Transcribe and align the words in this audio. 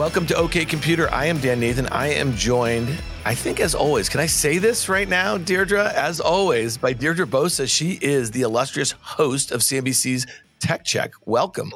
Welcome 0.00 0.24
to 0.28 0.34
OK 0.36 0.64
Computer. 0.64 1.12
I 1.12 1.26
am 1.26 1.38
Dan 1.40 1.60
Nathan. 1.60 1.86
I 1.88 2.06
am 2.06 2.34
joined, 2.34 2.88
I 3.26 3.34
think, 3.34 3.60
as 3.60 3.74
always. 3.74 4.08
Can 4.08 4.18
I 4.18 4.24
say 4.24 4.56
this 4.56 4.88
right 4.88 5.06
now, 5.06 5.36
Deirdre? 5.36 5.92
As 5.94 6.20
always, 6.20 6.78
by 6.78 6.94
Deirdre 6.94 7.26
Bosa. 7.26 7.70
She 7.70 7.98
is 8.00 8.30
the 8.30 8.40
illustrious 8.40 8.92
host 8.92 9.52
of 9.52 9.60
CNBC's 9.60 10.26
Tech 10.58 10.86
Check. 10.86 11.12
Welcome. 11.26 11.70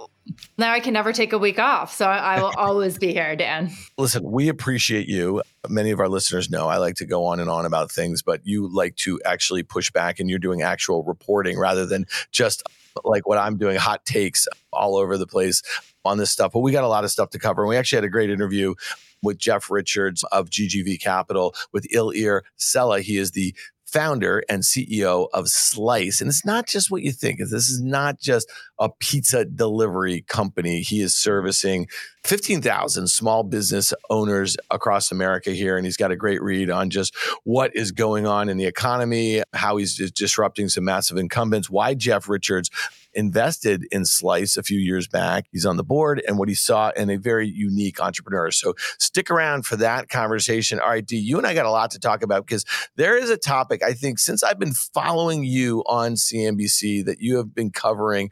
Now 0.56 0.73
I 0.73 0.80
can 0.80 0.95
never 0.95 1.12
take 1.12 1.34
a 1.34 1.38
week 1.38 1.59
off, 1.59 1.92
so 1.92 2.06
I 2.06 2.41
will 2.41 2.55
always 2.56 2.97
be 2.97 3.12
here, 3.12 3.37
Dan. 3.37 3.70
Listen, 3.98 4.23
we 4.25 4.48
appreciate 4.48 5.06
you. 5.06 5.42
Many 5.69 5.91
of 5.91 6.00
our 6.00 6.09
listeners 6.09 6.48
know 6.48 6.66
I 6.66 6.78
like 6.78 6.95
to 6.95 7.06
go 7.06 7.27
on 7.27 7.41
and 7.41 7.50
on 7.50 7.66
about 7.66 7.92
things, 7.92 8.22
but 8.22 8.41
you 8.42 8.75
like 8.75 8.97
to 8.97 9.20
actually 9.27 9.64
push 9.64 9.91
back 9.91 10.19
and 10.19 10.30
you're 10.30 10.38
doing 10.38 10.62
actual 10.62 11.05
reporting 11.05 11.59
rather 11.59 11.84
than 11.84 12.06
just 12.33 12.62
like 13.05 13.28
what 13.28 13.36
I'm 13.36 13.59
doing, 13.59 13.77
hot 13.77 14.06
takes 14.06 14.48
all 14.72 14.97
over 14.97 15.19
the 15.19 15.27
place 15.27 15.62
on 16.05 16.19
this 16.19 16.30
stuff. 16.30 16.52
But 16.52 16.60
we 16.60 16.72
got 16.72 16.84
a 16.84 16.88
lot 16.88 17.05
of 17.05 17.10
stuff 17.10 17.30
to 17.30 17.38
cover. 17.38 17.62
And 17.62 17.69
we 17.69 17.77
actually 17.77 17.97
had 17.98 18.05
a 18.05 18.10
great 18.10 18.30
interview 18.30 18.74
with 19.22 19.38
Jeff 19.38 19.70
Richards 19.70 20.22
of 20.24 20.50
GGV 20.50 21.00
Capital 21.00 21.55
with 21.72 21.86
Ilir 21.94 22.42
Sela. 22.58 23.00
He 23.00 23.16
is 23.16 23.33
the 23.33 23.55
founder 23.86 24.42
and 24.48 24.64
CEO 24.64 25.28
of 25.32 25.47
Slice. 25.47 26.20
And 26.20 26.28
it's 26.28 26.44
not 26.44 26.66
just 26.66 26.91
what 26.91 27.02
you 27.02 27.12
think. 27.12 27.38
This 27.38 27.70
is 27.70 27.80
not 27.80 28.19
just 28.19 28.50
a 28.80 28.88
pizza 28.88 29.44
delivery 29.44 30.22
company. 30.22 30.80
He 30.80 31.00
is 31.00 31.14
servicing 31.14 31.86
15,000 32.25 33.06
small 33.06 33.44
business 33.44 33.94
owners 34.10 34.56
across 34.69 35.12
America 35.12 35.52
here. 35.52 35.77
And 35.77 35.86
he's 35.86 35.97
got 35.97 36.10
a 36.10 36.16
great 36.16 36.42
read 36.42 36.70
on 36.70 36.91
just 36.91 37.14
what 37.44 37.70
is 37.77 37.92
going 37.92 38.27
on 38.27 38.48
in 38.48 38.56
the 38.56 38.66
economy, 38.66 39.44
how 39.52 39.77
he's 39.77 40.10
disrupting 40.10 40.70
some 40.70 40.84
massive 40.84 41.16
incumbents, 41.16 41.70
why 41.70 41.94
Jeff 41.94 42.28
Richards 42.28 42.70
invested 43.15 43.87
in 43.91 44.05
Slice 44.05 44.57
a 44.57 44.62
few 44.62 44.79
years 44.79 45.09
back. 45.09 45.47
He's 45.53 45.67
on 45.67 45.77
the 45.77 45.84
board 45.84 46.23
and 46.27 46.39
what 46.39 46.48
he 46.48 46.55
saw 46.55 46.91
in 46.91 47.11
a 47.11 47.17
very 47.17 47.48
unique 47.48 48.01
entrepreneur. 48.01 48.51
So 48.51 48.75
stick 48.98 49.31
around 49.31 49.67
for 49.67 49.77
that 49.77 50.09
conversation. 50.09 50.81
All 50.81 50.89
right, 50.89 51.05
D, 51.05 51.17
you 51.17 51.39
and 51.39 51.47
I 51.47 51.55
got 51.55 51.67
a 51.67 51.71
lot 51.71 51.91
to 51.93 51.98
talk 51.98 52.23
about 52.23 52.47
because 52.47 52.65
there 52.97 53.17
is 53.17 53.31
a 53.31 53.37
topic 53.37 53.83
I 53.83 53.93
think 53.93 54.19
since 54.19 54.43
I've 54.43 54.59
been 54.59 54.75
following 54.75 55.45
you 55.45 55.83
on 55.87 56.15
CNBC 56.15 57.05
that 57.05 57.21
you 57.21 57.37
have 57.37 57.55
been 57.55 57.71
covering 57.71 58.31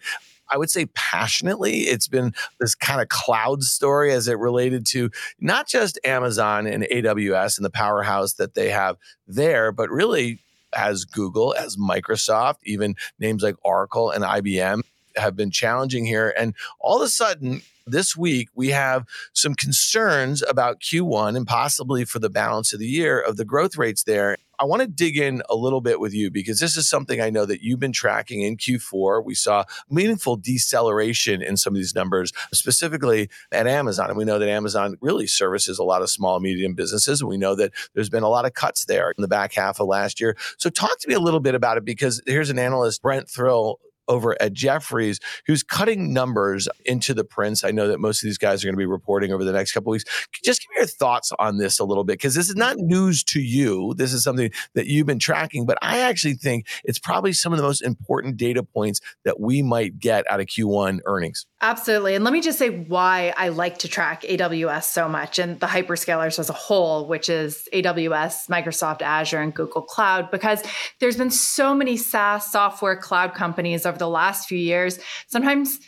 I 0.52 0.58
would 0.58 0.70
say 0.70 0.86
passionately. 0.94 1.80
It's 1.80 2.08
been 2.08 2.34
this 2.60 2.74
kind 2.74 3.00
of 3.00 3.08
cloud 3.08 3.62
story 3.62 4.12
as 4.12 4.28
it 4.28 4.38
related 4.38 4.84
to 4.88 5.10
not 5.40 5.66
just 5.66 5.98
Amazon 6.04 6.66
and 6.66 6.84
AWS 6.84 7.56
and 7.56 7.64
the 7.64 7.70
powerhouse 7.70 8.34
that 8.34 8.54
they 8.54 8.68
have 8.68 8.98
there, 9.26 9.72
but 9.72 9.88
really 9.90 10.40
as 10.74 11.04
Google, 11.04 11.54
as 11.54 11.76
Microsoft, 11.76 12.58
even 12.64 12.94
names 13.18 13.42
like 13.42 13.56
Oracle 13.62 14.10
and 14.10 14.24
IBM 14.24 14.82
have 15.16 15.36
been 15.36 15.50
challenging 15.50 16.04
here. 16.06 16.34
And 16.36 16.54
all 16.80 16.96
of 16.96 17.02
a 17.02 17.08
sudden, 17.08 17.62
this 17.86 18.16
week 18.16 18.48
we 18.54 18.68
have 18.68 19.04
some 19.32 19.54
concerns 19.54 20.42
about 20.42 20.80
Q1 20.80 21.36
and 21.36 21.46
possibly 21.46 22.04
for 22.04 22.18
the 22.18 22.30
balance 22.30 22.72
of 22.72 22.80
the 22.80 22.86
year 22.86 23.20
of 23.20 23.36
the 23.36 23.44
growth 23.44 23.76
rates 23.76 24.04
there. 24.04 24.36
I 24.58 24.64
want 24.64 24.80
to 24.80 24.86
dig 24.86 25.16
in 25.16 25.42
a 25.50 25.56
little 25.56 25.80
bit 25.80 25.98
with 25.98 26.14
you 26.14 26.30
because 26.30 26.60
this 26.60 26.76
is 26.76 26.88
something 26.88 27.20
I 27.20 27.30
know 27.30 27.44
that 27.46 27.62
you've 27.62 27.80
been 27.80 27.92
tracking 27.92 28.42
in 28.42 28.56
Q4. 28.56 29.24
We 29.24 29.34
saw 29.34 29.64
meaningful 29.90 30.36
deceleration 30.36 31.42
in 31.42 31.56
some 31.56 31.72
of 31.72 31.78
these 31.78 31.96
numbers, 31.96 32.32
specifically 32.52 33.28
at 33.50 33.66
Amazon. 33.66 34.08
And 34.08 34.16
we 34.16 34.24
know 34.24 34.38
that 34.38 34.48
Amazon 34.48 34.96
really 35.00 35.26
services 35.26 35.80
a 35.80 35.84
lot 35.84 36.00
of 36.00 36.10
small 36.10 36.36
and 36.36 36.44
medium 36.44 36.74
businesses. 36.74 37.20
And 37.20 37.28
we 37.28 37.38
know 37.38 37.56
that 37.56 37.72
there's 37.94 38.10
been 38.10 38.22
a 38.22 38.28
lot 38.28 38.44
of 38.44 38.54
cuts 38.54 38.84
there 38.84 39.10
in 39.10 39.22
the 39.22 39.26
back 39.26 39.52
half 39.52 39.80
of 39.80 39.88
last 39.88 40.20
year. 40.20 40.36
So 40.58 40.70
talk 40.70 40.96
to 41.00 41.08
me 41.08 41.14
a 41.14 41.20
little 41.20 41.40
bit 41.40 41.56
about 41.56 41.76
it 41.76 41.84
because 41.84 42.22
here's 42.24 42.50
an 42.50 42.58
analyst, 42.60 43.02
Brent 43.02 43.28
Thill, 43.28 43.80
over 44.08 44.40
at 44.40 44.52
Jefferies 44.52 45.20
who's 45.46 45.62
cutting 45.62 46.12
numbers 46.12 46.68
into 46.84 47.14
the 47.14 47.24
prints. 47.24 47.64
I 47.64 47.70
know 47.70 47.88
that 47.88 48.00
most 48.00 48.22
of 48.22 48.26
these 48.26 48.38
guys 48.38 48.62
are 48.62 48.66
going 48.66 48.74
to 48.74 48.78
be 48.78 48.86
reporting 48.86 49.32
over 49.32 49.44
the 49.44 49.52
next 49.52 49.72
couple 49.72 49.90
weeks. 49.90 50.04
Just 50.44 50.62
give 50.62 50.70
me 50.70 50.76
your 50.78 50.86
thoughts 50.86 51.32
on 51.38 51.58
this 51.58 51.78
a 51.78 51.84
little 51.84 52.04
bit 52.04 52.14
because 52.14 52.34
this 52.34 52.48
is 52.48 52.56
not 52.56 52.76
news 52.78 53.22
to 53.24 53.40
you. 53.40 53.94
This 53.96 54.12
is 54.12 54.22
something 54.24 54.50
that 54.74 54.86
you've 54.86 55.06
been 55.06 55.18
tracking, 55.18 55.66
but 55.66 55.78
I 55.82 56.00
actually 56.00 56.34
think 56.34 56.66
it's 56.84 56.98
probably 56.98 57.32
some 57.32 57.52
of 57.52 57.58
the 57.58 57.64
most 57.64 57.82
important 57.82 58.36
data 58.36 58.62
points 58.62 59.00
that 59.24 59.40
we 59.40 59.62
might 59.62 59.98
get 59.98 60.30
out 60.30 60.40
of 60.40 60.46
Q1 60.46 61.00
earnings. 61.06 61.46
Absolutely. 61.60 62.16
And 62.16 62.24
let 62.24 62.32
me 62.32 62.40
just 62.40 62.58
say 62.58 62.70
why 62.70 63.32
I 63.36 63.48
like 63.48 63.78
to 63.78 63.88
track 63.88 64.22
AWS 64.22 64.84
so 64.84 65.08
much 65.08 65.38
and 65.38 65.60
the 65.60 65.68
hyperscalers 65.68 66.40
as 66.40 66.50
a 66.50 66.52
whole, 66.54 67.06
which 67.06 67.28
is 67.28 67.68
AWS, 67.72 68.48
Microsoft 68.48 69.00
Azure, 69.00 69.40
and 69.40 69.54
Google 69.54 69.82
Cloud, 69.82 70.30
because 70.32 70.60
there's 70.98 71.16
been 71.16 71.30
so 71.30 71.72
many 71.72 71.96
SaaS 71.96 72.50
software 72.50 72.96
cloud 72.96 73.34
companies 73.34 73.86
over 73.92 73.98
the 73.98 74.08
last 74.08 74.48
few 74.48 74.58
years. 74.58 74.98
Sometimes 75.26 75.78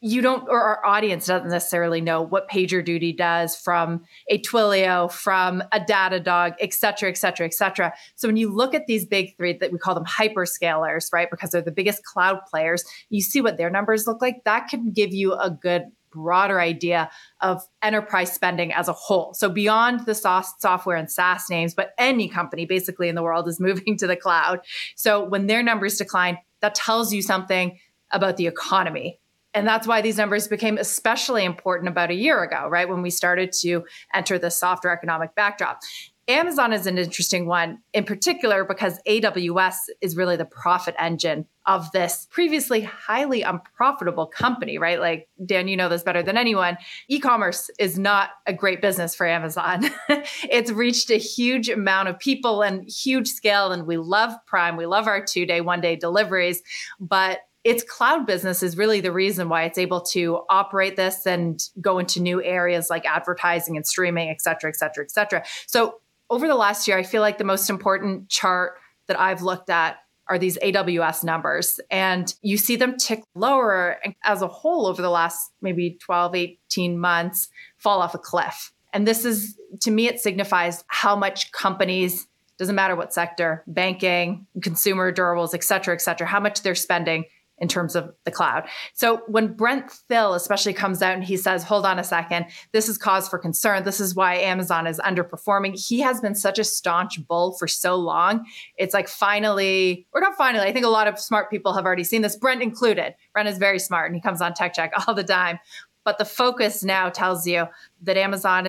you 0.00 0.22
don't, 0.22 0.48
or 0.48 0.60
our 0.60 0.86
audience 0.86 1.26
doesn't 1.26 1.50
necessarily 1.50 2.00
know 2.00 2.22
what 2.22 2.48
PagerDuty 2.48 3.16
does 3.16 3.56
from 3.56 4.04
a 4.28 4.40
Twilio, 4.42 5.10
from 5.10 5.60
a 5.72 5.80
Datadog, 5.80 6.54
et 6.60 6.72
cetera, 6.72 7.10
et 7.10 7.18
cetera, 7.18 7.46
et 7.46 7.54
cetera. 7.54 7.92
So 8.14 8.28
when 8.28 8.36
you 8.36 8.54
look 8.54 8.74
at 8.74 8.86
these 8.86 9.04
big 9.04 9.36
three 9.36 9.54
that 9.54 9.72
we 9.72 9.78
call 9.78 9.96
them 9.96 10.04
hyperscalers, 10.04 11.12
right, 11.12 11.28
because 11.28 11.50
they're 11.50 11.62
the 11.62 11.72
biggest 11.72 12.04
cloud 12.04 12.38
players, 12.48 12.84
you 13.10 13.20
see 13.20 13.40
what 13.40 13.56
their 13.56 13.70
numbers 13.70 14.06
look 14.06 14.22
like. 14.22 14.44
That 14.44 14.68
can 14.68 14.92
give 14.92 15.12
you 15.12 15.34
a 15.34 15.50
good 15.50 15.86
broader 16.10 16.60
idea 16.60 17.10
of 17.40 17.62
enterprise 17.82 18.32
spending 18.32 18.72
as 18.72 18.88
a 18.88 18.92
whole. 18.92 19.34
So 19.34 19.48
beyond 19.48 20.06
the 20.06 20.14
software 20.14 20.96
and 20.96 21.10
SaaS 21.10 21.50
names, 21.50 21.74
but 21.74 21.90
any 21.98 22.28
company 22.28 22.66
basically 22.66 23.08
in 23.08 23.14
the 23.14 23.22
world 23.22 23.48
is 23.48 23.60
moving 23.68 23.96
to 23.98 24.06
the 24.06 24.16
cloud. 24.16 24.60
So 24.96 25.24
when 25.24 25.48
their 25.48 25.62
numbers 25.62 25.96
decline, 25.96 26.38
that 26.60 26.74
tells 26.74 27.12
you 27.12 27.22
something 27.22 27.78
about 28.10 28.36
the 28.36 28.46
economy. 28.46 29.18
And 29.54 29.66
that's 29.66 29.86
why 29.86 30.02
these 30.02 30.18
numbers 30.18 30.46
became 30.46 30.78
especially 30.78 31.44
important 31.44 31.88
about 31.88 32.10
a 32.10 32.14
year 32.14 32.42
ago, 32.42 32.68
right? 32.68 32.88
When 32.88 33.02
we 33.02 33.10
started 33.10 33.52
to 33.60 33.84
enter 34.14 34.38
the 34.38 34.50
softer 34.50 34.90
economic 34.90 35.34
backdrop. 35.34 35.80
Amazon 36.28 36.74
is 36.74 36.86
an 36.86 36.98
interesting 36.98 37.46
one 37.46 37.78
in 37.94 38.04
particular 38.04 38.62
because 38.62 39.00
AWS 39.08 39.76
is 40.02 40.14
really 40.14 40.36
the 40.36 40.44
profit 40.44 40.94
engine 40.98 41.46
of 41.64 41.90
this 41.92 42.26
previously 42.30 42.82
highly 42.82 43.40
unprofitable 43.40 44.26
company, 44.26 44.76
right? 44.76 45.00
Like, 45.00 45.28
Dan, 45.44 45.68
you 45.68 45.76
know 45.76 45.88
this 45.88 46.02
better 46.02 46.22
than 46.22 46.36
anyone. 46.36 46.76
E 47.08 47.18
commerce 47.18 47.70
is 47.78 47.98
not 47.98 48.30
a 48.46 48.52
great 48.52 48.82
business 48.82 49.14
for 49.14 49.26
Amazon. 49.26 49.88
it's 50.42 50.70
reached 50.70 51.10
a 51.10 51.16
huge 51.16 51.70
amount 51.70 52.08
of 52.08 52.18
people 52.18 52.60
and 52.60 52.86
huge 52.86 53.28
scale. 53.28 53.72
And 53.72 53.86
we 53.86 53.96
love 53.96 54.32
Prime, 54.46 54.76
we 54.76 54.84
love 54.84 55.06
our 55.06 55.24
two 55.24 55.46
day, 55.46 55.62
one 55.62 55.80
day 55.80 55.96
deliveries. 55.96 56.62
But 57.00 57.40
its 57.64 57.82
cloud 57.82 58.26
business 58.26 58.62
is 58.62 58.76
really 58.76 59.00
the 59.00 59.12
reason 59.12 59.48
why 59.48 59.64
it's 59.64 59.78
able 59.78 60.00
to 60.00 60.40
operate 60.48 60.96
this 60.96 61.26
and 61.26 61.62
go 61.80 61.98
into 61.98 62.20
new 62.20 62.42
areas 62.42 62.88
like 62.90 63.04
advertising 63.06 63.76
and 63.76 63.86
streaming, 63.86 64.28
et 64.28 64.42
cetera, 64.42 64.70
et 64.70 64.76
cetera, 64.76 65.04
et 65.04 65.10
cetera. 65.10 65.44
So 65.66 65.96
over 66.30 66.46
the 66.46 66.54
last 66.54 66.86
year, 66.86 66.98
I 66.98 67.02
feel 67.02 67.22
like 67.22 67.38
the 67.38 67.44
most 67.44 67.70
important 67.70 68.28
chart 68.28 68.74
that 69.06 69.18
I've 69.18 69.42
looked 69.42 69.70
at 69.70 69.98
are 70.28 70.38
these 70.38 70.58
AWS 70.58 71.24
numbers. 71.24 71.80
And 71.90 72.32
you 72.42 72.58
see 72.58 72.76
them 72.76 72.96
tick 72.98 73.22
lower 73.34 73.98
as 74.24 74.42
a 74.42 74.48
whole 74.48 74.86
over 74.86 75.00
the 75.00 75.10
last 75.10 75.52
maybe 75.62 75.98
12, 76.02 76.34
18 76.34 76.98
months, 76.98 77.48
fall 77.78 78.02
off 78.02 78.14
a 78.14 78.18
cliff. 78.18 78.72
And 78.92 79.06
this 79.06 79.24
is, 79.24 79.58
to 79.80 79.90
me, 79.90 80.06
it 80.06 80.20
signifies 80.20 80.84
how 80.88 81.16
much 81.16 81.52
companies, 81.52 82.26
doesn't 82.58 82.74
matter 82.74 82.96
what 82.96 83.14
sector, 83.14 83.62
banking, 83.66 84.46
consumer 84.62 85.12
durables, 85.12 85.54
et 85.54 85.64
cetera, 85.64 85.94
et 85.94 86.02
cetera, 86.02 86.26
how 86.26 86.40
much 86.40 86.62
they're 86.62 86.74
spending 86.74 87.24
in 87.60 87.68
terms 87.68 87.96
of 87.96 88.14
the 88.24 88.30
cloud. 88.30 88.68
So 88.94 89.22
when 89.26 89.54
Brent 89.54 89.90
Thill 89.90 90.34
especially 90.34 90.72
comes 90.72 91.02
out 91.02 91.14
and 91.14 91.24
he 91.24 91.36
says, 91.36 91.64
hold 91.64 91.84
on 91.84 91.98
a 91.98 92.04
second, 92.04 92.46
this 92.72 92.88
is 92.88 92.98
cause 92.98 93.28
for 93.28 93.38
concern. 93.38 93.84
This 93.84 94.00
is 94.00 94.14
why 94.14 94.36
Amazon 94.36 94.86
is 94.86 95.00
underperforming. 95.00 95.78
He 95.78 96.00
has 96.00 96.20
been 96.20 96.34
such 96.34 96.58
a 96.58 96.64
staunch 96.64 97.26
bull 97.26 97.52
for 97.52 97.66
so 97.66 97.96
long. 97.96 98.46
It's 98.76 98.94
like 98.94 99.08
finally, 99.08 100.06
or 100.12 100.20
not 100.20 100.36
finally, 100.36 100.66
I 100.66 100.72
think 100.72 100.86
a 100.86 100.90
lot 100.90 101.08
of 101.08 101.18
smart 101.18 101.50
people 101.50 101.74
have 101.74 101.84
already 101.84 102.04
seen 102.04 102.22
this, 102.22 102.36
Brent 102.36 102.62
included. 102.62 103.14
Brent 103.32 103.48
is 103.48 103.58
very 103.58 103.78
smart 103.78 104.06
and 104.06 104.14
he 104.14 104.20
comes 104.20 104.40
on 104.40 104.54
Tech 104.54 104.74
Check 104.74 104.92
all 105.06 105.14
the 105.14 105.24
time. 105.24 105.58
But 106.04 106.18
the 106.18 106.24
focus 106.24 106.82
now 106.82 107.10
tells 107.10 107.46
you 107.46 107.66
that 108.02 108.16
Amazon 108.16 108.68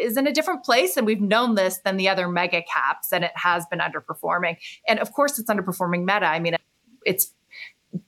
is 0.00 0.16
in 0.16 0.26
a 0.26 0.32
different 0.32 0.64
place. 0.64 0.96
And 0.96 1.04
we've 1.04 1.20
known 1.20 1.54
this 1.54 1.78
than 1.84 1.98
the 1.98 2.08
other 2.08 2.26
mega 2.26 2.62
caps, 2.62 3.12
and 3.12 3.22
it 3.22 3.32
has 3.34 3.66
been 3.66 3.80
underperforming. 3.80 4.56
And 4.88 4.98
of 4.98 5.12
course, 5.12 5.38
it's 5.38 5.50
underperforming 5.50 6.06
Meta. 6.06 6.24
I 6.24 6.38
mean, 6.38 6.56
it's 7.04 7.34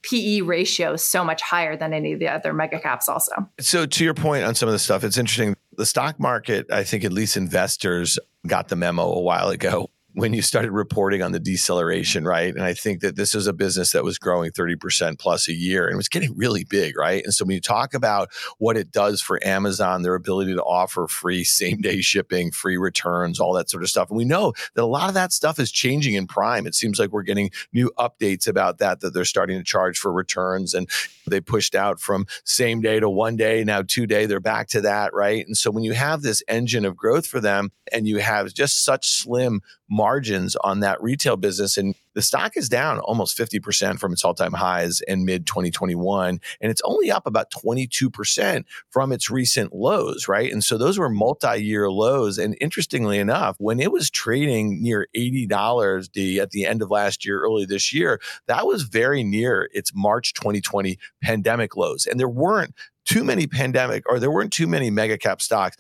PE 0.03 0.43
ratio 0.43 0.97
so 0.97 1.25
much 1.25 1.43
higher 1.43 1.77
than 1.77 1.93
any 1.93 2.13
of 2.13 2.19
the 2.19 2.29
other 2.29 2.53
mega 2.53 2.81
caps, 2.81 3.09
also. 3.09 3.33
So, 3.61 3.87
to 3.87 4.05
your 4.05 4.15
point 4.15 4.45
on 4.45 4.55
some 4.55 4.69
of 4.69 4.73
the 4.73 4.79
stuff, 4.79 5.05
it's 5.05 5.19
interesting. 5.19 5.57
The 5.77 5.87
stock 5.87 6.21
market, 6.21 6.71
I 6.71 6.85
think 6.85 7.05
at 7.05 7.13
least 7.13 7.37
investors 7.37 8.19
got 8.47 8.69
the 8.69 8.77
memo 8.77 9.11
a 9.11 9.21
while 9.21 9.49
ago 9.49 9.91
when 10.15 10.35
you 10.35 10.43
started 10.43 10.73
reporting 10.73 11.23
on 11.23 11.33
the 11.33 11.41
deceleration, 11.41 12.25
right? 12.25 12.55
And 12.55 12.63
I 12.63 12.75
think 12.75 13.01
that 13.01 13.17
this 13.17 13.35
is 13.35 13.47
a 13.47 13.53
business 13.53 13.93
that 13.93 14.05
was 14.05 14.19
growing 14.19 14.51
30% 14.51 15.19
plus 15.19 15.49
a 15.49 15.55
year 15.55 15.87
and 15.87 15.95
it 15.95 15.97
was 15.97 16.09
getting 16.09 16.37
really 16.37 16.65
big, 16.65 16.99
right? 16.99 17.25
And 17.25 17.33
so 17.33 17.45
when 17.45 17.55
you 17.55 17.61
talk 17.61 17.95
about 17.95 18.31
what 18.59 18.77
it 18.77 18.93
does 18.93 19.23
for 19.23 19.45
Amazon, 19.47 20.03
their 20.03 20.15
ability 20.15 20.55
to 20.55 20.63
offer 20.63 21.07
free 21.07 21.45
same 21.45 21.81
day 21.81 22.03
shipping, 22.03 22.51
free 22.51 22.77
returns, 22.77 23.41
all 23.41 23.55
that 23.55 23.71
sort 23.71 23.83
of 23.83 23.89
stuff. 23.89 24.11
And 24.11 24.17
we 24.19 24.25
know 24.25 24.53
that 24.75 24.83
a 24.83 24.87
lot 24.87 25.09
of 25.09 25.15
that 25.15 25.33
stuff 25.33 25.59
is 25.59 25.73
changing 25.73 26.15
in 26.15 26.27
Prime. 26.27 26.67
It 26.67 26.75
seems 26.75 26.99
like 26.99 27.11
we're 27.11 27.23
getting 27.23 27.51
new 27.73 27.91
updates 27.99 28.47
about 28.47 28.79
that, 28.79 29.01
that 29.01 29.15
they're 29.15 29.25
starting 29.25 29.59
to 29.59 29.65
charge 29.65 29.99
for 29.99 30.13
returns 30.13 30.75
and 30.75 30.91
they 31.27 31.41
pushed 31.41 31.75
out 31.75 32.01
from 32.01 32.27
same 32.45 32.81
day 32.83 33.01
to 33.01 33.09
one 33.09 33.37
day, 33.37 33.65
now 33.65 33.83
two 33.83 34.07
day, 34.07 34.27
they're 34.27 34.41
back 34.41 34.69
to 34.69 34.83
that, 34.83 35.15
right? 35.15 35.47
And 35.47 35.57
so 35.57 35.71
when 35.71 35.85
you 35.85 35.93
have 35.93 36.21
this 36.21 36.43
engine 36.49 36.85
of 36.85 36.97
growth 36.97 37.27
for 37.27 37.41
them 37.41 37.71
and 37.93 38.07
you 38.07 38.19
have 38.19 38.53
just 38.53 38.85
such 38.85 39.09
slim 39.09 39.63
margins 39.93 40.57
on 40.57 40.81
that 40.81 41.01
retail 41.03 41.37
business. 41.37 41.77
And 41.77 41.95
the 42.15 42.23
stock 42.23 42.57
is 42.57 42.69
down 42.69 42.99
almost 43.01 43.37
50% 43.37 43.99
from 43.99 44.13
its 44.13 44.25
all 44.25 44.33
time 44.33 44.55
highs 44.55 45.03
in 45.03 45.25
mid 45.25 45.47
2021. 45.47 46.41
And 46.61 46.71
it's 46.71 46.81
only 46.85 47.11
up 47.11 47.27
about 47.27 47.51
22% 47.51 48.65
from 48.89 49.13
its 49.13 49.31
recent 49.31 49.75
lows, 49.75 50.29
right? 50.29 50.51
And 50.51 50.65
so 50.65 50.79
those 50.79 50.99
were 50.99 51.11
multi 51.11 51.63
year 51.63 51.91
lows. 51.91 52.39
And 52.39 52.57
interestingly 52.61 53.19
enough, 53.19 53.57
when 53.59 53.81
it 53.81 53.93
was 53.93 54.11
trading 54.11 54.83
near 54.83 55.09
$80 55.15 56.11
D 56.11 56.41
at 56.41 56.51
the 56.51 56.65
end 56.65 56.81
of 56.81 56.91
last 56.91 57.25
year, 57.27 57.41
early 57.41 57.67
this 57.67 57.93
year, 57.93 58.21
that 58.47 58.67
was 58.67 58.85
very 58.85 59.23
near 59.23 59.69
its 59.73 59.93
March 59.95 60.33
2020 60.33 60.99
pandemic 61.23 61.77
lows. 61.77 62.07
And 62.07 62.19
there 62.19 62.29
weren't 62.29 62.75
too 63.05 63.25
many 63.25 63.47
pandemic 63.47 64.05
or 64.09 64.19
there 64.19 64.31
weren't 64.31 64.53
too 64.53 64.67
many 64.67 64.91
mega 64.91 65.19
cap 65.19 65.43
stocks 65.43 65.77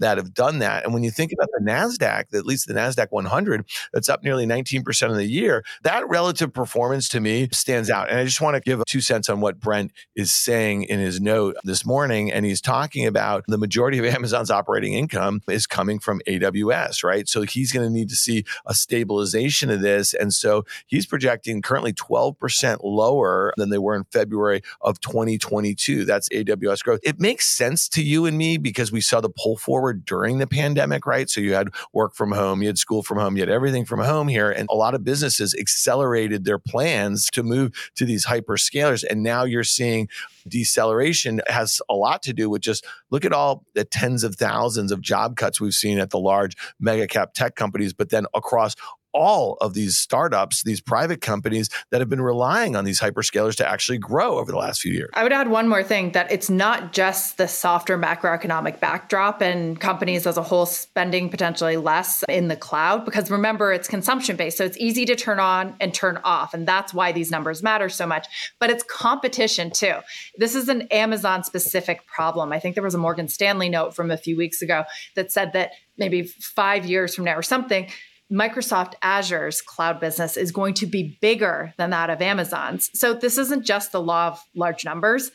that 0.00 0.18
have 0.18 0.34
done 0.34 0.58
that. 0.60 0.84
And 0.84 0.92
when 0.92 1.02
you 1.02 1.10
think 1.10 1.32
about 1.32 1.48
the 1.52 1.64
NASDAQ, 1.64 2.34
at 2.34 2.46
least 2.46 2.66
the 2.66 2.74
NASDAQ 2.74 3.08
100, 3.10 3.64
that's 3.92 4.08
up 4.08 4.22
nearly 4.22 4.46
19% 4.46 5.10
of 5.10 5.16
the 5.16 5.24
year, 5.24 5.64
that 5.82 6.08
relative 6.08 6.52
performance 6.52 7.08
to 7.10 7.20
me 7.20 7.48
stands 7.52 7.90
out. 7.90 8.10
And 8.10 8.18
I 8.18 8.24
just 8.24 8.40
want 8.40 8.56
to 8.56 8.60
give 8.60 8.84
two 8.86 9.00
cents 9.00 9.28
on 9.28 9.40
what 9.40 9.60
Brent 9.60 9.92
is 10.14 10.32
saying 10.32 10.84
in 10.84 10.98
his 10.98 11.20
note 11.20 11.56
this 11.64 11.84
morning. 11.84 12.32
And 12.32 12.44
he's 12.44 12.60
talking 12.60 13.06
about 13.06 13.44
the 13.48 13.58
majority 13.58 13.98
of 13.98 14.04
Amazon's 14.14 14.50
operating 14.50 14.94
income 14.94 15.40
is 15.48 15.66
coming 15.66 15.98
from 15.98 16.20
AWS, 16.26 17.02
right? 17.02 17.28
So 17.28 17.42
he's 17.42 17.72
going 17.72 17.86
to 17.86 17.92
need 17.92 18.08
to 18.10 18.16
see 18.16 18.44
a 18.66 18.74
stabilization 18.74 19.70
of 19.70 19.80
this. 19.80 20.14
And 20.14 20.32
so 20.32 20.64
he's 20.86 21.06
projecting 21.06 21.62
currently 21.62 21.92
12% 21.92 22.78
lower 22.82 23.52
than 23.56 23.70
they 23.70 23.78
were 23.78 23.96
in 23.96 24.04
February 24.04 24.62
of 24.80 25.00
2022. 25.00 26.04
That's 26.04 26.28
AWS 26.30 26.82
growth. 26.82 27.00
It 27.02 27.20
makes 27.20 27.46
sense 27.46 27.88
to 27.90 28.02
you 28.02 28.26
and 28.26 28.36
me 28.36 28.58
because 28.58 28.92
we 28.92 29.00
saw 29.00 29.20
the 29.20 29.30
pull 29.30 29.56
forward 29.56 29.85
forward 29.86 30.04
during 30.04 30.38
the 30.38 30.46
pandemic, 30.46 31.06
right? 31.06 31.30
So 31.30 31.40
you 31.40 31.54
had 31.54 31.68
work 31.92 32.14
from 32.14 32.32
home, 32.32 32.60
you 32.60 32.66
had 32.66 32.78
school 32.78 33.04
from 33.04 33.18
home, 33.18 33.36
you 33.36 33.42
had 33.42 33.48
everything 33.48 33.84
from 33.84 34.00
home 34.00 34.26
here. 34.26 34.50
And 34.50 34.68
a 34.68 34.74
lot 34.74 34.94
of 34.94 35.04
businesses 35.04 35.54
accelerated 35.54 36.44
their 36.44 36.58
plans 36.58 37.30
to 37.30 37.44
move 37.44 37.72
to 37.94 38.04
these 38.04 38.26
hyperscalers. 38.26 39.04
And 39.08 39.22
now 39.22 39.44
you're 39.44 39.62
seeing 39.62 40.08
deceleration 40.48 41.40
has 41.46 41.80
a 41.88 41.94
lot 41.94 42.22
to 42.24 42.32
do 42.32 42.50
with 42.50 42.62
just 42.62 42.84
look 43.10 43.24
at 43.24 43.32
all 43.32 43.64
the 43.74 43.84
tens 43.84 44.24
of 44.24 44.34
thousands 44.34 44.90
of 44.90 45.00
job 45.00 45.36
cuts 45.36 45.60
we've 45.60 45.72
seen 45.72 45.98
at 45.98 46.10
the 46.10 46.18
large 46.18 46.56
mega 46.80 47.06
cap 47.06 47.32
tech 47.34 47.54
companies, 47.54 47.92
but 47.92 48.10
then 48.10 48.26
across 48.34 48.74
all 49.16 49.56
of 49.62 49.72
these 49.72 49.96
startups, 49.96 50.62
these 50.62 50.80
private 50.80 51.22
companies 51.22 51.70
that 51.90 52.00
have 52.00 52.10
been 52.10 52.20
relying 52.20 52.76
on 52.76 52.84
these 52.84 53.00
hyperscalers 53.00 53.56
to 53.56 53.66
actually 53.66 53.96
grow 53.96 54.38
over 54.38 54.52
the 54.52 54.58
last 54.58 54.82
few 54.82 54.92
years. 54.92 55.08
I 55.14 55.22
would 55.22 55.32
add 55.32 55.48
one 55.48 55.68
more 55.68 55.82
thing 55.82 56.12
that 56.12 56.30
it's 56.30 56.50
not 56.50 56.92
just 56.92 57.38
the 57.38 57.48
softer 57.48 57.96
macroeconomic 57.96 58.78
backdrop 58.78 59.40
and 59.40 59.80
companies 59.80 60.26
as 60.26 60.36
a 60.36 60.42
whole 60.42 60.66
spending 60.66 61.30
potentially 61.30 61.78
less 61.78 62.22
in 62.28 62.48
the 62.48 62.56
cloud, 62.56 63.06
because 63.06 63.30
remember, 63.30 63.72
it's 63.72 63.88
consumption 63.88 64.36
based. 64.36 64.58
So 64.58 64.64
it's 64.64 64.76
easy 64.76 65.06
to 65.06 65.16
turn 65.16 65.40
on 65.40 65.74
and 65.80 65.94
turn 65.94 66.20
off. 66.22 66.52
And 66.52 66.68
that's 66.68 66.92
why 66.92 67.12
these 67.12 67.30
numbers 67.30 67.62
matter 67.62 67.88
so 67.88 68.06
much. 68.06 68.26
But 68.60 68.68
it's 68.68 68.82
competition 68.82 69.70
too. 69.70 69.94
This 70.36 70.54
is 70.54 70.68
an 70.68 70.82
Amazon 70.90 71.42
specific 71.42 72.06
problem. 72.06 72.52
I 72.52 72.60
think 72.60 72.74
there 72.74 72.84
was 72.84 72.94
a 72.94 72.98
Morgan 72.98 73.28
Stanley 73.28 73.70
note 73.70 73.96
from 73.96 74.10
a 74.10 74.18
few 74.18 74.36
weeks 74.36 74.60
ago 74.60 74.84
that 75.14 75.32
said 75.32 75.54
that 75.54 75.70
maybe 75.96 76.24
five 76.24 76.84
years 76.84 77.14
from 77.14 77.24
now 77.24 77.34
or 77.34 77.42
something, 77.42 77.88
Microsoft 78.32 78.94
Azure's 79.02 79.60
cloud 79.62 80.00
business 80.00 80.36
is 80.36 80.50
going 80.50 80.74
to 80.74 80.86
be 80.86 81.16
bigger 81.20 81.72
than 81.76 81.90
that 81.90 82.10
of 82.10 82.20
Amazon's. 82.20 82.90
So 82.92 83.14
this 83.14 83.38
isn't 83.38 83.64
just 83.64 83.92
the 83.92 84.00
law 84.00 84.28
of 84.28 84.42
large 84.54 84.84
numbers. 84.84 85.30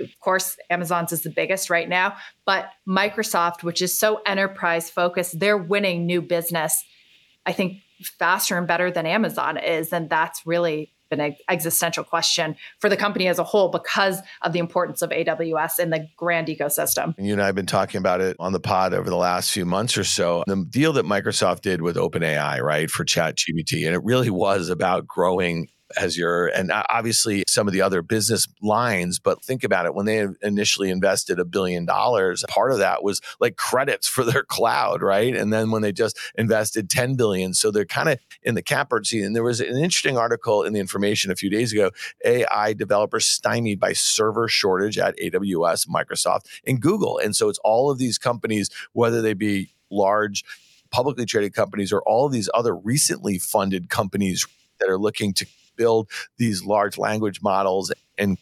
Of 0.00 0.08
course, 0.20 0.56
Amazon's 0.70 1.12
is 1.12 1.22
the 1.22 1.30
biggest 1.30 1.70
right 1.70 1.88
now, 1.88 2.16
but 2.46 2.70
Microsoft, 2.88 3.62
which 3.62 3.82
is 3.82 3.98
so 3.98 4.20
enterprise 4.26 4.90
focused, 4.90 5.38
they're 5.38 5.58
winning 5.58 6.06
new 6.06 6.22
business, 6.22 6.82
I 7.44 7.52
think, 7.52 7.82
faster 8.18 8.56
and 8.56 8.66
better 8.66 8.90
than 8.90 9.06
Amazon 9.06 9.58
is. 9.58 9.92
And 9.92 10.08
that's 10.08 10.46
really 10.46 10.92
an 11.12 11.36
existential 11.48 12.04
question 12.04 12.56
for 12.78 12.88
the 12.88 12.96
company 12.96 13.28
as 13.28 13.38
a 13.38 13.44
whole 13.44 13.68
because 13.68 14.20
of 14.42 14.52
the 14.52 14.58
importance 14.58 15.02
of 15.02 15.10
AWS 15.10 15.78
in 15.78 15.90
the 15.90 16.06
grand 16.16 16.48
ecosystem. 16.48 17.14
And 17.18 17.26
You 17.26 17.34
and 17.34 17.42
I 17.42 17.46
have 17.46 17.54
been 17.54 17.66
talking 17.66 17.98
about 17.98 18.20
it 18.20 18.36
on 18.38 18.52
the 18.52 18.60
pod 18.60 18.94
over 18.94 19.08
the 19.08 19.16
last 19.16 19.50
few 19.50 19.64
months 19.64 19.96
or 19.96 20.04
so. 20.04 20.44
The 20.46 20.64
deal 20.68 20.92
that 20.94 21.04
Microsoft 21.04 21.60
did 21.60 21.82
with 21.82 21.96
OpenAI, 21.96 22.60
right, 22.60 22.90
for 22.90 23.04
ChatGPT, 23.04 23.86
and 23.86 23.94
it 23.94 24.02
really 24.04 24.30
was 24.30 24.68
about 24.68 25.06
growing 25.06 25.68
Azure 25.96 26.46
and 26.46 26.72
obviously 26.90 27.44
some 27.46 27.66
of 27.66 27.72
the 27.72 27.82
other 27.82 28.02
business 28.02 28.46
lines 28.60 29.18
but 29.18 29.42
think 29.44 29.64
about 29.64 29.86
it 29.86 29.94
when 29.94 30.06
they 30.06 30.26
initially 30.42 30.90
invested 30.90 31.38
a 31.38 31.44
billion 31.44 31.84
dollars 31.84 32.44
part 32.48 32.72
of 32.72 32.78
that 32.78 33.02
was 33.02 33.20
like 33.40 33.56
credits 33.56 34.08
for 34.08 34.24
their 34.24 34.42
cloud 34.42 35.02
right? 35.02 35.34
And 35.34 35.52
then 35.52 35.70
when 35.70 35.82
they 35.82 35.92
just 35.92 36.18
invested 36.36 36.90
10 36.90 37.16
billion 37.16 37.54
so 37.54 37.70
they're 37.70 37.84
kind 37.84 38.08
of 38.08 38.18
in 38.42 38.54
the 38.54 38.62
catbird 38.62 39.06
seat. 39.06 39.22
And 39.22 39.34
there 39.34 39.42
was 39.42 39.60
an 39.60 39.76
interesting 39.76 40.16
article 40.16 40.62
in 40.62 40.72
the 40.72 40.80
information 40.80 41.30
a 41.30 41.36
few 41.36 41.50
days 41.50 41.72
ago 41.72 41.90
ai 42.24 42.72
developers 42.72 43.26
stymied 43.26 43.80
by 43.80 43.92
server 43.92 44.48
shortage 44.48 44.98
at 44.98 45.16
aws 45.18 45.86
microsoft 45.88 46.46
and 46.66 46.80
google. 46.80 47.18
And 47.18 47.34
so 47.36 47.48
it's 47.48 47.60
all 47.64 47.90
of 47.90 47.98
these 47.98 48.18
companies 48.18 48.70
whether 48.92 49.22
they 49.22 49.34
be 49.34 49.74
large 49.90 50.44
publicly 50.92 51.24
traded 51.26 51.54
companies 51.54 51.92
or 51.92 52.02
all 52.02 52.26
of 52.26 52.32
these 52.32 52.48
other 52.54 52.76
recently 52.76 53.38
funded 53.38 53.88
companies 53.88 54.46
that 54.78 54.88
are 54.88 54.98
looking 54.98 55.32
to 55.32 55.46
build 55.76 56.08
these 56.38 56.64
large 56.64 56.98
language 56.98 57.42
models 57.42 57.92
and 58.18 58.38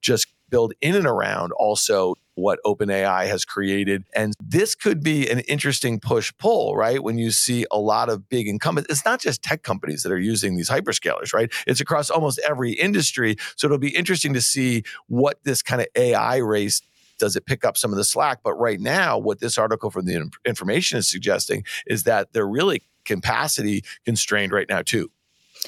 just 0.00 0.26
build 0.50 0.72
in 0.80 0.96
and 0.96 1.06
around 1.06 1.52
also 1.52 2.14
what 2.34 2.58
OpenAI 2.64 3.26
has 3.26 3.44
created. 3.44 4.04
And 4.14 4.34
this 4.42 4.74
could 4.74 5.02
be 5.02 5.28
an 5.30 5.40
interesting 5.40 6.00
push 6.00 6.32
pull, 6.38 6.76
right? 6.76 7.02
When 7.02 7.18
you 7.18 7.30
see 7.30 7.66
a 7.70 7.78
lot 7.78 8.08
of 8.08 8.28
big 8.28 8.48
incumbents, 8.48 8.90
it's 8.90 9.04
not 9.04 9.20
just 9.20 9.42
tech 9.42 9.62
companies 9.62 10.02
that 10.02 10.12
are 10.12 10.18
using 10.18 10.56
these 10.56 10.70
hyperscalers, 10.70 11.32
right? 11.32 11.52
It's 11.66 11.80
across 11.80 12.10
almost 12.10 12.40
every 12.46 12.72
industry. 12.72 13.36
So 13.56 13.66
it'll 13.66 13.78
be 13.78 13.94
interesting 13.94 14.32
to 14.34 14.40
see 14.40 14.82
what 15.06 15.38
this 15.44 15.62
kind 15.62 15.80
of 15.80 15.88
AI 15.94 16.36
race 16.36 16.82
does 17.18 17.36
it 17.36 17.44
pick 17.44 17.64
up 17.64 17.76
some 17.76 17.92
of 17.92 17.98
the 17.98 18.04
slack? 18.04 18.38
But 18.42 18.54
right 18.54 18.80
now, 18.80 19.18
what 19.18 19.40
this 19.40 19.58
article 19.58 19.90
from 19.90 20.06
the 20.06 20.30
information 20.46 20.98
is 20.98 21.06
suggesting 21.06 21.64
is 21.86 22.04
that 22.04 22.32
they're 22.32 22.48
really 22.48 22.82
capacity 23.04 23.84
constrained 24.06 24.52
right 24.52 24.68
now, 24.68 24.80
too 24.80 25.10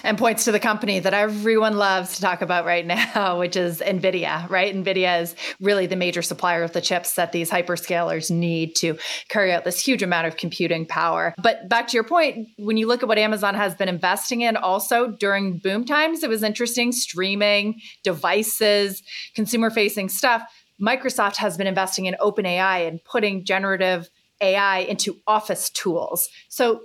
and 0.03 0.19
points 0.19 0.45
to 0.45 0.53
the 0.53 0.59
company 0.59 0.99
that 1.01 1.15
everyone 1.15 1.77
loves 1.77 2.15
to 2.17 2.23
talk 2.23 2.43
about 2.43 2.65
right 2.65 2.87
now, 3.15 3.39
which 3.39 3.57
is 3.57 3.81
NVIDIA, 3.81 4.49
right? 4.49 4.75
NVIDIA 4.75 5.23
is 5.23 5.35
really 5.61 5.87
the 5.87 5.97
major 5.97 6.23
supplier 6.23 6.63
of 6.63 6.73
the 6.73 6.81
chips 6.81 7.15
that 7.15 7.33
these 7.33 7.51
hyperscalers 7.51 8.31
need 8.31 8.75
to 8.77 8.99
carry 9.29 9.53
out 9.53 9.65
this 9.65 9.79
huge 9.79 10.03
amount 10.03 10.27
of 10.27 10.37
computing 10.37 10.87
power. 10.87 11.35
But 11.43 11.69
back 11.69 11.89
to 11.89 11.95
your 11.95 12.05
point, 12.05 12.49
when 12.57 12.77
you 12.77 12.87
look 12.87 13.03
at 13.03 13.09
what 13.09 13.19
Amazon 13.19 13.55
has 13.55 13.75
been 13.75 13.89
investing 13.89 14.41
in 14.41 14.57
also 14.57 15.09
during 15.09 15.59
boom 15.59 15.85
times, 15.85 16.23
it 16.23 16.31
was 16.31 16.43
interesting 16.43 16.93
streaming, 16.93 17.81
devices, 18.03 19.03
consumer 19.35 19.71
facing 19.71 20.09
stuff. 20.09 20.43
Microsoft 20.81 21.37
has 21.37 21.57
been 21.57 21.67
investing 21.67 22.07
in 22.07 22.17
OpenAI 22.21 22.89
and 22.89 23.03
putting 23.05 23.45
generative 23.45 24.09
AI 24.41 24.79
into 24.79 25.17
office 25.27 25.71
tools. 25.71 26.29
So 26.49 26.83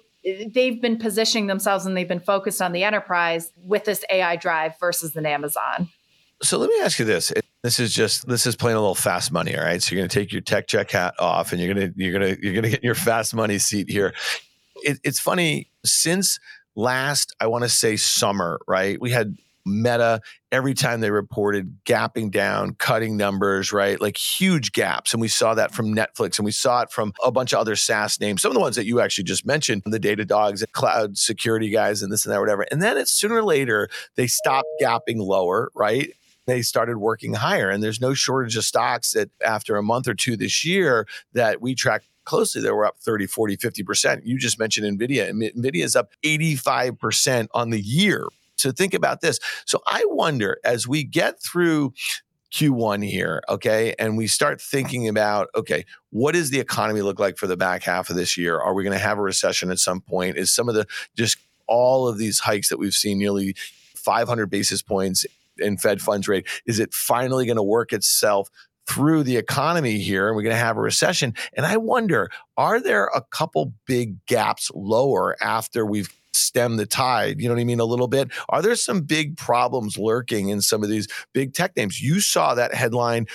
they've 0.54 0.82
been 0.82 0.98
positioning 0.98 1.48
themselves 1.48 1.86
and 1.86 1.96
they've 1.96 2.08
been 2.08 2.20
focused 2.20 2.62
on 2.62 2.72
the 2.72 2.84
enterprise 2.84 3.52
with 3.64 3.86
this 3.86 4.04
AI 4.10 4.36
drive 4.36 4.74
versus 4.80 5.16
an 5.16 5.26
Amazon. 5.26 5.90
So 6.44 6.58
let 6.58 6.70
me 6.70 6.80
ask 6.82 7.00
you 7.00 7.06
this. 7.06 7.32
This 7.64 7.80
is 7.80 7.94
just 7.94 8.28
this 8.28 8.46
is 8.46 8.56
playing 8.56 8.78
a 8.78 8.80
little 8.80 8.96
fast 8.96 9.32
money, 9.32 9.58
all 9.58 9.64
right? 9.64 9.82
So 9.82 9.94
you're 9.96 10.02
going 10.02 10.10
to 10.10 10.20
take 10.20 10.32
your 10.32 10.42
tech 10.42 10.68
check 10.68 10.92
hat 10.92 11.16
off 11.20 11.52
and 11.52 11.62
you're 11.62 11.74
going 11.74 11.92
to 11.92 12.00
you're 12.02 12.18
going 12.18 12.36
to 12.36 12.44
you're 12.44 12.54
going 12.54 12.64
to 12.64 12.70
get 12.70 12.84
your 12.84 12.96
fast 12.96 13.34
money 13.34 13.58
seat 13.58 13.90
here. 13.90 14.14
It, 14.76 15.00
it's 15.04 15.20
funny 15.20 15.72
since 15.84 16.40
last 16.76 17.36
I 17.40 17.48
want 17.48 17.64
to 17.64 17.70
say 17.70 17.96
summer, 17.96 18.60
right? 18.68 19.02
We 19.02 19.12
had 19.12 19.36
Meta, 19.68 20.22
every 20.52 20.74
time 20.74 21.02
they 21.02 21.12
reported 21.12 21.78
gapping 21.86 22.32
down, 22.32 22.76
cutting 22.76 23.18
numbers, 23.18 23.72
right? 23.72 24.00
Like 24.00 24.18
huge 24.18 24.72
gaps. 24.72 25.14
And 25.14 25.22
we 25.22 25.28
saw 25.28 25.54
that 25.54 25.74
from 25.74 25.94
Netflix 25.94 26.40
and 26.40 26.46
we 26.46 26.52
saw 26.52 26.82
it 26.82 26.92
from 26.92 27.14
a 27.24 27.32
bunch 27.32 27.54
of 27.54 27.60
other 27.60 27.76
SaaS 27.76 28.20
names, 28.20 28.42
some 28.42 28.52
of 28.52 28.56
the 28.56 28.62
ones 28.62 28.76
that 28.76 28.86
you 28.86 29.00
actually 29.00 29.26
just 29.26 29.46
mentioned, 29.46 29.84
the 29.86 30.00
Datadogs, 30.00 30.64
cloud 30.72 31.18
security 31.18 31.70
guys 31.70 32.02
and 32.02 32.12
this 32.12 32.26
and 32.26 32.34
that, 32.34 32.40
whatever. 32.40 32.66
And 32.72 32.82
then 32.82 32.98
it's 32.98 33.12
sooner 33.12 33.36
or 33.36 33.44
later, 33.44 33.90
they 34.16 34.28
stopped 34.28 34.70
gapping 34.82 35.18
lower, 35.18 35.72
right? 35.76 36.12
they 36.48 36.62
started 36.62 36.98
working 36.98 37.34
higher. 37.34 37.70
And 37.70 37.84
there's 37.84 38.00
no 38.00 38.14
shortage 38.14 38.56
of 38.56 38.64
stocks 38.64 39.12
that 39.12 39.30
after 39.46 39.76
a 39.76 39.84
month 39.84 40.08
or 40.08 40.14
two 40.14 40.38
this 40.38 40.66
year 40.66 41.06
that 41.34 41.62
we 41.62 41.76
track 41.76 42.04
closely 42.28 42.62
that 42.62 42.76
were 42.76 42.86
up 42.86 42.98
30, 43.00 43.26
40, 43.28 43.58
50%. 43.58 44.22
You 44.24 44.38
just 44.38 44.60
mentioned 44.60 45.00
NVIDIA. 45.00 45.32
NVIDIA 45.32 45.84
is 45.84 45.96
up 45.96 46.12
85% 46.24 47.48
on 47.54 47.70
the 47.70 47.80
year. 47.80 48.28
So 48.58 48.72
think 48.72 48.94
about 48.94 49.22
this. 49.22 49.40
So 49.66 49.82
I 49.86 50.04
wonder 50.06 50.58
as 50.64 50.88
we 50.88 51.04
get 51.04 51.42
through 51.42 51.94
Q1 52.52 53.08
here, 53.08 53.42
okay, 53.50 53.94
and 54.00 54.18
we 54.18 54.28
start 54.28 54.62
thinking 54.62 55.08
about, 55.08 55.50
okay, 55.56 55.86
what 56.12 56.34
does 56.34 56.50
the 56.50 56.60
economy 56.60 57.02
look 57.02 57.20
like 57.20 57.38
for 57.38 57.48
the 57.48 57.58
back 57.58 57.84
half 57.84 58.10
of 58.10 58.16
this 58.16 58.38
year? 58.38 58.60
Are 58.60 58.74
we 58.74 58.84
going 58.84 58.98
to 58.98 59.04
have 59.04 59.18
a 59.18 59.22
recession 59.22 59.70
at 59.70 59.80
some 59.80 60.02
point? 60.02 60.38
Is 60.38 60.54
some 60.54 60.70
of 60.70 60.76
the 60.76 60.86
just 61.16 61.38
all 61.68 62.08
of 62.08 62.18
these 62.18 62.40
hikes 62.40 62.70
that 62.70 62.80
we've 62.80 62.94
seen 62.94 63.20
nearly 63.20 63.56
500 63.96 64.50
basis 64.50 64.82
points 64.82 65.26
in 65.60 65.78
Fed 65.78 66.02
funds 66.02 66.28
rate, 66.28 66.48
is 66.66 66.80
it 66.80 66.94
finally 66.94 67.46
going 67.46 67.58
to 67.58 67.64
work 67.64 67.92
itself 67.92 68.50
through 68.88 69.24
the 69.24 69.36
economy 69.36 70.00
here 70.00 70.28
and 70.28 70.36
we're 70.36 70.44
going 70.44 70.56
to 70.56 70.60
have 70.60 70.78
a 70.78 70.82
recession. 70.82 71.34
And 71.54 71.66
I 71.66 71.76
wonder, 71.78 72.30
are 72.56 72.80
there 72.80 73.06
a 73.14 73.22
couple 73.22 73.74
big 73.86 74.26
gaps 74.28 74.72
lower 74.74 75.36
after 75.42 75.86
we've 75.86 76.10
stemmed 76.38 76.80
the 76.80 76.86
tide? 76.86 77.40
You 77.40 77.48
know 77.48 77.56
what 77.56 77.62
I 77.62 77.66
mean? 77.66 77.80
A 77.80 77.86
little 77.86 78.08
bit. 78.08 78.30
Are 78.50 78.62
there 78.62 78.76
some 78.76 79.02
big 79.02 79.38
problems 79.38 79.98
lurking 79.98 80.50
in 80.50 80.62
some 80.62 80.84
of 80.84 80.90
these 80.90 81.08
big 81.34 81.54
tech 81.54 81.76
names? 81.76 82.02
You 82.02 82.20
saw 82.20 82.56
that 82.56 82.74
headline 82.74 83.28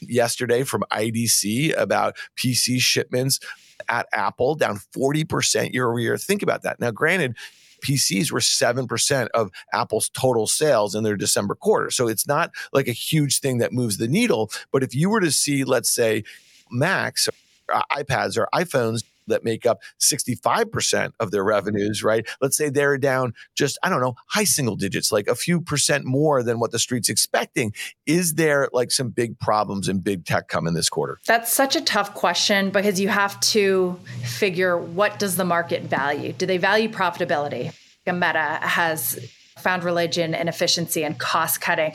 yesterday 0.00 0.64
from 0.64 0.84
IDC 0.92 1.76
about 1.76 2.16
PC 2.36 2.80
shipments 2.80 3.40
at 3.88 4.06
Apple 4.12 4.54
down 4.54 4.78
40% 4.96 5.72
year 5.72 5.88
over 5.88 5.98
year. 5.98 6.16
Think 6.18 6.42
about 6.42 6.62
that. 6.62 6.80
Now, 6.80 6.90
granted, 6.90 7.36
PCs 7.84 8.30
were 8.30 8.40
7% 8.40 9.28
of 9.34 9.50
Apple's 9.72 10.08
total 10.10 10.46
sales 10.46 10.94
in 10.94 11.02
their 11.02 11.16
December 11.16 11.54
quarter. 11.54 11.90
So 11.90 12.08
it's 12.08 12.26
not 12.26 12.52
like 12.72 12.88
a 12.88 12.92
huge 12.92 13.40
thing 13.40 13.58
that 13.58 13.72
moves 13.72 13.98
the 13.98 14.08
needle. 14.08 14.50
But 14.70 14.82
if 14.82 14.94
you 14.94 15.10
were 15.10 15.20
to 15.20 15.32
see, 15.32 15.64
let's 15.64 15.90
say, 15.90 16.24
Macs, 16.70 17.28
iPads, 17.68 18.38
or 18.38 18.48
iPhones 18.54 19.02
that 19.26 19.44
make 19.44 19.66
up 19.66 19.80
65% 20.00 21.12
of 21.20 21.30
their 21.30 21.44
revenues, 21.44 22.02
right? 22.02 22.26
Let's 22.40 22.56
say 22.56 22.68
they're 22.68 22.98
down 22.98 23.34
just, 23.54 23.78
I 23.82 23.88
don't 23.88 24.00
know, 24.00 24.14
high 24.28 24.44
single 24.44 24.76
digits, 24.76 25.12
like 25.12 25.28
a 25.28 25.34
few 25.34 25.60
percent 25.60 26.04
more 26.04 26.42
than 26.42 26.60
what 26.60 26.70
the 26.70 26.78
street's 26.78 27.08
expecting. 27.08 27.72
Is 28.06 28.34
there 28.34 28.68
like 28.72 28.90
some 28.90 29.10
big 29.10 29.38
problems 29.38 29.88
in 29.88 30.00
big 30.00 30.24
tech 30.24 30.48
coming 30.48 30.74
this 30.74 30.88
quarter? 30.88 31.18
That's 31.26 31.52
such 31.52 31.76
a 31.76 31.80
tough 31.80 32.14
question 32.14 32.70
because 32.70 33.00
you 33.00 33.08
have 33.08 33.38
to 33.40 33.98
figure 34.24 34.76
what 34.76 35.18
does 35.18 35.36
the 35.36 35.44
market 35.44 35.82
value? 35.82 36.32
Do 36.32 36.46
they 36.46 36.58
value 36.58 36.88
profitability? 36.88 37.72
Meta 38.06 38.58
has 38.62 39.18
found 39.62 39.84
religion 39.84 40.34
and 40.34 40.48
efficiency 40.48 41.04
and 41.04 41.18
cost 41.18 41.60
cutting. 41.60 41.94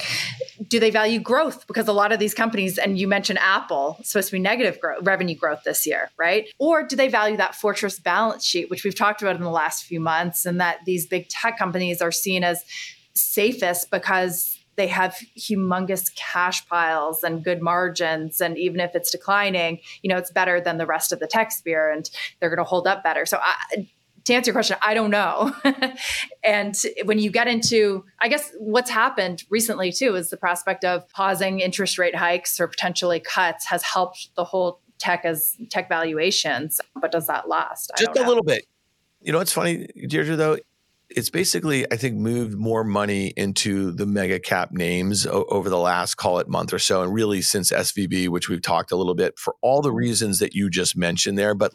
Do 0.67 0.79
they 0.79 0.89
value 0.89 1.19
growth? 1.19 1.67
Because 1.67 1.87
a 1.87 1.93
lot 1.93 2.11
of 2.11 2.19
these 2.19 2.33
companies, 2.33 2.77
and 2.77 2.97
you 2.97 3.07
mentioned 3.07 3.39
Apple, 3.39 3.97
supposed 4.03 4.29
to 4.29 4.33
be 4.33 4.39
negative 4.39 4.79
growth, 4.79 5.03
revenue 5.03 5.35
growth 5.35 5.63
this 5.63 5.85
year, 5.85 6.09
right? 6.17 6.47
Or 6.57 6.83
do 6.83 6.95
they 6.95 7.07
value 7.07 7.37
that 7.37 7.55
fortress 7.55 7.99
balance 7.99 8.45
sheet, 8.45 8.69
which 8.69 8.83
we've 8.83 8.95
talked 8.95 9.21
about 9.21 9.35
in 9.35 9.41
the 9.41 9.49
last 9.49 9.83
few 9.83 9.99
months, 9.99 10.45
and 10.45 10.59
that 10.59 10.79
these 10.85 11.05
big 11.05 11.29
tech 11.29 11.57
companies 11.57 12.01
are 12.01 12.11
seen 12.11 12.43
as 12.43 12.63
safest 13.13 13.91
because 13.91 14.57
they 14.77 14.87
have 14.87 15.17
humongous 15.37 16.13
cash 16.15 16.67
piles 16.67 17.23
and 17.23 17.43
good 17.43 17.61
margins 17.61 18.39
and 18.39 18.57
even 18.57 18.79
if 18.79 18.93
it's 18.93 19.11
declining 19.11 19.79
you 20.03 20.09
know 20.09 20.17
it's 20.17 20.31
better 20.31 20.61
than 20.61 20.77
the 20.77 20.85
rest 20.85 21.11
of 21.11 21.19
the 21.19 21.27
tech 21.27 21.51
sphere 21.51 21.91
and 21.91 22.09
they're 22.39 22.49
going 22.49 22.57
to 22.57 22.63
hold 22.63 22.87
up 22.87 23.03
better 23.03 23.25
so 23.25 23.39
I, 23.41 23.87
to 24.27 24.33
answer 24.33 24.49
your 24.49 24.55
question, 24.55 24.75
I 24.81 24.93
don't 24.93 25.09
know. 25.09 25.55
and 26.43 26.75
when 27.05 27.17
you 27.17 27.31
get 27.31 27.47
into, 27.47 28.03
I 28.19 28.27
guess 28.27 28.51
what's 28.59 28.89
happened 28.89 29.43
recently 29.49 29.91
too 29.91 30.15
is 30.15 30.29
the 30.29 30.37
prospect 30.37 30.83
of 30.83 31.07
pausing 31.09 31.61
interest 31.61 31.97
rate 31.97 32.15
hikes 32.15 32.59
or 32.59 32.67
potentially 32.67 33.21
cuts 33.21 33.65
has 33.67 33.83
helped 33.83 34.35
the 34.35 34.43
whole 34.43 34.81
tech 34.99 35.23
as 35.23 35.55
tech 35.69 35.87
valuations. 35.87 36.81
But 36.99 37.13
does 37.13 37.27
that 37.27 37.47
last? 37.47 37.91
Just 37.97 38.17
a 38.17 38.27
little 38.27 38.43
bit. 38.43 38.65
You 39.21 39.31
know, 39.31 39.39
it's 39.39 39.53
funny, 39.53 39.87
Deirdre, 40.07 40.35
though. 40.35 40.57
It's 41.09 41.29
basically, 41.29 41.89
I 41.89 41.95
think, 41.95 42.17
moved 42.17 42.57
more 42.57 42.83
money 42.83 43.27
into 43.37 43.93
the 43.93 44.05
mega 44.05 44.41
cap 44.41 44.73
names 44.73 45.25
o- 45.25 45.45
over 45.47 45.69
the 45.69 45.77
last, 45.77 46.15
call 46.15 46.39
it, 46.39 46.49
month 46.49 46.73
or 46.73 46.79
so. 46.79 47.01
And 47.01 47.13
really 47.13 47.41
since 47.41 47.71
SVB, 47.71 48.27
which 48.27 48.49
we've 48.49 48.61
talked 48.61 48.91
a 48.91 48.97
little 48.97 49.15
bit 49.15 49.39
for 49.39 49.55
all 49.61 49.81
the 49.81 49.93
reasons 49.93 50.39
that 50.39 50.53
you 50.53 50.69
just 50.69 50.97
mentioned 50.97 51.37
there. 51.37 51.55
But 51.55 51.71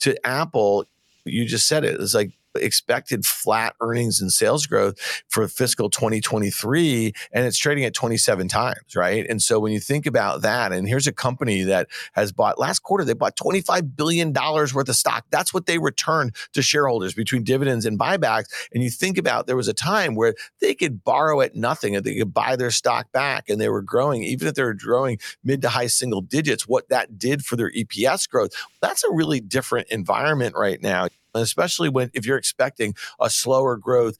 to 0.00 0.16
Apple, 0.26 0.86
you 1.32 1.46
just 1.46 1.66
said 1.66 1.84
it. 1.84 2.00
It's 2.00 2.14
like 2.14 2.32
expected 2.56 3.24
flat 3.24 3.74
earnings 3.80 4.20
and 4.20 4.32
sales 4.32 4.66
growth 4.66 4.98
for 5.28 5.46
fiscal 5.46 5.88
2023 5.88 7.12
and 7.32 7.46
it's 7.46 7.58
trading 7.58 7.84
at 7.84 7.94
27 7.94 8.48
times 8.48 8.96
right? 8.96 9.26
And 9.28 9.40
so 9.40 9.60
when 9.60 9.72
you 9.72 9.80
think 9.80 10.06
about 10.06 10.42
that 10.42 10.72
and 10.72 10.88
here's 10.88 11.06
a 11.06 11.12
company 11.12 11.62
that 11.62 11.88
has 12.12 12.32
bought 12.32 12.58
last 12.58 12.80
quarter 12.80 13.04
they 13.04 13.14
bought 13.14 13.36
25 13.36 13.96
billion 13.96 14.32
dollars 14.32 14.74
worth 14.74 14.88
of 14.88 14.96
stock. 14.96 15.24
That's 15.30 15.54
what 15.54 15.66
they 15.66 15.78
returned 15.78 16.34
to 16.52 16.62
shareholders 16.62 17.14
between 17.14 17.44
dividends 17.44 17.86
and 17.86 17.98
buybacks. 17.98 18.46
And 18.72 18.82
you 18.82 18.90
think 18.90 19.18
about 19.18 19.46
there 19.46 19.56
was 19.56 19.68
a 19.68 19.74
time 19.74 20.14
where 20.14 20.34
they 20.60 20.74
could 20.74 21.04
borrow 21.04 21.40
at 21.40 21.54
nothing 21.54 21.94
and 21.94 22.04
they 22.04 22.16
could 22.16 22.34
buy 22.34 22.56
their 22.56 22.70
stock 22.70 23.12
back 23.12 23.48
and 23.48 23.60
they 23.60 23.68
were 23.68 23.82
growing 23.82 24.22
even 24.24 24.48
if 24.48 24.54
they 24.54 24.62
were 24.62 24.74
growing 24.74 25.18
mid 25.44 25.62
to 25.62 25.68
high 25.68 25.86
single 25.86 26.20
digits 26.20 26.66
what 26.66 26.88
that 26.88 27.18
did 27.18 27.44
for 27.44 27.56
their 27.56 27.70
EPS 27.70 28.28
growth. 28.28 28.50
That's 28.80 29.04
a 29.04 29.12
really 29.12 29.40
different 29.40 29.88
environment 29.88 30.54
right 30.56 30.80
now 30.82 31.08
especially 31.34 31.88
when 31.88 32.10
if 32.14 32.26
you're 32.26 32.38
expecting 32.38 32.94
a 33.20 33.30
slower 33.30 33.76
growth 33.76 34.18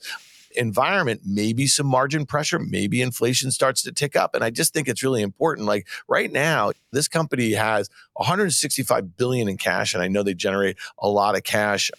environment, 0.56 1.20
maybe 1.24 1.66
some 1.66 1.86
margin 1.86 2.26
pressure, 2.26 2.58
maybe 2.58 3.02
inflation 3.02 3.50
starts 3.50 3.82
to 3.82 3.92
tick 3.92 4.16
up. 4.16 4.34
And 4.34 4.42
I 4.42 4.50
just 4.50 4.72
think 4.72 4.88
it's 4.88 5.02
really 5.02 5.22
important. 5.22 5.66
Like 5.66 5.86
right 6.08 6.30
now, 6.30 6.72
this 6.92 7.08
company 7.08 7.52
has 7.52 7.88
165 8.14 9.16
billion 9.16 9.48
in 9.48 9.56
cash, 9.56 9.94
and 9.94 10.02
I 10.02 10.08
know 10.08 10.22
they 10.22 10.34
generate 10.34 10.76
a 10.98 11.08
lot 11.08 11.36
of 11.36 11.44
cash 11.44 11.90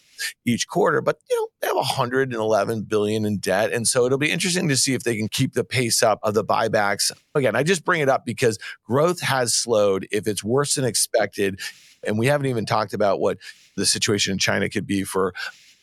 each 0.46 0.68
quarter, 0.68 1.02
but 1.02 1.18
you 1.30 1.36
know, 1.36 1.48
they 1.62 1.68
have 1.68 1.76
111 1.76 2.82
billion 2.84 3.26
in 3.26 3.38
debt. 3.38 3.72
And 3.72 3.88
so 3.88 4.06
it'll 4.06 4.18
be 4.18 4.32
interesting 4.32 4.68
to 4.70 4.78
see 4.78 4.94
if 4.94 5.04
they 5.04 5.18
can 5.18 5.28
keep 5.28 5.54
the 5.54 5.64
pace 5.64 6.04
up 6.04 6.20
of 6.24 6.34
the 6.34 6.44
buybacks. 6.44 7.12
Again, 7.34 7.56
I 7.56 7.64
just 7.64 7.86
bring 7.86 8.02
it 8.02 8.10
up 8.10 8.26
because 8.26 8.60
growth 8.84 9.22
has 9.22 9.54
slowed. 9.54 10.08
If 10.12 10.28
it's 10.28 10.44
worse 10.44 10.76
than 10.76 10.86
expected, 10.86 11.60
and 12.04 12.18
we 12.18 12.28
haven't 12.28 12.48
even 12.48 12.66
talked 12.66 12.94
about 12.94 13.20
what 13.20 13.38
the 13.76 13.86
situation 13.86 14.34
in 14.34 14.38
China 14.40 14.70
could 14.70 14.88
be 14.88 15.04
for 15.04 15.34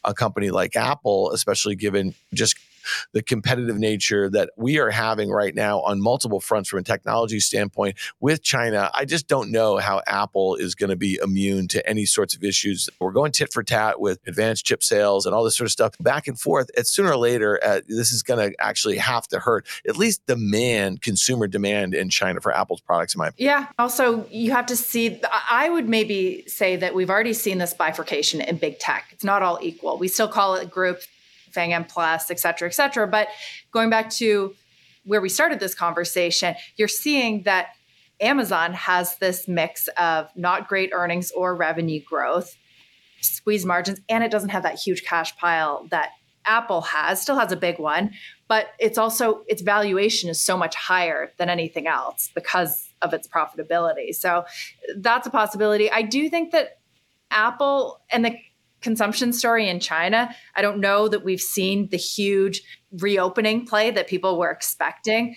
a 0.05 0.15
company 0.15 0.51
like 0.51 0.77
Apple, 0.77 1.33
especially 1.33 1.75
given 1.75 2.15
just 2.33 2.58
the 3.13 3.23
competitive 3.23 3.79
nature 3.79 4.29
that 4.31 4.51
we 4.57 4.79
are 4.79 4.91
having 4.91 5.31
right 5.31 5.55
now 5.55 5.81
on 5.81 6.01
multiple 6.01 6.41
fronts 6.41 6.69
from 6.69 6.81
a 6.81 6.83
technology 6.83 7.41
standpoint 7.41 7.97
with 8.21 8.43
China. 8.43 8.91
I 8.95 9.05
just 9.05 9.29
don't 9.29 9.51
know 9.51 9.79
how 9.79 10.03
Apple 10.07 10.57
is 10.57 10.75
going 10.75 10.91
to 10.91 10.97
be 10.97 11.19
immune 11.23 11.69
to 11.69 11.89
any 11.89 12.07
sorts 12.07 12.35
of 12.35 12.45
issues. 12.45 12.89
We're 13.01 13.13
going 13.13 13.33
tit 13.33 13.53
for 13.53 13.63
tat 13.63 14.01
with 14.01 14.21
advanced 14.27 14.65
chip 14.65 14.83
sales 14.83 15.27
and 15.27 15.35
all 15.35 15.45
this 15.45 15.57
sort 15.57 15.67
of 15.67 15.73
stuff 15.73 15.93
back 16.01 16.27
and 16.27 16.39
forth. 16.39 16.71
It's 16.75 16.91
sooner 16.91 17.13
or 17.13 17.17
later, 17.17 17.61
uh, 17.65 17.81
this 17.89 18.13
is 18.13 18.23
going 18.23 18.51
to 18.51 18.57
actually 18.63 18.97
have 18.99 19.27
to 19.29 19.39
hurt 19.39 19.67
at 19.87 19.97
least 19.97 20.27
demand, 20.27 21.03
consumer 21.03 21.47
demand 21.47 21.95
in 21.95 22.09
China 22.09 22.41
for 22.41 22.55
Apple's 22.55 22.81
products. 22.81 23.15
In 23.15 23.19
my 23.19 23.29
opinion. 23.29 23.51
yeah. 23.51 23.67
Also, 23.79 24.27
you 24.31 24.51
have 24.53 24.67
to 24.67 24.77
see. 24.77 25.21
I 25.51 25.69
would 25.69 25.89
maybe 25.89 26.45
say 26.47 26.77
that 26.77 26.95
we've 26.95 27.11
already 27.11 27.33
seen 27.33 27.59
this 27.59 27.75
bifurcation 27.75 28.41
in 28.41 28.57
big 28.57 28.79
tech. 28.79 29.07
It's 29.13 29.25
not 29.25 29.43
all 29.43 29.59
equal. 29.63 29.99
We 29.99 30.09
still 30.09 30.29
call 30.29 30.55
it 30.55 30.71
group 30.71 31.01
FANG 31.53 31.73
M 31.73 31.85
plus, 31.85 32.31
et 32.31 32.39
cetera, 32.41 32.69
et 32.69 32.73
cetera. 32.73 33.07
But 33.07 33.29
going 33.73 33.91
back 33.91 34.11
to 34.11 34.55
where 35.05 35.21
we 35.21 35.29
started 35.29 35.61
this 35.61 35.75
conversation, 35.75 36.55
you're 36.77 36.89
seeing 36.89 37.43
that 37.45 37.69
Amazon 38.21 38.73
has 38.75 39.17
this 39.19 39.47
mix 39.49 39.89
of 39.99 40.29
not 40.35 40.69
great 40.69 40.91
earnings 40.93 41.31
or 41.31 41.55
revenue 41.55 42.03
growth, 42.03 42.57
squeeze 43.21 43.65
margins, 43.65 44.01
and 44.09 44.25
it 44.25 44.31
doesn't 44.31 44.51
have 44.51 44.65
that 44.65 44.79
huge 44.79 45.05
cash 45.05 45.37
pile 45.37 45.87
that 45.91 46.11
Apple 46.45 46.81
has, 46.81 47.21
still 47.21 47.39
has 47.39 47.53
a 47.53 47.57
big 47.57 47.79
one, 47.79 48.11
but 48.49 48.69
it's 48.79 48.97
also 48.97 49.45
its 49.49 49.61
valuation 49.61 50.31
is 50.31 50.43
so 50.43 50.57
much 50.57 50.75
higher 50.75 51.31
than 51.37 51.49
anything 51.51 51.87
else 51.87 52.31
because 52.35 52.89
of 53.03 53.13
its 53.13 53.29
profitability. 53.29 54.15
So 54.15 54.45
that's 54.97 55.27
a 55.27 55.31
possibility. 55.31 55.91
I 55.91 56.03
do 56.03 56.29
think 56.31 56.53
that 56.53 56.79
Apple 57.31 58.01
and 58.11 58.25
the 58.25 58.37
consumption 58.81 59.33
story 59.33 59.69
in 59.69 59.81
China. 59.81 60.35
I 60.55 60.63
don't 60.63 60.81
know 60.81 61.09
that 61.09 61.25
we've 61.25 61.41
seen 61.41 61.89
the 61.89 61.97
huge 61.97 62.63
reopening 62.93 63.67
play 63.67 63.91
that 63.91 64.09
people 64.09 64.39
were 64.39 64.51
expecting, 64.51 65.37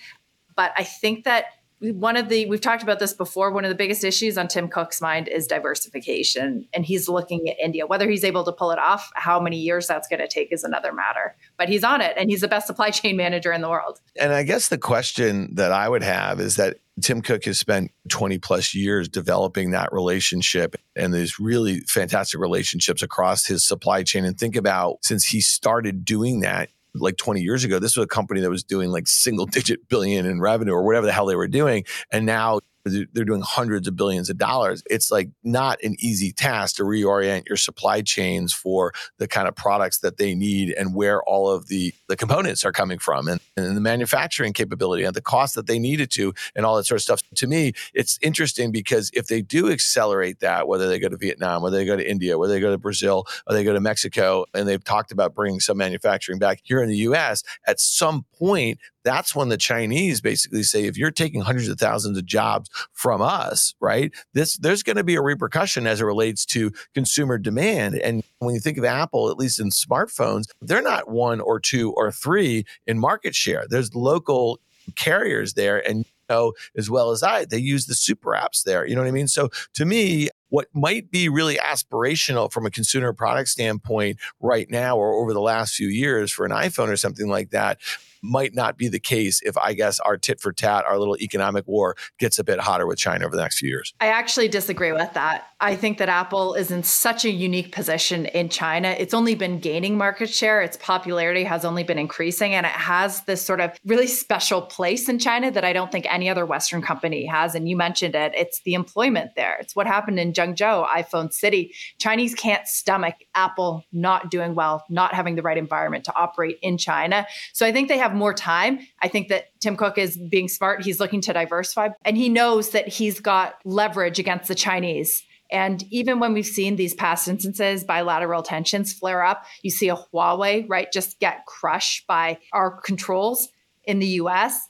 but 0.55 0.71
I 0.77 0.83
think 0.83 1.23
that 1.25 1.45
one 1.81 2.15
of 2.15 2.29
the 2.29 2.45
we've 2.45 2.61
talked 2.61 2.83
about 2.83 2.99
this 2.99 3.11
before 3.11 3.51
one 3.51 3.65
of 3.65 3.69
the 3.69 3.75
biggest 3.75 4.03
issues 4.03 4.37
on 4.37 4.47
tim 4.47 4.67
cook's 4.67 5.01
mind 5.01 5.27
is 5.27 5.47
diversification 5.47 6.67
and 6.73 6.85
he's 6.85 7.09
looking 7.09 7.49
at 7.49 7.55
india 7.59 7.87
whether 7.87 8.07
he's 8.07 8.23
able 8.23 8.43
to 8.43 8.51
pull 8.51 8.69
it 8.69 8.77
off 8.77 9.11
how 9.15 9.39
many 9.39 9.57
years 9.57 9.87
that's 9.87 10.07
going 10.07 10.19
to 10.19 10.27
take 10.27 10.51
is 10.51 10.63
another 10.63 10.93
matter 10.93 11.35
but 11.57 11.67
he's 11.67 11.83
on 11.83 11.99
it 11.99 12.13
and 12.17 12.29
he's 12.29 12.41
the 12.41 12.47
best 12.47 12.67
supply 12.67 12.91
chain 12.91 13.17
manager 13.17 13.51
in 13.51 13.61
the 13.61 13.69
world 13.69 13.99
and 14.15 14.31
i 14.31 14.43
guess 14.43 14.67
the 14.67 14.77
question 14.77 15.49
that 15.55 15.71
i 15.71 15.89
would 15.89 16.03
have 16.03 16.39
is 16.39 16.55
that 16.55 16.77
Tim 17.03 17.21
Cook 17.21 17.45
has 17.45 17.59
spent 17.59 17.91
20 18.09 18.37
plus 18.39 18.73
years 18.73 19.07
developing 19.07 19.71
that 19.71 19.91
relationship 19.91 20.75
and 20.95 21.13
these 21.13 21.39
really 21.39 21.81
fantastic 21.81 22.39
relationships 22.39 23.01
across 23.01 23.45
his 23.45 23.65
supply 23.65 24.03
chain. 24.03 24.25
And 24.25 24.37
think 24.37 24.55
about 24.55 24.97
since 25.03 25.25
he 25.25 25.41
started 25.41 26.05
doing 26.05 26.41
that, 26.41 26.69
like 26.93 27.17
20 27.17 27.41
years 27.41 27.63
ago, 27.63 27.79
this 27.79 27.95
was 27.95 28.03
a 28.05 28.07
company 28.07 28.41
that 28.41 28.49
was 28.49 28.63
doing 28.63 28.89
like 28.89 29.07
single 29.07 29.45
digit 29.45 29.87
billion 29.87 30.25
in 30.25 30.41
revenue 30.41 30.73
or 30.73 30.83
whatever 30.83 31.05
the 31.05 31.13
hell 31.13 31.25
they 31.25 31.35
were 31.35 31.47
doing. 31.47 31.85
And 32.11 32.25
now 32.25 32.59
they're 32.85 33.25
doing 33.25 33.41
hundreds 33.41 33.87
of 33.87 33.95
billions 33.95 34.29
of 34.29 34.37
dollars. 34.37 34.83
It's 34.89 35.11
like 35.11 35.29
not 35.43 35.81
an 35.83 35.95
easy 35.99 36.31
task 36.31 36.77
to 36.77 36.83
reorient 36.83 37.47
your 37.47 37.57
supply 37.57 38.01
chains 38.01 38.53
for 38.53 38.93
the 39.17 39.27
kind 39.27 39.47
of 39.47 39.55
products 39.55 39.99
that 39.99 40.17
they 40.17 40.35
need 40.35 40.71
and 40.71 40.95
where 40.95 41.21
all 41.23 41.49
of 41.49 41.67
the, 41.67 41.93
the 42.07 42.15
components 42.15 42.65
are 42.65 42.71
coming 42.71 42.99
from 42.99 43.27
and, 43.27 43.39
and 43.55 43.75
the 43.75 43.81
manufacturing 43.81 44.53
capability 44.53 45.03
and 45.03 45.15
the 45.15 45.21
cost 45.21 45.55
that 45.55 45.67
they 45.67 45.79
needed 45.79 46.09
to 46.11 46.33
and 46.55 46.65
all 46.65 46.75
that 46.75 46.85
sort 46.85 46.97
of 46.97 47.03
stuff. 47.03 47.21
To 47.35 47.47
me, 47.47 47.73
it's 47.93 48.17
interesting 48.21 48.71
because 48.71 49.11
if 49.13 49.27
they 49.27 49.41
do 49.41 49.71
accelerate 49.71 50.39
that, 50.39 50.67
whether 50.67 50.87
they 50.87 50.99
go 50.99 51.09
to 51.09 51.17
Vietnam, 51.17 51.61
whether 51.61 51.77
they 51.77 51.85
go 51.85 51.95
to 51.95 52.09
India, 52.09 52.37
whether 52.37 52.53
they 52.53 52.59
go 52.59 52.71
to 52.71 52.77
Brazil, 52.77 53.27
or 53.47 53.53
they 53.53 53.63
go 53.63 53.73
to 53.73 53.79
Mexico, 53.79 54.45
and 54.53 54.67
they've 54.67 54.83
talked 54.83 55.11
about 55.11 55.33
bringing 55.35 55.59
some 55.59 55.77
manufacturing 55.77 56.39
back 56.39 56.61
here 56.63 56.81
in 56.81 56.89
the 56.89 56.97
US, 56.97 57.43
at 57.67 57.79
some 57.79 58.25
point, 58.37 58.79
that's 59.03 59.35
when 59.35 59.49
the 59.49 59.57
Chinese 59.57 60.21
basically 60.21 60.63
say, 60.63 60.85
if 60.85 60.97
you're 60.97 61.11
taking 61.11 61.41
hundreds 61.41 61.67
of 61.67 61.79
thousands 61.79 62.17
of 62.17 62.25
jobs 62.25 62.69
from 62.93 63.21
us, 63.21 63.73
right, 63.79 64.11
this 64.33 64.57
there's 64.57 64.83
going 64.83 64.97
to 64.97 65.03
be 65.03 65.15
a 65.15 65.21
repercussion 65.21 65.87
as 65.87 66.01
it 66.01 66.05
relates 66.05 66.45
to 66.47 66.71
consumer 66.93 67.37
demand. 67.37 67.95
And 67.95 68.23
when 68.39 68.55
you 68.55 68.61
think 68.61 68.77
of 68.77 68.85
Apple, 68.85 69.29
at 69.29 69.37
least 69.37 69.59
in 69.59 69.69
smartphones, 69.69 70.45
they're 70.61 70.81
not 70.81 71.09
one 71.09 71.41
or 71.41 71.59
two 71.59 71.91
or 71.93 72.11
three 72.11 72.65
in 72.87 72.99
market 72.99 73.35
share. 73.35 73.65
There's 73.67 73.95
local 73.95 74.59
carriers 74.95 75.53
there 75.53 75.87
and 75.87 76.05
know 76.31 76.53
as 76.75 76.89
well 76.89 77.11
as 77.11 77.21
I, 77.23 77.45
they 77.45 77.57
use 77.57 77.85
the 77.85 77.93
super 77.93 78.31
apps 78.31 78.63
there. 78.63 78.87
You 78.87 78.95
know 78.95 79.01
what 79.01 79.07
I 79.07 79.11
mean? 79.11 79.27
So 79.27 79.49
to 79.73 79.85
me, 79.85 80.29
what 80.49 80.67
might 80.73 81.11
be 81.11 81.29
really 81.29 81.55
aspirational 81.55 82.51
from 82.51 82.65
a 82.65 82.71
consumer 82.71 83.13
product 83.13 83.49
standpoint 83.49 84.17
right 84.39 84.69
now 84.69 84.97
or 84.97 85.13
over 85.13 85.33
the 85.33 85.41
last 85.41 85.75
few 85.75 85.87
years 85.87 86.31
for 86.31 86.45
an 86.45 86.51
iPhone 86.51 86.89
or 86.89 86.97
something 86.97 87.29
like 87.29 87.51
that 87.51 87.79
might 88.21 88.53
not 88.53 88.77
be 88.77 88.87
the 88.87 88.99
case 88.99 89.41
if 89.43 89.57
I 89.57 89.73
guess 89.73 89.99
our 89.99 90.17
tit 90.17 90.39
for 90.39 90.51
tat, 90.51 90.85
our 90.85 90.97
little 90.97 91.17
economic 91.17 91.67
war 91.67 91.95
gets 92.19 92.39
a 92.39 92.43
bit 92.43 92.59
hotter 92.59 92.87
with 92.87 92.97
China 92.97 93.25
over 93.25 93.35
the 93.35 93.41
next 93.41 93.59
few 93.59 93.69
years. 93.69 93.93
I 93.99 94.07
actually 94.07 94.47
disagree 94.47 94.91
with 94.91 95.13
that. 95.13 95.47
I 95.59 95.75
think 95.75 95.99
that 95.99 96.09
Apple 96.09 96.55
is 96.55 96.71
in 96.71 96.83
such 96.83 97.23
a 97.25 97.29
unique 97.29 97.71
position 97.71 98.25
in 98.27 98.49
China. 98.49 98.95
It's 98.97 99.13
only 99.13 99.35
been 99.35 99.59
gaining 99.59 99.97
market 99.97 100.29
share, 100.29 100.61
its 100.61 100.77
popularity 100.77 101.43
has 101.43 101.63
only 101.65 101.83
been 101.83 101.99
increasing, 101.99 102.53
and 102.53 102.65
it 102.65 102.71
has 102.71 103.21
this 103.23 103.41
sort 103.41 103.61
of 103.61 103.77
really 103.85 104.07
special 104.07 104.61
place 104.61 105.07
in 105.07 105.19
China 105.19 105.51
that 105.51 105.63
I 105.63 105.73
don't 105.73 105.91
think 105.91 106.05
any 106.09 106.29
other 106.29 106.45
Western 106.45 106.81
company 106.81 107.25
has. 107.25 107.55
And 107.55 107.69
you 107.69 107.77
mentioned 107.77 108.15
it, 108.15 108.33
it's 108.35 108.61
the 108.63 108.73
employment 108.73 109.31
there. 109.35 109.57
It's 109.59 109.75
what 109.75 109.87
happened 109.87 110.19
in 110.19 110.33
Zhengzhou, 110.33 110.87
iPhone 110.87 111.31
City. 111.31 111.73
Chinese 111.99 112.33
can't 112.33 112.67
stomach 112.67 113.15
Apple 113.35 113.85
not 113.91 114.31
doing 114.31 114.55
well, 114.55 114.83
not 114.89 115.13
having 115.13 115.35
the 115.35 115.41
right 115.41 115.57
environment 115.57 116.05
to 116.05 116.15
operate 116.15 116.57
in 116.61 116.77
China. 116.77 117.27
So 117.53 117.65
I 117.65 117.71
think 117.71 117.87
they 117.87 117.97
have 117.97 118.10
have 118.11 118.17
more 118.17 118.33
time. 118.33 118.79
I 119.01 119.07
think 119.07 119.29
that 119.29 119.45
Tim 119.59 119.77
Cook 119.77 119.97
is 119.97 120.17
being 120.17 120.47
smart. 120.47 120.83
He's 120.83 120.99
looking 120.99 121.21
to 121.21 121.33
diversify 121.33 121.89
and 122.03 122.17
he 122.17 122.29
knows 122.29 122.71
that 122.71 122.87
he's 122.87 123.19
got 123.19 123.55
leverage 123.63 124.19
against 124.19 124.47
the 124.47 124.55
Chinese. 124.55 125.23
And 125.49 125.83
even 125.91 126.19
when 126.19 126.33
we've 126.33 126.45
seen 126.45 126.77
these 126.77 126.93
past 126.93 127.27
instances, 127.27 127.83
bilateral 127.83 128.41
tensions 128.41 128.93
flare 128.93 129.23
up, 129.23 129.45
you 129.63 129.69
see 129.69 129.89
a 129.89 129.95
Huawei, 129.95 130.65
right, 130.69 130.91
just 130.91 131.19
get 131.19 131.45
crushed 131.45 132.07
by 132.07 132.39
our 132.53 132.79
controls 132.81 133.49
in 133.83 133.99
the 133.99 134.07
US. 134.07 134.67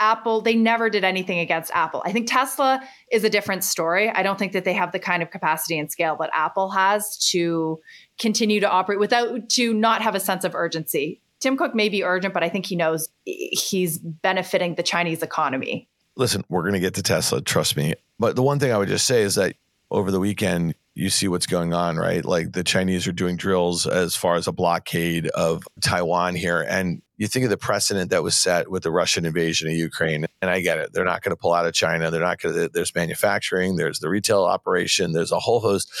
Apple, 0.00 0.40
they 0.40 0.56
never 0.56 0.90
did 0.90 1.04
anything 1.04 1.38
against 1.38 1.70
Apple. 1.72 2.02
I 2.04 2.10
think 2.10 2.28
Tesla 2.28 2.82
is 3.12 3.22
a 3.22 3.30
different 3.30 3.62
story. 3.62 4.10
I 4.10 4.24
don't 4.24 4.38
think 4.38 4.52
that 4.52 4.64
they 4.64 4.72
have 4.72 4.90
the 4.90 4.98
kind 4.98 5.22
of 5.22 5.30
capacity 5.30 5.78
and 5.78 5.90
scale 5.90 6.16
that 6.18 6.30
Apple 6.34 6.70
has 6.70 7.16
to 7.30 7.80
continue 8.18 8.58
to 8.58 8.68
operate 8.68 8.98
without 8.98 9.48
to 9.50 9.72
not 9.72 10.02
have 10.02 10.16
a 10.16 10.20
sense 10.20 10.42
of 10.42 10.56
urgency 10.56 11.20
Tim 11.44 11.58
Cook 11.58 11.74
may 11.74 11.90
be 11.90 12.02
urgent, 12.02 12.32
but 12.32 12.42
I 12.42 12.48
think 12.48 12.64
he 12.64 12.74
knows 12.74 13.10
he's 13.26 13.98
benefiting 13.98 14.76
the 14.76 14.82
Chinese 14.82 15.22
economy. 15.22 15.90
Listen, 16.16 16.42
we're 16.48 16.62
going 16.62 16.72
to 16.72 16.80
get 16.80 16.94
to 16.94 17.02
Tesla, 17.02 17.42
trust 17.42 17.76
me. 17.76 17.92
But 18.18 18.34
the 18.34 18.42
one 18.42 18.58
thing 18.58 18.72
I 18.72 18.78
would 18.78 18.88
just 18.88 19.06
say 19.06 19.20
is 19.20 19.34
that 19.34 19.54
over 19.90 20.10
the 20.10 20.20
weekend, 20.20 20.74
you 20.94 21.10
see 21.10 21.28
what's 21.28 21.44
going 21.44 21.74
on, 21.74 21.98
right? 21.98 22.24
Like 22.24 22.52
the 22.52 22.64
Chinese 22.64 23.06
are 23.06 23.12
doing 23.12 23.36
drills 23.36 23.86
as 23.86 24.16
far 24.16 24.36
as 24.36 24.46
a 24.46 24.52
blockade 24.52 25.26
of 25.26 25.64
Taiwan 25.82 26.34
here. 26.34 26.62
And 26.62 27.02
you 27.18 27.28
think 27.28 27.44
of 27.44 27.50
the 27.50 27.58
precedent 27.58 28.10
that 28.10 28.22
was 28.22 28.36
set 28.36 28.70
with 28.70 28.82
the 28.82 28.90
Russian 28.90 29.26
invasion 29.26 29.68
of 29.68 29.74
Ukraine. 29.74 30.24
And 30.40 30.50
I 30.50 30.62
get 30.62 30.78
it. 30.78 30.94
They're 30.94 31.04
not 31.04 31.20
going 31.20 31.36
to 31.36 31.36
pull 31.36 31.52
out 31.52 31.66
of 31.66 31.74
China. 31.74 32.10
They're 32.10 32.22
not 32.22 32.40
going 32.40 32.54
to, 32.54 32.68
there's 32.70 32.94
manufacturing, 32.94 33.76
there's 33.76 33.98
the 33.98 34.08
retail 34.08 34.44
operation, 34.44 35.12
there's 35.12 35.32
a 35.32 35.40
whole 35.40 35.60
host 35.60 35.92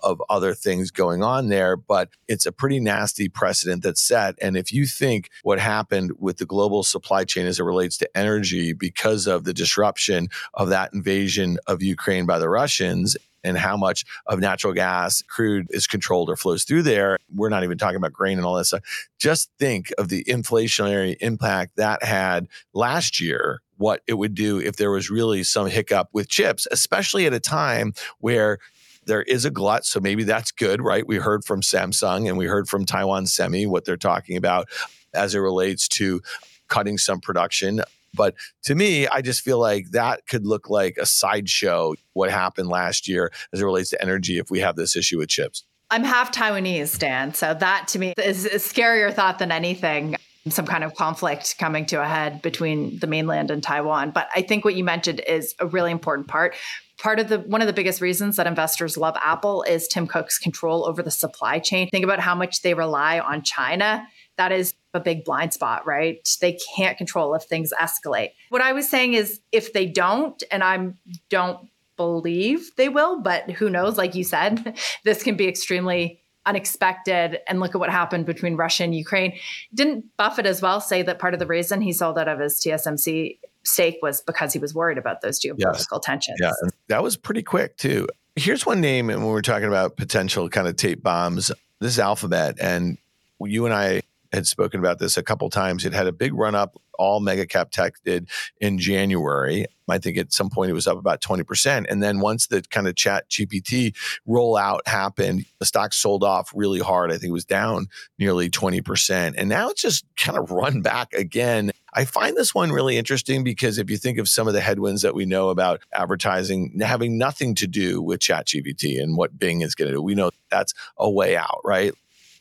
of 0.00 0.22
other 0.28 0.54
things 0.54 0.90
going 0.90 1.22
on 1.22 1.48
there, 1.48 1.76
but 1.76 2.10
it's 2.28 2.46
a 2.46 2.52
pretty 2.52 2.80
nasty 2.80 3.28
precedent 3.28 3.82
that's 3.82 4.02
set. 4.02 4.34
And 4.40 4.56
if 4.56 4.72
you 4.72 4.86
think 4.86 5.30
what 5.42 5.58
happened 5.58 6.12
with 6.18 6.38
the 6.38 6.46
global 6.46 6.82
supply 6.82 7.24
chain 7.24 7.46
as 7.46 7.58
it 7.58 7.64
relates 7.64 7.96
to 7.98 8.16
energy 8.16 8.72
because 8.72 9.26
of 9.26 9.44
the 9.44 9.54
disruption 9.54 10.28
of 10.54 10.68
that 10.68 10.92
invasion 10.92 11.58
of 11.66 11.82
Ukraine 11.82 12.26
by 12.26 12.38
the 12.38 12.48
Russians, 12.48 13.16
and 13.46 13.56
how 13.56 13.76
much 13.76 14.04
of 14.26 14.40
natural 14.40 14.72
gas 14.72 15.22
crude 15.22 15.68
is 15.70 15.86
controlled 15.86 16.28
or 16.28 16.36
flows 16.36 16.64
through 16.64 16.82
there. 16.82 17.16
We're 17.32 17.48
not 17.48 17.62
even 17.62 17.78
talking 17.78 17.96
about 17.96 18.12
grain 18.12 18.38
and 18.38 18.46
all 18.46 18.56
that 18.56 18.64
stuff. 18.64 18.82
Just 19.18 19.50
think 19.58 19.92
of 19.96 20.08
the 20.08 20.24
inflationary 20.24 21.16
impact 21.20 21.76
that 21.76 22.02
had 22.02 22.48
last 22.74 23.20
year 23.20 23.62
what 23.76 24.02
it 24.06 24.14
would 24.14 24.34
do 24.34 24.58
if 24.58 24.76
there 24.76 24.90
was 24.90 25.10
really 25.10 25.44
some 25.44 25.68
hiccup 25.68 26.08
with 26.12 26.28
chips, 26.28 26.66
especially 26.72 27.26
at 27.26 27.32
a 27.32 27.40
time 27.40 27.92
where 28.18 28.58
there 29.06 29.22
is 29.22 29.44
a 29.44 29.50
glut. 29.50 29.86
So 29.86 30.00
maybe 30.00 30.24
that's 30.24 30.50
good, 30.50 30.82
right? 30.82 31.06
We 31.06 31.16
heard 31.16 31.44
from 31.44 31.62
Samsung 31.62 32.28
and 32.28 32.36
we 32.36 32.46
heard 32.46 32.68
from 32.68 32.84
Taiwan 32.84 33.26
Semi 33.26 33.66
what 33.66 33.84
they're 33.84 33.96
talking 33.96 34.36
about 34.36 34.68
as 35.14 35.34
it 35.34 35.38
relates 35.38 35.88
to 35.88 36.20
cutting 36.68 36.98
some 36.98 37.20
production. 37.20 37.82
But 38.14 38.34
to 38.64 38.74
me, 38.74 39.06
I 39.06 39.22
just 39.22 39.42
feel 39.42 39.58
like 39.58 39.90
that 39.90 40.26
could 40.26 40.46
look 40.46 40.70
like 40.70 40.96
a 40.98 41.06
sideshow, 41.06 41.94
what 42.14 42.30
happened 42.30 42.68
last 42.68 43.08
year 43.08 43.30
as 43.52 43.60
it 43.60 43.64
relates 43.64 43.90
to 43.90 44.02
energy 44.02 44.38
if 44.38 44.50
we 44.50 44.60
have 44.60 44.76
this 44.76 44.96
issue 44.96 45.18
with 45.18 45.28
chips. 45.28 45.64
I'm 45.90 46.02
half 46.02 46.32
Taiwanese, 46.32 46.98
Dan. 46.98 47.32
So 47.34 47.54
that 47.54 47.88
to 47.88 47.98
me 47.98 48.12
is 48.18 48.44
a 48.46 48.56
scarier 48.56 49.12
thought 49.12 49.38
than 49.38 49.52
anything 49.52 50.16
some 50.48 50.66
kind 50.66 50.84
of 50.84 50.94
conflict 50.94 51.58
coming 51.58 51.86
to 51.86 52.00
a 52.00 52.06
head 52.06 52.42
between 52.42 52.98
the 52.98 53.06
mainland 53.06 53.50
and 53.50 53.62
Taiwan. 53.62 54.10
But 54.10 54.28
I 54.34 54.42
think 54.42 54.64
what 54.64 54.74
you 54.74 54.84
mentioned 54.84 55.20
is 55.26 55.54
a 55.58 55.66
really 55.66 55.90
important 55.90 56.28
part 56.28 56.54
part 56.98 57.20
of 57.20 57.28
the 57.28 57.40
one 57.40 57.60
of 57.60 57.66
the 57.66 57.72
biggest 57.72 58.00
reasons 58.00 58.36
that 58.36 58.46
investors 58.46 58.96
love 58.96 59.16
Apple 59.22 59.62
is 59.64 59.86
Tim 59.88 60.06
Cook's 60.06 60.38
control 60.38 60.86
over 60.86 61.02
the 61.02 61.10
supply 61.10 61.58
chain. 61.58 61.88
Think 61.90 62.04
about 62.04 62.20
how 62.20 62.34
much 62.34 62.62
they 62.62 62.74
rely 62.74 63.18
on 63.18 63.42
China. 63.42 64.06
That 64.36 64.52
is 64.52 64.74
a 64.94 65.00
big 65.00 65.24
blind 65.24 65.52
spot, 65.52 65.86
right? 65.86 66.26
They 66.40 66.58
can't 66.76 66.96
control 66.98 67.34
if 67.34 67.44
things 67.44 67.72
escalate. 67.78 68.30
What 68.48 68.62
I 68.62 68.72
was 68.72 68.88
saying 68.88 69.14
is 69.14 69.40
if 69.52 69.72
they 69.72 69.86
don't, 69.86 70.42
and 70.50 70.62
I 70.62 70.88
don't 71.30 71.68
believe 71.96 72.70
they 72.76 72.88
will, 72.88 73.20
but 73.20 73.50
who 73.52 73.70
knows? 73.70 73.96
Like 73.96 74.14
you 74.14 74.24
said, 74.24 74.76
this 75.04 75.22
can 75.22 75.36
be 75.36 75.48
extremely 75.48 76.22
unexpected. 76.46 77.40
And 77.48 77.60
look 77.60 77.74
at 77.74 77.78
what 77.78 77.90
happened 77.90 78.26
between 78.26 78.56
Russia 78.56 78.84
and 78.84 78.94
Ukraine. 78.94 79.38
Didn't 79.74 80.16
Buffett 80.16 80.46
as 80.46 80.62
well 80.62 80.80
say 80.80 81.02
that 81.02 81.18
part 81.18 81.34
of 81.34 81.40
the 81.40 81.46
reason 81.46 81.80
he 81.80 81.92
sold 81.92 82.18
out 82.18 82.28
of 82.28 82.38
his 82.38 82.54
TSMC 82.54 83.38
stake 83.64 83.98
was 84.00 84.20
because 84.20 84.52
he 84.52 84.58
was 84.58 84.74
worried 84.74 84.98
about 84.98 85.20
those 85.20 85.40
geopolitical 85.40 85.98
yes. 85.98 86.04
tensions. 86.04 86.38
Yeah, 86.40 86.52
and 86.62 86.72
that 86.88 87.02
was 87.02 87.16
pretty 87.16 87.42
quick 87.42 87.76
too. 87.76 88.06
Here's 88.36 88.64
one 88.64 88.80
name, 88.80 89.10
and 89.10 89.20
when 89.20 89.30
we're 89.30 89.42
talking 89.42 89.68
about 89.68 89.96
potential 89.96 90.48
kind 90.48 90.68
of 90.68 90.76
tape 90.76 91.02
bombs, 91.02 91.50
this 91.80 91.92
is 91.92 91.98
Alphabet, 91.98 92.56
and 92.60 92.98
you 93.40 93.66
and 93.66 93.74
I 93.74 94.02
had 94.32 94.46
spoken 94.46 94.80
about 94.80 94.98
this 94.98 95.16
a 95.16 95.22
couple 95.22 95.48
times. 95.50 95.84
It 95.84 95.92
had 95.92 96.06
a 96.06 96.12
big 96.12 96.34
run 96.34 96.54
up. 96.54 96.80
All 96.98 97.20
mega 97.20 97.46
cap 97.46 97.70
tech 97.70 97.94
did 98.04 98.28
in 98.60 98.78
January. 98.78 99.66
I 99.88 99.98
think 99.98 100.18
at 100.18 100.32
some 100.32 100.50
point 100.50 100.70
it 100.70 100.74
was 100.74 100.86
up 100.86 100.98
about 100.98 101.20
20%. 101.20 101.86
And 101.88 102.02
then 102.02 102.20
once 102.20 102.46
the 102.46 102.62
kind 102.62 102.88
of 102.88 102.96
chat 102.96 103.28
GPT 103.30 103.94
rollout 104.28 104.80
happened, 104.86 105.44
the 105.58 105.66
stock 105.66 105.92
sold 105.92 106.24
off 106.24 106.52
really 106.54 106.80
hard. 106.80 107.10
I 107.10 107.18
think 107.18 107.30
it 107.30 107.32
was 107.32 107.44
down 107.44 107.86
nearly 108.18 108.50
20%. 108.50 109.34
And 109.36 109.48
now 109.48 109.70
it's 109.70 109.82
just 109.82 110.04
kind 110.16 110.38
of 110.38 110.50
run 110.50 110.82
back 110.82 111.12
again. 111.12 111.70
I 111.94 112.04
find 112.04 112.36
this 112.36 112.54
one 112.54 112.72
really 112.72 112.98
interesting 112.98 113.42
because 113.42 113.78
if 113.78 113.88
you 113.88 113.96
think 113.96 114.18
of 114.18 114.28
some 114.28 114.48
of 114.48 114.54
the 114.54 114.60
headwinds 114.60 115.02
that 115.02 115.14
we 115.14 115.24
know 115.24 115.48
about 115.48 115.80
advertising 115.94 116.78
having 116.80 117.16
nothing 117.16 117.54
to 117.56 117.66
do 117.66 118.02
with 118.02 118.20
ChatGPT 118.20 119.02
and 119.02 119.16
what 119.16 119.38
Bing 119.38 119.62
is 119.62 119.74
going 119.74 119.88
to 119.88 119.96
do, 119.96 120.02
we 120.02 120.14
know 120.14 120.30
that's 120.50 120.74
a 120.98 121.10
way 121.10 121.36
out, 121.36 121.60
right? 121.64 121.94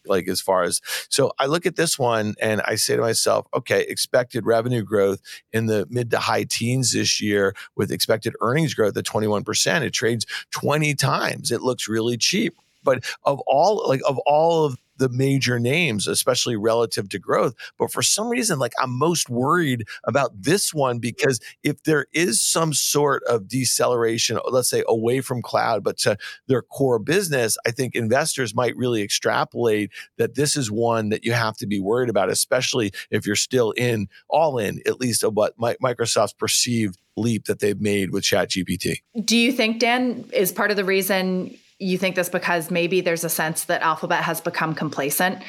Like 0.08 0.28
as 0.28 0.42
far 0.42 0.64
as 0.64 0.82
so 1.10 1.32
I 1.40 1.46
look 1.46 1.66
at 1.66 1.76
this 1.76 1.98
one 2.00 2.36
and 2.42 2.62
I 2.62 2.76
say 2.76 2.96
to 2.96 3.02
myself, 3.02 3.48
okay, 3.54 3.82
expected 3.82 4.46
revenue 4.46 4.84
growth 4.84 5.22
in 5.52 5.66
the 5.66 5.88
mid 5.90 6.12
to 6.12 6.20
high 6.20 6.44
teens 6.44 6.94
this 6.94 7.22
year 7.22 7.56
with 7.76 7.92
expected 7.92 8.36
earnings 8.42 8.74
growth 8.74 8.98
at 8.98 9.06
21%. 9.06 9.82
It 9.82 9.92
trades 9.92 10.26
20 10.52 10.96
times. 10.96 11.52
It 11.52 11.62
looks 11.62 11.88
really 11.88 12.18
cheap. 12.18 12.56
But 12.84 13.04
of 13.24 13.40
all 13.48 13.84
like 13.88 14.02
of 14.08 14.20
all 14.20 14.66
of 14.66 14.78
the 14.98 15.10
major 15.10 15.60
names, 15.60 16.08
especially 16.08 16.56
relative 16.56 17.10
to 17.10 17.20
growth. 17.20 17.54
But 17.78 17.92
for 17.92 18.02
some 18.02 18.30
reason, 18.30 18.60
like 18.60 18.74
I'm 18.82 18.98
most 18.98 19.30
worried 19.30 19.88
about 20.04 20.32
this 20.42 20.74
one 20.74 21.00
because 21.00 21.40
if 21.64 21.84
there 21.84 22.08
is 22.14 22.42
some 22.42 22.74
sort 22.74 23.24
of 23.24 23.48
deceleration, 23.48 24.40
let's 24.50 24.70
say 24.70 24.84
away 24.88 25.22
from 25.22 25.42
cloud, 25.42 25.84
but 25.84 25.98
to 26.00 26.18
their 26.48 26.62
core 26.62 27.00
business, 27.00 27.58
I 27.66 27.72
think 27.72 27.96
investors 27.96 28.56
might 28.56 28.76
really 28.76 29.02
extrapolate 29.02 29.92
that 30.18 30.36
this 30.36 30.56
is 30.56 30.72
one 30.72 31.10
that 31.10 31.24
you 31.24 31.34
have 31.34 31.58
to 31.58 31.68
be 31.68 31.80
worried 31.80 32.10
about, 32.10 32.30
especially 32.30 32.92
if 33.12 33.26
you're 33.26 33.36
still 33.36 33.72
in 33.72 34.08
all 34.30 34.58
in, 34.58 34.82
at 34.86 35.00
least 35.00 35.24
of 35.24 35.34
what 35.34 35.58
Microsoft's 35.58 36.34
perceived 36.34 36.98
leap 37.18 37.46
that 37.46 37.60
they've 37.60 37.80
made 37.80 38.12
with 38.12 38.24
ChatGPT. 38.24 38.98
Do 39.24 39.38
you 39.38 39.52
think, 39.52 39.80
Dan, 39.80 40.26
is 40.34 40.52
part 40.52 40.72
of 40.72 40.78
the 40.78 40.84
reason 40.84 41.58
you 41.80 41.98
think 41.98 42.16
this 42.16 42.30
because 42.30 42.72
maybe 42.72 43.02
there's 43.02 43.24
a 43.24 43.30
sense 43.30 43.66
that 43.66 43.82
Alphabet 43.82 44.24
has 44.24 44.42
become 44.42 44.74
complacent. 44.74 45.44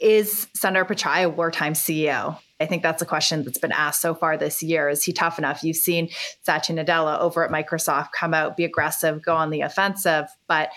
Is 0.00 0.48
Sundar 0.58 0.86
Pichai 0.86 1.24
a 1.24 1.28
wartime 1.28 1.74
CEO? 1.74 2.38
I 2.60 2.66
think 2.66 2.82
that's 2.82 3.02
a 3.02 3.06
question 3.06 3.44
that's 3.44 3.58
been 3.58 3.72
asked 3.72 4.00
so 4.00 4.14
far 4.14 4.36
this 4.36 4.62
year. 4.62 4.88
Is 4.88 5.02
he 5.02 5.12
tough 5.12 5.38
enough? 5.38 5.62
You've 5.62 5.76
seen 5.76 6.08
Satya 6.42 6.76
Nadella 6.76 7.18
over 7.20 7.44
at 7.44 7.50
Microsoft 7.50 8.08
come 8.12 8.34
out, 8.34 8.56
be 8.56 8.64
aggressive, 8.64 9.22
go 9.22 9.34
on 9.34 9.50
the 9.50 9.62
offensive. 9.62 10.26
But 10.46 10.70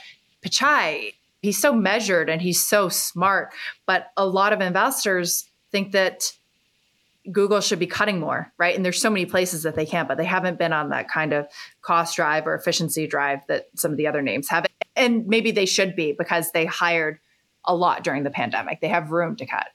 Pichai, 0.44 1.14
he's 1.42 1.60
so 1.60 1.74
measured 1.74 2.30
and 2.30 2.42
he's 2.42 2.64
so 2.64 2.90
smart. 2.90 3.54
But 3.86 4.12
a 4.18 4.26
lot 4.26 4.52
of 4.52 4.62
investors 4.62 5.50
think 5.72 5.92
that 5.92 6.34
Google 7.32 7.62
should 7.62 7.80
be 7.80 7.88
cutting 7.88 8.20
more, 8.20 8.52
right? 8.58 8.76
And 8.76 8.86
there's 8.86 9.02
so 9.02 9.10
many 9.10 9.26
places 9.26 9.64
that 9.64 9.76
they 9.76 9.86
can, 9.86 10.08
but 10.08 10.18
they 10.18 10.26
haven't 10.26 10.60
been 10.60 10.74
on 10.74 10.90
that 10.90 11.10
kind 11.10 11.34
of 11.34 11.48
cost 11.82 12.16
drive 12.16 12.48
or 12.48 12.56
efficiency 12.56 13.08
drive 13.08 13.40
that 13.48 13.68
some 13.76 13.92
of 13.92 13.98
the 13.98 14.08
other 14.08 14.22
names 14.22 14.50
have. 14.50 14.66
And 14.96 15.28
maybe 15.28 15.52
they 15.52 15.66
should 15.66 15.96
be 15.96 16.14
because 16.18 16.52
they 16.52 16.66
hired 16.66 17.20
a 17.66 17.76
lot 17.76 18.04
during 18.04 18.24
the 18.24 18.30
pandemic. 18.30 18.82
They 18.82 18.90
have 18.90 19.12
room 19.12 19.36
to 19.38 19.46
cut. 19.46 19.68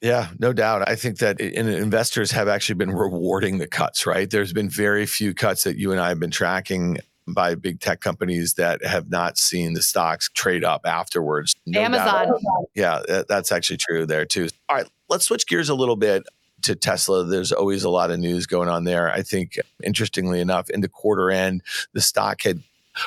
Yeah, 0.00 0.28
no 0.38 0.52
doubt. 0.52 0.88
I 0.88 0.94
think 0.94 1.18
that 1.18 1.40
investors 1.40 2.30
have 2.30 2.46
actually 2.46 2.76
been 2.76 2.92
rewarding 2.92 3.58
the 3.58 3.66
cuts, 3.66 4.06
right? 4.06 4.30
There's 4.30 4.52
been 4.52 4.68
very 4.70 5.06
few 5.06 5.34
cuts 5.34 5.64
that 5.64 5.76
you 5.76 5.90
and 5.90 6.00
I 6.00 6.10
have 6.10 6.20
been 6.20 6.30
tracking 6.30 6.98
by 7.26 7.56
big 7.56 7.80
tech 7.80 8.00
companies 8.00 8.54
that 8.54 8.84
have 8.84 9.10
not 9.10 9.36
seen 9.36 9.74
the 9.74 9.82
stocks 9.82 10.30
trade 10.34 10.64
up 10.64 10.82
afterwards. 10.84 11.54
No 11.66 11.80
Amazon. 11.80 12.28
Doubt. 12.28 12.40
Yeah, 12.74 13.22
that's 13.28 13.50
actually 13.50 13.78
true 13.78 14.06
there 14.06 14.24
too. 14.24 14.48
All 14.68 14.76
right, 14.76 14.86
let's 15.08 15.26
switch 15.26 15.46
gears 15.46 15.68
a 15.68 15.74
little 15.74 15.96
bit 15.96 16.22
to 16.62 16.74
Tesla. 16.74 17.24
There's 17.24 17.52
always 17.52 17.84
a 17.84 17.90
lot 17.90 18.10
of 18.10 18.18
news 18.18 18.46
going 18.46 18.68
on 18.68 18.84
there. 18.84 19.10
I 19.10 19.22
think, 19.22 19.58
interestingly 19.82 20.40
enough, 20.40 20.70
in 20.70 20.80
the 20.80 20.88
quarter 20.88 21.30
end, 21.30 21.62
the 21.92 22.00
stock 22.00 22.42
had 22.42 22.62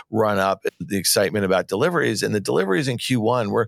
run 0.10 0.40
up 0.40 0.66
the 0.80 0.98
excitement 0.98 1.46
about 1.46 1.68
deliveries, 1.68 2.24
and 2.24 2.34
the 2.34 2.40
deliveries 2.40 2.88
in 2.88 2.98
Q1 2.98 3.52
were 3.52 3.68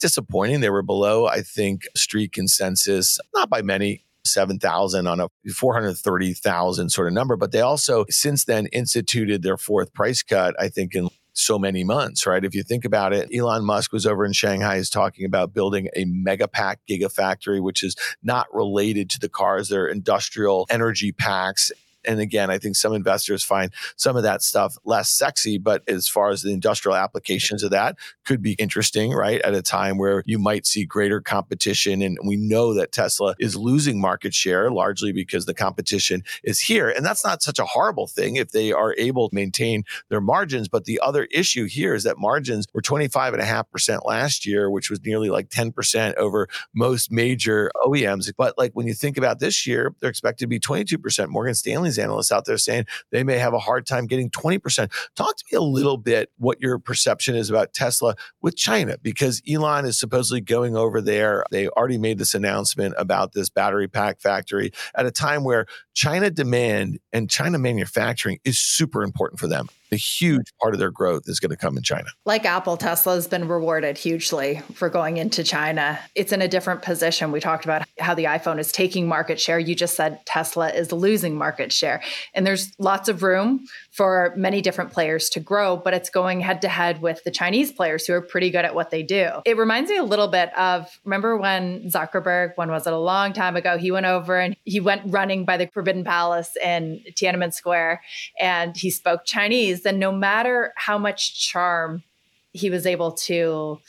disappointing. 0.00 0.60
They 0.60 0.70
were 0.70 0.82
below, 0.82 1.26
I 1.26 1.42
think, 1.42 1.86
street 1.94 2.32
consensus, 2.32 3.18
not 3.34 3.48
by 3.50 3.62
many. 3.62 4.04
7,000 4.22 5.06
on 5.06 5.18
a 5.18 5.28
430,000 5.50 6.90
sort 6.90 7.06
of 7.08 7.14
number. 7.14 7.36
But 7.36 7.52
they 7.52 7.62
also, 7.62 8.04
since 8.10 8.44
then, 8.44 8.66
instituted 8.66 9.42
their 9.42 9.56
fourth 9.56 9.94
price 9.94 10.22
cut, 10.22 10.54
I 10.60 10.68
think, 10.68 10.94
in 10.94 11.08
so 11.32 11.58
many 11.58 11.84
months, 11.84 12.26
right? 12.26 12.44
If 12.44 12.54
you 12.54 12.62
think 12.62 12.84
about 12.84 13.12
it, 13.12 13.28
Elon 13.34 13.64
Musk 13.64 13.92
was 13.92 14.06
over 14.06 14.24
in 14.24 14.32
Shanghai 14.32 14.76
is 14.76 14.90
talking 14.90 15.24
about 15.24 15.52
building 15.52 15.88
a 15.94 16.04
megapack 16.04 16.76
gigafactory, 16.88 17.62
which 17.62 17.82
is 17.82 17.96
not 18.22 18.46
related 18.52 19.10
to 19.10 19.18
the 19.18 19.28
cars. 19.28 19.68
They're 19.68 19.86
industrial 19.86 20.66
energy 20.70 21.12
packs 21.12 21.70
and 22.04 22.20
again, 22.20 22.50
I 22.50 22.58
think 22.58 22.76
some 22.76 22.94
investors 22.94 23.44
find 23.44 23.72
some 23.96 24.16
of 24.16 24.22
that 24.22 24.42
stuff 24.42 24.76
less 24.84 25.10
sexy, 25.10 25.58
but 25.58 25.82
as 25.88 26.08
far 26.08 26.30
as 26.30 26.42
the 26.42 26.52
industrial 26.52 26.96
applications 26.96 27.62
of 27.62 27.70
that 27.70 27.96
could 28.24 28.42
be 28.42 28.52
interesting, 28.54 29.12
right? 29.12 29.40
At 29.42 29.54
a 29.54 29.62
time 29.62 29.98
where 29.98 30.22
you 30.26 30.38
might 30.38 30.66
see 30.66 30.84
greater 30.84 31.20
competition. 31.20 32.02
And 32.02 32.18
we 32.24 32.36
know 32.36 32.74
that 32.74 32.92
Tesla 32.92 33.34
is 33.38 33.56
losing 33.56 34.00
market 34.00 34.34
share 34.34 34.70
largely 34.70 35.12
because 35.12 35.46
the 35.46 35.54
competition 35.54 36.22
is 36.42 36.60
here. 36.60 36.88
And 36.88 37.04
that's 37.04 37.24
not 37.24 37.42
such 37.42 37.58
a 37.58 37.64
horrible 37.64 38.06
thing 38.06 38.36
if 38.36 38.52
they 38.52 38.72
are 38.72 38.94
able 38.96 39.28
to 39.28 39.34
maintain 39.34 39.84
their 40.08 40.20
margins. 40.20 40.68
But 40.68 40.84
the 40.84 41.00
other 41.00 41.24
issue 41.30 41.66
here 41.66 41.94
is 41.94 42.04
that 42.04 42.18
margins 42.18 42.66
were 42.72 42.82
25.5% 42.82 44.06
last 44.06 44.46
year, 44.46 44.70
which 44.70 44.90
was 44.90 45.04
nearly 45.04 45.28
like 45.28 45.50
10% 45.50 46.14
over 46.14 46.48
most 46.74 47.12
major 47.12 47.70
OEMs. 47.84 48.32
But 48.36 48.56
like 48.56 48.72
when 48.72 48.86
you 48.86 48.94
think 48.94 49.18
about 49.18 49.38
this 49.38 49.66
year, 49.66 49.94
they're 50.00 50.10
expected 50.10 50.44
to 50.44 50.48
be 50.48 50.60
22%. 50.60 51.28
Morgan 51.28 51.54
Stanley 51.54 51.89
analysts 51.98 52.32
out 52.32 52.44
there 52.44 52.58
saying 52.58 52.86
they 53.10 53.24
may 53.24 53.38
have 53.38 53.54
a 53.54 53.58
hard 53.58 53.86
time 53.86 54.06
getting 54.06 54.30
20%. 54.30 54.90
Talk 55.16 55.36
to 55.36 55.44
me 55.50 55.56
a 55.56 55.62
little 55.62 55.96
bit 55.96 56.30
what 56.38 56.60
your 56.60 56.78
perception 56.78 57.34
is 57.34 57.50
about 57.50 57.72
Tesla 57.72 58.14
with 58.42 58.56
China, 58.56 58.96
because 59.02 59.42
Elon 59.48 59.84
is 59.84 59.98
supposedly 59.98 60.40
going 60.40 60.76
over 60.76 61.00
there. 61.00 61.44
They 61.50 61.68
already 61.68 61.98
made 61.98 62.18
this 62.18 62.34
announcement 62.34 62.94
about 62.96 63.32
this 63.32 63.48
battery 63.48 63.88
pack 63.88 64.20
factory 64.20 64.72
at 64.94 65.06
a 65.06 65.10
time 65.10 65.44
where 65.44 65.66
China 65.94 66.30
demand 66.30 66.98
and 67.12 67.28
China 67.30 67.58
manufacturing 67.58 68.38
is 68.44 68.58
super 68.58 69.02
important 69.02 69.40
for 69.40 69.46
them 69.46 69.68
a 69.92 69.96
huge 69.96 70.52
part 70.60 70.74
of 70.74 70.80
their 70.80 70.90
growth 70.90 71.24
is 71.26 71.40
going 71.40 71.50
to 71.50 71.56
come 71.56 71.76
in 71.76 71.82
China. 71.82 72.06
Like 72.24 72.44
Apple, 72.44 72.76
Tesla 72.76 73.14
has 73.14 73.26
been 73.26 73.48
rewarded 73.48 73.98
hugely 73.98 74.60
for 74.74 74.88
going 74.88 75.16
into 75.16 75.42
China. 75.42 75.98
It's 76.14 76.32
in 76.32 76.42
a 76.42 76.48
different 76.48 76.82
position. 76.82 77.32
We 77.32 77.40
talked 77.40 77.64
about 77.64 77.86
how 77.98 78.14
the 78.14 78.24
iPhone 78.24 78.58
is 78.58 78.72
taking 78.72 79.08
market 79.08 79.40
share. 79.40 79.58
You 79.58 79.74
just 79.74 79.96
said 79.96 80.24
Tesla 80.26 80.68
is 80.70 80.92
losing 80.92 81.36
market 81.36 81.72
share. 81.72 82.02
And 82.34 82.46
there's 82.46 82.72
lots 82.78 83.08
of 83.08 83.22
room 83.22 83.66
for 83.90 84.32
many 84.36 84.60
different 84.60 84.92
players 84.92 85.28
to 85.30 85.40
grow, 85.40 85.76
but 85.76 85.92
it's 85.92 86.10
going 86.10 86.40
head 86.40 86.62
to 86.62 86.68
head 86.68 87.02
with 87.02 87.22
the 87.24 87.30
Chinese 87.30 87.72
players 87.72 88.06
who 88.06 88.12
are 88.12 88.20
pretty 88.20 88.50
good 88.50 88.64
at 88.64 88.74
what 88.74 88.90
they 88.90 89.02
do. 89.02 89.28
It 89.44 89.56
reminds 89.56 89.90
me 89.90 89.96
a 89.96 90.04
little 90.04 90.28
bit 90.28 90.56
of 90.56 91.00
remember 91.04 91.36
when 91.36 91.90
Zuckerberg, 91.90 92.52
when 92.56 92.70
was 92.70 92.86
it 92.86 92.92
a 92.92 92.98
long 92.98 93.32
time 93.32 93.56
ago, 93.56 93.78
he 93.78 93.90
went 93.90 94.06
over 94.06 94.38
and 94.38 94.56
he 94.64 94.78
went 94.78 95.02
running 95.06 95.44
by 95.44 95.56
the 95.56 95.66
Forbidden 95.66 96.04
Palace 96.04 96.56
in 96.62 97.02
Tiananmen 97.12 97.52
Square 97.52 98.02
and 98.38 98.76
he 98.76 98.90
spoke 98.90 99.24
Chinese 99.24 99.84
And 99.84 99.98
no 99.98 100.12
matter 100.12 100.72
how 100.76 100.96
much 100.96 101.48
charm 101.48 102.04
he 102.52 102.70
was 102.70 102.86
able 102.86 103.12
to 103.12 103.80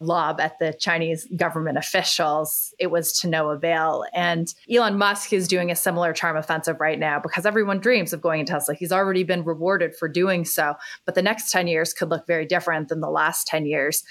lob 0.00 0.40
at 0.40 0.58
the 0.58 0.72
Chinese 0.72 1.26
government 1.36 1.76
officials, 1.76 2.72
it 2.78 2.88
was 2.88 3.12
to 3.20 3.28
no 3.28 3.50
avail. 3.50 4.04
And 4.14 4.52
Elon 4.72 4.96
Musk 4.96 5.32
is 5.32 5.48
doing 5.48 5.70
a 5.70 5.76
similar 5.76 6.12
charm 6.12 6.36
offensive 6.36 6.80
right 6.80 6.98
now 6.98 7.18
because 7.18 7.44
everyone 7.44 7.80
dreams 7.80 8.12
of 8.12 8.20
going 8.20 8.40
in 8.40 8.46
Tesla. 8.46 8.74
He's 8.74 8.92
already 8.92 9.24
been 9.24 9.44
rewarded 9.44 9.96
for 9.96 10.08
doing 10.08 10.44
so. 10.44 10.74
But 11.04 11.14
the 11.14 11.22
next 11.22 11.50
10 11.50 11.66
years 11.66 11.92
could 11.92 12.10
look 12.10 12.26
very 12.26 12.46
different 12.46 12.88
than 12.88 13.00
the 13.00 13.10
last 13.10 13.46
10 13.48 13.66
years. 13.66 14.04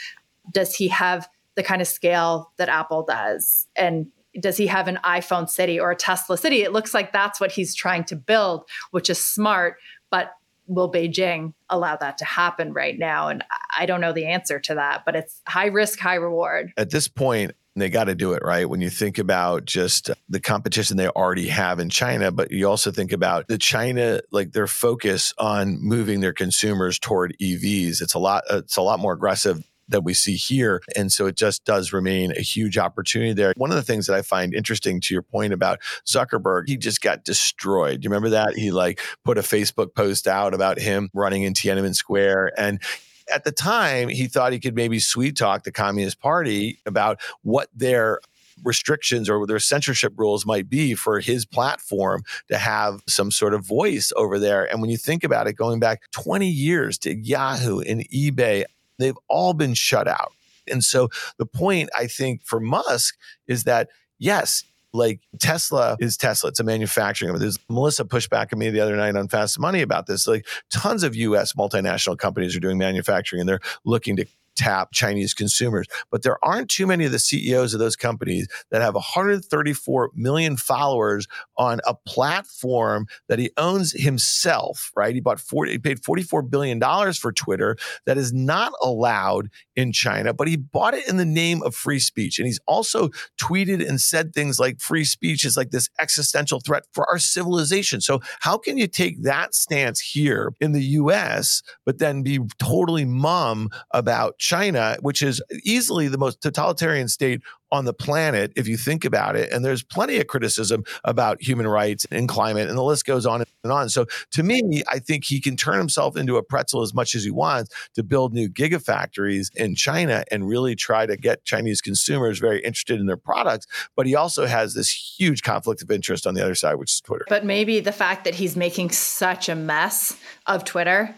Does 0.51 0.75
he 0.75 0.89
have 0.89 1.29
the 1.55 1.63
kind 1.63 1.81
of 1.81 1.87
scale 1.87 2.51
that 2.57 2.69
Apple 2.69 3.03
does? 3.03 3.67
And 3.75 4.07
does 4.39 4.57
he 4.57 4.67
have 4.67 4.87
an 4.87 4.99
iPhone 5.03 5.49
city 5.49 5.79
or 5.79 5.91
a 5.91 5.95
Tesla 5.95 6.37
city? 6.37 6.61
It 6.61 6.73
looks 6.73 6.93
like 6.93 7.11
that's 7.11 7.39
what 7.39 7.51
he's 7.51 7.73
trying 7.73 8.03
to 8.05 8.15
build, 8.15 8.67
which 8.91 9.09
is 9.09 9.23
smart. 9.23 9.77
But 10.09 10.31
will 10.67 10.91
Beijing 10.91 11.53
allow 11.69 11.95
that 11.95 12.17
to 12.19 12.25
happen 12.25 12.73
right 12.73 12.97
now? 12.97 13.29
And 13.29 13.43
I 13.77 13.85
don't 13.85 14.01
know 14.01 14.13
the 14.13 14.27
answer 14.27 14.59
to 14.59 14.75
that, 14.75 15.03
but 15.05 15.15
it's 15.15 15.41
high 15.47 15.67
risk, 15.67 15.99
high 15.99 16.15
reward. 16.15 16.71
At 16.77 16.91
this 16.91 17.07
point, 17.07 17.53
they 17.75 17.89
got 17.89 18.05
to 18.05 18.15
do 18.15 18.33
it 18.33 18.41
right 18.43 18.67
when 18.67 18.81
you 18.81 18.89
think 18.89 19.17
about 19.17 19.65
just 19.65 20.09
the 20.29 20.39
competition 20.39 20.97
they 20.97 21.07
already 21.09 21.47
have 21.47 21.79
in 21.79 21.89
China, 21.89 22.31
but 22.31 22.51
you 22.51 22.67
also 22.67 22.91
think 22.91 23.11
about 23.11 23.47
the 23.47 23.57
China 23.57 24.19
like 24.31 24.51
their 24.51 24.67
focus 24.67 25.33
on 25.37 25.77
moving 25.81 26.19
their 26.19 26.33
consumers 26.33 26.97
toward 26.97 27.35
EVs. 27.39 28.01
It's 28.01 28.15
a 28.15 28.19
lot. 28.19 28.43
It's 28.49 28.77
a 28.77 28.81
lot 28.81 28.99
more 28.99 29.13
aggressive 29.13 29.63
that 29.87 30.03
we 30.03 30.13
see 30.13 30.35
here. 30.35 30.81
And 30.95 31.11
so 31.11 31.27
it 31.27 31.35
just 31.35 31.65
does 31.65 31.93
remain 31.93 32.31
a 32.31 32.41
huge 32.41 32.77
opportunity 32.77 33.33
there. 33.33 33.53
One 33.57 33.71
of 33.71 33.77
the 33.77 33.83
things 33.83 34.07
that 34.07 34.15
I 34.15 34.21
find 34.21 34.53
interesting 34.53 35.01
to 35.01 35.13
your 35.13 35.23
point 35.23 35.53
about 35.53 35.79
Zuckerberg, 36.05 36.67
he 36.67 36.77
just 36.77 37.01
got 37.01 37.23
destroyed. 37.23 38.01
Do 38.01 38.05
you 38.05 38.09
remember 38.09 38.29
that? 38.29 38.55
He 38.55 38.71
like 38.71 39.01
put 39.23 39.37
a 39.37 39.41
Facebook 39.41 39.95
post 39.95 40.27
out 40.27 40.53
about 40.53 40.79
him 40.79 41.09
running 41.13 41.43
in 41.43 41.53
Tiananmen 41.53 41.95
Square 41.95 42.51
and 42.57 42.81
at 43.29 43.43
the 43.43 43.51
time, 43.51 44.07
he 44.07 44.27
thought 44.27 44.53
he 44.53 44.59
could 44.59 44.75
maybe 44.75 44.99
sweet 44.99 45.35
talk 45.35 45.63
the 45.63 45.71
Communist 45.71 46.21
Party 46.21 46.79
about 46.85 47.19
what 47.41 47.67
their 47.75 48.19
restrictions 48.63 49.29
or 49.29 49.45
their 49.45 49.59
censorship 49.59 50.13
rules 50.17 50.45
might 50.45 50.69
be 50.69 50.95
for 50.95 51.19
his 51.19 51.45
platform 51.45 52.23
to 52.47 52.57
have 52.57 53.01
some 53.07 53.31
sort 53.31 53.53
of 53.53 53.65
voice 53.65 54.11
over 54.15 54.39
there. 54.39 54.65
And 54.65 54.81
when 54.81 54.89
you 54.89 54.97
think 54.97 55.23
about 55.23 55.47
it, 55.47 55.53
going 55.53 55.79
back 55.79 56.01
20 56.11 56.47
years 56.47 56.97
to 56.99 57.15
Yahoo 57.15 57.79
and 57.79 58.07
eBay, 58.09 58.63
They've 58.97 59.17
all 59.29 59.53
been 59.53 59.73
shut 59.73 60.07
out. 60.07 60.33
And 60.69 60.83
so 60.83 61.09
the 61.37 61.45
point 61.45 61.89
I 61.97 62.07
think 62.07 62.43
for 62.43 62.59
Musk 62.59 63.15
is 63.47 63.63
that 63.63 63.89
yes, 64.19 64.63
like 64.93 65.21
Tesla 65.39 65.97
is 65.99 66.17
Tesla. 66.17 66.49
It's 66.49 66.59
a 66.59 66.63
manufacturing. 66.63 67.33
There's 67.37 67.59
Melissa 67.69 68.05
pushed 68.05 68.29
back 68.29 68.51
at 68.51 68.57
me 68.57 68.69
the 68.69 68.79
other 68.79 68.95
night 68.95 69.15
on 69.15 69.27
Fast 69.27 69.59
Money 69.59 69.81
about 69.81 70.07
this. 70.07 70.27
Like 70.27 70.45
tons 70.69 71.03
of 71.03 71.15
US 71.15 71.53
multinational 71.53 72.17
companies 72.17 72.55
are 72.55 72.59
doing 72.59 72.77
manufacturing 72.77 73.41
and 73.41 73.49
they're 73.49 73.59
looking 73.85 74.15
to 74.17 74.25
tap 74.57 74.89
Chinese 74.91 75.33
consumers. 75.33 75.87
But 76.11 76.23
there 76.23 76.43
aren't 76.43 76.69
too 76.69 76.87
many 76.87 77.05
of 77.05 77.11
the 77.11 77.19
CEOs 77.19 77.73
of 77.73 77.79
those 77.79 77.95
companies 77.95 78.47
that 78.71 78.81
have 78.81 78.95
134 78.95 80.11
million 80.15 80.57
followers 80.57 81.27
on 81.57 81.79
a 81.85 81.93
platform 81.93 83.07
that 83.29 83.39
he 83.39 83.51
owns 83.57 83.93
himself, 83.93 84.91
right? 84.95 85.13
He 85.13 85.21
bought 85.21 85.39
40, 85.39 85.71
he 85.71 85.79
paid 85.79 86.01
$44 86.01 86.49
billion 86.49 86.81
for 87.13 87.31
Twitter 87.31 87.77
that 88.05 88.17
is 88.17 88.33
not 88.33 88.73
allowed 88.81 89.49
in 89.75 89.91
China, 89.91 90.33
but 90.33 90.47
he 90.47 90.57
bought 90.57 90.93
it 90.93 91.07
in 91.07 91.17
the 91.17 91.25
name 91.25 91.61
of 91.63 91.75
free 91.75 91.99
speech. 91.99 92.39
And 92.39 92.47
he's 92.47 92.59
also 92.67 93.09
tweeted 93.39 93.87
and 93.87 94.01
said 94.01 94.33
things 94.33 94.59
like 94.59 94.79
free 94.79 95.05
speech 95.05 95.45
is 95.45 95.55
like 95.55 95.69
this 95.69 95.89
existential 95.99 96.59
threat 96.59 96.83
for 96.91 97.07
our 97.09 97.19
civilization. 97.19 98.01
So 98.01 98.21
how 98.39 98.57
can 98.57 98.77
you 98.77 98.87
take 98.87 99.23
that 99.23 99.53
stance 99.53 99.99
here 99.99 100.53
in 100.59 100.71
the 100.71 100.83
US, 100.83 101.61
but 101.85 101.99
then 101.99 102.23
be 102.23 102.39
totally 102.59 103.05
mum 103.05 103.69
about 103.91 104.39
China, 104.47 104.95
which 105.01 105.21
is 105.21 105.41
easily 105.65 106.07
the 106.07 106.17
most 106.17 106.41
totalitarian 106.41 107.09
state 107.09 107.41
on 107.69 107.83
the 107.83 107.93
planet 107.93 108.53
if 108.55 108.65
you 108.65 108.77
think 108.77 109.03
about 109.03 109.35
it. 109.35 109.51
And 109.51 109.65
there's 109.65 109.83
plenty 109.83 110.21
of 110.21 110.27
criticism 110.27 110.85
about 111.03 111.41
human 111.41 111.67
rights 111.67 112.07
and 112.11 112.29
climate, 112.29 112.69
and 112.69 112.77
the 112.77 112.83
list 112.83 113.05
goes 113.05 113.25
on 113.25 113.43
and 113.65 113.73
on. 113.73 113.89
So 113.89 114.05
to 114.31 114.43
me, 114.43 114.83
I 114.87 114.99
think 114.99 115.25
he 115.25 115.41
can 115.41 115.57
turn 115.57 115.77
himself 115.77 116.15
into 116.15 116.37
a 116.37 116.43
pretzel 116.43 116.81
as 116.81 116.93
much 116.93 117.13
as 117.13 117.25
he 117.25 117.29
wants 117.29 117.75
to 117.95 118.03
build 118.03 118.33
new 118.33 118.47
gigafactories 118.47 119.53
in 119.53 119.75
China 119.75 120.23
and 120.31 120.47
really 120.47 120.75
try 120.75 121.05
to 121.05 121.17
get 121.17 121.43
Chinese 121.43 121.81
consumers 121.81 122.39
very 122.39 122.61
interested 122.61 123.01
in 123.01 123.05
their 123.05 123.17
products. 123.17 123.67
But 123.97 124.07
he 124.07 124.15
also 124.15 124.45
has 124.45 124.75
this 124.75 125.17
huge 125.19 125.41
conflict 125.41 125.81
of 125.81 125.91
interest 125.91 126.25
on 126.25 126.35
the 126.35 126.41
other 126.41 126.55
side, 126.55 126.75
which 126.75 126.93
is 126.93 127.01
Twitter. 127.01 127.25
But 127.27 127.43
maybe 127.43 127.81
the 127.81 127.91
fact 127.91 128.23
that 128.23 128.35
he's 128.35 128.55
making 128.55 128.91
such 128.91 129.49
a 129.49 129.55
mess 129.55 130.17
of 130.45 130.63
Twitter 130.63 131.13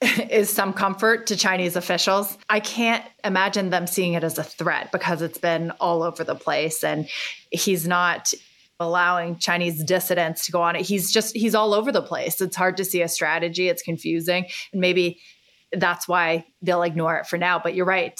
is 0.30 0.48
some 0.48 0.72
comfort 0.72 1.26
to 1.26 1.36
Chinese 1.36 1.76
officials. 1.76 2.38
I 2.48 2.60
can't 2.60 3.04
imagine 3.24 3.70
them 3.70 3.86
seeing 3.86 4.14
it 4.14 4.24
as 4.24 4.38
a 4.38 4.44
threat 4.44 4.90
because 4.92 5.20
it's 5.20 5.38
been 5.38 5.72
all 5.72 6.02
over 6.02 6.24
the 6.24 6.34
place 6.34 6.82
and 6.82 7.08
he's 7.50 7.86
not 7.86 8.32
allowing 8.78 9.36
Chinese 9.38 9.84
dissidents 9.84 10.46
to 10.46 10.52
go 10.52 10.62
on 10.62 10.74
it. 10.74 10.82
He's 10.82 11.12
just 11.12 11.36
he's 11.36 11.54
all 11.54 11.74
over 11.74 11.92
the 11.92 12.02
place. 12.02 12.40
It's 12.40 12.56
hard 12.56 12.78
to 12.78 12.84
see 12.84 13.02
a 13.02 13.08
strategy, 13.08 13.68
it's 13.68 13.82
confusing, 13.82 14.46
and 14.72 14.80
maybe 14.80 15.20
that's 15.72 16.08
why 16.08 16.46
they'll 16.62 16.82
ignore 16.82 17.16
it 17.16 17.26
for 17.26 17.36
now, 17.36 17.58
but 17.58 17.74
you're 17.74 17.86
right. 17.86 18.18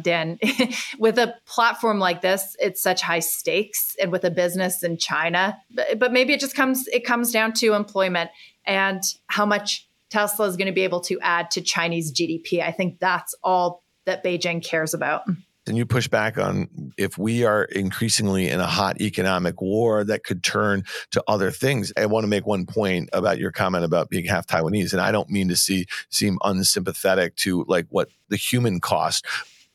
Dan, 0.00 0.38
with 0.98 1.18
a 1.18 1.34
platform 1.46 1.98
like 1.98 2.22
this, 2.22 2.56
it's 2.58 2.82
such 2.82 3.02
high 3.02 3.20
stakes, 3.20 3.94
and 4.00 4.10
with 4.10 4.24
a 4.24 4.30
business 4.30 4.82
in 4.82 4.96
China, 4.96 5.56
but, 5.70 5.98
but 5.98 6.12
maybe 6.12 6.32
it 6.32 6.40
just 6.40 6.56
comes 6.56 6.88
it 6.88 7.04
comes 7.04 7.30
down 7.30 7.52
to 7.52 7.74
employment 7.74 8.30
and 8.66 9.02
how 9.28 9.46
much 9.46 9.86
Tesla 10.12 10.46
is 10.46 10.56
going 10.56 10.66
to 10.66 10.72
be 10.72 10.82
able 10.82 11.00
to 11.00 11.18
add 11.20 11.50
to 11.52 11.62
Chinese 11.62 12.12
GDP. 12.12 12.62
I 12.62 12.70
think 12.70 13.00
that's 13.00 13.34
all 13.42 13.82
that 14.04 14.22
Beijing 14.22 14.62
cares 14.62 14.92
about. 14.92 15.22
And 15.66 15.76
you 15.76 15.86
push 15.86 16.06
back 16.08 16.36
on 16.38 16.68
if 16.98 17.16
we 17.16 17.44
are 17.44 17.64
increasingly 17.64 18.48
in 18.48 18.60
a 18.60 18.66
hot 18.66 19.00
economic 19.00 19.62
war 19.62 20.04
that 20.04 20.24
could 20.24 20.42
turn 20.42 20.82
to 21.12 21.22
other 21.28 21.50
things. 21.50 21.92
I 21.96 22.06
want 22.06 22.24
to 22.24 22.28
make 22.28 22.46
one 22.46 22.66
point 22.66 23.08
about 23.12 23.38
your 23.38 23.52
comment 23.52 23.84
about 23.84 24.10
being 24.10 24.26
half 24.26 24.46
Taiwanese. 24.46 24.92
And 24.92 25.00
I 25.00 25.12
don't 25.12 25.30
mean 25.30 25.48
to 25.48 25.56
see 25.56 25.86
seem 26.10 26.36
unsympathetic 26.42 27.36
to 27.36 27.64
like 27.68 27.86
what 27.88 28.08
the 28.28 28.36
human 28.36 28.80
cost 28.80 29.24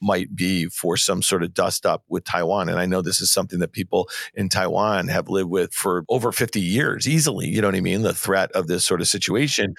might 0.01 0.35
be 0.35 0.67
for 0.67 0.97
some 0.97 1.23
sort 1.23 1.41
of 1.41 1.53
dust 1.53 1.85
up 1.85 2.03
with 2.09 2.25
Taiwan. 2.25 2.69
And 2.69 2.79
I 2.79 2.85
know 2.85 3.01
this 3.01 3.21
is 3.21 3.31
something 3.31 3.59
that 3.59 3.71
people 3.71 4.09
in 4.35 4.49
Taiwan 4.49 5.07
have 5.07 5.29
lived 5.29 5.49
with 5.49 5.73
for 5.73 6.05
over 6.09 6.31
50 6.31 6.59
years 6.59 7.07
easily. 7.07 7.47
You 7.47 7.61
know 7.61 7.69
what 7.69 7.75
I 7.75 7.81
mean? 7.81 8.03
The 8.03 8.13
threat 8.13 8.51
of 8.51 8.67
this 8.67 8.85
sort 8.85 9.01
of 9.01 9.07
situation 9.07 9.73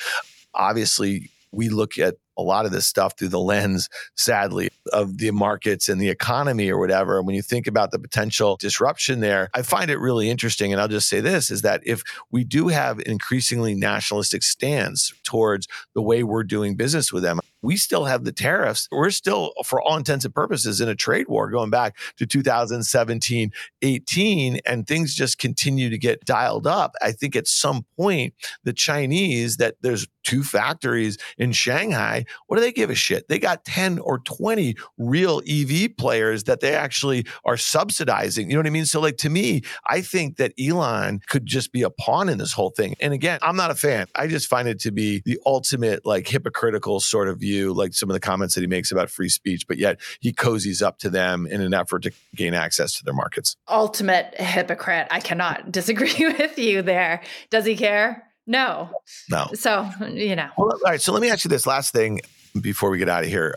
obviously 0.58 1.30
we 1.52 1.68
look 1.68 1.98
at 1.98 2.16
a 2.36 2.42
lot 2.42 2.64
of 2.64 2.70
this 2.70 2.86
stuff 2.86 3.18
through 3.18 3.28
the 3.28 3.40
lens, 3.40 3.88
sadly, 4.14 4.68
of 4.92 5.18
the 5.18 5.30
markets 5.32 5.88
and 5.88 6.00
the 6.00 6.08
economy 6.08 6.70
or 6.70 6.78
whatever. 6.78 7.18
And 7.18 7.26
when 7.26 7.34
you 7.34 7.42
think 7.42 7.66
about 7.66 7.90
the 7.90 7.98
potential 7.98 8.56
disruption 8.60 9.18
there, 9.20 9.50
I 9.54 9.62
find 9.62 9.90
it 9.90 9.98
really 9.98 10.30
interesting. 10.30 10.72
And 10.72 10.80
I'll 10.80 10.88
just 10.88 11.08
say 11.08 11.20
this 11.20 11.50
is 11.50 11.62
that 11.62 11.82
if 11.84 12.02
we 12.30 12.44
do 12.44 12.68
have 12.68 13.00
increasingly 13.00 13.74
nationalistic 13.74 14.44
stance 14.44 15.12
towards 15.24 15.66
the 15.94 16.02
way 16.02 16.22
we're 16.22 16.44
doing 16.44 16.76
business 16.76 17.12
with 17.12 17.24
them, 17.24 17.40
we 17.60 17.76
still 17.76 18.04
have 18.04 18.22
the 18.22 18.30
tariffs. 18.30 18.86
We're 18.92 19.10
still, 19.10 19.52
for 19.64 19.82
all 19.82 19.96
intents 19.96 20.24
and 20.24 20.32
purposes, 20.32 20.80
in 20.80 20.88
a 20.88 20.94
trade 20.94 21.26
war 21.26 21.50
going 21.50 21.70
back 21.70 21.96
to 22.18 22.24
2017, 22.24 23.50
18, 23.82 24.60
and 24.64 24.86
things 24.86 25.12
just 25.12 25.38
continue 25.38 25.90
to 25.90 25.98
get 25.98 26.24
dialed 26.24 26.68
up. 26.68 26.94
I 27.02 27.10
think 27.10 27.34
at 27.34 27.48
some 27.48 27.84
point, 27.96 28.34
the 28.62 28.72
Chinese, 28.72 29.56
that 29.56 29.74
there's 29.80 30.06
two 30.28 30.44
factories 30.44 31.16
in 31.38 31.52
Shanghai, 31.52 32.26
what 32.48 32.56
do 32.56 32.60
they 32.60 32.70
give 32.70 32.90
a 32.90 32.94
shit? 32.94 33.28
They 33.28 33.38
got 33.38 33.64
10 33.64 33.98
or 33.98 34.18
20 34.18 34.76
real 34.98 35.40
EV 35.48 35.96
players 35.96 36.44
that 36.44 36.60
they 36.60 36.74
actually 36.74 37.24
are 37.46 37.56
subsidizing. 37.56 38.50
You 38.50 38.56
know 38.56 38.60
what 38.60 38.66
I 38.66 38.70
mean? 38.70 38.84
So, 38.84 39.00
like, 39.00 39.16
to 39.18 39.30
me, 39.30 39.62
I 39.86 40.02
think 40.02 40.36
that 40.36 40.52
Elon 40.60 41.22
could 41.28 41.46
just 41.46 41.72
be 41.72 41.80
a 41.80 41.88
pawn 41.88 42.28
in 42.28 42.36
this 42.36 42.52
whole 42.52 42.68
thing. 42.68 42.94
And 43.00 43.14
again, 43.14 43.38
I'm 43.40 43.56
not 43.56 43.70
a 43.70 43.74
fan. 43.74 44.06
I 44.14 44.26
just 44.26 44.48
find 44.48 44.68
it 44.68 44.78
to 44.80 44.90
be 44.90 45.22
the 45.24 45.40
ultimate, 45.46 46.04
like, 46.04 46.28
hypocritical 46.28 47.00
sort 47.00 47.28
of 47.28 47.38
view, 47.38 47.72
like 47.72 47.94
some 47.94 48.10
of 48.10 48.14
the 48.14 48.20
comments 48.20 48.54
that 48.54 48.60
he 48.60 48.66
makes 48.66 48.92
about 48.92 49.08
free 49.08 49.30
speech, 49.30 49.66
but 49.66 49.78
yet 49.78 49.98
he 50.20 50.34
cozies 50.34 50.82
up 50.82 50.98
to 50.98 51.08
them 51.08 51.46
in 51.46 51.62
an 51.62 51.72
effort 51.72 52.02
to 52.02 52.12
gain 52.36 52.52
access 52.52 52.98
to 52.98 53.04
their 53.04 53.14
markets. 53.14 53.56
Ultimate 53.66 54.38
hypocrite. 54.38 55.08
I 55.10 55.20
cannot 55.20 55.72
disagree 55.78 56.26
with 56.38 56.58
you 56.58 56.82
there. 56.82 57.22
Does 57.48 57.64
he 57.64 57.76
care? 57.76 58.27
No. 58.48 58.90
No. 59.30 59.48
So, 59.54 59.88
you 60.08 60.34
know. 60.34 60.48
Well, 60.56 60.72
all 60.72 60.80
right. 60.84 61.00
So 61.00 61.12
let 61.12 61.20
me 61.20 61.30
ask 61.30 61.44
you 61.44 61.50
this 61.50 61.66
last 61.66 61.92
thing 61.92 62.20
before 62.58 62.88
we 62.90 62.98
get 62.98 63.08
out 63.08 63.22
of 63.22 63.28
here. 63.28 63.54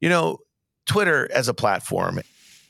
You 0.00 0.08
know, 0.08 0.38
Twitter 0.86 1.30
as 1.30 1.46
a 1.46 1.54
platform, 1.54 2.20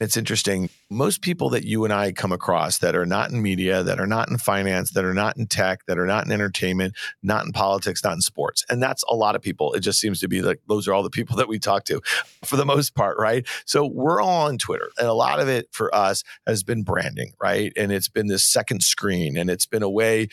it's 0.00 0.16
interesting. 0.16 0.68
Most 0.90 1.22
people 1.22 1.50
that 1.50 1.64
you 1.64 1.84
and 1.84 1.92
I 1.92 2.10
come 2.10 2.32
across 2.32 2.78
that 2.78 2.96
are 2.96 3.06
not 3.06 3.30
in 3.30 3.40
media, 3.40 3.84
that 3.84 4.00
are 4.00 4.06
not 4.06 4.28
in 4.28 4.38
finance, 4.38 4.90
that 4.92 5.04
are 5.04 5.14
not 5.14 5.36
in 5.36 5.46
tech, 5.46 5.86
that 5.86 5.96
are 5.96 6.06
not 6.06 6.26
in 6.26 6.32
entertainment, 6.32 6.94
not 7.22 7.46
in 7.46 7.52
politics, 7.52 8.02
not 8.02 8.14
in 8.14 8.20
sports. 8.20 8.64
And 8.68 8.82
that's 8.82 9.04
a 9.08 9.14
lot 9.14 9.36
of 9.36 9.42
people. 9.42 9.74
It 9.74 9.80
just 9.80 10.00
seems 10.00 10.18
to 10.20 10.28
be 10.28 10.42
like 10.42 10.60
those 10.68 10.88
are 10.88 10.92
all 10.92 11.04
the 11.04 11.10
people 11.10 11.36
that 11.36 11.48
we 11.48 11.60
talk 11.60 11.84
to 11.84 12.00
for 12.44 12.56
the 12.56 12.66
most 12.66 12.96
part, 12.96 13.16
right? 13.18 13.46
So 13.64 13.86
we're 13.86 14.20
all 14.20 14.48
on 14.48 14.58
Twitter. 14.58 14.90
And 14.98 15.06
a 15.06 15.14
lot 15.14 15.38
of 15.38 15.48
it 15.48 15.68
for 15.70 15.94
us 15.94 16.24
has 16.48 16.64
been 16.64 16.82
branding, 16.82 17.32
right? 17.40 17.72
And 17.76 17.92
it's 17.92 18.08
been 18.08 18.26
this 18.26 18.44
second 18.44 18.82
screen 18.82 19.36
and 19.36 19.48
it's 19.48 19.66
been 19.66 19.84
a 19.84 19.90
way 19.90 20.28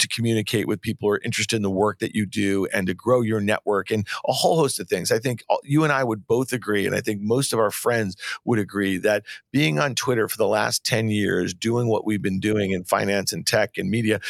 to 0.00 0.08
communicate 0.08 0.66
with 0.66 0.80
people 0.80 1.08
who 1.08 1.14
are 1.14 1.20
interested 1.24 1.56
in 1.56 1.62
the 1.62 1.70
work 1.70 1.98
that 1.98 2.14
you 2.14 2.26
do 2.26 2.66
and 2.72 2.86
to 2.86 2.94
grow 2.94 3.20
your 3.20 3.40
network 3.40 3.90
and 3.90 4.06
a 4.26 4.32
whole 4.32 4.56
host 4.56 4.80
of 4.80 4.88
things. 4.88 5.10
I 5.10 5.18
think 5.18 5.44
you 5.62 5.84
and 5.84 5.92
I 5.92 6.04
would 6.04 6.26
both 6.26 6.52
agree, 6.52 6.86
and 6.86 6.94
I 6.94 7.00
think 7.00 7.20
most 7.20 7.52
of 7.52 7.58
our 7.58 7.70
friends 7.70 8.16
would 8.44 8.58
agree 8.58 8.98
that 8.98 9.24
being 9.52 9.78
on 9.78 9.94
Twitter 9.94 10.28
for 10.28 10.36
the 10.36 10.46
last 10.46 10.84
10 10.84 11.08
years, 11.08 11.54
doing 11.54 11.88
what 11.88 12.06
we've 12.06 12.22
been 12.22 12.40
doing 12.40 12.70
in 12.70 12.84
finance 12.84 13.32
and 13.32 13.46
tech 13.46 13.78
and 13.78 13.90
media, 13.90 14.20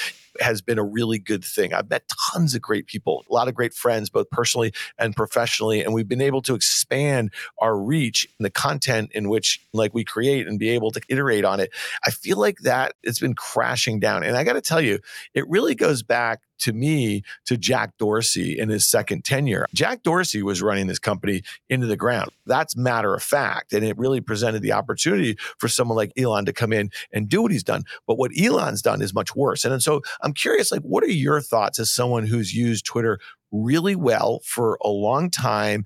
has 0.41 0.61
been 0.61 0.79
a 0.79 0.85
really 0.85 1.19
good 1.19 1.45
thing. 1.45 1.73
I've 1.75 1.91
met 1.91 2.11
tons 2.33 2.55
of 2.55 2.63
great 2.63 2.87
people, 2.87 3.25
a 3.29 3.33
lot 3.33 3.49
of 3.49 3.55
great 3.55 3.75
friends, 3.75 4.11
both 4.11 4.31
personally 4.31 4.73
and 4.99 5.15
professionally. 5.15 5.83
And 5.83 5.95
we've 5.95 6.09
been 6.09 6.21
able 6.21 6.43
to 6.43 6.55
expand 6.55 7.33
our 7.59 7.79
reach 7.79 8.27
and 8.39 8.45
the 8.45 8.51
content 8.51 9.11
in 9.13 9.29
which 9.29 9.61
like 9.73 9.95
we 9.95 10.05
create 10.05 10.47
and 10.47 10.59
be 10.59 10.71
able 10.71 10.91
to 10.93 11.01
iterate 11.09 11.45
on 11.45 11.61
it. 11.61 11.71
I 12.05 12.11
feel 12.11 12.39
like 12.39 12.59
that 12.61 12.95
it's 13.03 13.21
been 13.21 13.35
crashing 13.35 14.01
down. 14.01 14.23
And 14.23 14.37
I 14.37 14.45
got 14.45 14.55
to 14.55 14.61
tell 14.61 14.81
you, 14.81 14.99
it 15.35 15.49
really 15.49 15.75
goes 15.75 16.03
back 16.03 16.41
to 16.59 16.73
me 16.73 17.23
to 17.47 17.57
Jack 17.57 17.97
Dorsey 17.99 18.59
in 18.59 18.69
his 18.69 18.87
second 18.87 19.25
tenure. 19.25 19.67
Jack 19.75 20.03
Dorsey 20.03 20.43
was 20.43 20.63
running 20.63 20.87
this 20.87 20.99
company 20.99 21.43
into 21.69 21.87
the 21.87 21.97
ground. 21.97 22.31
That's 22.47 22.77
matter 22.77 23.15
of 23.15 23.23
fact. 23.23 23.73
And 23.73 23.85
it 23.85 23.99
really 23.99 24.21
presented 24.21 24.63
the 24.63 24.73
opportunity 24.73 25.37
for 25.59 25.69
someone 25.69 25.97
like 25.97 26.13
Elon 26.17 26.47
to 26.47 26.53
come 26.53 26.73
in 26.73 26.91
and 27.13 27.29
do 27.29 27.43
what 27.43 27.53
he's 27.53 27.65
done. 27.65 27.85
But 28.07 28.19
what 28.19 28.33
Elon's 28.39 28.83
done 28.83 29.03
is 29.03 29.15
much 29.15 29.35
worse. 29.35 29.65
And, 29.65 29.73
and 29.73 29.83
so 29.83 30.03
I'm 30.23 30.33
curious, 30.33 30.71
like, 30.71 30.83
what 30.83 31.05
are 31.05 31.11
your 31.11 31.41
thoughts 31.41 31.79
as 31.79 31.93
someone 31.93 32.27
who's 32.27 32.55
used 32.55 32.87
Twitter 32.87 33.19
really 33.53 33.97
well 33.97 34.41
for 34.45 34.79
a 34.83 34.89
long 34.89 35.31
time 35.31 35.85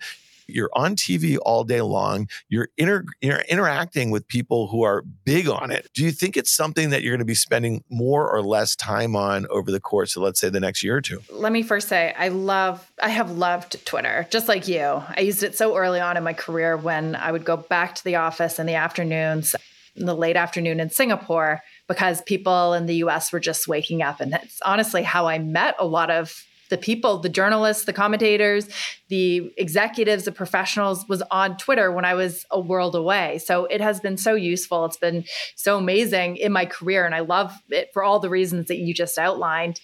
you're 0.52 0.70
on 0.74 0.96
TV 0.96 1.38
all 1.42 1.64
day 1.64 1.80
long. 1.80 2.28
You're, 2.48 2.68
inter- 2.76 3.04
you're 3.20 3.40
interacting 3.48 4.10
with 4.10 4.26
people 4.28 4.68
who 4.68 4.82
are 4.82 5.02
big 5.24 5.48
on 5.48 5.70
it. 5.70 5.88
Do 5.94 6.04
you 6.04 6.10
think 6.10 6.36
it's 6.36 6.52
something 6.52 6.90
that 6.90 7.02
you're 7.02 7.12
going 7.12 7.20
to 7.20 7.24
be 7.24 7.34
spending 7.34 7.82
more 7.90 8.30
or 8.30 8.42
less 8.42 8.76
time 8.76 9.16
on 9.16 9.46
over 9.50 9.70
the 9.70 9.80
course 9.80 10.16
of, 10.16 10.22
let's 10.22 10.40
say, 10.40 10.48
the 10.48 10.60
next 10.60 10.82
year 10.82 10.96
or 10.96 11.00
two? 11.00 11.22
Let 11.30 11.52
me 11.52 11.62
first 11.62 11.88
say, 11.88 12.14
I 12.16 12.28
love, 12.28 12.90
I 13.02 13.08
have 13.08 13.30
loved 13.30 13.84
Twitter, 13.86 14.26
just 14.30 14.48
like 14.48 14.68
you. 14.68 15.02
I 15.16 15.20
used 15.20 15.42
it 15.42 15.56
so 15.56 15.76
early 15.76 16.00
on 16.00 16.16
in 16.16 16.24
my 16.24 16.32
career 16.32 16.76
when 16.76 17.16
I 17.16 17.32
would 17.32 17.44
go 17.44 17.56
back 17.56 17.94
to 17.96 18.04
the 18.04 18.16
office 18.16 18.58
in 18.58 18.66
the 18.66 18.74
afternoons, 18.74 19.54
in 19.96 20.06
the 20.06 20.14
late 20.14 20.36
afternoon 20.36 20.80
in 20.80 20.90
Singapore, 20.90 21.60
because 21.88 22.22
people 22.22 22.74
in 22.74 22.86
the 22.86 22.96
US 22.96 23.32
were 23.32 23.40
just 23.40 23.68
waking 23.68 24.02
up. 24.02 24.20
And 24.20 24.32
that's 24.32 24.60
honestly 24.64 25.02
how 25.02 25.26
I 25.26 25.38
met 25.38 25.74
a 25.78 25.86
lot 25.86 26.10
of 26.10 26.44
the 26.70 26.78
people, 26.78 27.18
the 27.18 27.28
journalists, 27.28 27.85
the 27.85 27.92
commentators, 27.92 28.68
the 29.09 29.52
executives, 29.59 30.24
the 30.24 30.33
professionals 30.33 31.06
was 31.09 31.22
on 31.30 31.56
Twitter 31.59 31.92
when 31.92 32.04
I 32.04 32.14
was 32.14 32.46
a 32.50 32.59
world 32.59 32.94
away. 32.94 33.38
So 33.38 33.66
it 33.66 33.80
has 33.80 34.00
been 34.00 34.16
so 34.16 34.35
useful. 34.35 34.87
It's 34.87 34.96
been 34.96 35.24
so 35.56 35.76
amazing 35.76 36.37
in 36.37 36.52
my 36.52 36.64
career. 36.64 37.04
And 37.04 37.14
I 37.14 37.20
love 37.20 37.52
it 37.68 37.90
for 37.92 38.02
all 38.02 38.18
the 38.18 38.30
reasons 38.30 38.68
that 38.68 38.78
you 38.78 38.94
just 38.94 39.18
outlined. 39.18 39.80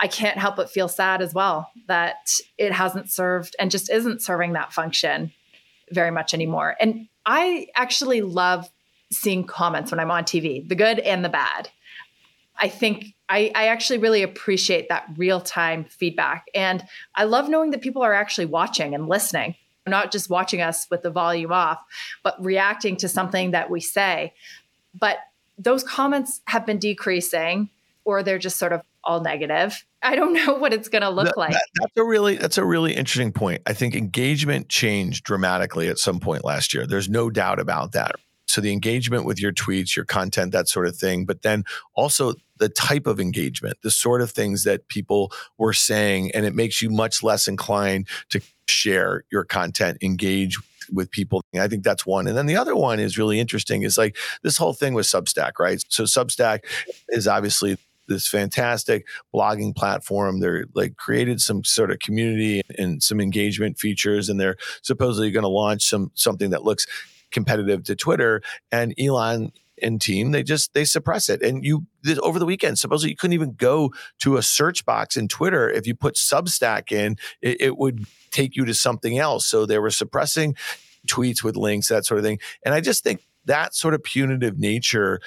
I 0.00 0.06
can't 0.06 0.38
help 0.38 0.56
but 0.56 0.70
feel 0.70 0.88
sad 0.88 1.22
as 1.22 1.32
well 1.34 1.70
that 1.88 2.30
it 2.56 2.72
hasn't 2.72 3.10
served 3.10 3.56
and 3.58 3.70
just 3.70 3.90
isn't 3.90 4.22
serving 4.22 4.52
that 4.52 4.72
function. 4.72 5.32
very 5.92 6.10
much 6.10 6.34
anymore. 6.34 6.76
And 6.80 7.08
I 7.26 7.68
actually 7.74 8.22
love 8.22 8.68
seeing 9.10 9.44
comments 9.44 9.90
when 9.90 10.00
I'm 10.00 10.10
on 10.10 10.24
TV, 10.24 10.68
the 10.68 10.74
good 10.74 10.98
and 10.98 11.24
the 11.24 11.28
bad. 11.28 11.70
I 12.56 12.68
think 12.68 13.14
I, 13.28 13.50
I 13.54 13.68
actually 13.68 13.98
really 13.98 14.22
appreciate 14.22 14.88
that 14.88 15.06
real 15.16 15.40
time 15.40 15.84
feedback. 15.84 16.46
And 16.54 16.84
I 17.14 17.24
love 17.24 17.48
knowing 17.48 17.70
that 17.72 17.82
people 17.82 18.02
are 18.02 18.14
actually 18.14 18.46
watching 18.46 18.94
and 18.94 19.08
listening, 19.08 19.54
not 19.86 20.12
just 20.12 20.30
watching 20.30 20.60
us 20.60 20.86
with 20.90 21.02
the 21.02 21.10
volume 21.10 21.52
off, 21.52 21.78
but 22.22 22.42
reacting 22.42 22.96
to 22.98 23.08
something 23.08 23.50
that 23.50 23.70
we 23.70 23.80
say. 23.80 24.32
But 24.98 25.18
those 25.58 25.84
comments 25.84 26.40
have 26.46 26.64
been 26.64 26.78
decreasing 26.78 27.68
or 28.04 28.22
they're 28.22 28.38
just 28.38 28.58
sort 28.58 28.72
of 28.72 28.80
all 29.04 29.20
negative. 29.20 29.84
I 30.02 30.14
don't 30.14 30.32
know 30.46 30.54
what 30.54 30.72
it's 30.72 30.88
going 30.88 31.02
to 31.02 31.10
look 31.10 31.26
that, 31.26 31.36
like. 31.36 31.52
That, 31.52 31.66
that's 31.80 31.96
a 31.96 32.04
really 32.04 32.36
that's 32.36 32.58
a 32.58 32.64
really 32.64 32.94
interesting 32.94 33.32
point. 33.32 33.62
I 33.66 33.74
think 33.74 33.94
engagement 33.94 34.68
changed 34.68 35.24
dramatically 35.24 35.88
at 35.88 35.98
some 35.98 36.20
point 36.20 36.44
last 36.44 36.72
year. 36.72 36.86
There's 36.86 37.08
no 37.08 37.30
doubt 37.30 37.60
about 37.60 37.92
that. 37.92 38.12
So 38.58 38.62
the 38.62 38.72
engagement 38.72 39.24
with 39.24 39.40
your 39.40 39.52
tweets, 39.52 39.94
your 39.94 40.04
content, 40.04 40.50
that 40.50 40.68
sort 40.68 40.88
of 40.88 40.96
thing, 40.96 41.24
but 41.24 41.42
then 41.42 41.62
also 41.94 42.34
the 42.56 42.68
type 42.68 43.06
of 43.06 43.20
engagement, 43.20 43.76
the 43.84 43.90
sort 43.92 44.20
of 44.20 44.32
things 44.32 44.64
that 44.64 44.88
people 44.88 45.30
were 45.58 45.72
saying, 45.72 46.32
and 46.32 46.44
it 46.44 46.56
makes 46.56 46.82
you 46.82 46.90
much 46.90 47.22
less 47.22 47.46
inclined 47.46 48.08
to 48.30 48.40
share 48.66 49.22
your 49.30 49.44
content, 49.44 49.98
engage 50.02 50.58
with 50.90 51.08
people. 51.12 51.40
I 51.54 51.68
think 51.68 51.84
that's 51.84 52.04
one. 52.04 52.26
And 52.26 52.36
then 52.36 52.46
the 52.46 52.56
other 52.56 52.74
one 52.74 52.98
is 52.98 53.16
really 53.16 53.38
interesting 53.38 53.82
is 53.82 53.96
like 53.96 54.16
this 54.42 54.56
whole 54.56 54.72
thing 54.72 54.92
with 54.92 55.06
Substack, 55.06 55.52
right? 55.60 55.80
So 55.88 56.02
Substack 56.02 56.64
is 57.10 57.28
obviously 57.28 57.78
this 58.08 58.26
fantastic 58.26 59.06
blogging 59.32 59.76
platform. 59.76 60.40
They're 60.40 60.64
like 60.74 60.96
created 60.96 61.40
some 61.40 61.62
sort 61.62 61.92
of 61.92 62.00
community 62.00 62.62
and 62.76 63.00
some 63.04 63.20
engagement 63.20 63.78
features, 63.78 64.28
and 64.28 64.40
they're 64.40 64.56
supposedly 64.82 65.30
going 65.30 65.44
to 65.44 65.48
launch 65.48 65.84
some 65.84 66.10
something 66.14 66.50
that 66.50 66.64
looks 66.64 66.88
competitive 67.30 67.84
to 67.84 67.96
Twitter. 67.96 68.42
And 68.72 68.94
Elon 68.98 69.52
and 69.82 70.00
team 70.00 70.32
they 70.32 70.42
just 70.42 70.74
they 70.74 70.84
suppress 70.84 71.28
it. 71.28 71.42
And 71.42 71.64
you 71.64 71.86
this, 72.02 72.18
over 72.22 72.38
the 72.38 72.46
weekend 72.46 72.78
supposedly 72.78 73.10
you 73.10 73.16
couldn't 73.16 73.34
even 73.34 73.52
go 73.52 73.92
to 74.20 74.36
a 74.36 74.42
search 74.42 74.84
box 74.84 75.16
in 75.16 75.28
twitter. 75.28 75.70
If 75.70 75.86
you 75.86 75.94
put 75.94 76.14
substack 76.14 76.92
in 76.92 77.16
it, 77.40 77.60
it 77.60 77.78
would 77.78 78.06
take 78.30 78.56
you 78.56 78.64
to 78.64 78.74
something 78.74 79.18
else. 79.18 79.46
So 79.46 79.66
they 79.66 79.78
were 79.78 79.90
suppressing 79.90 80.56
tweets 81.06 81.42
with 81.42 81.56
links 81.56 81.88
that 81.88 82.04
sort 82.04 82.18
of 82.18 82.24
thing. 82.24 82.38
And 82.64 82.74
i 82.74 82.80
just 82.80 83.04
think 83.04 83.22
that 83.44 83.74
sort 83.74 83.94
of 83.94 84.02
punitive 84.02 84.58
nature 84.58 85.20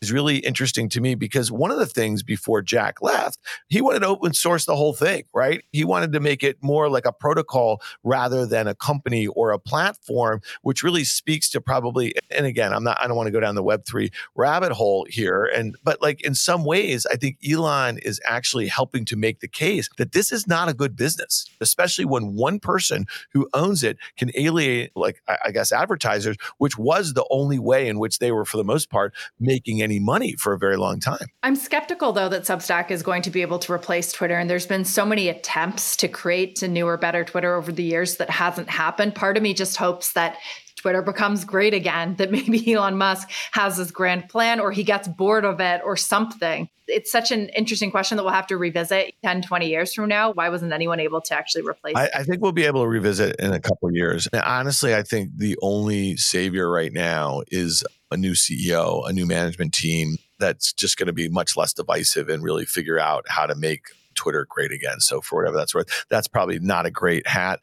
is 0.00 0.10
really 0.10 0.38
interesting 0.38 0.88
to 0.88 1.00
me 1.00 1.14
because 1.14 1.52
one 1.52 1.70
of 1.70 1.78
the 1.78 1.86
things 1.86 2.22
before 2.22 2.62
Jack 2.62 3.02
left, 3.02 3.38
he 3.68 3.82
wanted 3.82 4.00
to 4.00 4.06
open 4.06 4.32
source 4.32 4.64
the 4.64 4.76
whole 4.76 4.94
thing, 4.94 5.24
right? 5.34 5.62
He 5.72 5.84
wanted 5.84 6.12
to 6.12 6.20
make 6.20 6.42
it 6.42 6.56
more 6.62 6.88
like 6.88 7.04
a 7.04 7.12
protocol 7.12 7.82
rather 8.02 8.46
than 8.46 8.66
a 8.66 8.74
company 8.74 9.26
or 9.26 9.50
a 9.50 9.58
platform, 9.58 10.40
which 10.62 10.82
really 10.82 11.04
speaks 11.04 11.50
to 11.50 11.60
probably, 11.60 12.14
and 12.30 12.46
again, 12.46 12.72
I'm 12.72 12.82
not, 12.82 12.98
I 13.00 13.06
don't 13.06 13.16
want 13.16 13.26
to 13.26 13.32
go 13.32 13.40
down 13.40 13.54
the 13.54 13.62
Web3 13.62 14.10
rabbit 14.34 14.72
hole 14.72 15.06
here. 15.08 15.44
And, 15.44 15.76
but 15.84 16.00
like 16.00 16.22
in 16.22 16.34
some 16.34 16.64
ways, 16.64 17.06
I 17.06 17.16
think 17.16 17.36
Elon 17.48 17.98
is 17.98 18.20
actually 18.24 18.68
helping 18.68 19.04
to 19.06 19.16
make 19.16 19.40
the 19.40 19.48
case 19.48 19.88
that 19.98 20.12
this 20.12 20.32
is 20.32 20.46
not 20.46 20.68
a 20.70 20.74
good 20.74 20.96
business, 20.96 21.44
especially 21.60 22.06
when 22.06 22.34
one 22.34 22.58
person 22.58 23.06
who 23.32 23.48
owns 23.52 23.82
it 23.82 23.98
can 24.16 24.30
alienate, 24.34 24.92
like, 24.96 25.22
I 25.44 25.50
guess, 25.50 25.72
advertisers, 25.72 26.36
which 26.56 26.78
was 26.78 27.12
the 27.12 27.26
only 27.30 27.58
way 27.58 27.86
in 27.86 27.98
which 27.98 28.18
they 28.18 28.32
were, 28.32 28.46
for 28.46 28.56
the 28.56 28.64
most 28.64 28.88
part, 28.88 29.14
making 29.38 29.82
any 29.82 29.89
any 29.90 30.00
money 30.00 30.34
for 30.38 30.52
a 30.52 30.58
very 30.58 30.76
long 30.76 31.00
time. 31.00 31.26
I'm 31.42 31.56
skeptical 31.56 32.12
though 32.12 32.28
that 32.28 32.42
Substack 32.42 32.90
is 32.90 33.02
going 33.02 33.22
to 33.22 33.30
be 33.30 33.42
able 33.42 33.58
to 33.60 33.72
replace 33.72 34.12
Twitter. 34.12 34.38
And 34.38 34.48
there's 34.48 34.66
been 34.66 34.84
so 34.84 35.04
many 35.04 35.28
attempts 35.28 35.96
to 35.96 36.08
create 36.08 36.62
a 36.62 36.68
newer, 36.68 36.96
better 36.96 37.24
Twitter 37.24 37.54
over 37.54 37.72
the 37.72 37.82
years 37.82 38.16
that 38.16 38.30
hasn't 38.30 38.70
happened. 38.70 39.14
Part 39.14 39.36
of 39.36 39.42
me 39.42 39.54
just 39.54 39.76
hopes 39.76 40.12
that 40.12 40.36
Twitter 40.76 41.02
becomes 41.02 41.44
great 41.44 41.74
again, 41.74 42.14
that 42.18 42.30
maybe 42.30 42.72
Elon 42.72 42.96
Musk 42.96 43.30
has 43.52 43.76
this 43.76 43.90
grand 43.90 44.28
plan 44.28 44.60
or 44.60 44.72
he 44.72 44.84
gets 44.84 45.08
bored 45.08 45.44
of 45.44 45.60
it 45.60 45.82
or 45.84 45.96
something. 45.96 46.68
It's 46.86 47.12
such 47.12 47.30
an 47.30 47.48
interesting 47.50 47.90
question 47.90 48.16
that 48.16 48.24
we'll 48.24 48.32
have 48.32 48.48
to 48.48 48.56
revisit 48.56 49.14
10, 49.22 49.42
20 49.42 49.68
years 49.68 49.94
from 49.94 50.08
now. 50.08 50.32
Why 50.32 50.48
wasn't 50.48 50.72
anyone 50.72 50.98
able 50.98 51.20
to 51.20 51.34
actually 51.34 51.62
replace 51.62 51.94
I, 51.96 52.08
I 52.14 52.22
think 52.24 52.40
we'll 52.40 52.50
be 52.50 52.64
able 52.64 52.82
to 52.82 52.88
revisit 52.88 53.36
in 53.38 53.52
a 53.52 53.60
couple 53.60 53.92
years. 53.92 54.26
And 54.32 54.42
honestly, 54.42 54.94
I 54.94 55.02
think 55.02 55.36
the 55.36 55.56
only 55.62 56.16
savior 56.16 56.68
right 56.68 56.92
now 56.92 57.42
is 57.48 57.84
a 58.10 58.16
new 58.16 58.32
CEO, 58.32 59.08
a 59.08 59.12
new 59.12 59.26
management 59.26 59.72
team 59.72 60.18
that's 60.38 60.72
just 60.72 60.96
going 60.96 61.06
to 61.06 61.12
be 61.12 61.28
much 61.28 61.56
less 61.56 61.72
divisive 61.72 62.28
and 62.28 62.42
really 62.42 62.64
figure 62.64 62.98
out 62.98 63.24
how 63.28 63.46
to 63.46 63.54
make 63.54 63.86
Twitter 64.14 64.46
great 64.48 64.72
again. 64.72 65.00
So 65.00 65.20
for 65.20 65.36
whatever 65.36 65.56
that's 65.56 65.74
worth, 65.74 66.04
that's 66.08 66.28
probably 66.28 66.58
not 66.58 66.86
a 66.86 66.90
great 66.90 67.26
hat. 67.26 67.60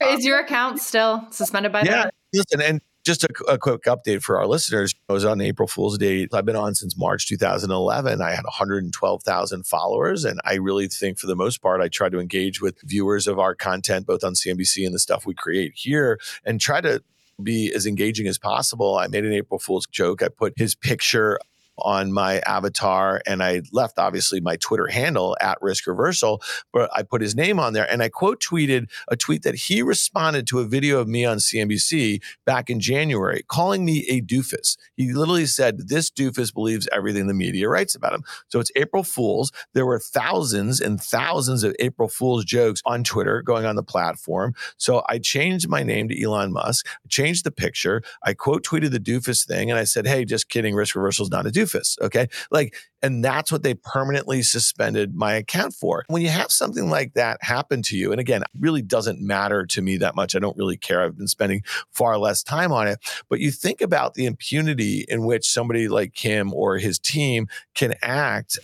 Is 0.00 0.24
your 0.24 0.38
account 0.38 0.80
still 0.80 1.26
suspended 1.30 1.72
by 1.72 1.82
yeah, 1.82 2.04
that? 2.04 2.14
Listen, 2.32 2.62
and 2.62 2.80
just 3.04 3.24
a, 3.24 3.28
a, 3.48 3.58
quick 3.58 3.82
update 3.84 4.22
for 4.22 4.38
our 4.38 4.46
listeners. 4.46 4.94
I 5.08 5.12
was 5.12 5.24
on 5.24 5.40
April 5.40 5.66
Fool's 5.66 5.98
Day. 5.98 6.28
I've 6.32 6.44
been 6.44 6.56
on 6.56 6.74
since 6.74 6.96
March 6.96 7.26
2011. 7.28 8.20
I 8.20 8.30
had 8.30 8.44
112,000 8.44 9.66
followers. 9.66 10.24
And 10.24 10.40
I 10.44 10.54
really 10.54 10.86
think, 10.86 11.18
for 11.18 11.26
the 11.26 11.36
most 11.36 11.62
part, 11.62 11.80
I 11.80 11.88
try 11.88 12.08
to 12.08 12.20
engage 12.20 12.60
with 12.60 12.80
viewers 12.82 13.26
of 13.26 13.38
our 13.38 13.54
content, 13.54 14.06
both 14.06 14.22
on 14.22 14.34
CNBC 14.34 14.84
and 14.84 14.94
the 14.94 14.98
stuff 14.98 15.26
we 15.26 15.34
create 15.34 15.72
here, 15.74 16.18
and 16.44 16.60
try 16.60 16.80
to 16.80 17.02
be 17.40 17.72
as 17.74 17.86
engaging 17.86 18.26
as 18.26 18.38
possible. 18.38 18.96
I 18.96 19.06
made 19.08 19.24
an 19.24 19.32
April 19.32 19.58
Fool's 19.58 19.86
joke. 19.86 20.22
I 20.22 20.28
put 20.28 20.54
his 20.56 20.74
picture 20.74 21.38
on 21.82 22.12
my 22.12 22.38
avatar 22.40 23.20
and 23.26 23.42
I 23.42 23.62
left 23.72 23.98
obviously 23.98 24.40
my 24.40 24.56
Twitter 24.56 24.86
handle 24.86 25.36
at 25.40 25.58
risk 25.60 25.86
reversal, 25.86 26.42
but 26.72 26.90
I 26.94 27.02
put 27.02 27.22
his 27.22 27.34
name 27.34 27.58
on 27.58 27.72
there 27.72 27.90
and 27.90 28.02
I 28.02 28.08
quote 28.08 28.40
tweeted 28.40 28.90
a 29.08 29.16
tweet 29.16 29.42
that 29.42 29.54
he 29.54 29.82
responded 29.82 30.46
to 30.48 30.60
a 30.60 30.64
video 30.64 31.00
of 31.00 31.08
me 31.08 31.24
on 31.24 31.38
CNBC 31.38 32.22
back 32.44 32.70
in 32.70 32.80
January, 32.80 33.42
calling 33.48 33.84
me 33.84 34.06
a 34.08 34.20
doofus. 34.20 34.76
He 34.96 35.12
literally 35.12 35.46
said, 35.46 35.88
This 35.88 36.10
doofus 36.10 36.52
believes 36.52 36.88
everything 36.92 37.26
the 37.26 37.34
media 37.34 37.68
writes 37.68 37.94
about 37.94 38.14
him. 38.14 38.24
So 38.48 38.60
it's 38.60 38.72
April 38.76 39.02
Fool's. 39.02 39.52
There 39.74 39.86
were 39.86 39.98
thousands 39.98 40.80
and 40.80 41.00
thousands 41.00 41.62
of 41.64 41.74
April 41.78 42.08
Fool's 42.08 42.44
jokes 42.44 42.82
on 42.84 43.04
Twitter 43.04 43.42
going 43.42 43.66
on 43.66 43.76
the 43.76 43.82
platform. 43.82 44.54
So 44.76 45.02
I 45.08 45.18
changed 45.18 45.68
my 45.68 45.82
name 45.82 46.08
to 46.08 46.22
Elon 46.22 46.52
Musk, 46.52 46.86
changed 47.08 47.44
the 47.44 47.50
picture. 47.50 48.02
I 48.22 48.34
quote 48.34 48.64
tweeted 48.64 48.90
the 48.90 49.00
doofus 49.00 49.46
thing 49.46 49.70
and 49.70 49.78
I 49.78 49.84
said, 49.84 50.06
Hey, 50.06 50.24
just 50.24 50.48
kidding. 50.48 50.74
Risk 50.74 50.94
reversal 50.94 51.24
is 51.24 51.30
not 51.30 51.46
a 51.46 51.50
doofus 51.50 51.69
doofus. 51.70 52.00
Okay. 52.00 52.28
Like, 52.50 52.74
and 53.02 53.24
that's 53.24 53.50
what 53.50 53.62
they 53.62 53.74
permanently 53.74 54.42
suspended 54.42 55.14
my 55.14 55.34
account 55.34 55.74
for. 55.74 56.04
When 56.08 56.22
you 56.22 56.28
have 56.28 56.50
something 56.50 56.90
like 56.90 57.14
that 57.14 57.38
happen 57.42 57.82
to 57.82 57.96
you, 57.96 58.12
and 58.12 58.20
again, 58.20 58.42
really 58.58 58.82
doesn't 58.82 59.20
matter 59.20 59.64
to 59.66 59.82
me 59.82 59.96
that 59.98 60.14
much. 60.14 60.36
I 60.36 60.38
don't 60.38 60.56
really 60.56 60.76
care. 60.76 61.02
I've 61.02 61.16
been 61.16 61.28
spending 61.28 61.62
far 61.92 62.18
less 62.18 62.42
time 62.42 62.72
on 62.72 62.88
it. 62.88 62.98
But 63.28 63.40
you 63.40 63.50
think 63.50 63.80
about 63.80 64.14
the 64.14 64.26
impunity 64.26 65.04
in 65.08 65.24
which 65.24 65.48
somebody 65.48 65.88
like 65.88 66.16
him 66.16 66.52
or 66.52 66.78
his 66.78 66.98
team 66.98 67.48
can 67.74 67.94
act 68.02 68.58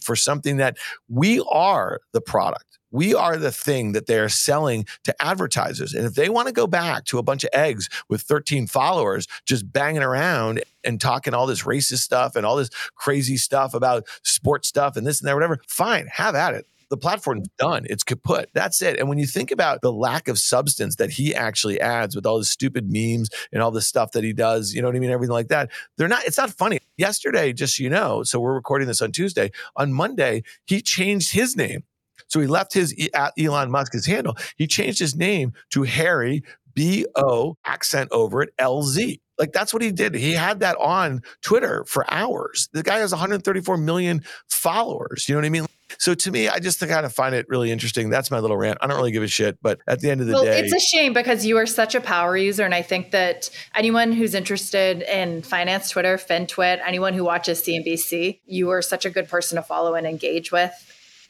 for 0.00 0.14
something 0.16 0.58
that 0.58 0.76
we 1.08 1.42
are 1.50 2.00
the 2.12 2.20
product. 2.20 2.67
We 2.90 3.14
are 3.14 3.36
the 3.36 3.52
thing 3.52 3.92
that 3.92 4.06
they're 4.06 4.28
selling 4.28 4.86
to 5.04 5.14
advertisers. 5.22 5.94
And 5.94 6.06
if 6.06 6.14
they 6.14 6.28
want 6.28 6.48
to 6.48 6.52
go 6.52 6.66
back 6.66 7.04
to 7.06 7.18
a 7.18 7.22
bunch 7.22 7.44
of 7.44 7.50
eggs 7.52 7.88
with 8.08 8.22
13 8.22 8.66
followers 8.66 9.26
just 9.44 9.70
banging 9.72 10.02
around 10.02 10.62
and 10.84 11.00
talking 11.00 11.34
all 11.34 11.46
this 11.46 11.64
racist 11.64 11.98
stuff 11.98 12.36
and 12.36 12.46
all 12.46 12.56
this 12.56 12.70
crazy 12.94 13.36
stuff 13.36 13.74
about 13.74 14.06
sports 14.22 14.68
stuff 14.68 14.96
and 14.96 15.06
this 15.06 15.20
and 15.20 15.28
that, 15.28 15.34
whatever, 15.34 15.58
fine, 15.66 16.06
have 16.12 16.34
at 16.34 16.54
it 16.54 16.66
the 16.90 16.96
platform's 16.96 17.48
done. 17.58 17.86
It's 17.88 18.02
kaput. 18.02 18.50
That's 18.54 18.80
it. 18.82 18.98
And 18.98 19.08
when 19.08 19.18
you 19.18 19.26
think 19.26 19.50
about 19.50 19.82
the 19.82 19.92
lack 19.92 20.28
of 20.28 20.38
substance 20.38 20.96
that 20.96 21.10
he 21.10 21.34
actually 21.34 21.80
adds 21.80 22.16
with 22.16 22.26
all 22.26 22.38
the 22.38 22.44
stupid 22.44 22.90
memes 22.90 23.28
and 23.52 23.62
all 23.62 23.70
the 23.70 23.82
stuff 23.82 24.12
that 24.12 24.24
he 24.24 24.32
does, 24.32 24.74
you 24.74 24.82
know 24.82 24.88
what 24.88 24.96
I 24.96 25.00
mean? 25.00 25.10
Everything 25.10 25.32
like 25.32 25.48
that. 25.48 25.70
They're 25.96 26.08
not, 26.08 26.24
it's 26.24 26.38
not 26.38 26.50
funny. 26.50 26.80
Yesterday, 26.96 27.52
just 27.52 27.76
so 27.76 27.82
you 27.82 27.90
know, 27.90 28.22
so 28.22 28.40
we're 28.40 28.54
recording 28.54 28.88
this 28.88 29.02
on 29.02 29.12
Tuesday. 29.12 29.50
On 29.76 29.92
Monday, 29.92 30.42
he 30.64 30.80
changed 30.80 31.32
his 31.32 31.56
name 31.56 31.84
so 32.28 32.40
he 32.40 32.46
left 32.46 32.72
his 32.72 32.94
at 33.14 33.32
Elon 33.38 33.70
Musk's 33.70 34.06
handle. 34.06 34.36
He 34.56 34.66
changed 34.66 34.98
his 34.98 35.16
name 35.16 35.52
to 35.70 35.82
Harry 35.82 36.42
B 36.74 37.06
O 37.16 37.56
accent 37.64 38.08
over 38.12 38.42
it 38.42 38.50
L 38.58 38.82
Z. 38.82 39.20
Like 39.38 39.52
that's 39.52 39.72
what 39.72 39.82
he 39.82 39.92
did. 39.92 40.14
He 40.14 40.32
had 40.32 40.60
that 40.60 40.76
on 40.76 41.22
Twitter 41.42 41.84
for 41.86 42.04
hours. 42.12 42.68
The 42.72 42.82
guy 42.82 42.98
has 42.98 43.12
134 43.12 43.76
million 43.76 44.22
followers. 44.48 45.28
You 45.28 45.34
know 45.34 45.40
what 45.40 45.46
I 45.46 45.50
mean? 45.50 45.66
So 45.98 46.14
to 46.14 46.30
me, 46.30 46.48
I 46.48 46.58
just 46.58 46.80
kind 46.80 47.06
of 47.06 47.12
find 47.12 47.34
it 47.34 47.46
really 47.48 47.72
interesting. 47.72 48.10
That's 48.10 48.30
my 48.30 48.40
little 48.40 48.56
rant. 48.56 48.78
I 48.80 48.86
don't 48.86 48.96
really 48.96 49.10
give 49.10 49.22
a 49.22 49.28
shit, 49.28 49.58
but 49.62 49.80
at 49.86 50.00
the 50.00 50.10
end 50.10 50.20
of 50.20 50.26
the 50.26 50.34
well, 50.34 50.44
day, 50.44 50.60
it's 50.60 50.72
a 50.72 50.80
shame 50.80 51.14
because 51.14 51.46
you 51.46 51.56
are 51.56 51.66
such 51.66 51.94
a 51.94 52.00
power 52.00 52.36
user, 52.36 52.64
and 52.64 52.74
I 52.74 52.82
think 52.82 53.10
that 53.12 53.48
anyone 53.74 54.12
who's 54.12 54.34
interested 54.34 55.02
in 55.02 55.42
finance 55.42 55.90
Twitter, 55.90 56.18
FinTwit, 56.18 56.80
anyone 56.86 57.14
who 57.14 57.24
watches 57.24 57.62
CNBC, 57.62 58.40
you 58.44 58.68
are 58.70 58.82
such 58.82 59.06
a 59.06 59.10
good 59.10 59.28
person 59.28 59.56
to 59.56 59.62
follow 59.62 59.94
and 59.94 60.06
engage 60.06 60.52
with 60.52 60.72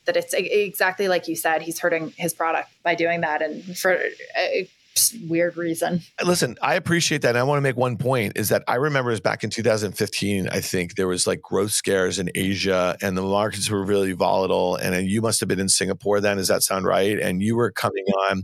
that 0.08 0.16
it's 0.16 0.34
exactly 0.34 1.06
like 1.06 1.28
you 1.28 1.36
said 1.36 1.62
he's 1.62 1.78
hurting 1.78 2.12
his 2.16 2.32
product 2.32 2.70
by 2.82 2.94
doing 2.94 3.20
that 3.20 3.42
and 3.42 3.78
for 3.78 4.00
a 4.36 4.68
weird 5.28 5.56
reason. 5.56 6.00
Listen 6.24 6.56
i 6.60 6.74
appreciate 6.74 7.22
that. 7.22 7.30
And 7.30 7.38
i 7.38 7.42
want 7.44 7.58
to 7.58 7.62
make 7.62 7.76
one 7.76 7.96
point 7.96 8.32
is 8.36 8.48
that 8.48 8.64
i 8.66 8.74
remember 8.74 9.12
it 9.12 9.22
back 9.22 9.44
in 9.44 9.50
2015 9.50 10.48
i 10.48 10.60
think 10.60 10.96
there 10.96 11.06
was 11.06 11.24
like 11.24 11.40
growth 11.40 11.70
scares 11.70 12.18
in 12.18 12.30
asia 12.34 12.96
and 13.00 13.16
the 13.16 13.22
markets 13.22 13.70
were 13.70 13.84
really 13.84 14.12
volatile. 14.12 14.74
And 14.74 15.08
you 15.08 15.22
must 15.22 15.38
have 15.38 15.48
been 15.48 15.60
in 15.60 15.68
singapore 15.68 16.20
then 16.20 16.38
does 16.38 16.48
that 16.48 16.62
sound 16.62 16.84
right? 16.86 17.18
And 17.18 17.42
you 17.42 17.54
were 17.54 17.70
coming 17.70 18.04
on 18.28 18.42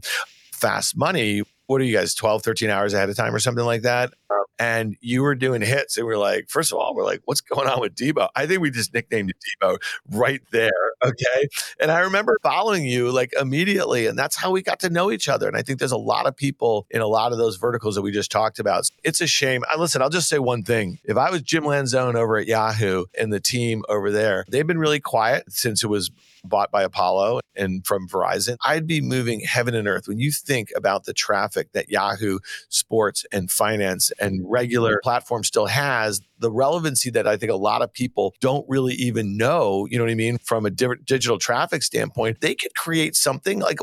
fast 0.53 0.97
money 0.97 1.43
what 1.67 1.81
are 1.81 1.85
you 1.85 1.97
guys 1.97 2.15
12 2.15 2.43
13 2.43 2.71
hours 2.71 2.95
ahead 2.95 3.09
of 3.09 3.17
time 3.17 3.35
or 3.35 3.39
something 3.39 3.65
like 3.65 3.83
that? 3.83 4.12
Um, 4.31 4.45
and 4.59 4.97
you 5.01 5.23
were 5.23 5.35
doing 5.35 5.62
hits 5.62 5.97
and 5.97 6.07
we 6.07 6.12
are 6.12 6.19
like 6.19 6.49
first 6.49 6.73
of 6.73 6.79
all 6.79 6.95
we're 6.95 7.05
like 7.05 7.21
what's 7.25 7.41
going 7.41 7.69
on 7.69 7.81
with 7.81 7.95
debo 7.95 8.29
i 8.37 8.47
think 8.47 8.61
we 8.61 8.71
just 8.71 8.95
nicknamed 8.95 9.31
it 9.31 9.37
debo 9.61 9.77
right 10.11 10.43
there 10.53 10.71
okay? 11.05 11.49
And 11.81 11.91
i 11.91 12.01
remember 12.01 12.39
following 12.43 12.85
you 12.85 13.11
like 13.11 13.33
immediately 13.41 14.07
and 14.07 14.19
that's 14.19 14.37
how 14.37 14.51
we 14.51 14.62
got 14.62 14.81
to 14.81 14.91
know 14.91 15.11
each 15.11 15.29
other. 15.29 15.49
And 15.49 15.57
i 15.57 15.62
think 15.62 15.79
there's 15.79 15.93
a 15.93 15.97
lot 15.97 16.27
of 16.27 16.37
people 16.37 16.87
in 16.91 17.01
a 17.01 17.07
lot 17.07 17.33
of 17.33 17.39
those 17.39 17.57
verticals 17.57 17.95
that 17.97 18.03
we 18.03 18.12
just 18.12 18.31
talked 18.31 18.59
about. 18.59 18.89
It's 19.03 19.21
a 19.21 19.27
shame. 19.27 19.62
I, 19.69 19.77
listen 19.77 20.03
i'll 20.03 20.11
just 20.11 20.29
say 20.29 20.39
one 20.39 20.62
thing. 20.62 20.99
If 21.05 21.17
i 21.17 21.31
was 21.31 21.43
jim 21.43 21.65
lanzone 21.65 22.15
over 22.15 22.37
at 22.37 22.47
yahoo 22.47 23.07
and 23.19 23.33
the 23.33 23.41
team 23.41 23.83
over 23.89 24.11
there 24.11 24.45
they've 24.49 24.67
been 24.67 24.79
really 24.79 25.01
quiet 25.01 25.51
since 25.53 25.83
it 25.83 25.89
was 25.89 26.11
bought 26.45 26.70
by 26.70 26.82
Apollo 26.82 27.40
and 27.57 27.86
from 27.86 28.09
Verizon, 28.09 28.57
I'd 28.64 28.86
be 28.86 29.01
moving 29.01 29.40
heaven 29.40 29.74
and 29.74 29.88
earth. 29.88 30.09
When 30.09 30.18
you 30.18 30.30
think 30.30 30.70
about 30.76 31.05
the 31.05 31.12
traffic 31.12 31.72
that 31.72 31.88
Yahoo 31.88 32.38
Sports 32.68 33.24
and 33.32 33.51
Finance 33.51 34.12
and 34.20 34.42
regular 34.45 35.01
platform 35.03 35.45
still 35.45 35.66
has, 35.66 36.20
the 36.38 36.51
relevancy 36.51 37.11
that 37.11 37.26
I 37.26 37.36
think 37.36 37.53
a 37.53 37.57
lot 37.57 37.82
of 37.82 37.92
people 37.92 38.34
don't 38.40 38.66
really 38.68 38.95
even 38.95 39.36
know, 39.36 39.86
you 39.90 39.99
know 39.99 40.05
what 40.05 40.11
I 40.11 40.16
mean, 40.16 40.38
from 40.38 40.66
a 40.66 40.70
digital 40.70 41.38
traffic 41.38 41.82
standpoint, 41.82 42.40
they 42.40 42.55
could 42.55 42.74
create 42.74 43.16
something 43.16 43.61
like 43.61 43.78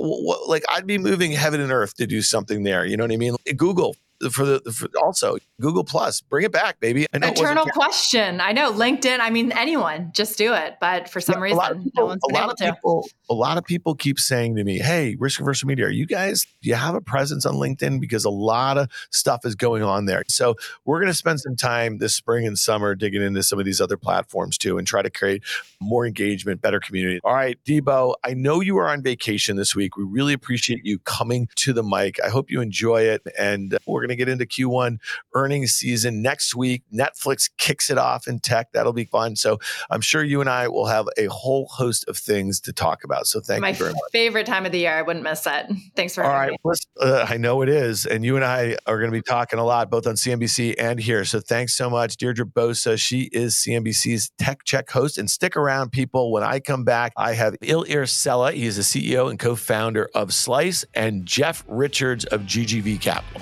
like 0.48 0.64
I'd 0.70 0.88
be 0.88 0.98
moving 0.98 1.32
heaven 1.32 1.62
and 1.62 1.72
earth 1.72 1.96
to 1.96 2.08
do 2.08 2.22
something 2.22 2.64
there, 2.64 2.86
you 2.86 2.98
know 2.98 3.04
what 3.04 3.12
I 3.12 3.18
mean? 3.18 3.36
Google 3.56 3.96
for 4.30 4.46
the 4.46 4.72
for 4.72 4.88
also 5.02 5.38
Google 5.60 5.84
Plus. 5.84 6.22
Bring 6.22 6.46
it 6.46 6.52
back, 6.52 6.80
baby. 6.80 7.06
I 7.14 7.18
know 7.18 7.30
Eternal 7.30 7.66
question. 7.66 8.42
I 8.42 8.52
know 8.52 8.72
LinkedIn. 8.72 9.20
I 9.20 9.30
mean, 9.30 9.52
anyone 9.52 10.12
just 10.14 10.38
do 10.38 10.54
it, 10.54 10.78
but 10.80 11.10
for 11.10 11.22
some 11.22 11.36
yeah, 11.36 11.42
reason, 11.42 11.84
people, 11.84 12.04
no 12.04 12.06
one's 12.08 12.22
been 12.28 12.38
able 12.38 12.56
to. 12.56 13.10
A 13.32 13.34
lot 13.34 13.58
of 13.58 13.64
people 13.64 13.96
keep 13.96 14.20
saying 14.20 14.58
to 14.58 14.66
me, 14.66 14.78
"Hey, 14.78 15.16
Risk 15.18 15.40
Averse 15.40 15.64
Media, 15.64 15.86
are 15.86 15.90
you 15.90 16.06
guys? 16.06 16.46
Do 16.62 16.68
you 16.68 16.76
have 16.76 16.96
a 16.96 17.02
presence 17.02 17.46
on 17.46 17.56
LinkedIn? 17.56 18.02
Because 18.02 18.26
a 18.26 18.30
lot 18.30 18.78
of 18.78 18.90
stuff 19.10 19.46
is 19.46 19.56
going 19.56 19.84
on 19.84 20.06
there." 20.06 20.24
So 20.28 20.56
we're 20.84 21.00
going 21.00 21.12
to 21.12 21.18
spend 21.18 21.40
some 21.40 21.56
time 21.56 22.00
this 22.00 22.14
spring 22.14 22.46
and 22.46 22.60
summer 22.60 22.94
digging 22.94 23.22
into 23.22 23.42
some 23.42 23.58
of 23.58 23.64
these 23.64 23.80
other 23.80 23.96
platforms 23.96 24.58
too, 24.58 24.78
and 24.78 24.86
try 24.86 25.02
to 25.02 25.10
create 25.10 25.44
more 25.80 26.06
engagement, 26.06 26.62
better 26.62 26.82
community. 26.82 27.22
All 27.24 27.34
right, 27.34 27.58
Debo, 27.66 28.16
I 28.26 28.34
know 28.34 28.60
you 28.60 28.78
are 28.78 28.90
on 28.90 29.02
vacation 29.02 29.56
this 29.56 29.74
week. 29.74 29.96
We 29.96 30.04
really 30.04 30.34
appreciate 30.34 30.82
you 30.84 31.00
coming 31.00 31.48
to 31.56 31.72
the 31.72 31.84
mic. 31.84 32.18
I 32.22 32.28
hope 32.28 32.52
you 32.52 32.60
enjoy 32.60 33.04
it, 33.04 33.22
and 33.40 33.78
we're 33.86 34.02
going 34.02 34.10
to 34.10 34.18
get 34.18 34.28
into 34.28 34.46
Q1 34.46 34.98
earnings 35.36 35.72
season 35.72 36.22
next 36.22 36.54
week. 36.54 36.84
Netflix 36.94 37.50
kicks 37.58 37.90
it 37.90 37.98
off 37.98 38.28
in 38.28 38.40
tech. 38.40 38.74
That'll 38.74 38.92
be 38.92 39.06
fun. 39.06 39.38
So 39.38 39.58
I'm 39.90 40.02
sure 40.02 40.22
you 40.22 40.42
and 40.42 40.50
I 40.50 40.68
will 40.68 40.88
have 40.88 41.08
a 41.18 41.28
whole 41.28 41.68
host 41.72 42.04
of 42.10 42.18
things 42.18 42.60
to 42.62 42.74
talk 42.74 43.06
about. 43.06 43.21
So 43.26 43.40
thank 43.40 43.62
My 43.62 43.70
you 43.70 43.76
very 43.76 43.92
much. 43.92 44.02
favorite 44.12 44.46
time 44.46 44.66
of 44.66 44.72
the 44.72 44.80
year. 44.80 44.94
I 44.94 45.02
wouldn't 45.02 45.24
miss 45.24 45.46
it. 45.46 45.66
Thanks 45.96 46.16
for 46.16 46.24
All 46.24 46.32
right. 46.32 46.52
Uh, 47.00 47.26
I 47.28 47.38
know 47.38 47.62
it 47.62 47.70
is. 47.70 48.06
And 48.06 48.26
you 48.26 48.36
and 48.36 48.46
I 48.46 48.78
are 48.86 48.98
going 48.98 49.12
to 49.12 49.18
be 49.18 49.22
talking 49.22 49.60
a 49.60 49.64
lot, 49.64 49.90
both 49.90 50.08
on 50.08 50.16
CNBC 50.16 50.76
and 50.80 51.00
here. 51.00 51.26
So 51.26 51.40
thanks 51.40 51.76
so 51.76 51.90
much, 51.90 52.18
Deirdre 52.18 52.46
Bosa. 52.46 53.00
She 53.00 53.30
is 53.32 53.56
CNBC's 53.56 54.32
Tech 54.38 54.64
Check 54.66 54.90
host. 54.90 55.18
And 55.18 55.30
stick 55.30 55.56
around, 55.56 55.92
people. 55.92 56.32
When 56.32 56.44
I 56.44 56.60
come 56.60 56.84
back, 56.84 57.14
I 57.18 57.34
have 57.34 57.56
Ilir 57.62 58.04
Sela. 58.04 58.54
He 58.54 58.66
is 58.66 58.78
the 58.78 58.84
CEO 58.84 59.30
and 59.30 59.40
co 59.40 59.56
founder 59.56 60.10
of 60.14 60.34
Slice, 60.34 60.86
and 60.94 61.26
Jeff 61.26 61.64
Richards 61.68 62.26
of 62.26 62.42
GGV 62.42 63.00
Capital. 63.02 63.42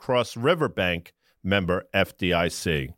Cross 0.00 0.34
River 0.34 0.68
Bank, 0.70 1.12
member 1.44 1.84
FDIC. 1.94 2.94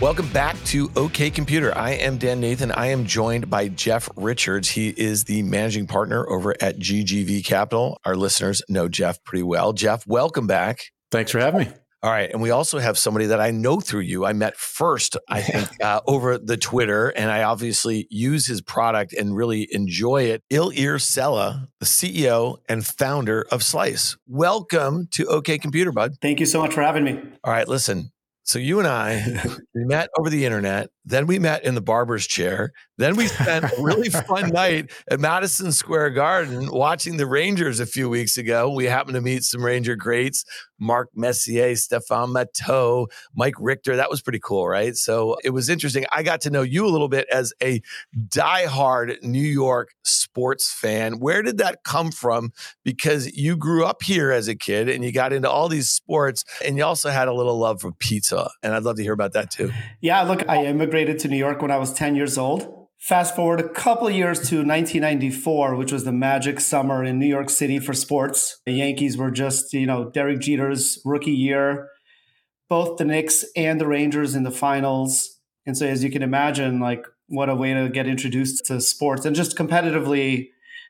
Welcome 0.00 0.28
back 0.28 0.56
to 0.66 0.88
OK 0.94 1.30
Computer. 1.30 1.76
I 1.76 1.90
am 1.92 2.16
Dan 2.16 2.38
Nathan. 2.40 2.70
I 2.70 2.86
am 2.86 3.06
joined 3.06 3.50
by 3.50 3.68
Jeff 3.68 4.08
Richards. 4.14 4.68
He 4.68 4.90
is 4.90 5.24
the 5.24 5.42
managing 5.42 5.88
partner 5.88 6.24
over 6.28 6.54
at 6.60 6.78
GGV 6.78 7.44
Capital. 7.44 7.98
Our 8.04 8.14
listeners 8.14 8.62
know 8.68 8.88
Jeff 8.88 9.22
pretty 9.24 9.42
well. 9.42 9.72
Jeff, 9.72 10.06
welcome 10.06 10.46
back. 10.46 10.78
Thanks 11.10 11.32
for 11.32 11.40
having 11.40 11.66
me. 11.66 11.72
All 12.04 12.10
right. 12.10 12.30
And 12.30 12.42
we 12.42 12.50
also 12.50 12.78
have 12.78 12.98
somebody 12.98 13.24
that 13.24 13.40
I 13.40 13.50
know 13.50 13.80
through 13.80 14.02
you. 14.02 14.26
I 14.26 14.34
met 14.34 14.58
first, 14.58 15.16
I 15.30 15.40
think, 15.40 15.70
uh, 15.82 16.02
over 16.06 16.36
the 16.36 16.58
Twitter, 16.58 17.08
and 17.08 17.30
I 17.30 17.44
obviously 17.44 18.06
use 18.10 18.46
his 18.46 18.60
product 18.60 19.14
and 19.14 19.34
really 19.34 19.66
enjoy 19.70 20.24
it. 20.24 20.42
Ilir 20.52 20.96
Sela, 20.96 21.66
the 21.80 21.86
CEO 21.86 22.58
and 22.68 22.84
founder 22.84 23.46
of 23.50 23.62
Slice. 23.62 24.18
Welcome 24.26 25.08
to 25.12 25.24
OK 25.28 25.56
Computer, 25.56 25.92
bud. 25.92 26.16
Thank 26.20 26.40
you 26.40 26.46
so 26.46 26.60
much 26.60 26.74
for 26.74 26.82
having 26.82 27.04
me. 27.04 27.18
All 27.42 27.50
right. 27.50 27.66
Listen, 27.66 28.12
so 28.42 28.58
you 28.58 28.80
and 28.80 28.86
I, 28.86 29.42
we 29.74 29.86
met 29.86 30.10
over 30.18 30.28
the 30.28 30.44
internet. 30.44 30.90
Then 31.06 31.26
we 31.26 31.38
met 31.38 31.64
in 31.64 31.74
the 31.74 31.80
barber's 31.80 32.26
chair. 32.26 32.72
Then 32.96 33.16
we 33.16 33.26
spent 33.26 33.64
a 33.64 33.82
really 33.82 34.08
fun 34.28 34.50
night 34.50 34.90
at 35.10 35.20
Madison 35.20 35.72
Square 35.72 36.10
Garden 36.10 36.70
watching 36.70 37.16
the 37.16 37.26
Rangers 37.26 37.80
a 37.80 37.86
few 37.86 38.08
weeks 38.08 38.36
ago. 38.36 38.70
We 38.70 38.84
happened 38.86 39.16
to 39.16 39.20
meet 39.20 39.44
some 39.44 39.64
Ranger 39.64 39.96
greats, 39.96 40.44
Mark 40.78 41.10
Messier, 41.14 41.76
Stephane 41.76 42.28
Matteau, 42.28 43.06
Mike 43.34 43.54
Richter. 43.58 43.96
That 43.96 44.10
was 44.10 44.22
pretty 44.22 44.40
cool, 44.42 44.66
right? 44.66 44.96
So 44.96 45.36
it 45.44 45.50
was 45.50 45.68
interesting. 45.68 46.04
I 46.12 46.22
got 46.22 46.40
to 46.42 46.50
know 46.50 46.62
you 46.62 46.86
a 46.86 46.90
little 46.90 47.08
bit 47.08 47.26
as 47.30 47.52
a 47.62 47.80
diehard 48.28 49.22
New 49.22 49.38
York 49.38 49.90
sports 50.04 50.72
fan. 50.72 51.18
Where 51.18 51.42
did 51.42 51.58
that 51.58 51.84
come 51.84 52.10
from? 52.10 52.52
Because 52.84 53.34
you 53.36 53.56
grew 53.56 53.84
up 53.84 54.02
here 54.02 54.30
as 54.30 54.48
a 54.48 54.54
kid 54.54 54.88
and 54.88 55.04
you 55.04 55.12
got 55.12 55.32
into 55.32 55.50
all 55.50 55.68
these 55.68 55.90
sports 55.90 56.44
and 56.64 56.76
you 56.76 56.84
also 56.84 57.10
had 57.10 57.28
a 57.28 57.34
little 57.34 57.58
love 57.58 57.80
for 57.80 57.92
pizza. 57.92 58.50
And 58.62 58.74
I'd 58.74 58.82
love 58.82 58.96
to 58.96 59.02
hear 59.02 59.12
about 59.12 59.32
that 59.32 59.50
too. 59.50 59.72
Yeah, 60.00 60.22
look, 60.22 60.48
I 60.48 60.64
immigrated 60.64 60.94
immigrated 60.94 61.18
to 61.20 61.28
New 61.28 61.36
York 61.36 61.62
when 61.62 61.70
I 61.70 61.76
was 61.76 61.92
10 61.92 62.14
years 62.14 62.38
old. 62.38 62.88
Fast 63.04 63.36
forward 63.36 63.60
a 63.60 63.68
couple 63.68 64.08
of 64.08 64.14
years 64.14 64.38
to 64.48 64.64
1994, 64.64 65.76
which 65.76 65.92
was 65.92 66.04
the 66.04 66.10
magic 66.10 66.58
summer 66.58 67.04
in 67.04 67.18
New 67.18 67.26
York 67.26 67.50
City 67.50 67.78
for 67.78 67.92
sports. 67.92 68.62
The 68.64 68.72
Yankees 68.72 69.18
were 69.18 69.30
just, 69.30 69.74
you 69.74 69.84
know, 69.84 70.08
Derek 70.08 70.40
Jeter's 70.40 70.98
rookie 71.04 71.30
year, 71.30 71.90
both 72.66 72.96
the 72.96 73.04
Knicks 73.04 73.44
and 73.54 73.78
the 73.78 73.86
Rangers 73.86 74.34
in 74.34 74.42
the 74.42 74.50
finals. 74.50 75.38
And 75.66 75.76
so, 75.76 75.84
as 75.84 76.02
you 76.02 76.10
can 76.10 76.22
imagine, 76.22 76.80
like 76.80 77.04
what 77.26 77.50
a 77.50 77.54
way 77.54 77.74
to 77.74 77.90
get 77.90 78.06
introduced 78.06 78.64
to 78.68 78.80
sports. 78.80 79.26
And 79.26 79.36
just 79.36 79.54
competitively, 79.54 80.48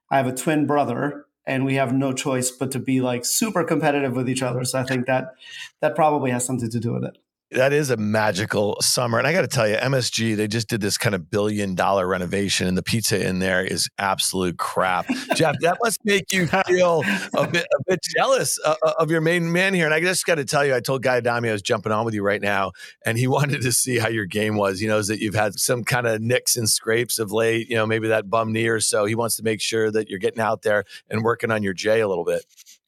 I 0.08 0.18
have 0.18 0.28
a 0.28 0.32
twin 0.32 0.68
brother 0.68 1.26
and 1.44 1.64
we 1.64 1.74
have 1.74 1.92
no 1.92 2.12
choice 2.12 2.52
but 2.52 2.70
to 2.70 2.78
be 2.78 3.00
like 3.00 3.24
super 3.24 3.64
competitive 3.64 4.14
with 4.14 4.28
each 4.28 4.40
other. 4.40 4.62
So 4.62 4.78
I 4.78 4.84
think 4.84 5.06
that 5.06 5.34
that 5.80 5.96
probably 5.96 6.30
has 6.30 6.44
something 6.44 6.70
to 6.70 6.78
do 6.78 6.92
with 6.92 7.02
it. 7.02 7.18
That 7.54 7.72
is 7.72 7.90
a 7.90 7.96
magical 7.96 8.76
summer. 8.80 9.16
And 9.16 9.28
I 9.28 9.32
got 9.32 9.42
to 9.42 9.46
tell 9.46 9.68
you, 9.68 9.76
MSG, 9.76 10.36
they 10.36 10.48
just 10.48 10.68
did 10.68 10.80
this 10.80 10.98
kind 10.98 11.14
of 11.14 11.30
billion 11.30 11.76
dollar 11.76 12.04
renovation, 12.06 12.66
and 12.66 12.76
the 12.76 12.82
pizza 12.82 13.24
in 13.24 13.38
there 13.38 13.64
is 13.64 13.88
absolute 13.96 14.58
crap. 14.58 15.06
Jeff, 15.36 15.54
that 15.60 15.78
must 15.80 16.04
make 16.04 16.32
you 16.32 16.46
feel 16.66 17.04
a 17.32 17.46
bit, 17.46 17.64
a 17.64 17.82
bit 17.86 18.00
jealous 18.16 18.58
uh, 18.64 18.74
uh 18.82 18.94
of 18.98 19.10
your 19.10 19.20
main 19.20 19.52
man 19.52 19.72
here. 19.72 19.84
And 19.84 19.94
I 19.94 20.00
just 20.00 20.26
got 20.26 20.36
to 20.36 20.44
tell 20.44 20.66
you, 20.66 20.74
I 20.74 20.80
told 20.80 21.04
Guy 21.04 21.18
Adami 21.18 21.48
I 21.48 21.52
was 21.52 21.62
jumping 21.62 21.92
on 21.92 22.04
with 22.04 22.14
you 22.14 22.22
right 22.22 22.42
now, 22.42 22.72
and 23.06 23.16
he 23.16 23.26
wanted 23.34 23.62
to 23.62 23.72
see 23.72 23.98
how 23.98 24.08
your 24.08 24.26
game 24.26 24.56
was. 24.56 24.80
He 24.80 24.88
knows 24.88 25.06
that 25.06 25.20
you've 25.20 25.36
had 25.36 25.54
some 25.58 25.84
kind 25.84 26.08
of 26.08 26.20
nicks 26.20 26.56
and 26.56 26.68
scrapes 26.68 27.20
of 27.20 27.30
late, 27.30 27.68
you 27.70 27.76
know, 27.76 27.86
maybe 27.86 28.08
that 28.08 28.28
bum 28.28 28.52
knee 28.52 28.66
or 28.66 28.80
so. 28.80 29.04
He 29.04 29.14
wants 29.14 29.36
to 29.36 29.44
make 29.44 29.60
sure 29.60 29.92
that 29.92 30.10
you're 30.10 30.18
getting 30.18 30.40
out 30.40 30.62
there 30.62 30.84
and 31.08 31.22
working 31.22 31.52
on 31.52 31.62
your 31.62 31.74
J 31.74 32.00
a 32.00 32.08
little 32.08 32.24
bit. 32.24 32.44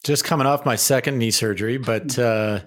Just 0.06 0.24
coming 0.24 0.46
off 0.46 0.64
my 0.64 0.76
second 0.76 1.18
knee 1.18 1.32
surgery, 1.32 1.78
but. 1.78 2.18
Uh, 2.18 2.60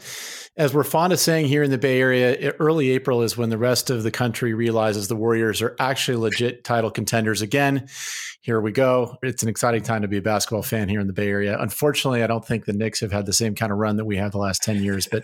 as 0.57 0.73
we're 0.73 0.83
fond 0.83 1.13
of 1.13 1.19
saying 1.19 1.45
here 1.45 1.63
in 1.63 1.71
the 1.71 1.77
Bay 1.77 2.01
Area, 2.01 2.51
early 2.59 2.89
April 2.89 3.21
is 3.21 3.37
when 3.37 3.49
the 3.49 3.57
rest 3.57 3.89
of 3.89 4.03
the 4.03 4.11
country 4.11 4.53
realizes 4.53 5.07
the 5.07 5.15
Warriors 5.15 5.61
are 5.61 5.73
actually 5.79 6.17
legit 6.17 6.65
title 6.65 6.91
contenders 6.91 7.41
again. 7.41 7.87
Here 8.41 8.59
we 8.59 8.73
go. 8.73 9.15
It's 9.23 9.41
an 9.41 9.47
exciting 9.47 9.83
time 9.83 10.01
to 10.01 10.09
be 10.09 10.17
a 10.17 10.21
basketball 10.21 10.63
fan 10.63 10.89
here 10.89 10.99
in 10.99 11.07
the 11.07 11.13
Bay 11.13 11.29
Area. 11.29 11.57
Unfortunately, 11.57 12.23
I 12.23 12.27
don't 12.27 12.45
think 12.45 12.65
the 12.65 12.73
Knicks 12.73 12.99
have 12.99 13.13
had 13.13 13.25
the 13.25 13.31
same 13.31 13.55
kind 13.55 13.71
of 13.71 13.77
run 13.77 13.95
that 13.95 14.05
we 14.05 14.17
have 14.17 14.33
the 14.33 14.37
last 14.37 14.61
10 14.61 14.83
years, 14.83 15.07
but 15.07 15.23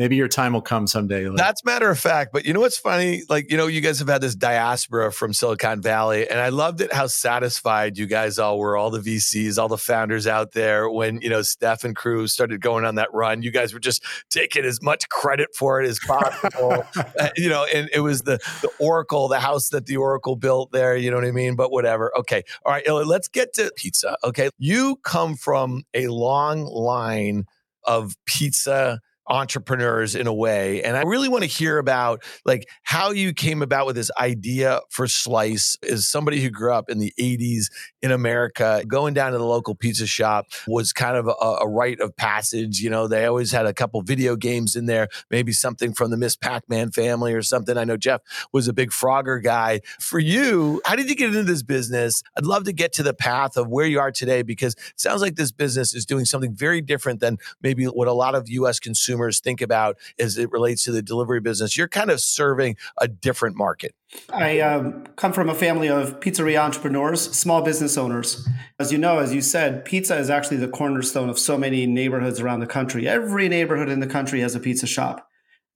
maybe 0.00 0.16
your 0.16 0.28
time 0.28 0.54
will 0.54 0.62
come 0.62 0.86
someday. 0.86 1.28
Like. 1.28 1.36
That's 1.36 1.62
matter 1.62 1.90
of 1.90 1.98
fact. 1.98 2.32
But 2.32 2.46
you 2.46 2.54
know 2.54 2.60
what's 2.60 2.78
funny? 2.78 3.22
Like, 3.28 3.50
you 3.50 3.58
know, 3.58 3.66
you 3.66 3.82
guys 3.82 3.98
have 3.98 4.08
had 4.08 4.22
this 4.22 4.34
diaspora 4.34 5.12
from 5.12 5.34
Silicon 5.34 5.82
Valley, 5.82 6.26
and 6.26 6.40
I 6.40 6.48
loved 6.48 6.80
it 6.80 6.90
how 6.90 7.06
satisfied 7.06 7.98
you 7.98 8.06
guys 8.06 8.38
all 8.38 8.58
were, 8.58 8.78
all 8.78 8.88
the 8.88 9.00
VCs, 9.00 9.58
all 9.58 9.68
the 9.68 9.76
founders 9.76 10.26
out 10.26 10.52
there 10.52 10.88
when, 10.88 11.20
you 11.20 11.28
know, 11.28 11.42
Steph 11.42 11.84
and 11.84 11.94
crew 11.94 12.26
started 12.28 12.62
going 12.62 12.86
on 12.86 12.94
that 12.94 13.12
run. 13.12 13.42
You 13.42 13.50
guys 13.50 13.74
were 13.74 13.78
just 13.78 14.02
taking 14.30 14.64
as 14.64 14.80
much 14.80 15.06
credit 15.10 15.54
for 15.54 15.82
it 15.82 15.86
as 15.86 15.98
possible. 15.98 16.82
uh, 16.96 17.28
you 17.36 17.50
know, 17.50 17.66
and 17.72 17.90
it 17.92 18.00
was 18.00 18.22
the 18.22 18.38
the 18.62 18.70
Oracle, 18.78 19.28
the 19.28 19.38
house 19.38 19.68
that 19.68 19.84
the 19.84 19.98
Oracle 19.98 20.34
built 20.34 20.72
there, 20.72 20.96
you 20.96 21.10
know 21.10 21.18
what 21.18 21.26
I 21.26 21.32
mean? 21.32 21.56
But 21.56 21.70
whatever. 21.70 22.10
Okay. 22.20 22.42
All 22.64 22.72
right, 22.72 22.88
let's 22.88 23.28
get 23.28 23.52
to 23.54 23.70
pizza. 23.76 24.16
Okay. 24.24 24.48
You 24.56 24.96
come 25.04 25.36
from 25.36 25.84
a 25.92 26.06
long 26.06 26.64
line 26.64 27.44
of 27.84 28.14
pizza 28.24 29.00
entrepreneurs 29.28 30.14
in 30.14 30.26
a 30.26 30.34
way. 30.34 30.82
And 30.82 30.96
I 30.96 31.02
really 31.02 31.28
want 31.28 31.42
to 31.42 31.48
hear 31.48 31.78
about 31.78 32.22
like 32.44 32.68
how 32.82 33.12
you 33.12 33.32
came 33.32 33.62
about 33.62 33.86
with 33.86 33.96
this 33.96 34.10
idea 34.18 34.80
for 34.90 35.06
Slice 35.06 35.76
as 35.88 36.06
somebody 36.06 36.40
who 36.40 36.50
grew 36.50 36.72
up 36.72 36.90
in 36.90 36.98
the 36.98 37.12
80s 37.18 37.66
in 38.02 38.10
America, 38.10 38.82
going 38.86 39.14
down 39.14 39.32
to 39.32 39.38
the 39.38 39.44
local 39.44 39.74
pizza 39.74 40.06
shop 40.06 40.46
was 40.66 40.92
kind 40.92 41.16
of 41.16 41.28
a, 41.28 41.30
a 41.60 41.68
rite 41.68 42.00
of 42.00 42.16
passage. 42.16 42.80
You 42.80 42.90
know, 42.90 43.06
they 43.06 43.26
always 43.26 43.52
had 43.52 43.66
a 43.66 43.72
couple 43.72 44.02
video 44.02 44.36
games 44.36 44.74
in 44.74 44.86
there, 44.86 45.08
maybe 45.30 45.52
something 45.52 45.92
from 45.92 46.10
the 46.10 46.16
Miss 46.16 46.36
Pac-Man 46.36 46.90
family 46.90 47.32
or 47.32 47.42
something. 47.42 47.78
I 47.78 47.84
know 47.84 47.96
Jeff 47.96 48.22
was 48.52 48.68
a 48.68 48.72
big 48.72 48.90
Frogger 48.90 49.42
guy. 49.42 49.80
For 50.00 50.18
you, 50.18 50.80
how 50.84 50.96
did 50.96 51.08
you 51.08 51.14
get 51.14 51.28
into 51.28 51.44
this 51.44 51.62
business? 51.62 52.22
I'd 52.36 52.46
love 52.46 52.64
to 52.64 52.72
get 52.72 52.92
to 52.94 53.02
the 53.02 53.14
path 53.14 53.56
of 53.56 53.68
where 53.68 53.86
you 53.86 54.00
are 54.00 54.10
today 54.10 54.42
because 54.42 54.74
it 54.74 55.00
sounds 55.00 55.22
like 55.22 55.36
this 55.36 55.52
business 55.52 55.94
is 55.94 56.04
doing 56.04 56.24
something 56.24 56.54
very 56.54 56.80
different 56.80 57.20
than 57.20 57.38
maybe 57.62 57.84
what 57.84 58.08
a 58.08 58.12
lot 58.12 58.34
of 58.34 58.48
US 58.48 58.80
consumers 58.80 59.09
consumers 59.10 59.40
think 59.40 59.60
about 59.60 59.98
as 60.18 60.38
it 60.38 60.50
relates 60.52 60.84
to 60.84 60.92
the 60.92 61.02
delivery 61.02 61.40
business. 61.40 61.76
You're 61.76 61.88
kind 61.88 62.10
of 62.10 62.20
serving 62.20 62.76
a 62.98 63.08
different 63.08 63.56
market. 63.56 63.94
I 64.32 64.60
um, 64.60 65.04
come 65.16 65.32
from 65.32 65.48
a 65.48 65.54
family 65.54 65.88
of 65.88 66.20
pizzeria 66.20 66.58
entrepreneurs, 66.58 67.20
small 67.36 67.62
business 67.62 67.96
owners. 67.96 68.48
As 68.78 68.92
you 68.92 68.98
know, 68.98 69.18
as 69.18 69.34
you 69.34 69.40
said, 69.40 69.84
pizza 69.84 70.16
is 70.16 70.30
actually 70.30 70.58
the 70.58 70.68
cornerstone 70.68 71.28
of 71.28 71.38
so 71.38 71.58
many 71.58 71.86
neighborhoods 71.86 72.40
around 72.40 72.60
the 72.60 72.66
country. 72.66 73.08
Every 73.08 73.48
neighborhood 73.48 73.88
in 73.88 74.00
the 74.00 74.06
country 74.06 74.40
has 74.40 74.54
a 74.54 74.60
pizza 74.60 74.86
shop 74.86 75.26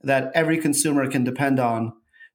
that 0.02 0.30
every 0.34 0.58
consumer 0.58 1.10
can 1.10 1.24
depend 1.24 1.58
on 1.58 1.92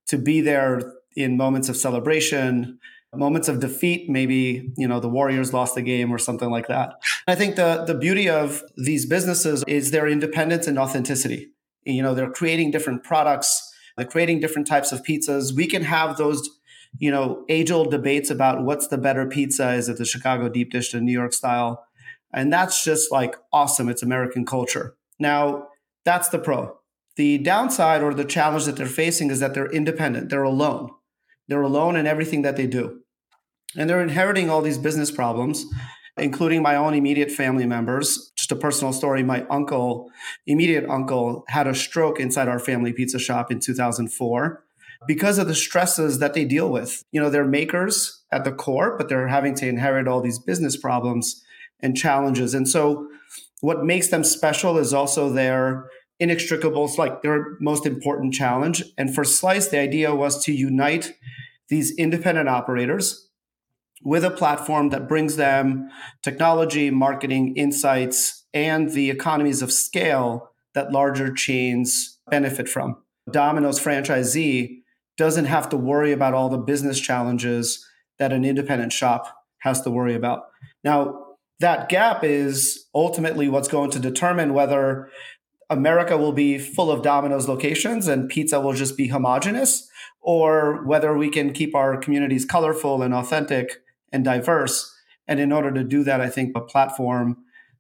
to 0.08 0.18
be 0.18 0.42
there 0.42 0.82
in 1.16 1.38
moments 1.38 1.70
of 1.70 1.78
celebration, 1.78 2.80
moments 3.16 3.48
of 3.48 3.60
defeat 3.60 4.10
maybe 4.10 4.72
you 4.78 4.88
know 4.88 5.00
the 5.00 5.10
warriors 5.10 5.52
lost 5.52 5.74
the 5.76 5.82
game 5.82 6.12
or 6.12 6.18
something 6.18 6.50
like 6.50 6.68
that. 6.68 6.94
I 7.28 7.36
think 7.36 7.56
the 7.56 7.84
the 7.86 7.96
beauty 7.96 8.30
of 8.30 8.64
these 8.78 9.06
businesses 9.06 9.64
is 9.68 9.92
their 9.92 10.08
independence 10.08 10.68
and 10.68 10.78
authenticity. 10.78 11.52
You 11.86 12.04
know 12.04 12.14
they're 12.14 12.32
creating 12.32 12.72
different 12.72 13.04
products 13.04 13.66
they're 14.00 14.08
creating 14.08 14.40
different 14.40 14.66
types 14.66 14.94
of 14.94 15.04
pizzas. 15.04 15.54
We 15.54 15.68
can 15.68 15.84
have 15.84 16.16
those 16.16 16.50
you 17.00 17.12
know 17.12 17.44
age 17.50 17.70
old 17.70 17.92
debates 17.92 18.30
about 18.30 18.64
what's 18.64 18.88
the 18.88 18.98
better 18.98 19.28
pizza? 19.28 19.74
Is 19.74 19.90
it 19.90 19.98
the 19.98 20.06
chicago 20.06 20.48
deep 20.48 20.72
dish 20.72 20.92
the 20.92 21.02
new 21.02 21.12
york 21.12 21.34
style? 21.34 21.86
And 22.34 22.54
that's 22.54 22.84
just 22.84 23.12
like 23.12 23.36
awesome. 23.52 23.90
It's 23.90 24.02
american 24.02 24.46
culture. 24.46 24.96
Now 25.20 25.68
that's 26.06 26.30
the 26.30 26.40
pro. 26.40 26.78
The 27.18 27.40
downside 27.40 28.02
or 28.02 28.14
the 28.14 28.24
challenge 28.24 28.66
that 28.66 28.78
they're 28.78 28.86
facing 28.86 29.30
is 29.30 29.42
that 29.42 29.54
they're 29.54 29.70
independent. 29.70 30.30
They're 30.30 30.44
alone 30.44 30.92
they're 31.50 31.62
alone 31.62 31.96
in 31.96 32.08
everything 32.08 32.44
that 32.44 32.56
they 32.56 32.68
do. 32.68 33.02
And 33.76 33.90
they're 33.90 34.02
inheriting 34.02 34.50
all 34.50 34.62
these 34.62 34.78
business 34.78 35.12
problems, 35.12 35.66
including 36.18 36.62
my 36.62 36.76
own 36.76 36.94
immediate 36.94 37.32
family 37.32 37.66
members. 37.66 38.32
Just 38.36 38.52
a 38.52 38.56
personal 38.56 38.94
story 38.94 39.24
my 39.24 39.46
uncle, 39.50 40.10
immediate 40.48 40.88
uncle, 40.90 41.44
had 41.50 41.68
a 41.68 41.76
stroke 41.76 42.20
inside 42.20 42.48
our 42.48 42.60
family 42.60 42.94
pizza 42.94 43.20
shop 43.20 43.52
in 43.52 43.60
2004 43.60 44.64
because 45.08 45.38
of 45.38 45.48
the 45.48 45.56
stresses 45.56 46.20
that 46.20 46.34
they 46.34 46.46
deal 46.46 46.70
with. 46.70 47.04
You 47.12 47.22
know, 47.22 47.30
they're 47.30 47.46
makers 47.46 48.24
at 48.32 48.44
the 48.44 48.52
core, 48.52 48.96
but 48.98 49.10
they're 49.10 49.28
having 49.28 49.56
to 49.56 49.68
inherit 49.68 50.08
all 50.08 50.22
these 50.22 50.40
business 50.40 50.78
problems 50.78 51.44
and 51.80 51.98
challenges. 51.98 52.54
And 52.54 52.68
so, 52.68 53.08
what 53.62 53.84
makes 53.84 54.08
them 54.08 54.24
special 54.24 54.78
is 54.78 54.94
also 54.94 55.30
their 55.30 55.90
inextricables, 56.22 56.98
like 56.98 57.22
their 57.22 57.58
most 57.60 57.86
important 57.86 58.34
challenge. 58.34 58.84
And 58.98 59.14
for 59.14 59.24
Slice, 59.24 59.68
the 59.70 59.80
idea 59.80 60.14
was 60.14 60.44
to 60.46 60.54
unite 60.54 61.14
these 61.70 61.96
independent 61.98 62.50
operators 62.50 63.30
with 64.04 64.24
a 64.24 64.32
platform 64.32 64.90
that 64.90 65.08
brings 65.08 65.36
them 65.36 65.90
technology, 66.22 66.90
marketing, 66.90 67.56
insights, 67.56 68.46
and 68.54 68.92
the 68.92 69.10
economies 69.10 69.62
of 69.62 69.72
scale 69.72 70.52
that 70.74 70.92
larger 70.92 71.34
chains 71.34 72.20
benefit 72.30 72.70
from. 72.70 72.98
Domino's 73.32 73.80
franchisee 73.80 74.82
doesn't 75.18 75.46
have 75.46 75.70
to 75.70 75.78
worry 75.78 76.12
about 76.12 76.34
all 76.34 76.50
the 76.50 76.58
business 76.58 77.00
challenges 77.00 77.86
that 78.18 78.32
an 78.32 78.46
independent 78.46 78.94
shop 78.94 79.36
has 79.60 79.82
to 79.82 79.92
worry 79.92 80.16
about. 80.16 80.44
Now, 80.84 81.26
that 81.60 81.90
gap 81.90 82.24
is 82.24 82.88
ultimately 82.96 83.50
what's 83.50 83.68
going 83.68 83.92
to 83.92 84.00
determine 84.00 84.54
whether 84.54 85.10
America 85.70 86.18
will 86.18 86.32
be 86.32 86.58
full 86.58 86.92
of 86.92 87.04
Domino's 87.04 87.48
locations 87.48 88.08
and 88.08 88.30
pizza 88.30 88.60
will 88.60 88.74
just 88.74 88.98
be 88.98 89.08
homogenous, 89.08 89.88
or 90.22 90.84
whether 90.86 91.16
we 91.18 91.30
can 91.30 91.54
keep 91.54 91.76
our 91.76 91.98
communities 91.98 92.46
colorful 92.46 93.02
and 93.04 93.14
authentic 93.14 93.82
and 94.12 94.26
diverse. 94.26 94.96
And 95.28 95.40
in 95.40 95.52
order 95.52 95.72
to 95.72 95.84
do 95.84 96.04
that, 96.04 96.22
I 96.22 96.30
think 96.30 96.54
a 96.56 96.62
platform 96.62 97.38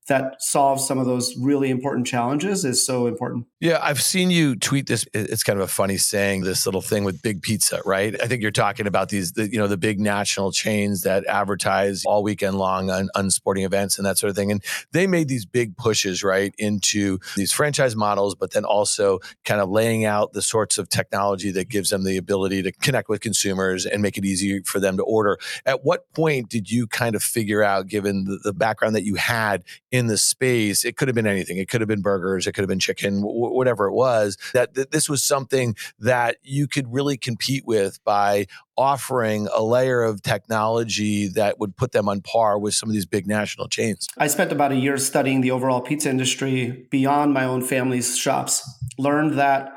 that 0.10 0.42
solves 0.42 0.86
some 0.86 0.98
of 0.98 1.06
those 1.06 1.36
really 1.40 1.70
important 1.70 2.06
challenges 2.06 2.66
is 2.66 2.86
so 2.86 3.08
important. 3.08 3.46
Yeah, 3.62 3.80
I've 3.82 4.02
seen 4.02 4.30
you 4.32 4.56
tweet 4.56 4.88
this. 4.88 5.06
It's 5.14 5.44
kind 5.44 5.58
of 5.58 5.64
a 5.64 5.72
funny 5.72 5.98
saying, 5.98 6.42
this 6.42 6.66
little 6.66 6.82
thing 6.82 7.04
with 7.04 7.22
big 7.22 7.42
pizza, 7.42 7.82
right? 7.86 8.20
I 8.22 8.28
think 8.28 8.42
you're 8.42 8.52
talking 8.52 8.88
about 8.88 9.10
these, 9.10 9.34
the, 9.34 9.50
you 9.50 9.58
know, 9.58 9.68
the 9.68 9.78
big 9.78 10.00
national 10.00 10.52
chains 10.52 11.04
that 11.04 11.26
advertise 11.28 12.04
all 12.06 12.24
weekend 12.24 12.58
long 12.58 12.90
on, 12.90 13.30
sporting 13.30 13.64
events 13.64 13.98
and 14.00 14.06
that 14.08 14.18
sort 14.18 14.32
of 14.32 14.36
thing. 14.36 14.52
And 14.52 14.64
they 14.92 15.06
made 15.06 15.28
these 15.28 15.46
big 15.46 15.78
pushes, 15.78 16.24
right, 16.24 16.54
into 16.58 17.20
these 17.36 17.52
franchise 17.52 17.96
models, 17.96 18.34
but 18.34 18.52
then 18.52 18.66
also 18.66 19.20
kind 19.46 19.62
of 19.62 19.70
laying 19.70 20.04
out 20.04 20.34
the 20.34 20.42
sorts 20.42 20.80
of 20.80 20.90
technology 20.90 21.52
that 21.52 21.70
gives 21.70 21.92
them 21.92 22.04
the 22.04 22.18
ability 22.18 22.64
to 22.64 22.72
connect 22.72 23.08
with 23.08 23.22
consumers 23.22 23.86
and 23.86 24.02
make 24.02 24.18
it 24.18 24.26
easy 24.26 24.62
for 24.64 24.80
them 24.80 24.98
to 24.98 25.04
order. 25.04 25.38
At 25.66 25.86
what 25.86 26.12
point 26.14 26.50
did 26.50 26.72
you 26.72 26.88
kind 26.88 27.16
of 27.16 27.22
figure 27.22 27.62
out, 27.62 27.88
given 27.88 28.24
the, 28.26 28.40
the 28.44 28.54
background 28.54 28.96
that 28.96 29.04
you 29.04 29.14
had 29.14 29.64
in 29.92 29.99
the 30.08 30.18
space, 30.18 30.86
it 30.86 30.98
could 30.98 31.08
have 31.08 31.16
been 31.16 31.28
anything. 31.28 31.58
It 31.58 31.70
could 31.70 31.82
have 31.82 31.88
been 31.88 32.02
burgers, 32.02 32.48
it 32.48 32.54
could 32.54 32.62
have 32.62 32.70
been 32.70 32.80
chicken, 32.80 33.22
w- 33.22 33.54
whatever 33.54 33.86
it 33.88 33.94
was, 33.94 34.38
that, 34.54 34.74
that 34.76 34.92
this 34.92 35.10
was 35.10 35.24
something 35.24 35.76
that 36.00 36.38
you 36.44 36.68
could 36.68 36.94
really 36.94 37.18
compete 37.18 37.66
with 37.66 38.04
by 38.04 38.46
offering 38.78 39.48
a 39.54 39.62
layer 39.62 40.02
of 40.02 40.22
technology 40.22 41.28
that 41.28 41.60
would 41.60 41.76
put 41.76 41.92
them 41.92 42.08
on 42.08 42.22
par 42.22 42.58
with 42.58 42.74
some 42.74 42.90
of 42.90 42.94
these 42.94 43.06
big 43.06 43.28
national 43.28 43.68
chains. 43.68 44.08
I 44.18 44.28
spent 44.28 44.52
about 44.52 44.72
a 44.72 44.76
year 44.76 44.98
studying 44.98 45.42
the 45.42 45.52
overall 45.52 45.82
pizza 45.82 46.10
industry 46.10 46.88
beyond 46.90 47.34
my 47.34 47.44
own 47.44 47.62
family's 47.62 48.18
shops. 48.18 48.68
Learned 48.98 49.38
that 49.38 49.74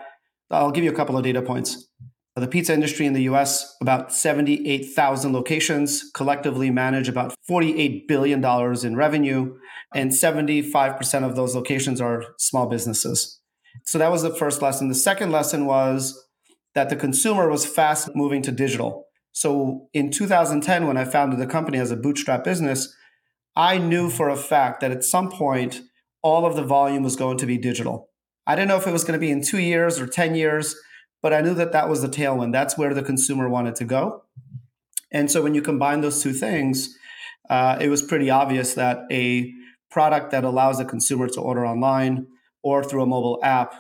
I'll 0.51 0.71
give 0.71 0.85
you 0.85 0.91
a 0.91 0.95
couple 0.95 1.17
of 1.17 1.25
data 1.25 1.43
points. 1.43 1.89
The 2.35 2.49
pizza 2.49 2.73
industry 2.73 3.05
in 3.05 3.13
the 3.13 3.25
US, 3.25 3.77
about 3.83 4.11
78,000 4.11 5.35
locations, 5.35 6.11
collectively 6.15 6.71
manage 6.71 7.09
about 7.09 7.35
$48 7.49 8.09
billion 8.09 8.43
in 8.87 8.97
revenue, 8.97 9.55
and 9.95 10.11
75% 10.11 11.25
of 11.25 11.37
those 11.37 11.55
locations 11.55 12.01
are 12.01 12.25
small 12.39 12.67
businesses. 12.67 13.41
So 13.85 13.99
that 13.99 14.11
was 14.11 14.23
the 14.23 14.35
first 14.35 14.63
lesson. 14.63 14.89
The 14.89 14.95
second 14.95 15.33
lesson 15.33 15.67
was 15.67 16.19
that 16.75 16.89
the 16.89 16.97
consumer 16.97 17.49
was 17.49 17.67
fast 17.67 18.11
moving 18.15 18.43
to 18.43 18.53
digital. 18.53 19.07
So 19.33 19.89
in 19.93 20.11
2010, 20.11 20.87
when 20.87 20.97
I 20.97 21.05
founded 21.05 21.39
the 21.39 21.47
company 21.47 21.79
as 21.79 21.91
a 21.91 21.97
bootstrap 21.97 22.45
business, 22.45 22.95
I 23.57 23.79
knew 23.79 24.11
for 24.11 24.29
a 24.29 24.37
fact 24.37 24.81
that 24.81 24.91
at 24.91 25.05
some 25.05 25.31
point, 25.31 25.81
all 26.23 26.47
of 26.47 26.57
the 26.57 26.65
volume 26.65 27.03
was 27.03 27.17
going 27.17 27.39
to 27.39 27.47
be 27.47 27.59
digital. 27.59 28.09
I 28.47 28.55
didn't 28.55 28.69
know 28.69 28.77
if 28.77 28.87
it 28.87 28.93
was 28.93 29.05
going 29.05 29.19
to 29.19 29.25
be 29.25 29.31
in 29.31 29.43
two 29.43 29.59
years 29.59 30.01
or 30.01 30.07
10 30.07 30.35
years 30.35 30.77
but 31.23 31.33
I 31.33 31.41
knew 31.41 31.55
that 31.55 31.73
that 31.73 31.89
was 31.89 32.03
the 32.03 32.09
tailwind. 32.09 32.53
That's 32.53 32.77
where 32.77 32.93
the 32.93 33.03
consumer 33.03 33.49
wanted 33.49 33.77
to 33.77 33.85
go. 33.85 34.25
And 35.13 35.31
so 35.31 35.41
when 35.41 35.55
you 35.55 35.63
combine 35.63 36.01
those 36.01 36.23
two 36.23 36.33
things, 36.33 36.99
uh, 37.49 37.79
it 37.81 37.89
was 37.89 38.03
pretty 38.03 38.29
obvious 38.29 38.75
that 38.75 39.05
a 39.11 39.53
product 39.93 40.31
that 40.31 40.43
allows 40.43 40.81
a 40.81 40.85
consumer 40.85 41.29
to 41.29 41.41
order 41.41 41.67
online 41.67 42.27
or 42.63 42.83
through 42.83 43.03
a 43.03 43.07
mobile 43.07 43.39
app 43.43 43.75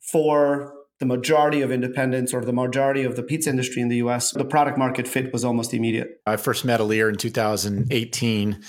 for 0.00 0.72
the 0.98 1.06
majority 1.06 1.60
of 1.60 1.70
independents 1.70 2.34
or 2.34 2.44
the 2.44 2.52
majority 2.52 3.04
of 3.04 3.14
the 3.14 3.22
pizza 3.22 3.50
industry 3.50 3.82
in 3.82 3.88
the 3.88 3.96
US, 3.96 4.32
the 4.32 4.44
product 4.44 4.78
market 4.78 5.06
fit 5.06 5.32
was 5.32 5.44
almost 5.44 5.72
immediate. 5.72 6.20
I 6.26 6.36
first 6.36 6.64
met 6.64 6.80
Ilir 6.80 7.08
in 7.08 7.16
2018. 7.16 8.62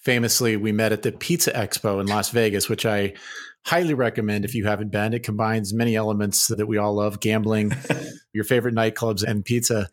Famously, 0.00 0.56
we 0.56 0.72
met 0.72 0.92
at 0.92 1.02
the 1.02 1.12
Pizza 1.12 1.52
Expo 1.52 2.00
in 2.00 2.06
Las 2.06 2.30
Vegas, 2.30 2.68
which 2.68 2.86
I 2.86 3.14
highly 3.66 3.94
recommend 3.94 4.44
if 4.44 4.54
you 4.54 4.64
haven't 4.64 4.90
been. 4.90 5.12
It 5.12 5.22
combines 5.22 5.74
many 5.74 5.94
elements 5.94 6.48
that 6.48 6.66
we 6.66 6.78
all 6.78 6.94
love 6.94 7.20
gambling, 7.20 7.72
your 8.32 8.44
favorite 8.44 8.74
nightclubs, 8.74 9.22
and 9.22 9.44
pizza. 9.44 9.88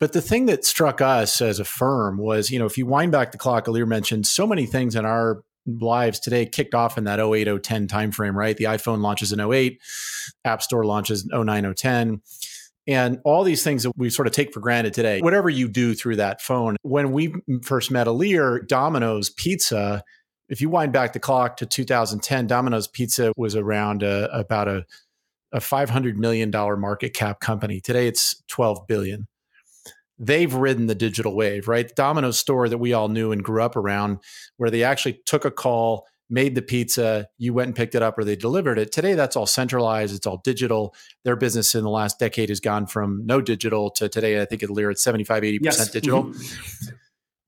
But 0.00 0.12
the 0.12 0.22
thing 0.22 0.46
that 0.46 0.64
struck 0.64 1.00
us 1.00 1.40
as 1.40 1.60
a 1.60 1.64
firm 1.64 2.18
was, 2.18 2.50
you 2.50 2.58
know, 2.58 2.66
if 2.66 2.78
you 2.78 2.86
wind 2.86 3.12
back 3.12 3.30
the 3.30 3.38
clock, 3.38 3.66
Ilir 3.66 3.86
mentioned 3.86 4.26
so 4.26 4.46
many 4.46 4.66
things 4.66 4.96
in 4.96 5.04
our 5.04 5.44
lives 5.66 6.20
today 6.20 6.46
kicked 6.46 6.74
off 6.74 6.98
in 6.98 7.04
that 7.04 7.20
08 7.20 7.62
010 7.62 7.88
timeframe, 7.88 8.34
right? 8.34 8.56
The 8.56 8.64
iPhone 8.64 9.00
launches 9.00 9.32
in 9.32 9.40
08, 9.40 9.80
App 10.44 10.62
Store 10.62 10.84
launches 10.84 11.28
in 11.30 11.44
09 11.44 11.74
010. 11.74 12.22
And 12.88 13.20
all 13.24 13.44
these 13.44 13.62
things 13.62 13.84
that 13.84 13.92
we 13.96 14.10
sort 14.10 14.26
of 14.26 14.34
take 14.34 14.52
for 14.52 14.60
granted 14.60 14.92
today, 14.92 15.20
whatever 15.20 15.48
you 15.48 15.68
do 15.68 15.94
through 15.94 16.16
that 16.16 16.40
phone. 16.40 16.76
When 16.82 17.12
we 17.12 17.32
first 17.62 17.92
met 17.92 18.08
Ilir, 18.08 18.66
Domino's 18.66 19.30
Pizza, 19.30 20.02
if 20.48 20.60
you 20.60 20.68
wind 20.68 20.92
back 20.92 21.12
the 21.12 21.20
clock 21.20 21.56
to 21.58 21.66
2010, 21.66 22.48
Domino's 22.48 22.88
Pizza 22.88 23.32
was 23.36 23.54
around 23.54 24.02
a, 24.02 24.28
about 24.36 24.66
a, 24.66 24.84
a 25.52 25.60
$500 25.60 26.16
million 26.16 26.50
market 26.50 27.14
cap 27.14 27.38
company. 27.38 27.80
Today 27.80 28.08
it's 28.08 28.42
12 28.48 28.86
billion 28.88 29.28
they've 30.22 30.54
ridden 30.54 30.86
the 30.86 30.94
digital 30.94 31.34
wave, 31.34 31.66
right? 31.66 31.88
The 31.88 31.94
Domino's 31.94 32.38
store 32.38 32.68
that 32.68 32.78
we 32.78 32.92
all 32.92 33.08
knew 33.08 33.32
and 33.32 33.42
grew 33.42 33.60
up 33.60 33.76
around, 33.76 34.20
where 34.56 34.70
they 34.70 34.84
actually 34.84 35.20
took 35.26 35.44
a 35.44 35.50
call, 35.50 36.06
made 36.30 36.54
the 36.54 36.62
pizza, 36.62 37.28
you 37.38 37.52
went 37.52 37.66
and 37.66 37.76
picked 37.76 37.96
it 37.96 38.02
up, 38.02 38.16
or 38.16 38.24
they 38.24 38.36
delivered 38.36 38.78
it. 38.78 38.92
Today, 38.92 39.14
that's 39.14 39.36
all 39.36 39.46
centralized, 39.46 40.14
it's 40.14 40.26
all 40.26 40.40
digital. 40.44 40.94
Their 41.24 41.34
business 41.34 41.74
in 41.74 41.82
the 41.82 41.90
last 41.90 42.20
decade 42.20 42.50
has 42.50 42.60
gone 42.60 42.86
from 42.86 43.26
no 43.26 43.40
digital 43.40 43.90
to 43.90 44.08
today, 44.08 44.40
I 44.40 44.44
think 44.44 44.62
at 44.62 44.70
Lear, 44.70 44.92
it's 44.92 45.02
75, 45.02 45.42
80% 45.42 45.58
yes. 45.60 45.90
digital. 45.90 46.24
Mm-hmm. 46.24 46.94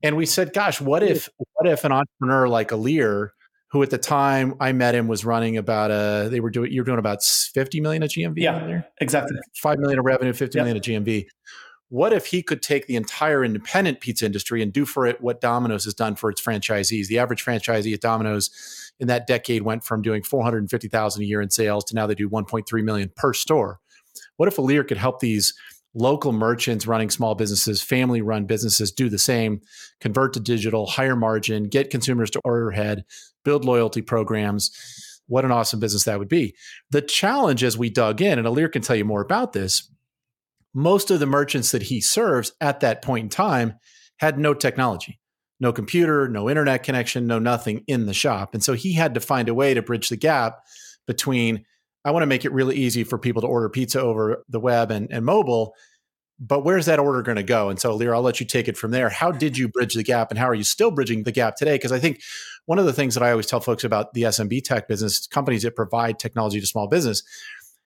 And 0.03 0.17
we 0.17 0.25
said, 0.25 0.53
gosh, 0.53 0.79
what 0.81 1.01
if 1.01 1.29
what 1.53 1.67
if 1.67 1.83
an 1.83 1.91
entrepreneur 1.91 2.47
like 2.47 2.71
a 2.71 2.75
Ilir, 2.75 3.29
who 3.71 3.81
at 3.81 3.89
the 3.89 3.97
time 3.97 4.53
I 4.59 4.71
met 4.71 4.93
him 4.93 5.07
was 5.07 5.25
running 5.25 5.57
about 5.57 5.89
a 5.89 6.29
they 6.29 6.41
were 6.41 6.51
doing 6.51 6.71
you're 6.71 6.83
doing 6.83 6.99
about 6.99 7.23
50 7.23 7.81
million 7.81 8.03
of 8.03 8.09
GMV. 8.09 8.33
Yeah, 8.37 8.81
exactly. 9.01 9.37
Five 9.55 9.79
million 9.79 9.97
of 9.97 10.05
revenue, 10.05 10.33
50 10.33 10.57
yep. 10.57 10.63
million 10.63 10.77
of 10.77 10.83
GMV 10.83 11.25
what 11.95 12.11
if 12.11 12.25
he 12.25 12.43
could 12.43 12.61
take 12.61 12.87
the 12.87 12.97
entire 12.97 13.41
independent 13.41 14.01
pizza 14.01 14.25
industry 14.25 14.61
and 14.61 14.73
do 14.73 14.83
for 14.83 15.05
it 15.05 15.21
what 15.21 15.39
Domino's 15.39 15.85
has 15.85 15.93
done 15.93 16.13
for 16.13 16.29
its 16.29 16.41
franchisees? 16.41 17.07
The 17.07 17.19
average 17.19 17.45
franchisee 17.45 17.93
at 17.93 18.01
Domino's 18.01 18.49
in 18.99 19.07
that 19.07 19.27
decade 19.27 19.61
went 19.61 19.85
from 19.85 20.01
doing 20.01 20.21
450,000 20.21 21.21
a 21.21 21.25
year 21.25 21.39
in 21.39 21.49
sales 21.49 21.85
to 21.85 21.95
now 21.95 22.05
they 22.05 22.13
do 22.13 22.29
1.3 22.29 22.83
million 22.83 23.09
per 23.15 23.31
store. 23.31 23.79
What 24.35 24.49
if 24.49 24.57
Ilir 24.57 24.85
could 24.85 24.97
help 24.97 25.21
these 25.21 25.53
local 25.93 26.33
merchants 26.33 26.85
running 26.85 27.09
small 27.09 27.33
businesses, 27.33 27.81
family 27.81 28.21
run 28.21 28.43
businesses 28.43 28.91
do 28.91 29.07
the 29.07 29.17
same, 29.17 29.61
convert 30.01 30.33
to 30.33 30.41
digital, 30.41 30.87
higher 30.87 31.15
margin, 31.15 31.69
get 31.69 31.91
consumers 31.91 32.29
to 32.31 32.41
order 32.43 32.71
ahead, 32.71 33.05
build 33.45 33.63
loyalty 33.63 34.01
programs? 34.01 34.69
What 35.27 35.45
an 35.45 35.53
awesome 35.53 35.79
business 35.79 36.03
that 36.03 36.19
would 36.19 36.27
be. 36.27 36.55
The 36.91 37.01
challenge 37.01 37.63
as 37.63 37.77
we 37.77 37.89
dug 37.89 38.21
in, 38.21 38.37
and 38.37 38.45
Ilir 38.45 38.69
can 38.69 38.81
tell 38.81 38.97
you 38.97 39.05
more 39.05 39.21
about 39.21 39.53
this, 39.53 39.89
most 40.75 41.09
of 41.09 41.19
the 41.19 41.25
merchants 41.25 41.71
that 41.71 41.83
he 41.83 42.01
serves 42.01 42.51
at 42.59 42.81
that 42.81 43.01
point 43.01 43.23
in 43.23 43.29
time 43.29 43.79
had 44.17 44.37
no 44.37 44.53
technology, 44.53 45.19
no 45.59 45.71
computer, 45.71 46.27
no 46.27 46.49
internet 46.49 46.83
connection, 46.83 47.25
no 47.25 47.39
nothing 47.39 47.83
in 47.87 48.05
the 48.05 48.13
shop. 48.13 48.53
And 48.53 48.63
so 48.63 48.73
he 48.73 48.93
had 48.93 49.13
to 49.13 49.19
find 49.19 49.49
a 49.49 49.53
way 49.53 49.73
to 49.73 49.81
bridge 49.81 50.09
the 50.09 50.17
gap 50.17 50.59
between 51.07 51.65
I 52.03 52.11
want 52.11 52.21
to 52.21 52.27
make 52.27 52.45
it 52.45 52.51
really 52.51 52.75
easy 52.75 53.03
for 53.03 53.17
people 53.17 53.41
to 53.41 53.47
order 53.47 53.67
pizza 53.67 53.99
over 53.99 54.43
the 54.47 54.59
web 54.59 54.91
and, 54.91 55.11
and 55.11 55.25
mobile, 55.25 55.73
but 56.39 56.63
where's 56.63 56.85
that 56.85 56.99
order 56.99 57.23
going 57.23 57.37
to 57.37 57.43
go? 57.43 57.69
And 57.69 57.79
so, 57.79 57.97
Ilir, 57.97 58.13
I'll 58.13 58.21
let 58.21 58.39
you 58.39 58.45
take 58.45 58.67
it 58.67 58.77
from 58.77 58.91
there. 58.91 59.09
How 59.09 59.31
did 59.31 59.57
you 59.57 59.69
bridge 59.69 59.95
the 59.95 60.03
gap 60.03 60.29
and 60.29 60.37
how 60.37 60.47
are 60.47 60.53
you 60.53 60.63
still 60.63 60.91
bridging 60.91 61.23
the 61.23 61.31
gap 61.31 61.55
today? 61.55 61.75
Because 61.75 61.91
I 61.91 61.99
think 61.99 62.21
one 62.65 62.77
of 62.77 62.85
the 62.85 62.93
things 62.93 63.15
that 63.15 63.23
I 63.23 63.31
always 63.31 63.47
tell 63.47 63.61
folks 63.61 63.83
about 63.83 64.13
the 64.13 64.23
SMB 64.23 64.63
tech 64.63 64.87
business, 64.87 65.25
companies 65.27 65.63
that 65.63 65.75
provide 65.75 66.19
technology 66.19 66.59
to 66.59 66.67
small 66.67 66.87
business, 66.87 67.23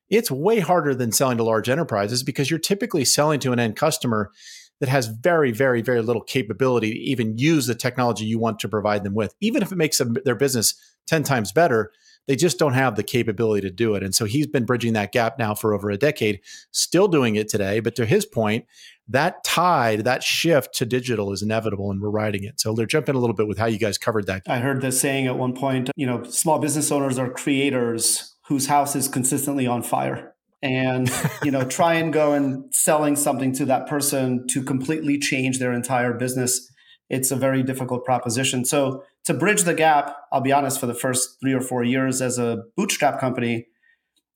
it's 0.09 0.31
way 0.31 0.59
harder 0.59 0.95
than 0.95 1.11
selling 1.11 1.37
to 1.37 1.43
large 1.43 1.69
enterprises 1.69 2.23
because 2.23 2.49
you're 2.49 2.59
typically 2.59 3.05
selling 3.05 3.39
to 3.41 3.51
an 3.51 3.59
end 3.59 3.75
customer 3.75 4.31
that 4.79 4.89
has 4.89 5.07
very, 5.07 5.51
very, 5.51 5.81
very 5.81 6.01
little 6.01 6.21
capability 6.21 6.91
to 6.93 6.99
even 6.99 7.37
use 7.37 7.67
the 7.67 7.75
technology 7.75 8.25
you 8.25 8.39
want 8.39 8.59
to 8.59 8.69
provide 8.69 9.03
them 9.03 9.13
with. 9.13 9.35
Even 9.41 9.61
if 9.61 9.71
it 9.71 9.77
makes 9.77 10.01
their 10.25 10.35
business 10.35 10.75
10 11.07 11.23
times 11.23 11.51
better, 11.51 11.91
they 12.27 12.35
just 12.35 12.59
don't 12.59 12.73
have 12.73 12.95
the 12.95 13.03
capability 13.03 13.67
to 13.67 13.73
do 13.73 13.95
it. 13.95 14.03
And 14.03 14.13
so 14.13 14.25
he's 14.25 14.45
been 14.45 14.63
bridging 14.63 14.93
that 14.93 15.11
gap 15.11 15.39
now 15.39 15.55
for 15.55 15.73
over 15.73 15.89
a 15.89 15.97
decade, 15.97 16.41
still 16.71 17.07
doing 17.07 17.35
it 17.35 17.49
today. 17.49 17.79
But 17.79 17.95
to 17.95 18.05
his 18.05 18.25
point, 18.25 18.65
that 19.07 19.43
tide, 19.43 20.01
that 20.01 20.21
shift 20.21 20.75
to 20.75 20.85
digital 20.85 21.33
is 21.33 21.41
inevitable 21.41 21.89
and 21.89 21.99
we're 21.99 22.11
riding 22.11 22.43
it. 22.43 22.59
So 22.59 22.73
they're 22.73 22.85
jumping 22.85 23.15
a 23.15 23.19
little 23.19 23.35
bit 23.35 23.47
with 23.47 23.57
how 23.57 23.65
you 23.65 23.79
guys 23.79 23.97
covered 23.97 24.27
that. 24.27 24.43
I 24.47 24.59
heard 24.59 24.81
this 24.81 25.01
saying 25.01 25.25
at 25.25 25.37
one 25.37 25.53
point, 25.53 25.89
you 25.95 26.05
know, 26.05 26.23
small 26.23 26.59
business 26.59 26.91
owners 26.91 27.17
are 27.17 27.31
creators 27.31 28.35
whose 28.49 28.67
house 28.67 28.95
is 28.95 29.07
consistently 29.07 29.65
on 29.65 29.81
fire 29.81 30.33
and 30.61 31.09
you 31.43 31.51
know 31.51 31.63
try 31.63 31.93
and 31.93 32.11
go 32.11 32.33
and 32.33 32.73
selling 32.75 33.15
something 33.15 33.53
to 33.53 33.65
that 33.65 33.87
person 33.87 34.45
to 34.47 34.61
completely 34.61 35.17
change 35.17 35.59
their 35.59 35.71
entire 35.71 36.13
business. 36.13 36.69
It's 37.09 37.31
a 37.31 37.35
very 37.35 37.63
difficult 37.63 38.05
proposition. 38.05 38.65
So 38.65 39.03
to 39.25 39.33
bridge 39.33 39.63
the 39.63 39.73
gap 39.73 40.15
i'll 40.31 40.41
be 40.41 40.51
honest 40.51 40.79
for 40.79 40.87
the 40.87 40.93
first 40.93 41.37
three 41.39 41.53
or 41.53 41.61
four 41.61 41.83
years 41.83 42.21
as 42.21 42.37
a 42.37 42.63
bootstrap 42.75 43.19
company 43.19 43.67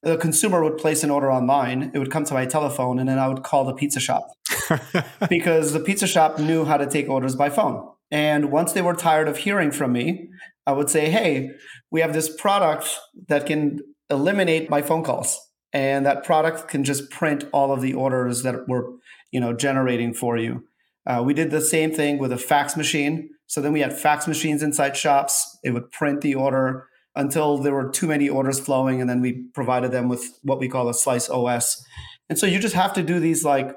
the 0.03 0.17
consumer 0.17 0.61
would 0.63 0.77
place 0.77 1.03
an 1.03 1.09
order 1.09 1.31
online 1.31 1.91
it 1.93 1.99
would 1.99 2.11
come 2.11 2.23
to 2.23 2.33
my 2.33 2.45
telephone 2.45 2.99
and 2.99 3.09
then 3.09 3.19
i 3.19 3.27
would 3.27 3.43
call 3.43 3.65
the 3.65 3.73
pizza 3.73 3.99
shop 3.99 4.27
because 5.29 5.73
the 5.73 5.79
pizza 5.79 6.07
shop 6.07 6.39
knew 6.39 6.65
how 6.65 6.77
to 6.77 6.85
take 6.85 7.09
orders 7.09 7.35
by 7.35 7.49
phone. 7.49 7.89
And 8.11 8.51
once 8.51 8.73
they 8.73 8.83
were 8.83 8.93
tired 8.93 9.27
of 9.27 9.37
hearing 9.37 9.71
from 9.71 9.93
me 9.93 10.27
i 10.67 10.71
would 10.71 10.89
say 10.89 11.09
hey 11.09 11.49
we 11.89 12.01
have 12.01 12.13
this 12.13 12.29
product 12.35 12.87
that 13.27 13.45
can 13.45 13.79
eliminate 14.13 14.69
my 14.69 14.81
phone 14.81 15.03
calls. 15.03 15.39
And 15.71 16.05
that 16.05 16.23
product 16.23 16.67
can 16.67 16.83
just 16.83 17.09
print 17.09 17.45
all 17.51 17.71
of 17.71 17.81
the 17.81 17.93
orders 17.93 18.43
that 18.43 18.67
we're 18.67 18.83
you 19.31 19.39
know 19.39 19.53
generating 19.53 20.13
for 20.13 20.37
you. 20.37 20.63
Uh, 21.05 21.21
we 21.25 21.33
did 21.33 21.51
the 21.51 21.61
same 21.61 21.91
thing 21.91 22.17
with 22.17 22.31
a 22.31 22.37
fax 22.37 22.77
machine. 22.77 23.29
So 23.47 23.61
then 23.61 23.73
we 23.73 23.81
had 23.81 23.97
fax 23.97 24.27
machines 24.27 24.63
inside 24.63 24.95
shops. 24.95 25.57
It 25.63 25.71
would 25.71 25.91
print 25.91 26.21
the 26.21 26.35
order 26.35 26.87
until 27.15 27.57
there 27.57 27.73
were 27.73 27.89
too 27.89 28.07
many 28.07 28.29
orders 28.29 28.59
flowing 28.59 29.01
and 29.01 29.09
then 29.09 29.21
we 29.21 29.43
provided 29.53 29.91
them 29.91 30.09
with 30.09 30.39
what 30.41 30.59
we 30.59 30.67
call 30.67 30.89
a 30.89 30.95
slice 30.95 31.29
os 31.29 31.85
and 32.29 32.39
so 32.39 32.47
you 32.47 32.59
just 32.59 32.75
have 32.75 32.93
to 32.93 33.03
do 33.03 33.19
these 33.19 33.43
like 33.43 33.75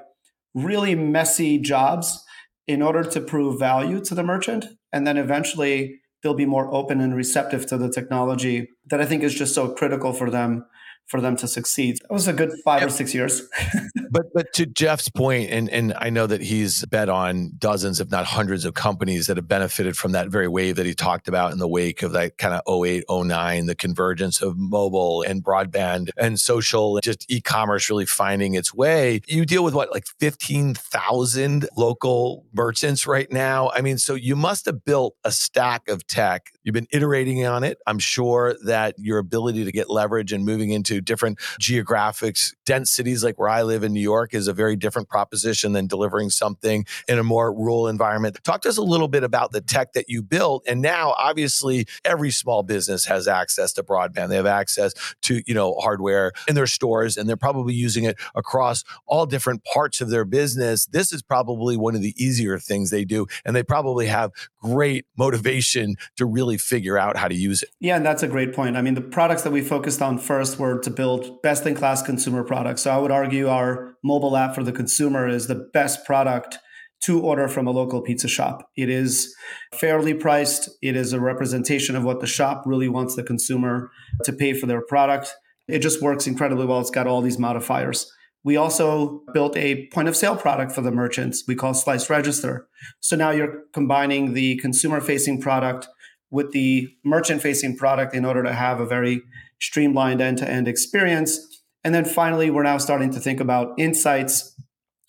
really 0.53 0.95
messy 0.95 1.59
jobs 1.59 2.23
in 2.67 2.81
order 2.81 3.03
to 3.03 3.21
prove 3.21 3.59
value 3.59 4.03
to 4.05 4.15
the 4.15 4.23
merchant. 4.23 4.65
And 4.91 5.05
then 5.05 5.17
eventually 5.17 6.01
they'll 6.21 6.33
be 6.33 6.45
more 6.45 6.73
open 6.73 6.99
and 7.01 7.15
receptive 7.15 7.65
to 7.67 7.77
the 7.77 7.89
technology 7.89 8.69
that 8.89 9.01
I 9.01 9.05
think 9.05 9.23
is 9.23 9.35
just 9.35 9.53
so 9.53 9.69
critical 9.69 10.13
for 10.13 10.29
them 10.29 10.65
for 11.07 11.21
them 11.21 11.35
to 11.37 11.47
succeed. 11.47 11.99
It 12.01 12.11
was 12.11 12.27
a 12.27 12.33
good 12.33 12.51
five 12.63 12.81
yep. 12.81 12.89
or 12.89 12.91
six 12.91 13.13
years. 13.13 13.41
but 14.11 14.25
but 14.33 14.53
to 14.53 14.65
Jeff's 14.65 15.09
point, 15.09 15.49
and 15.51 15.69
and 15.69 15.93
I 15.97 16.09
know 16.09 16.27
that 16.27 16.41
he's 16.41 16.85
bet 16.85 17.09
on 17.09 17.53
dozens, 17.57 17.99
if 17.99 18.09
not 18.11 18.25
hundreds, 18.25 18.65
of 18.65 18.73
companies 18.73 19.27
that 19.27 19.37
have 19.37 19.47
benefited 19.47 19.97
from 19.97 20.11
that 20.11 20.29
very 20.29 20.47
wave 20.47 20.75
that 20.75 20.85
he 20.85 20.93
talked 20.93 21.27
about 21.27 21.51
in 21.51 21.59
the 21.59 21.67
wake 21.67 22.03
of 22.03 22.11
that 22.11 22.37
kind 22.37 22.53
of 22.53 22.85
08, 22.85 23.03
09, 23.09 23.65
the 23.65 23.75
convergence 23.75 24.41
of 24.41 24.57
mobile 24.57 25.23
and 25.23 25.43
broadband 25.43 26.09
and 26.17 26.39
social, 26.39 26.99
just 27.01 27.29
e-commerce 27.29 27.89
really 27.89 28.05
finding 28.05 28.55
its 28.55 28.73
way. 28.73 29.21
You 29.27 29.45
deal 29.45 29.63
with 29.63 29.73
what, 29.73 29.91
like 29.91 30.05
15,000 30.19 31.67
local 31.77 32.45
merchants 32.53 33.07
right 33.07 33.31
now? 33.31 33.69
I 33.73 33.81
mean, 33.81 33.97
so 33.97 34.15
you 34.15 34.35
must 34.35 34.65
have 34.65 34.83
built 34.83 35.15
a 35.23 35.31
stack 35.31 35.87
of 35.87 36.05
tech. 36.07 36.51
You've 36.67 36.73
been 36.73 36.87
iterating 36.91 37.45
on 37.45 37.63
it. 37.63 37.77
I'm 37.87 37.97
sure 37.97 38.53
that 38.65 38.95
your 38.97 39.19
ability 39.19 39.63
to 39.63 39.71
get 39.71 39.89
leverage 39.89 40.33
and 40.33 40.43
moving 40.43 40.71
into 40.71 40.99
different 40.99 41.39
geographics. 41.61 42.53
Dense 42.65 42.91
cities 42.91 43.23
like 43.23 43.39
where 43.39 43.47
I 43.47 43.63
live 43.63 43.85
in 43.85 43.93
New 43.93 44.01
York 44.01 44.33
is 44.33 44.49
a 44.49 44.53
very 44.53 44.75
different 44.75 45.07
proposition 45.07 45.71
than 45.71 45.87
delivering 45.87 46.29
something 46.29 46.85
in 47.07 47.19
a 47.19 47.23
more 47.23 47.53
rural 47.53 47.87
environment. 47.87 48.43
Talk 48.43 48.63
to 48.63 48.69
us 48.69 48.75
a 48.75 48.81
little 48.81 49.07
bit 49.07 49.23
about 49.23 49.53
the 49.53 49.61
tech 49.61 49.93
that 49.93 50.09
you 50.09 50.21
built. 50.21 50.65
And 50.67 50.81
now, 50.81 51.15
obviously, 51.17 51.87
every 52.03 52.31
small 52.31 52.63
business 52.63 53.05
has 53.05 53.29
access 53.29 53.71
to 53.71 53.83
broadband. 53.83 54.27
They 54.27 54.35
have 54.35 54.45
access 54.45 54.91
to, 55.21 55.41
you 55.47 55.53
know, 55.53 55.75
hardware 55.75 56.33
in 56.49 56.55
their 56.55 56.67
stores, 56.67 57.15
and 57.15 57.29
they're 57.29 57.37
probably 57.37 57.75
using 57.75 58.03
it 58.03 58.17
across 58.35 58.83
all 59.05 59.25
different 59.25 59.63
parts 59.63 60.01
of 60.01 60.09
their 60.09 60.25
business. 60.25 60.85
This 60.87 61.13
is 61.13 61.21
probably 61.21 61.77
one 61.77 61.95
of 61.95 62.01
the 62.01 62.13
easier 62.21 62.59
things 62.59 62.89
they 62.89 63.05
do. 63.05 63.25
And 63.45 63.55
they 63.55 63.63
probably 63.63 64.07
have 64.07 64.31
great 64.61 65.05
motivation 65.17 65.95
to 66.17 66.25
really 66.25 66.56
figure 66.57 66.97
out 66.97 67.17
how 67.17 67.27
to 67.27 67.35
use 67.35 67.63
it. 67.63 67.69
Yeah, 67.79 67.97
and 67.97 68.05
that's 68.05 68.23
a 68.23 68.27
great 68.27 68.53
point. 68.53 68.77
I 68.77 68.81
mean, 68.81 68.93
the 68.93 69.01
products 69.01 69.43
that 69.43 69.51
we 69.51 69.61
focused 69.61 70.01
on 70.01 70.17
first 70.17 70.59
were 70.59 70.79
to 70.79 70.89
build 70.89 71.41
best 71.41 71.65
in 71.65 71.75
class 71.75 72.01
consumer 72.01 72.43
products. 72.43 72.83
So 72.83 72.91
I 72.91 72.97
would 72.97 73.11
argue 73.11 73.47
our 73.47 73.95
mobile 74.03 74.35
app 74.35 74.55
for 74.55 74.63
the 74.63 74.71
consumer 74.71 75.27
is 75.27 75.47
the 75.47 75.69
best 75.73 76.05
product 76.05 76.59
to 77.03 77.21
order 77.21 77.47
from 77.47 77.67
a 77.67 77.71
local 77.71 78.01
pizza 78.01 78.27
shop. 78.27 78.69
It 78.75 78.89
is 78.89 79.35
fairly 79.73 80.13
priced, 80.13 80.69
it 80.81 80.95
is 80.95 81.13
a 81.13 81.19
representation 81.19 81.95
of 81.95 82.03
what 82.03 82.21
the 82.21 82.27
shop 82.27 82.63
really 82.65 82.89
wants 82.89 83.15
the 83.15 83.23
consumer 83.23 83.91
to 84.23 84.33
pay 84.33 84.53
for 84.53 84.65
their 84.65 84.81
product. 84.81 85.35
It 85.67 85.79
just 85.79 86.01
works 86.01 86.27
incredibly 86.27 86.65
well. 86.65 86.79
It's 86.79 86.89
got 86.89 87.07
all 87.07 87.21
these 87.21 87.37
modifiers. 87.37 88.11
We 88.43 88.55
also 88.55 89.23
built 89.33 89.57
a 89.57 89.87
point 89.87 90.07
of 90.07 90.15
sale 90.15 90.37
product 90.37 90.71
for 90.71 90.81
the 90.81 90.91
merchants 90.91 91.43
we 91.47 91.55
call 91.55 91.73
Slice 91.73 92.09
Register. 92.09 92.67
So 93.01 93.15
now 93.15 93.31
you're 93.31 93.63
combining 93.73 94.33
the 94.33 94.55
consumer 94.57 95.01
facing 95.01 95.41
product 95.41 95.87
with 96.29 96.51
the 96.51 96.89
merchant 97.03 97.41
facing 97.41 97.77
product 97.77 98.13
in 98.13 98.25
order 98.25 98.43
to 98.43 98.53
have 98.53 98.79
a 98.79 98.85
very 98.85 99.21
streamlined 99.59 100.21
end 100.21 100.37
to 100.39 100.49
end 100.49 100.67
experience. 100.67 101.63
And 101.83 101.93
then 101.95 102.05
finally, 102.05 102.49
we're 102.49 102.63
now 102.63 102.77
starting 102.77 103.11
to 103.11 103.19
think 103.19 103.39
about 103.39 103.73
insights. 103.77 104.55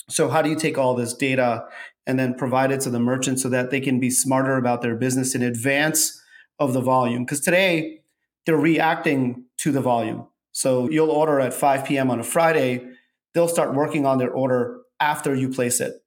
So, 0.09 0.29
how 0.29 0.43
do 0.43 0.49
you 0.49 0.57
take 0.57 0.79
all 0.79 0.95
this 0.95 1.15
data 1.15 1.65
and 2.09 2.19
then 2.19 2.35
provide 2.35 2.73
it 2.73 2.81
to 2.81 2.91
the 2.91 2.99
merchant 2.99 3.39
so 3.39 3.51
that 3.51 3.71
they 3.71 3.81
can 3.81 4.01
be 4.01 4.11
smarter 4.11 4.57
about 4.57 4.81
their 4.81 4.97
business 4.97 5.35
in 5.35 5.43
advance 5.43 6.19
of 6.59 6.73
the 6.73 6.81
volume. 6.81 7.25
Because 7.25 7.41
today 7.41 8.01
they're 8.47 8.57
reacting 8.57 9.45
to 9.59 9.71
the 9.71 9.83
volume. 9.83 10.27
So 10.53 10.89
you'll 10.89 11.11
order 11.11 11.39
at 11.39 11.53
5 11.53 11.85
p.m. 11.85 12.11
on 12.11 12.19
a 12.19 12.25
Friday, 12.25 12.89
they'll 13.35 13.47
start 13.47 13.75
working 13.75 14.07
on 14.07 14.17
their 14.17 14.31
order 14.31 14.81
after 14.99 15.35
you 15.35 15.51
place 15.51 15.81
it. 15.81 16.03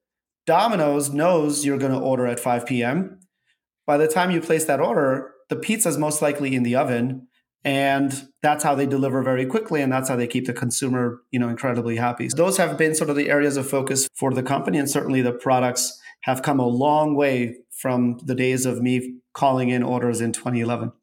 Domino's 0.47 1.11
knows 1.11 1.63
you're 1.63 1.77
going 1.77 1.93
to 1.93 1.99
order 1.99 2.25
at 2.25 2.39
5 2.39 2.65
p.m. 2.65 3.19
By 3.91 3.97
the 3.97 4.07
time 4.07 4.31
you 4.31 4.39
place 4.39 4.63
that 4.67 4.79
order, 4.79 5.33
the 5.49 5.57
pizza 5.57 5.89
is 5.89 5.97
most 5.97 6.21
likely 6.21 6.55
in 6.55 6.63
the 6.63 6.75
oven 6.77 7.27
and 7.65 8.29
that's 8.41 8.63
how 8.63 8.73
they 8.73 8.85
deliver 8.85 9.21
very 9.21 9.45
quickly 9.45 9.81
and 9.81 9.91
that's 9.91 10.07
how 10.07 10.15
they 10.15 10.27
keep 10.27 10.45
the 10.45 10.53
consumer 10.53 11.19
you 11.29 11.37
know 11.37 11.49
incredibly 11.49 11.97
happy. 11.97 12.29
So 12.29 12.37
those 12.37 12.55
have 12.55 12.77
been 12.77 12.95
sort 12.95 13.09
of 13.09 13.17
the 13.17 13.29
areas 13.29 13.57
of 13.57 13.69
focus 13.69 14.07
for 14.15 14.33
the 14.33 14.43
company 14.43 14.77
and 14.77 14.89
certainly 14.89 15.21
the 15.21 15.33
products 15.33 15.99
have 16.21 16.41
come 16.41 16.57
a 16.57 16.65
long 16.65 17.15
way 17.15 17.57
from 17.81 18.17
the 18.23 18.33
days 18.33 18.65
of 18.65 18.81
me 18.81 19.15
calling 19.33 19.67
in 19.67 19.83
orders 19.83 20.21
in 20.21 20.31
2011 20.31 20.93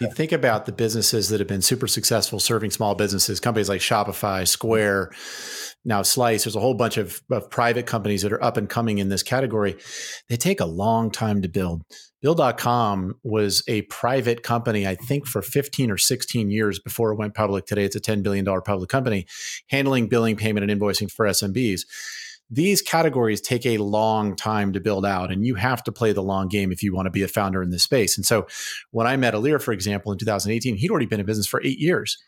yeah. 0.00 0.08
Think 0.08 0.32
about 0.32 0.66
the 0.66 0.72
businesses 0.72 1.28
that 1.28 1.40
have 1.40 1.48
been 1.48 1.62
super 1.62 1.86
successful 1.86 2.40
serving 2.40 2.70
small 2.70 2.94
businesses, 2.94 3.40
companies 3.40 3.68
like 3.68 3.80
Shopify, 3.80 4.46
Square, 4.46 5.12
now 5.84 6.02
Slice. 6.02 6.44
There's 6.44 6.56
a 6.56 6.60
whole 6.60 6.74
bunch 6.74 6.96
of, 6.96 7.22
of 7.30 7.50
private 7.50 7.86
companies 7.86 8.22
that 8.22 8.32
are 8.32 8.42
up 8.42 8.56
and 8.56 8.68
coming 8.68 8.98
in 8.98 9.08
this 9.08 9.22
category. 9.22 9.76
They 10.28 10.36
take 10.36 10.60
a 10.60 10.66
long 10.66 11.10
time 11.10 11.42
to 11.42 11.48
build. 11.48 11.82
Bill.com 12.22 13.14
was 13.22 13.62
a 13.68 13.82
private 13.82 14.42
company, 14.42 14.86
I 14.86 14.96
think, 14.96 15.26
for 15.26 15.42
15 15.42 15.90
or 15.90 15.98
16 15.98 16.50
years 16.50 16.78
before 16.78 17.12
it 17.12 17.16
went 17.16 17.34
public. 17.34 17.66
Today, 17.66 17.84
it's 17.84 17.96
a 17.96 18.00
$10 18.00 18.22
billion 18.22 18.44
public 18.44 18.88
company 18.88 19.26
handling 19.68 20.08
billing, 20.08 20.36
payment, 20.36 20.68
and 20.68 20.80
invoicing 20.80 21.10
for 21.10 21.26
SMBs 21.26 21.82
these 22.50 22.80
categories 22.80 23.40
take 23.40 23.66
a 23.66 23.78
long 23.78 24.36
time 24.36 24.72
to 24.72 24.80
build 24.80 25.04
out 25.04 25.32
and 25.32 25.44
you 25.44 25.56
have 25.56 25.82
to 25.84 25.92
play 25.92 26.12
the 26.12 26.22
long 26.22 26.48
game 26.48 26.70
if 26.70 26.82
you 26.82 26.94
want 26.94 27.06
to 27.06 27.10
be 27.10 27.22
a 27.22 27.28
founder 27.28 27.62
in 27.62 27.70
this 27.70 27.82
space. 27.82 28.16
And 28.16 28.24
so 28.24 28.46
when 28.92 29.06
i 29.06 29.16
met 29.16 29.34
Ilir 29.34 29.60
for 29.60 29.72
example 29.72 30.12
in 30.12 30.18
2018 30.18 30.76
he'd 30.76 30.90
already 30.90 31.06
been 31.06 31.20
in 31.20 31.26
business 31.26 31.46
for 31.46 31.60
eight 31.64 31.78
years. 31.78 32.18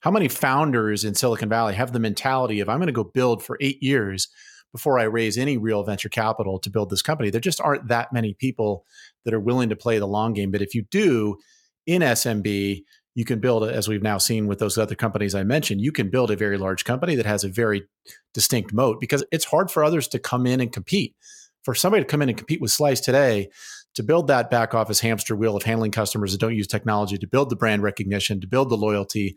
How 0.00 0.10
many 0.10 0.28
founders 0.28 1.04
in 1.04 1.14
silicon 1.14 1.48
valley 1.48 1.74
have 1.74 1.92
the 1.92 1.98
mentality 1.98 2.60
of 2.60 2.68
i'm 2.68 2.78
going 2.78 2.86
to 2.86 2.92
go 2.92 3.04
build 3.04 3.42
for 3.42 3.58
eight 3.60 3.82
years 3.82 4.28
before 4.72 4.98
i 4.98 5.04
raise 5.04 5.36
any 5.36 5.56
real 5.56 5.82
venture 5.82 6.08
capital 6.08 6.60
to 6.60 6.70
build 6.70 6.90
this 6.90 7.02
company? 7.02 7.30
There 7.30 7.40
just 7.40 7.60
aren't 7.60 7.88
that 7.88 8.12
many 8.12 8.34
people 8.34 8.84
that 9.24 9.34
are 9.34 9.40
willing 9.40 9.70
to 9.70 9.76
play 9.76 9.98
the 9.98 10.06
long 10.06 10.32
game. 10.32 10.52
But 10.52 10.62
if 10.62 10.74
you 10.74 10.82
do 10.90 11.38
in 11.86 12.02
smb 12.02 12.82
you 13.16 13.24
can 13.24 13.40
build, 13.40 13.64
as 13.64 13.88
we've 13.88 14.02
now 14.02 14.18
seen 14.18 14.46
with 14.46 14.58
those 14.58 14.76
other 14.76 14.94
companies 14.94 15.34
I 15.34 15.42
mentioned, 15.42 15.80
you 15.80 15.90
can 15.90 16.10
build 16.10 16.30
a 16.30 16.36
very 16.36 16.58
large 16.58 16.84
company 16.84 17.14
that 17.14 17.24
has 17.24 17.44
a 17.44 17.48
very 17.48 17.82
distinct 18.34 18.74
moat 18.74 19.00
because 19.00 19.24
it's 19.32 19.46
hard 19.46 19.70
for 19.70 19.82
others 19.82 20.06
to 20.08 20.18
come 20.18 20.46
in 20.46 20.60
and 20.60 20.70
compete. 20.70 21.16
For 21.64 21.74
somebody 21.74 22.04
to 22.04 22.06
come 22.06 22.20
in 22.20 22.28
and 22.28 22.36
compete 22.36 22.60
with 22.60 22.70
Slice 22.70 23.00
today, 23.00 23.48
to 23.94 24.02
build 24.02 24.26
that 24.26 24.50
back 24.50 24.74
office 24.74 25.00
hamster 25.00 25.34
wheel 25.34 25.56
of 25.56 25.62
handling 25.62 25.92
customers 25.92 26.32
that 26.32 26.40
don't 26.40 26.54
use 26.54 26.66
technology, 26.66 27.16
to 27.16 27.26
build 27.26 27.48
the 27.48 27.56
brand 27.56 27.82
recognition, 27.82 28.38
to 28.42 28.46
build 28.46 28.68
the 28.68 28.76
loyalty, 28.76 29.34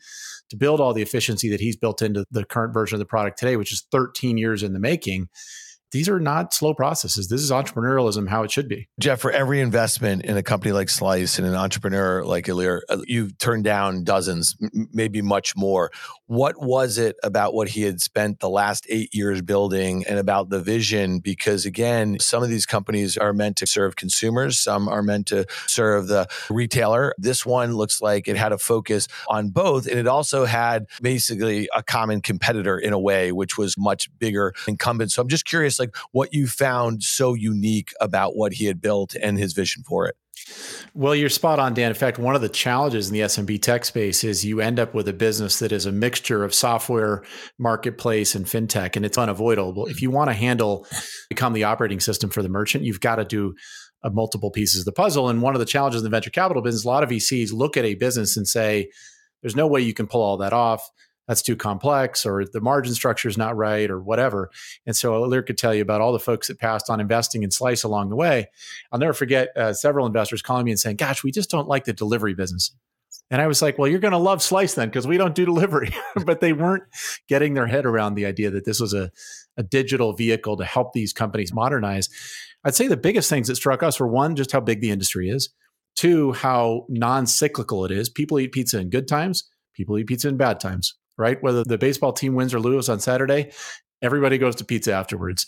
to 0.50 0.58
build 0.58 0.82
all 0.82 0.94
the 0.94 1.02
efficiency 1.02 1.50
that 1.50 1.62
he's 1.62 1.78
built 1.78 2.02
into 2.02 2.26
the 2.32 2.44
current 2.44 2.74
version 2.74 2.96
of 2.96 3.00
the 3.00 3.06
product 3.06 3.40
today, 3.40 3.56
which 3.56 3.72
is 3.72 3.88
13 3.92 4.38
years 4.38 4.62
in 4.62 4.74
the 4.74 4.80
making 4.80 5.30
these 5.92 6.08
are 6.10 6.20
not 6.20 6.54
slow 6.54 6.74
processes. 6.74 7.28
This 7.28 7.42
is 7.42 7.52
entrepreneurialism 7.52 8.28
how 8.28 8.44
it 8.44 8.52
should 8.52 8.68
be. 8.68 8.88
Jeff, 9.00 9.20
for 9.20 9.32
every 9.32 9.60
investment 9.60 10.24
in 10.24 10.38
a 10.38 10.44
company 10.44 10.72
like 10.72 10.90
Slice 10.90 11.40
and 11.40 11.48
an 11.48 11.56
entrepreneur 11.56 12.24
like 12.24 12.46
Ilir, 12.46 12.82
uh, 12.90 12.98
you've 13.06 13.38
turned 13.38 13.64
down 13.64 14.04
dozens, 14.04 14.56
maybe 14.94 15.22
much 15.22 15.56
more. 15.56 15.92
What 16.28 16.62
was 16.62 16.98
it 16.98 17.16
about 17.24 17.54
what 17.54 17.70
he 17.70 17.82
had 17.82 18.02
spent 18.02 18.40
the 18.40 18.50
last 18.50 18.86
eight 18.90 19.14
years 19.14 19.42
building 19.42 20.06
and 20.08 20.20
about 20.20 20.50
the 20.50 20.62
vision? 20.62 21.20
Because 21.20 21.66
again, 21.66 22.18
some 22.20 22.44
of 22.44 22.50
these 22.50 22.66
companies 22.68 23.18
are 23.18 23.34
meant 23.34 23.58
to 23.58 23.68
serve 23.68 23.96
consumers, 23.96 24.60
some 24.60 24.88
are 24.88 25.02
meant 25.02 25.26
to 25.28 25.46
serve 25.66 26.08
the 26.08 26.28
retailer. 26.50 27.16
This 27.18 27.46
one 27.46 27.74
looks 27.76 28.02
like 28.02 28.28
it 28.28 28.38
had 28.38 28.52
a 28.52 28.60
focus 28.60 29.08
on 29.28 29.50
both. 29.50 29.88
And 29.88 29.98
it 29.98 30.08
also 30.08 30.46
had 30.46 30.86
basically 31.02 31.68
a 31.76 31.82
common 31.82 32.22
competitor 32.22 32.78
in 32.78 32.94
a 32.94 33.00
way, 33.00 33.32
which 33.32 33.58
was 33.58 33.76
much 33.78 34.08
bigger 34.20 34.54
incumbent. 34.68 35.12
So 35.12 35.22
I'm 35.22 35.28
just 35.28 35.46
curious 35.46 35.79
like 35.80 35.96
what 36.12 36.34
you 36.34 36.48
found 36.48 37.04
so 37.04 37.34
unique 37.34 37.92
about 38.00 38.36
what 38.36 38.54
he 38.54 38.66
had 38.66 38.82
built 38.82 39.16
and 39.16 39.38
his 39.38 39.54
vision 39.54 39.84
for 39.84 40.08
it. 40.08 40.16
Well, 40.94 41.16
you're 41.16 41.30
spot 41.30 41.60
on, 41.60 41.74
Dan. 41.74 41.90
In 41.90 41.96
fact, 41.96 42.18
one 42.18 42.36
of 42.36 42.42
the 42.42 42.50
challenges 42.50 43.08
in 43.08 43.14
the 43.14 43.22
SMB 43.22 43.62
tech 43.62 43.86
space 43.86 44.24
is 44.24 44.44
you 44.44 44.62
end 44.62 44.80
up 44.80 44.94
with 44.94 45.08
a 45.08 45.14
business 45.14 45.60
that 45.60 45.72
is 45.72 45.86
a 45.86 45.92
mixture 45.92 46.44
of 46.44 46.54
software, 46.54 47.24
marketplace, 47.58 48.36
and 48.36 48.46
fintech, 48.46 48.96
and 48.96 49.06
it's 49.06 49.18
unavoidable. 49.18 49.86
If 49.86 50.02
you 50.02 50.10
want 50.10 50.30
to 50.30 50.34
handle, 50.34 50.88
become 51.30 51.54
the 51.54 51.66
operating 51.66 52.00
system 52.00 52.30
for 52.30 52.42
the 52.42 52.50
merchant, 52.50 52.84
you've 52.84 53.02
got 53.02 53.18
to 53.18 53.26
do 53.26 53.54
uh, 54.04 54.10
multiple 54.10 54.50
pieces 54.50 54.82
of 54.82 54.86
the 54.86 54.92
puzzle. 54.92 55.30
And 55.30 55.42
one 55.42 55.56
of 55.56 55.60
the 55.60 55.66
challenges 55.66 56.02
in 56.02 56.04
the 56.04 56.10
venture 56.10 56.32
capital 56.32 56.64
business, 56.64 56.86
a 56.86 56.88
lot 56.88 57.04
of 57.04 57.10
VCs 57.10 57.54
look 57.54 57.78
at 57.78 57.86
a 57.86 57.96
business 57.96 58.36
and 58.36 58.48
say, 58.48 58.90
there's 59.42 59.56
no 59.56 59.68
way 59.68 59.82
you 59.82 59.94
can 59.94 60.08
pull 60.08 60.22
all 60.22 60.38
that 60.38 60.54
off 60.54 60.90
that's 61.30 61.44
too 61.44 61.56
complex 61.56 62.26
or 62.26 62.44
the 62.44 62.60
margin 62.60 62.96
structure 62.96 63.30
is 63.30 63.38
not 63.38 63.56
right 63.56 63.92
or 63.92 64.00
whatever. 64.00 64.50
And 64.88 64.96
so 64.96 65.12
Ilir 65.12 65.46
could 65.46 65.60
tell 65.60 65.76
you 65.76 65.84
about 65.84 66.02
all 66.02 66.12
the 66.12 66.18
folks 66.18 66.48
that 66.48 66.58
passed 66.58 66.90
on 66.90 67.00
investing 67.00 67.44
in 67.44 67.52
Slice 67.52 67.84
along 67.84 68.10
the 68.10 68.16
way. 68.16 68.48
I'll 68.92 68.98
never 68.98 69.14
forget 69.14 69.56
uh, 69.56 69.74
several 69.74 70.08
investors 70.08 70.42
calling 70.42 70.66
me 70.66 70.72
and 70.72 70.80
saying, 70.80 70.96
gosh, 70.96 71.24
we 71.24 71.32
just 71.32 71.52
don't 71.52 71.68
like 71.68 71.86
the 71.86 71.94
delivery 71.94 72.34
business. 72.34 72.72
And 73.30 73.44
I 73.44 73.48
was 73.48 73.62
like, 73.62 73.78
well, 73.78 73.88
you're 73.88 74.00
going 74.00 74.14
to 74.14 74.18
love 74.18 74.42
Slice 74.42 74.74
then 74.74 74.90
because 74.90 75.06
we 75.06 75.18
don't 75.18 75.36
do 75.36 75.46
delivery. 75.46 75.94
but 76.26 76.42
they 76.42 76.52
weren't 76.52 76.86
getting 77.28 77.54
their 77.54 77.68
head 77.68 77.86
around 77.86 78.16
the 78.16 78.26
idea 78.26 78.50
that 78.50 78.66
this 78.66 78.80
was 78.80 78.96
a, 78.96 79.12
a 79.56 79.62
digital 79.62 80.14
vehicle 80.14 80.58
to 80.58 80.66
help 80.66 80.94
these 80.94 81.14
companies 81.14 81.54
modernize. 81.54 82.10
I'd 82.64 82.74
say 82.74 82.88
the 82.88 82.98
biggest 82.98 83.30
things 83.30 83.50
that 83.50 83.56
struck 83.56 83.84
us 83.84 84.00
were 84.00 84.08
one, 84.08 84.36
just 84.36 84.52
how 84.52 84.62
big 84.62 84.82
the 84.82 84.90
industry 84.90 85.30
is, 85.30 85.50
two, 85.96 86.32
how 86.32 86.88
non 86.90 87.28
cyclical 87.28 87.86
it 87.86 87.92
is. 87.92 88.10
People 88.10 88.40
eat 88.40 88.52
pizza 88.52 88.80
in 88.80 88.90
good 88.90 89.08
times, 89.08 89.48
people 89.76 89.96
eat 90.00 90.08
pizza 90.08 90.28
in 90.28 90.36
bad 90.36 90.60
times 90.60 90.96
right? 91.20 91.42
Whether 91.44 91.64
the 91.64 91.78
baseball 91.78 92.14
team 92.14 92.34
wins 92.34 92.54
or 92.54 92.60
loses 92.60 92.90
on 92.90 93.00
Saturday, 93.00 93.52
everybody 94.02 94.38
goes 94.38 94.56
to 94.56 94.66
pizza 94.66 94.94
afterwards. 94.94 95.46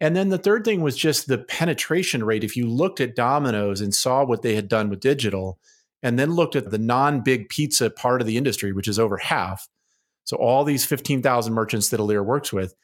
And 0.00 0.16
then 0.16 0.30
the 0.30 0.38
third 0.38 0.64
thing 0.64 0.80
was 0.80 0.96
just 0.96 1.28
the 1.28 1.38
penetration 1.38 2.24
rate. 2.24 2.44
If 2.44 2.56
you 2.56 2.66
looked 2.68 3.00
at 3.00 3.14
Domino's 3.14 3.80
and 3.80 3.94
saw 3.94 4.24
what 4.24 4.42
they 4.42 4.54
had 4.54 4.68
done 4.68 4.88
with 4.88 5.00
digital, 5.00 5.58
and 6.02 6.18
then 6.18 6.32
looked 6.32 6.56
at 6.56 6.70
the 6.70 6.78
non 6.78 7.20
big 7.20 7.48
pizza 7.48 7.88
part 7.88 8.20
of 8.20 8.26
the 8.26 8.36
industry, 8.36 8.72
which 8.72 8.88
is 8.88 8.98
over 8.98 9.16
half. 9.18 9.68
So 10.24 10.36
all 10.36 10.64
these 10.64 10.84
15,000 10.84 11.52
merchants 11.52 11.88
that 11.88 12.00
Ilir 12.00 12.24
works 12.24 12.52
with, 12.52 12.74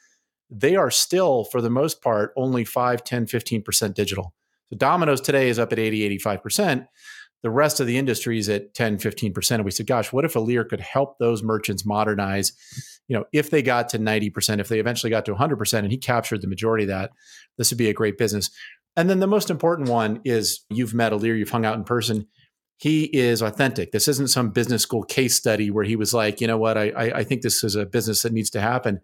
they 0.50 0.76
are 0.76 0.90
still, 0.90 1.44
for 1.44 1.60
the 1.60 1.70
most 1.70 2.02
part, 2.02 2.32
only 2.36 2.64
5, 2.64 3.04
10, 3.04 3.26
15% 3.26 3.94
digital. 3.94 4.34
So 4.70 4.76
Domino's 4.76 5.20
today 5.20 5.48
is 5.48 5.58
up 5.58 5.72
at 5.72 5.78
80, 5.78 6.18
85% 6.18 6.86
the 7.42 7.50
rest 7.50 7.80
of 7.80 7.86
the 7.86 7.98
industry 7.98 8.38
is 8.38 8.48
at 8.48 8.74
10 8.74 8.98
15% 8.98 9.50
and 9.52 9.64
we 9.64 9.70
said 9.70 9.86
gosh 9.86 10.12
what 10.12 10.24
if 10.24 10.34
Ilir 10.34 10.68
could 10.68 10.80
help 10.80 11.18
those 11.18 11.42
merchants 11.42 11.86
modernize 11.86 12.52
you 13.08 13.16
know 13.16 13.24
if 13.32 13.50
they 13.50 13.62
got 13.62 13.88
to 13.90 13.98
90% 13.98 14.60
if 14.60 14.68
they 14.68 14.80
eventually 14.80 15.10
got 15.10 15.24
to 15.26 15.34
100% 15.34 15.78
and 15.78 15.90
he 15.90 15.98
captured 15.98 16.42
the 16.42 16.48
majority 16.48 16.84
of 16.84 16.88
that 16.88 17.10
this 17.58 17.70
would 17.70 17.78
be 17.78 17.90
a 17.90 17.94
great 17.94 18.16
business. 18.16 18.50
And 18.96 19.10
then 19.10 19.20
the 19.20 19.26
most 19.26 19.50
important 19.50 19.88
one 19.88 20.20
is 20.24 20.64
you've 20.70 20.94
met 20.94 21.12
Ilir 21.12 21.38
you've 21.38 21.50
hung 21.50 21.66
out 21.66 21.76
in 21.76 21.84
person. 21.84 22.26
He 22.78 23.04
is 23.04 23.42
authentic. 23.42 23.90
This 23.90 24.08
isn't 24.08 24.28
some 24.28 24.50
business 24.50 24.82
school 24.82 25.02
case 25.02 25.36
study 25.36 25.70
where 25.70 25.84
he 25.84 25.96
was 25.96 26.14
like 26.14 26.40
you 26.40 26.46
know 26.46 26.58
what? 26.58 26.78
I 26.78 27.12
i 27.14 27.24
think 27.24 27.42
this 27.42 27.62
is 27.62 27.74
a 27.74 27.84
business 27.84 28.22
that 28.22 28.32
needs 28.32 28.50
to 28.50 28.60
happen. 28.60 29.00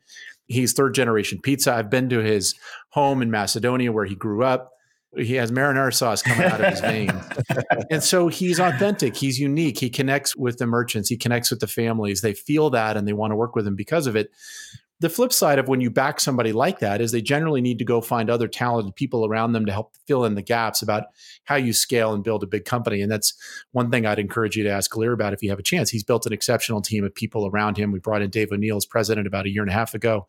He's 0.46 0.72
third 0.72 0.94
generation 0.94 1.40
pizza. 1.42 1.74
I've 1.74 1.90
been 1.90 2.08
to 2.10 2.20
his 2.20 2.54
home 2.90 3.20
in 3.20 3.30
macedonia 3.30 3.92
where 3.92 4.04
he 4.04 4.14
grew 4.14 4.44
up 4.44 4.70
he 5.16 5.34
has 5.34 5.50
marinara 5.50 5.92
sauce 5.92 6.22
coming 6.22 6.46
out 6.46 6.60
of 6.60 6.70
his 6.70 6.80
veins. 6.80 7.12
and 7.90 8.02
so 8.02 8.28
he's 8.28 8.58
authentic. 8.58 9.16
He's 9.16 9.38
unique. 9.38 9.78
He 9.78 9.90
connects 9.90 10.36
with 10.36 10.58
the 10.58 10.66
merchants. 10.66 11.08
He 11.08 11.16
connects 11.16 11.50
with 11.50 11.60
the 11.60 11.66
families. 11.66 12.20
They 12.20 12.34
feel 12.34 12.70
that 12.70 12.96
and 12.96 13.06
they 13.06 13.12
want 13.12 13.32
to 13.32 13.36
work 13.36 13.54
with 13.54 13.66
him 13.66 13.76
because 13.76 14.06
of 14.06 14.16
it. 14.16 14.30
The 15.00 15.10
flip 15.10 15.32
side 15.32 15.58
of 15.58 15.68
when 15.68 15.80
you 15.80 15.90
back 15.90 16.20
somebody 16.20 16.52
like 16.52 16.78
that 16.78 17.00
is 17.00 17.10
they 17.10 17.20
generally 17.20 17.60
need 17.60 17.78
to 17.80 17.84
go 17.84 18.00
find 18.00 18.30
other 18.30 18.46
talented 18.46 18.94
people 18.94 19.26
around 19.26 19.52
them 19.52 19.66
to 19.66 19.72
help 19.72 19.94
fill 20.06 20.24
in 20.24 20.34
the 20.34 20.42
gaps 20.42 20.82
about 20.82 21.08
how 21.44 21.56
you 21.56 21.72
scale 21.72 22.14
and 22.14 22.22
build 22.22 22.42
a 22.42 22.46
big 22.46 22.64
company. 22.64 23.02
And 23.02 23.10
that's 23.10 23.34
one 23.72 23.90
thing 23.90 24.06
I'd 24.06 24.20
encourage 24.20 24.56
you 24.56 24.62
to 24.64 24.70
ask 24.70 24.92
Ilir 24.92 25.12
about 25.12 25.34
if 25.34 25.42
you 25.42 25.50
have 25.50 25.58
a 25.58 25.64
chance. 25.64 25.90
He's 25.90 26.04
built 26.04 26.26
an 26.26 26.32
exceptional 26.32 26.80
team 26.80 27.04
of 27.04 27.14
people 27.14 27.46
around 27.46 27.76
him. 27.76 27.90
We 27.90 27.98
brought 27.98 28.22
in 28.22 28.30
Dave 28.30 28.52
O'Neill 28.52 28.76
as 28.76 28.86
president 28.86 29.26
about 29.26 29.46
a 29.46 29.50
year 29.50 29.62
and 29.62 29.70
a 29.70 29.74
half 29.74 29.94
ago. 29.94 30.28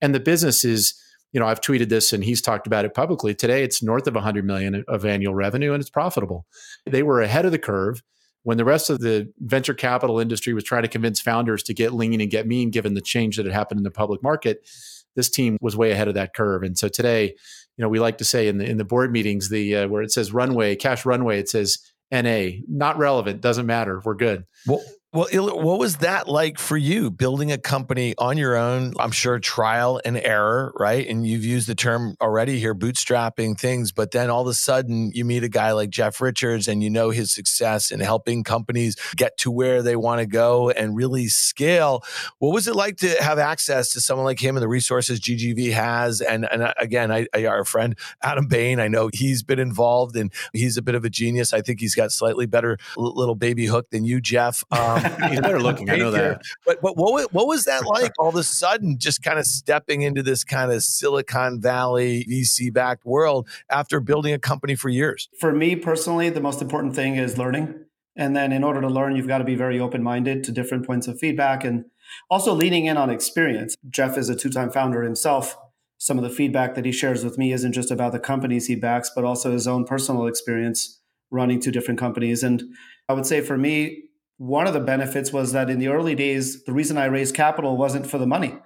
And 0.00 0.14
the 0.14 0.20
business 0.20 0.64
is 0.64 0.94
you 1.36 1.40
know, 1.40 1.46
I've 1.46 1.60
tweeted 1.60 1.90
this 1.90 2.14
and 2.14 2.24
he's 2.24 2.40
talked 2.40 2.66
about 2.66 2.86
it 2.86 2.94
publicly. 2.94 3.34
Today 3.34 3.62
it's 3.62 3.82
north 3.82 4.06
of 4.06 4.14
100 4.14 4.46
million 4.46 4.82
of 4.88 5.04
annual 5.04 5.34
revenue 5.34 5.74
and 5.74 5.82
it's 5.82 5.90
profitable. 5.90 6.46
They 6.86 7.02
were 7.02 7.20
ahead 7.20 7.44
of 7.44 7.52
the 7.52 7.58
curve 7.58 8.02
when 8.44 8.56
the 8.56 8.64
rest 8.64 8.88
of 8.88 9.00
the 9.00 9.30
venture 9.40 9.74
capital 9.74 10.18
industry 10.18 10.54
was 10.54 10.64
trying 10.64 10.84
to 10.84 10.88
convince 10.88 11.20
founders 11.20 11.62
to 11.64 11.74
get 11.74 11.92
lean 11.92 12.22
and 12.22 12.30
get 12.30 12.46
mean 12.46 12.70
given 12.70 12.94
the 12.94 13.02
change 13.02 13.36
that 13.36 13.44
had 13.44 13.54
happened 13.54 13.78
in 13.78 13.84
the 13.84 13.90
public 13.90 14.22
market. 14.22 14.66
This 15.14 15.28
team 15.28 15.58
was 15.60 15.76
way 15.76 15.90
ahead 15.90 16.08
of 16.08 16.14
that 16.14 16.32
curve. 16.32 16.62
And 16.62 16.78
so 16.78 16.88
today, 16.88 17.34
you 17.76 17.82
know, 17.82 17.90
we 17.90 18.00
like 18.00 18.16
to 18.16 18.24
say 18.24 18.48
in 18.48 18.56
the 18.56 18.64
in 18.64 18.78
the 18.78 18.84
board 18.86 19.12
meetings 19.12 19.50
the 19.50 19.76
uh, 19.76 19.88
where 19.88 20.00
it 20.00 20.12
says 20.12 20.32
runway, 20.32 20.74
cash 20.74 21.04
runway, 21.04 21.38
it 21.38 21.50
says 21.50 21.80
NA, 22.10 22.62
not 22.66 22.96
relevant, 22.96 23.42
doesn't 23.42 23.66
matter. 23.66 24.00
We're 24.02 24.14
good. 24.14 24.46
Well, 24.66 24.82
Well, 25.16 25.28
what 25.32 25.78
was 25.78 25.96
that 25.98 26.28
like 26.28 26.58
for 26.58 26.76
you 26.76 27.10
building 27.10 27.50
a 27.50 27.56
company 27.56 28.14
on 28.18 28.36
your 28.36 28.54
own? 28.54 28.92
I'm 29.00 29.12
sure 29.12 29.38
trial 29.38 29.98
and 30.04 30.18
error, 30.18 30.74
right? 30.78 31.08
And 31.08 31.26
you've 31.26 31.42
used 31.42 31.68
the 31.68 31.74
term 31.74 32.16
already 32.20 32.58
here, 32.58 32.74
bootstrapping 32.74 33.58
things, 33.58 33.92
but 33.92 34.10
then 34.10 34.28
all 34.28 34.42
of 34.42 34.48
a 34.48 34.52
sudden 34.52 35.12
you 35.14 35.24
meet 35.24 35.42
a 35.42 35.48
guy 35.48 35.72
like 35.72 35.88
Jeff 35.88 36.20
Richards 36.20 36.68
and 36.68 36.82
you 36.82 36.90
know 36.90 37.08
his 37.08 37.32
success 37.32 37.90
in 37.90 38.00
helping 38.00 38.44
companies 38.44 38.94
get 39.16 39.38
to 39.38 39.50
where 39.50 39.80
they 39.80 39.96
want 39.96 40.20
to 40.20 40.26
go 40.26 40.68
and 40.68 40.94
really 40.94 41.28
scale. 41.28 42.04
What 42.38 42.52
was 42.52 42.68
it 42.68 42.76
like 42.76 42.98
to 42.98 43.08
have 43.22 43.38
access 43.38 43.94
to 43.94 44.02
someone 44.02 44.26
like 44.26 44.44
him 44.44 44.54
and 44.54 44.62
the 44.62 44.68
resources 44.68 45.18
GGV 45.18 45.72
has? 45.72 46.20
And, 46.20 46.46
and 46.52 46.62
uh, 46.62 46.74
again, 46.78 47.10
I, 47.10 47.26
I, 47.32 47.46
our 47.46 47.64
friend 47.64 47.96
Adam 48.22 48.48
Bain, 48.48 48.80
I 48.80 48.88
know 48.88 49.08
he's 49.14 49.42
been 49.42 49.60
involved 49.60 50.14
and 50.14 50.30
he's 50.52 50.76
a 50.76 50.82
bit 50.82 50.94
of 50.94 51.06
a 51.06 51.10
genius. 51.10 51.54
I 51.54 51.62
think 51.62 51.80
he's 51.80 51.94
got 51.94 52.12
slightly 52.12 52.44
better 52.44 52.76
little 52.98 53.34
baby 53.34 53.64
hook 53.64 53.88
than 53.88 54.04
you, 54.04 54.20
Jeff. 54.20 54.62
Um, 54.70 55.05
He's 55.30 55.40
better 55.40 55.60
looking. 55.60 55.90
I 55.90 55.96
know 55.96 56.10
that. 56.10 56.42
But 56.64 56.80
but 56.80 56.96
what 56.96 57.32
what 57.32 57.46
was 57.46 57.64
that 57.64 57.84
like? 57.86 58.12
All 58.18 58.28
of 58.28 58.36
a 58.36 58.42
sudden, 58.42 58.98
just 58.98 59.22
kind 59.22 59.38
of 59.38 59.46
stepping 59.46 60.02
into 60.02 60.22
this 60.22 60.44
kind 60.44 60.72
of 60.72 60.82
Silicon 60.82 61.60
Valley 61.60 62.26
VC 62.28 62.72
backed 62.72 63.04
world 63.04 63.48
after 63.70 64.00
building 64.00 64.32
a 64.32 64.38
company 64.38 64.74
for 64.74 64.88
years. 64.88 65.28
For 65.38 65.52
me 65.52 65.76
personally, 65.76 66.30
the 66.30 66.40
most 66.40 66.62
important 66.62 66.94
thing 66.94 67.16
is 67.16 67.38
learning. 67.38 67.86
And 68.16 68.34
then 68.34 68.50
in 68.50 68.64
order 68.64 68.80
to 68.80 68.88
learn, 68.88 69.14
you've 69.14 69.28
got 69.28 69.38
to 69.38 69.44
be 69.44 69.54
very 69.54 69.78
open 69.78 70.02
minded 70.02 70.42
to 70.44 70.52
different 70.52 70.86
points 70.86 71.06
of 71.06 71.18
feedback 71.18 71.64
and 71.64 71.84
also 72.30 72.54
leaning 72.54 72.86
in 72.86 72.96
on 72.96 73.10
experience. 73.10 73.76
Jeff 73.90 74.16
is 74.16 74.28
a 74.28 74.36
two 74.36 74.50
time 74.50 74.70
founder 74.70 75.02
himself. 75.02 75.56
Some 75.98 76.18
of 76.18 76.24
the 76.24 76.30
feedback 76.30 76.74
that 76.74 76.84
he 76.84 76.92
shares 76.92 77.24
with 77.24 77.38
me 77.38 77.52
isn't 77.52 77.72
just 77.72 77.90
about 77.90 78.12
the 78.12 78.18
companies 78.18 78.66
he 78.66 78.74
backs, 78.74 79.10
but 79.14 79.24
also 79.24 79.52
his 79.52 79.66
own 79.66 79.84
personal 79.84 80.26
experience 80.26 81.00
running 81.30 81.60
two 81.60 81.70
different 81.70 81.98
companies. 81.98 82.42
And 82.42 82.62
I 83.08 83.12
would 83.12 83.26
say 83.26 83.40
for 83.40 83.56
me, 83.56 84.04
one 84.38 84.66
of 84.66 84.74
the 84.74 84.80
benefits 84.80 85.32
was 85.32 85.52
that 85.52 85.70
in 85.70 85.78
the 85.78 85.88
early 85.88 86.14
days, 86.14 86.64
the 86.64 86.72
reason 86.72 86.98
I 86.98 87.06
raised 87.06 87.34
capital 87.34 87.76
wasn't 87.76 88.06
for 88.06 88.18
the 88.18 88.26
money. 88.26 88.58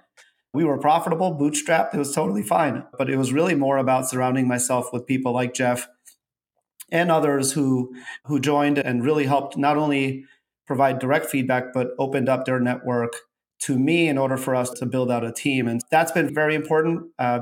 We 0.53 0.65
were 0.65 0.77
profitable, 0.77 1.37
bootstrapped, 1.37 1.93
it 1.93 1.97
was 1.97 2.13
totally 2.13 2.43
fine. 2.43 2.83
But 2.97 3.09
it 3.09 3.17
was 3.17 3.31
really 3.31 3.55
more 3.55 3.77
about 3.77 4.09
surrounding 4.09 4.47
myself 4.47 4.91
with 4.91 5.07
people 5.07 5.33
like 5.33 5.53
Jeff 5.53 5.87
and 6.91 7.09
others 7.09 7.53
who 7.53 7.95
who 8.25 8.39
joined 8.39 8.77
and 8.77 9.03
really 9.03 9.25
helped 9.25 9.57
not 9.57 9.77
only 9.77 10.25
provide 10.67 10.99
direct 10.99 11.27
feedback, 11.27 11.73
but 11.73 11.91
opened 11.97 12.27
up 12.27 12.45
their 12.45 12.59
network 12.59 13.13
to 13.61 13.79
me 13.79 14.09
in 14.09 14.17
order 14.17 14.37
for 14.37 14.55
us 14.55 14.69
to 14.71 14.85
build 14.85 15.09
out 15.09 15.23
a 15.23 15.31
team. 15.31 15.67
And 15.67 15.81
that's 15.89 16.11
been 16.11 16.33
very 16.33 16.55
important. 16.55 17.11
Uh, 17.17 17.41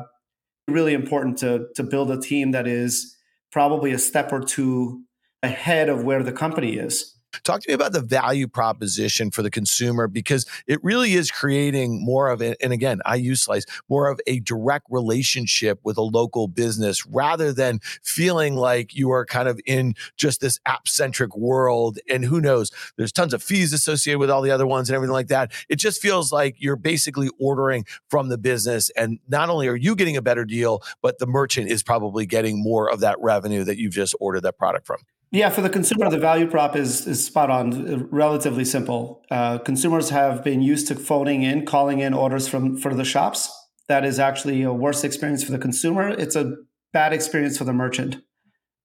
really 0.67 0.93
important 0.93 1.39
to 1.39 1.67
to 1.75 1.83
build 1.83 2.11
a 2.11 2.21
team 2.21 2.51
that 2.51 2.67
is 2.67 3.15
probably 3.51 3.91
a 3.91 3.97
step 3.97 4.31
or 4.31 4.41
two 4.41 5.01
ahead 5.41 5.89
of 5.89 6.03
where 6.03 6.21
the 6.21 6.31
company 6.31 6.77
is. 6.77 7.15
Talk 7.43 7.61
to 7.61 7.69
me 7.69 7.73
about 7.73 7.93
the 7.93 8.01
value 8.01 8.47
proposition 8.47 9.31
for 9.31 9.43
the 9.43 9.51
consumer 9.51 10.07
because 10.07 10.45
it 10.67 10.83
really 10.83 11.13
is 11.13 11.31
creating 11.31 12.03
more 12.03 12.29
of 12.29 12.41
it. 12.41 12.57
And 12.61 12.73
again, 12.73 13.01
I 13.05 13.15
use 13.15 13.41
Slice 13.41 13.65
more 13.87 14.07
of 14.09 14.19
a 14.27 14.39
direct 14.39 14.87
relationship 14.89 15.79
with 15.83 15.97
a 15.97 16.01
local 16.01 16.47
business 16.47 17.05
rather 17.05 17.53
than 17.53 17.79
feeling 18.03 18.55
like 18.55 18.95
you 18.95 19.11
are 19.11 19.25
kind 19.25 19.47
of 19.47 19.59
in 19.65 19.93
just 20.17 20.41
this 20.41 20.59
app 20.65 20.87
centric 20.87 21.35
world. 21.35 21.99
And 22.09 22.25
who 22.25 22.41
knows, 22.41 22.71
there's 22.97 23.11
tons 23.11 23.33
of 23.33 23.43
fees 23.43 23.73
associated 23.73 24.19
with 24.19 24.29
all 24.29 24.41
the 24.41 24.51
other 24.51 24.67
ones 24.67 24.89
and 24.89 24.95
everything 24.95 25.13
like 25.13 25.27
that. 25.27 25.51
It 25.69 25.77
just 25.77 26.01
feels 26.01 26.31
like 26.31 26.55
you're 26.57 26.75
basically 26.75 27.29
ordering 27.39 27.85
from 28.09 28.29
the 28.29 28.37
business. 28.37 28.89
And 28.91 29.19
not 29.27 29.49
only 29.49 29.67
are 29.67 29.75
you 29.75 29.95
getting 29.95 30.17
a 30.17 30.21
better 30.21 30.45
deal, 30.45 30.81
but 31.01 31.19
the 31.19 31.27
merchant 31.27 31.69
is 31.69 31.83
probably 31.83 32.25
getting 32.25 32.61
more 32.61 32.89
of 32.89 33.01
that 33.01 33.17
revenue 33.19 33.63
that 33.63 33.77
you've 33.77 33.93
just 33.93 34.15
ordered 34.19 34.41
that 34.41 34.57
product 34.57 34.87
from. 34.87 34.97
Yeah, 35.31 35.49
for 35.49 35.61
the 35.61 35.69
consumer, 35.69 36.09
the 36.09 36.17
value 36.17 36.47
prop 36.47 36.75
is, 36.75 37.05
is 37.05 37.23
spot 37.23 37.51
on, 37.51 38.09
relatively 38.09 38.65
simple. 38.65 39.23
Uh, 39.29 39.59
consumers 39.59 40.09
have 40.09 40.43
been 40.43 40.61
used 40.61 40.87
to 40.87 40.95
phoning 40.95 41.43
in, 41.43 41.65
calling 41.67 41.99
in 41.99 42.15
orders 42.15 42.47
from 42.47 42.77
for 42.77 42.95
the 42.95 43.05
shops. 43.05 43.51
That 43.87 44.05
is 44.05 44.19
actually 44.19 44.63
a 44.63 44.73
worse 44.73 45.03
experience 45.03 45.43
for 45.43 45.51
the 45.51 45.59
consumer. 45.59 46.09
It's 46.09 46.35
a 46.35 46.55
bad 46.93 47.13
experience 47.13 47.59
for 47.59 47.63
the 47.63 47.73
merchant. 47.73 48.17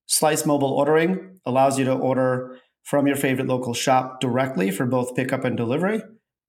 Slice 0.07 0.45
mobile 0.45 0.72
ordering 0.72 1.40
allows 1.47 1.78
you 1.78 1.86
to 1.86 1.95
order 1.95 2.59
from 2.82 3.07
your 3.07 3.16
favorite 3.16 3.49
local 3.49 3.72
shop 3.72 4.20
directly 4.20 4.70
for 4.70 4.84
both 4.84 5.16
pickup 5.16 5.45
and 5.45 5.57
delivery. 5.57 6.03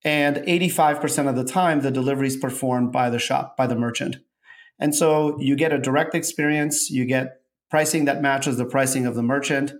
And 0.04 0.38
85% 0.38 1.30
of 1.30 1.38
the 1.38 1.46
time, 1.46 1.82
the 1.82 1.90
delivery 1.90 2.28
is 2.28 2.36
performed 2.36 2.92
by 2.92 3.10
the 3.10 3.18
shop, 3.18 3.56
by 3.56 3.66
the 3.66 3.76
merchant. 3.76 4.18
And 4.78 4.94
so 4.94 5.40
you 5.40 5.56
get 5.56 5.72
a 5.72 5.80
direct 5.80 6.14
experience, 6.14 6.92
you 6.92 7.06
get 7.06 7.38
pricing 7.70 8.06
that 8.06 8.22
matches 8.22 8.58
the 8.58 8.66
pricing 8.66 9.06
of 9.06 9.16
the 9.16 9.24
merchant. 9.24 9.74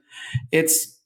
It's 0.52 1.00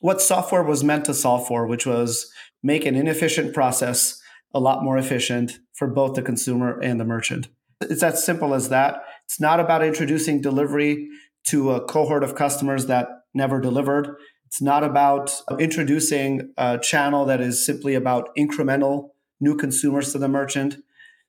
what 0.00 0.20
software 0.20 0.62
was 0.62 0.84
meant 0.84 1.04
to 1.06 1.14
solve 1.14 1.46
for, 1.46 1.66
which 1.66 1.86
was 1.86 2.30
make 2.62 2.84
an 2.84 2.96
inefficient 2.96 3.54
process 3.54 4.20
a 4.54 4.60
lot 4.60 4.84
more 4.84 4.98
efficient 4.98 5.58
for 5.72 5.88
both 5.88 6.14
the 6.14 6.22
consumer 6.22 6.78
and 6.80 7.00
the 7.00 7.04
merchant. 7.04 7.48
It's 7.80 8.02
as 8.02 8.24
simple 8.24 8.54
as 8.54 8.68
that. 8.68 9.02
It's 9.24 9.40
not 9.40 9.60
about 9.60 9.82
introducing 9.82 10.40
delivery 10.40 11.08
to 11.48 11.72
a 11.72 11.84
cohort 11.84 12.22
of 12.22 12.34
customers 12.34 12.86
that 12.86 13.08
never 13.34 13.60
delivered. 13.60 14.16
It's 14.46 14.60
not 14.60 14.84
about 14.84 15.32
introducing 15.58 16.52
a 16.58 16.78
channel 16.78 17.24
that 17.24 17.40
is 17.40 17.64
simply 17.64 17.94
about 17.94 18.28
incremental 18.36 19.10
new 19.40 19.56
consumers 19.56 20.12
to 20.12 20.18
the 20.18 20.28
merchant. 20.28 20.76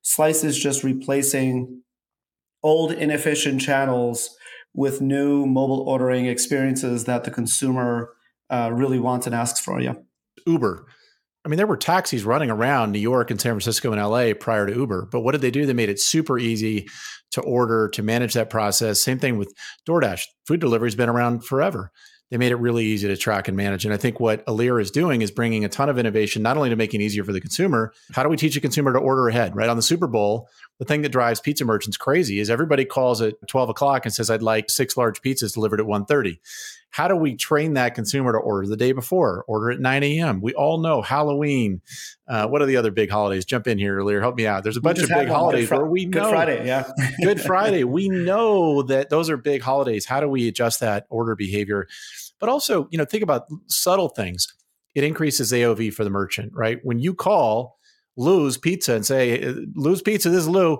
Slice 0.02 0.44
is 0.44 0.58
just 0.58 0.84
replacing 0.84 1.82
old 2.62 2.92
inefficient 2.92 3.60
channels 3.60 4.36
with 4.74 5.00
new 5.00 5.46
mobile 5.46 5.80
ordering 5.88 6.26
experiences 6.26 7.04
that 7.04 7.24
the 7.24 7.30
consumer 7.30 8.10
uh, 8.50 8.70
really 8.72 8.98
wants 8.98 9.26
and 9.26 9.34
asks 9.34 9.60
for 9.60 9.80
Yeah. 9.80 9.94
Uber. 10.46 10.86
I 11.44 11.48
mean, 11.48 11.58
there 11.58 11.66
were 11.66 11.76
taxis 11.76 12.24
running 12.24 12.50
around 12.50 12.92
New 12.92 12.98
York 12.98 13.30
and 13.30 13.40
San 13.40 13.52
Francisco 13.52 13.92
and 13.92 14.00
LA 14.00 14.32
prior 14.32 14.66
to 14.66 14.74
Uber, 14.74 15.08
but 15.12 15.20
what 15.20 15.32
did 15.32 15.42
they 15.42 15.50
do? 15.50 15.66
They 15.66 15.74
made 15.74 15.90
it 15.90 16.00
super 16.00 16.38
easy 16.38 16.88
to 17.32 17.42
order, 17.42 17.88
to 17.90 18.02
manage 18.02 18.32
that 18.34 18.48
process. 18.48 19.00
Same 19.02 19.18
thing 19.18 19.36
with 19.36 19.52
DoorDash. 19.86 20.22
Food 20.46 20.60
delivery 20.60 20.86
has 20.86 20.94
been 20.94 21.08
around 21.10 21.44
forever. 21.44 21.90
They 22.34 22.38
made 22.38 22.50
it 22.50 22.56
really 22.56 22.84
easy 22.84 23.06
to 23.06 23.16
track 23.16 23.46
and 23.46 23.56
manage. 23.56 23.84
And 23.84 23.94
I 23.94 23.96
think 23.96 24.18
what 24.18 24.44
Ilir 24.46 24.82
is 24.82 24.90
doing 24.90 25.22
is 25.22 25.30
bringing 25.30 25.64
a 25.64 25.68
ton 25.68 25.88
of 25.88 26.00
innovation, 26.00 26.42
not 26.42 26.56
only 26.56 26.68
to 26.68 26.74
make 26.74 26.92
it 26.92 27.00
easier 27.00 27.22
for 27.22 27.32
the 27.32 27.40
consumer, 27.40 27.92
how 28.12 28.24
do 28.24 28.28
we 28.28 28.36
teach 28.36 28.56
a 28.56 28.60
consumer 28.60 28.92
to 28.92 28.98
order 28.98 29.28
ahead, 29.28 29.54
right? 29.54 29.68
On 29.68 29.76
the 29.76 29.82
Super 29.84 30.08
Bowl, 30.08 30.48
the 30.80 30.84
thing 30.84 31.02
that 31.02 31.10
drives 31.10 31.38
pizza 31.38 31.64
merchants 31.64 31.96
crazy 31.96 32.40
is 32.40 32.50
everybody 32.50 32.84
calls 32.84 33.22
at 33.22 33.34
12 33.46 33.68
o'clock 33.68 34.04
and 34.04 34.12
says, 34.12 34.30
I'd 34.30 34.42
like 34.42 34.68
six 34.68 34.96
large 34.96 35.22
pizzas 35.22 35.54
delivered 35.54 35.78
at 35.78 35.86
1.30. 35.86 36.40
How 36.94 37.08
do 37.08 37.16
we 37.16 37.34
train 37.34 37.74
that 37.74 37.96
consumer 37.96 38.32
to 38.32 38.38
order 38.38 38.68
the 38.68 38.76
day 38.76 38.92
before, 38.92 39.44
order 39.48 39.72
at 39.72 39.80
9 39.80 40.02
a.m.? 40.04 40.40
We 40.40 40.54
all 40.54 40.78
know 40.78 41.02
Halloween. 41.02 41.82
Uh, 42.28 42.46
what 42.46 42.62
are 42.62 42.66
the 42.66 42.76
other 42.76 42.92
big 42.92 43.10
holidays? 43.10 43.44
Jump 43.44 43.66
in 43.66 43.78
here 43.78 43.98
Ilir. 43.98 44.20
Help 44.20 44.36
me 44.36 44.46
out. 44.46 44.62
There's 44.62 44.76
a 44.76 44.80
bunch 44.80 45.00
of 45.00 45.08
big 45.08 45.26
holidays 45.26 45.66
Fr- 45.66 45.74
where 45.74 45.86
we 45.86 46.06
know. 46.06 46.22
Good 46.22 46.30
Friday, 46.30 46.66
yeah. 46.66 46.88
Good 47.20 47.40
Friday. 47.40 47.82
We 47.82 48.08
know 48.08 48.82
that 48.82 49.10
those 49.10 49.28
are 49.28 49.36
big 49.36 49.60
holidays. 49.60 50.04
How 50.04 50.20
do 50.20 50.28
we 50.28 50.46
adjust 50.46 50.80
that 50.80 51.06
order 51.10 51.34
behavior? 51.34 51.88
But 52.40 52.48
also, 52.48 52.88
you 52.90 52.98
know, 52.98 53.04
think 53.04 53.22
about 53.22 53.46
subtle 53.68 54.08
things. 54.08 54.46
It 54.94 55.04
increases 55.04 55.52
AOV 55.52 55.92
for 55.92 56.04
the 56.04 56.10
merchant, 56.10 56.52
right? 56.54 56.78
When 56.82 56.98
you 56.98 57.14
call, 57.14 57.78
Lou's 58.16 58.58
Pizza 58.58 58.94
and 58.94 59.04
say, 59.04 59.42
uh, 59.42 59.54
Lou's 59.74 60.02
Pizza, 60.02 60.30
this 60.30 60.42
is 60.42 60.48
Lou. 60.48 60.78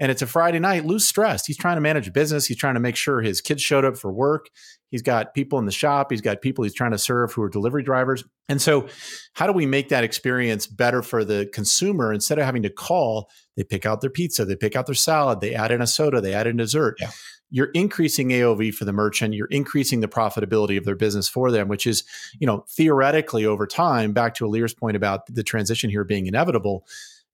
And 0.00 0.10
it's 0.10 0.22
a 0.22 0.26
Friday 0.26 0.58
night. 0.58 0.84
Lou's 0.84 1.06
stressed. 1.06 1.46
He's 1.46 1.56
trying 1.56 1.76
to 1.76 1.80
manage 1.80 2.08
a 2.08 2.10
business. 2.10 2.46
He's 2.46 2.56
trying 2.56 2.74
to 2.74 2.80
make 2.80 2.96
sure 2.96 3.20
his 3.20 3.40
kids 3.40 3.62
showed 3.62 3.84
up 3.84 3.96
for 3.96 4.12
work. 4.12 4.46
He's 4.90 5.02
got 5.02 5.34
people 5.34 5.60
in 5.60 5.66
the 5.66 5.72
shop. 5.72 6.10
He's 6.10 6.20
got 6.20 6.42
people 6.42 6.64
he's 6.64 6.74
trying 6.74 6.90
to 6.90 6.98
serve 6.98 7.32
who 7.32 7.42
are 7.42 7.48
delivery 7.48 7.84
drivers. 7.84 8.24
And 8.48 8.60
so, 8.60 8.88
how 9.34 9.46
do 9.46 9.52
we 9.52 9.66
make 9.66 9.90
that 9.90 10.02
experience 10.02 10.66
better 10.66 11.00
for 11.00 11.24
the 11.24 11.48
consumer? 11.52 12.12
Instead 12.12 12.38
of 12.38 12.44
having 12.44 12.62
to 12.64 12.70
call, 12.70 13.30
they 13.56 13.62
pick 13.62 13.86
out 13.86 14.00
their 14.00 14.10
pizza, 14.10 14.44
they 14.44 14.56
pick 14.56 14.74
out 14.74 14.86
their 14.86 14.94
salad, 14.96 15.40
they 15.40 15.54
add 15.54 15.70
in 15.70 15.80
a 15.80 15.86
soda, 15.86 16.20
they 16.20 16.34
add 16.34 16.48
in 16.48 16.56
dessert. 16.56 16.96
Yeah 17.00 17.10
you're 17.54 17.66
increasing 17.66 18.30
AOV 18.30 18.74
for 18.74 18.84
the 18.84 18.92
merchant, 18.92 19.32
you're 19.32 19.46
increasing 19.46 20.00
the 20.00 20.08
profitability 20.08 20.76
of 20.76 20.84
their 20.84 20.96
business 20.96 21.28
for 21.28 21.52
them, 21.52 21.68
which 21.68 21.86
is, 21.86 22.02
you 22.40 22.48
know, 22.48 22.64
theoretically 22.68 23.46
over 23.46 23.64
time, 23.64 24.12
back 24.12 24.34
to 24.34 24.44
Ilir's 24.44 24.74
point 24.74 24.96
about 24.96 25.32
the 25.32 25.44
transition 25.44 25.88
here 25.88 26.02
being 26.02 26.26
inevitable, 26.26 26.84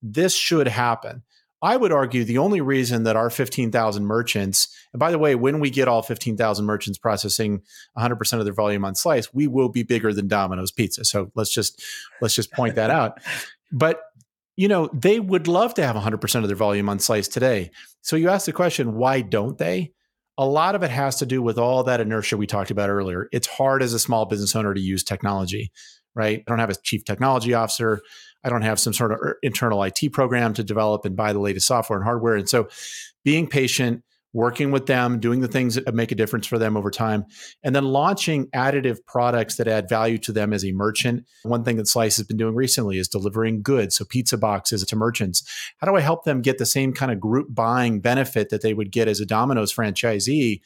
this 0.03 0.35
should 0.35 0.68
happen. 0.68 1.23
I 1.62 1.79
would 1.79 1.91
argue 1.91 2.25
the 2.25 2.37
only 2.37 2.61
reason 2.61 3.05
that 3.05 3.16
our 3.16 3.31
15,000 3.31 4.05
merchants, 4.05 4.68
and 4.93 5.01
by 5.01 5.11
the 5.11 5.18
way, 5.18 5.35
when 5.37 5.59
we 5.59 5.71
get 5.71 5.89
all 5.89 6.03
15,000 6.03 6.66
merchants 6.66 6.99
processing 6.99 7.62
100% 7.97 8.33
of 8.35 8.45
their 8.45 8.53
volume 8.53 8.85
on 8.85 8.95
Slice, 8.95 9.33
we 9.33 9.47
will 9.47 9.71
be 9.71 9.85
bigger 9.85 10.12
than 10.12 10.29
Domino's 10.29 10.71
Pizza. 10.71 11.07
So 11.07 11.33
let's 11.35 11.51
just 11.51 11.83
let's 12.21 12.35
just 12.35 12.53
point 12.53 12.75
that 12.75 12.91
out. 12.91 13.18
But 13.73 14.03
you 14.57 14.66
know, 14.66 14.91
they 14.93 15.21
would 15.21 15.47
love 15.47 15.75
to 15.75 15.87
have 15.87 15.95
100% 15.95 16.35
of 16.43 16.47
their 16.49 16.57
volume 16.57 16.89
on 16.89 16.99
Slice 16.99 17.29
today. 17.29 17.71
So 18.03 18.16
you 18.16 18.29
ask 18.29 18.47
the 18.47 18.53
question, 18.53 18.97
why 18.97 19.21
don't 19.21 19.57
they? 19.57 19.93
A 20.41 20.47
lot 20.47 20.74
of 20.74 20.82
it 20.82 20.91
has 20.91 21.16
to 21.16 21.26
do 21.26 21.43
with 21.43 21.59
all 21.59 21.84
that 21.84 22.01
inertia 22.01 22.34
we 22.34 22.47
talked 22.47 22.70
about 22.70 22.88
earlier. 22.88 23.28
It's 23.30 23.47
hard 23.47 23.82
as 23.82 23.93
a 23.93 23.99
small 23.99 24.24
business 24.24 24.57
owner 24.57 24.72
to 24.72 24.80
use 24.80 25.05
technology, 25.05 25.70
right? 26.14 26.38
I 26.38 26.45
don't 26.51 26.59
have 26.59 26.70
a 26.70 26.76
chief 26.76 27.05
technology 27.05 27.53
officer. 27.53 28.01
I 28.43 28.49
don't 28.49 28.62
have 28.62 28.80
some 28.80 28.95
sort 28.95 29.12
of 29.12 29.18
er, 29.18 29.38
internal 29.43 29.82
IT 29.82 30.14
program 30.14 30.55
to 30.55 30.64
develop 30.64 31.05
and 31.05 31.14
buy 31.14 31.34
the 31.34 31.41
latest 31.41 31.66
software 31.66 31.99
and 31.99 32.05
hardware. 32.05 32.36
And 32.36 32.49
so 32.49 32.70
being 33.22 33.49
patient, 33.49 34.03
working 34.33 34.70
with 34.70 34.87
them, 34.87 35.18
doing 35.18 35.41
the 35.41 35.49
things 35.49 35.74
that 35.74 35.95
make 35.95 36.12
a 36.12 36.14
difference 36.14 36.47
for 36.47 36.59
them 36.59 36.76
over 36.76 36.91
time, 36.91 37.24
and 37.62 37.74
then 37.74 37.85
launching 37.85 38.47
additive 38.49 39.05
products 39.07 39.57
that 39.57 39.66
add 39.66 39.89
value 39.89 40.18
to 40.18 40.33
them 40.33 40.53
as 40.53 40.64
a 40.64 40.72
merchant. 40.72 41.24
One 41.43 41.64
thing 41.64 41.76
that 41.78 41.89
Slice 41.89 42.16
has 42.16 42.26
been 42.26 42.37
doing 42.37 42.55
recently 42.55 42.99
is 42.99 43.09
delivering 43.09 43.62
goods, 43.62 43.97
so 43.97 44.05
pizza 44.05 44.39
boxes 44.39 44.85
to 44.85 44.97
merchants. 44.97 45.43
How 45.78 45.87
do 45.87 45.97
I 45.97 46.01
help 46.01 46.24
them 46.24 46.43
get 46.43 46.59
the 46.59 46.66
same 46.66 46.93
kind 46.93 47.11
of 47.11 47.20
group 47.20 47.49
buying 47.51 48.01
benefit 48.01 48.51
that 48.51 48.62
they 48.62 48.74
would 48.74 48.93
get 48.93 49.09
as 49.09 49.20
a 49.20 49.26
Domino's 49.26 49.74
franchisee, 49.74 50.61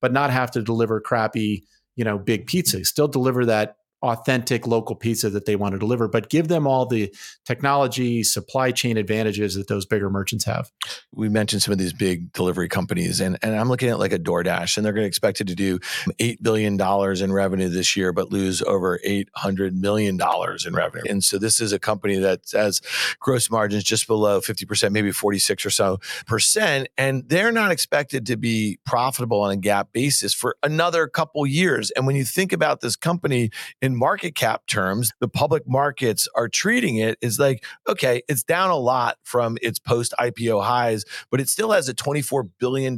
but 0.00 0.12
not 0.12 0.30
have 0.30 0.50
to 0.52 0.62
deliver 0.62 1.00
crappy, 1.00 1.64
you 1.94 2.04
know, 2.04 2.18
big 2.18 2.46
pizza? 2.46 2.84
Still 2.84 3.08
deliver 3.08 3.46
that 3.46 3.76
authentic 4.06 4.66
local 4.66 4.94
pizza 4.94 5.30
that 5.30 5.46
they 5.46 5.56
want 5.56 5.72
to 5.72 5.78
deliver, 5.78 6.08
but 6.08 6.28
give 6.28 6.48
them 6.48 6.66
all 6.66 6.86
the 6.86 7.14
technology, 7.44 8.22
supply 8.22 8.70
chain 8.70 8.96
advantages 8.96 9.54
that 9.54 9.68
those 9.68 9.86
bigger 9.86 10.10
merchants 10.10 10.44
have. 10.44 10.70
We 11.14 11.28
mentioned 11.28 11.62
some 11.62 11.72
of 11.72 11.78
these 11.78 11.92
big 11.92 12.32
delivery 12.32 12.68
companies, 12.68 13.20
and, 13.20 13.38
and 13.42 13.54
I'm 13.54 13.68
looking 13.68 13.88
at 13.88 13.98
like 13.98 14.12
a 14.12 14.18
DoorDash, 14.18 14.76
and 14.76 14.84
they're 14.84 14.92
going 14.92 15.04
to 15.04 15.08
expect 15.08 15.40
it 15.40 15.48
to 15.48 15.54
do 15.54 15.78
$8 16.20 16.42
billion 16.42 16.80
in 17.22 17.32
revenue 17.32 17.68
this 17.68 17.96
year, 17.96 18.12
but 18.12 18.30
lose 18.30 18.62
over 18.62 18.98
$800 19.06 19.72
million 19.72 20.18
in 20.66 20.74
revenue. 20.74 21.04
And 21.08 21.22
so 21.24 21.38
this 21.38 21.60
is 21.60 21.72
a 21.72 21.78
company 21.78 22.16
that 22.16 22.40
has 22.52 22.80
gross 23.18 23.50
margins 23.50 23.84
just 23.84 24.06
below 24.06 24.40
50%, 24.40 24.92
maybe 24.92 25.12
46 25.12 25.66
or 25.66 25.70
so 25.70 25.98
percent, 26.26 26.88
and 26.96 27.28
they're 27.28 27.52
not 27.52 27.70
expected 27.70 28.26
to 28.26 28.36
be 28.36 28.78
profitable 28.84 29.40
on 29.40 29.52
a 29.52 29.56
GAAP 29.56 29.86
basis 29.92 30.32
for 30.32 30.56
another 30.62 31.08
couple 31.08 31.46
years. 31.46 31.90
And 31.92 32.06
when 32.06 32.16
you 32.16 32.24
think 32.24 32.52
about 32.52 32.80
this 32.80 32.96
company, 32.96 33.50
in 33.82 33.95
market 33.96 34.34
cap 34.34 34.66
terms, 34.66 35.12
the 35.20 35.28
public 35.28 35.64
markets 35.66 36.28
are 36.34 36.48
treating 36.48 36.96
it 36.96 37.18
is 37.20 37.38
like, 37.38 37.64
okay, 37.88 38.22
it's 38.28 38.42
down 38.42 38.70
a 38.70 38.76
lot 38.76 39.18
from 39.22 39.58
its 39.62 39.78
post 39.78 40.14
IPO 40.18 40.62
highs, 40.62 41.04
but 41.30 41.40
it 41.40 41.48
still 41.48 41.72
has 41.72 41.88
a 41.88 41.94
$24 41.94 42.48
billion 42.58 42.96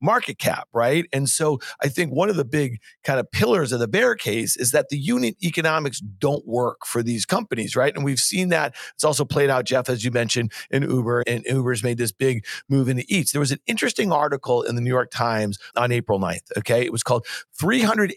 market 0.00 0.38
cap, 0.38 0.68
right? 0.72 1.06
And 1.12 1.28
so 1.28 1.58
I 1.82 1.88
think 1.88 2.12
one 2.12 2.30
of 2.30 2.36
the 2.36 2.44
big 2.44 2.80
kind 3.04 3.18
of 3.18 3.30
pillars 3.30 3.72
of 3.72 3.80
the 3.80 3.88
bear 3.88 4.14
case 4.14 4.56
is 4.56 4.70
that 4.72 4.88
the 4.88 4.98
unit 4.98 5.36
economics 5.42 6.00
don't 6.00 6.46
work 6.46 6.78
for 6.86 7.02
these 7.02 7.24
companies, 7.24 7.76
right? 7.76 7.94
And 7.94 8.04
we've 8.04 8.18
seen 8.18 8.50
that. 8.50 8.74
It's 8.94 9.04
also 9.04 9.24
played 9.24 9.50
out, 9.50 9.64
Jeff, 9.64 9.88
as 9.88 10.04
you 10.04 10.10
mentioned, 10.10 10.52
in 10.70 10.82
Uber, 10.82 11.24
and 11.26 11.44
Uber's 11.46 11.82
made 11.82 11.98
this 11.98 12.12
big 12.12 12.44
move 12.68 12.88
into 12.88 13.04
Eats. 13.08 13.32
There 13.32 13.40
was 13.40 13.52
an 13.52 13.60
interesting 13.66 14.12
article 14.12 14.62
in 14.62 14.74
the 14.74 14.80
New 14.80 14.90
York 14.90 15.10
Times 15.10 15.58
on 15.76 15.92
April 15.92 16.20
9th, 16.20 16.56
okay? 16.58 16.82
It 16.82 16.92
was 16.92 17.02
called 17.02 17.26
$388 17.60 18.12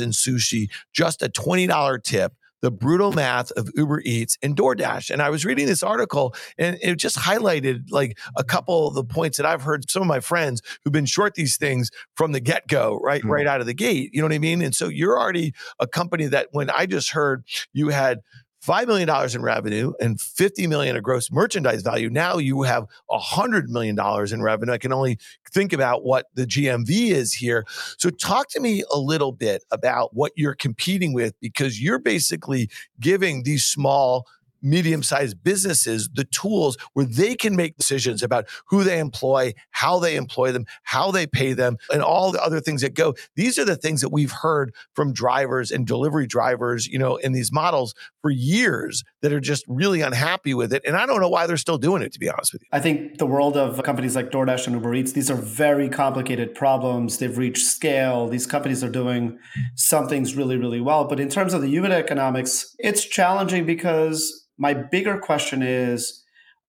in 0.00 0.10
sushi, 0.10 0.68
just 0.92 1.15
just 1.18 1.22
a 1.22 1.40
$20 1.40 2.02
tip 2.02 2.32
the 2.62 2.70
brutal 2.70 3.12
math 3.12 3.52
of 3.52 3.70
Uber 3.74 4.00
Eats 4.04 4.38
and 4.42 4.56
DoorDash. 4.56 5.10
And 5.10 5.20
I 5.20 5.28
was 5.28 5.44
reading 5.44 5.66
this 5.66 5.82
article 5.82 6.34
and 6.56 6.78
it 6.82 6.96
just 6.96 7.16
highlighted 7.16 7.90
like 7.90 8.18
a 8.34 8.42
couple 8.42 8.88
of 8.88 8.94
the 8.94 9.04
points 9.04 9.36
that 9.36 9.44
I've 9.44 9.62
heard 9.62 9.88
some 9.90 10.02
of 10.02 10.08
my 10.08 10.20
friends 10.20 10.62
who've 10.82 10.92
been 10.92 11.06
short 11.06 11.34
these 11.34 11.58
things 11.58 11.90
from 12.14 12.32
the 12.32 12.40
get 12.40 12.66
go, 12.66 12.98
right, 13.02 13.20
mm-hmm. 13.20 13.30
right 13.30 13.46
out 13.46 13.60
of 13.60 13.66
the 13.66 13.74
gate. 13.74 14.10
You 14.12 14.20
know 14.20 14.26
what 14.26 14.34
I 14.34 14.38
mean? 14.38 14.62
And 14.62 14.74
so 14.74 14.88
you're 14.88 15.20
already 15.20 15.52
a 15.78 15.86
company 15.86 16.26
that 16.26 16.48
when 16.52 16.70
I 16.70 16.86
just 16.86 17.10
heard 17.10 17.44
you 17.74 17.90
had 17.90 18.20
$5 18.66 18.86
million 18.86 19.08
in 19.34 19.42
revenue 19.42 19.92
and 20.00 20.20
50 20.20 20.66
million 20.66 20.96
of 20.96 21.02
gross 21.02 21.30
merchandise 21.30 21.82
value. 21.82 22.10
Now 22.10 22.38
you 22.38 22.62
have 22.62 22.86
$100 23.10 23.68
million 23.68 23.96
in 24.32 24.42
revenue. 24.42 24.72
I 24.72 24.78
can 24.78 24.92
only 24.92 25.18
think 25.52 25.72
about 25.72 26.04
what 26.04 26.26
the 26.34 26.46
GMV 26.46 27.10
is 27.10 27.32
here. 27.32 27.64
So 27.98 28.10
talk 28.10 28.48
to 28.50 28.60
me 28.60 28.82
a 28.92 28.98
little 28.98 29.32
bit 29.32 29.64
about 29.70 30.14
what 30.14 30.32
you're 30.36 30.54
competing 30.54 31.12
with 31.12 31.34
because 31.40 31.80
you're 31.80 31.98
basically 31.98 32.68
giving 33.00 33.44
these 33.44 33.64
small 33.64 34.26
medium 34.62 35.02
sized 35.02 35.42
businesses 35.42 36.08
the 36.14 36.24
tools 36.24 36.76
where 36.94 37.06
they 37.06 37.34
can 37.34 37.56
make 37.56 37.76
decisions 37.76 38.22
about 38.22 38.46
who 38.66 38.84
they 38.84 38.98
employ, 38.98 39.52
how 39.70 39.98
they 39.98 40.16
employ 40.16 40.52
them, 40.52 40.66
how 40.82 41.10
they 41.10 41.26
pay 41.26 41.52
them, 41.52 41.76
and 41.90 42.02
all 42.02 42.32
the 42.32 42.42
other 42.42 42.60
things 42.60 42.82
that 42.82 42.94
go. 42.94 43.14
These 43.34 43.58
are 43.58 43.64
the 43.64 43.76
things 43.76 44.00
that 44.00 44.10
we've 44.10 44.32
heard 44.32 44.74
from 44.94 45.12
drivers 45.12 45.70
and 45.70 45.86
delivery 45.86 46.26
drivers, 46.26 46.86
you 46.86 46.98
know, 46.98 47.16
in 47.16 47.32
these 47.32 47.52
models 47.52 47.94
for 48.22 48.30
years 48.30 49.04
that 49.22 49.32
are 49.32 49.40
just 49.40 49.64
really 49.68 50.00
unhappy 50.00 50.54
with 50.54 50.72
it. 50.72 50.82
And 50.86 50.96
I 50.96 51.06
don't 51.06 51.20
know 51.20 51.28
why 51.28 51.46
they're 51.46 51.56
still 51.56 51.78
doing 51.78 52.02
it, 52.02 52.12
to 52.12 52.18
be 52.18 52.28
honest 52.28 52.52
with 52.52 52.62
you. 52.62 52.68
I 52.72 52.80
think 52.80 53.18
the 53.18 53.26
world 53.26 53.56
of 53.56 53.82
companies 53.82 54.16
like 54.16 54.30
DoorDash 54.30 54.66
and 54.66 54.76
Uber 54.76 54.94
Eats, 54.94 55.12
these 55.12 55.30
are 55.30 55.36
very 55.36 55.88
complicated 55.88 56.54
problems. 56.54 57.18
They've 57.18 57.36
reached 57.36 57.66
scale. 57.66 58.28
These 58.28 58.46
companies 58.46 58.82
are 58.82 58.90
doing 58.90 59.38
some 59.74 60.08
things 60.08 60.34
really, 60.34 60.56
really 60.56 60.80
well. 60.80 61.04
But 61.04 61.20
in 61.20 61.28
terms 61.28 61.54
of 61.54 61.62
the 61.62 61.68
unit 61.68 61.92
economics, 61.92 62.74
it's 62.78 63.04
challenging 63.04 63.64
because 63.64 64.46
my 64.58 64.74
bigger 64.74 65.18
question 65.18 65.62
is 65.62 66.22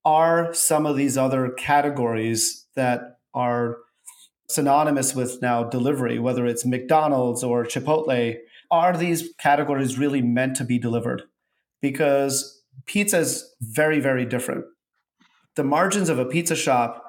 are 0.05 0.53
some 0.53 0.85
of 0.85 0.95
these 0.95 1.17
other 1.17 1.49
categories 1.49 2.65
that 2.75 3.19
are 3.33 3.77
synonymous 4.49 5.13
with 5.13 5.41
now 5.41 5.63
delivery, 5.63 6.19
whether 6.19 6.45
it's 6.45 6.65
McDonald's 6.65 7.43
or 7.43 7.65
Chipotle, 7.65 8.38
are 8.71 8.95
these 8.95 9.33
categories 9.39 9.97
really 9.97 10.21
meant 10.21 10.55
to 10.55 10.63
be 10.63 10.79
delivered? 10.79 11.23
Because 11.81 12.61
pizza 12.85 13.19
is 13.19 13.53
very, 13.61 13.99
very 13.99 14.25
different. 14.25 14.65
The 15.55 15.63
margins 15.63 16.09
of 16.09 16.19
a 16.19 16.25
pizza 16.25 16.55
shop 16.55 17.03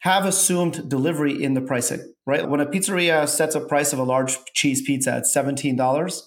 have 0.00 0.24
assumed 0.24 0.88
delivery 0.88 1.42
in 1.42 1.54
the 1.54 1.60
pricing, 1.60 2.14
right? 2.26 2.48
When 2.48 2.60
a 2.60 2.66
pizzeria 2.66 3.28
sets 3.28 3.54
a 3.54 3.60
price 3.60 3.92
of 3.92 3.98
a 3.98 4.04
large 4.04 4.36
cheese 4.54 4.82
pizza 4.82 5.12
at 5.14 5.24
$17, 5.24 6.22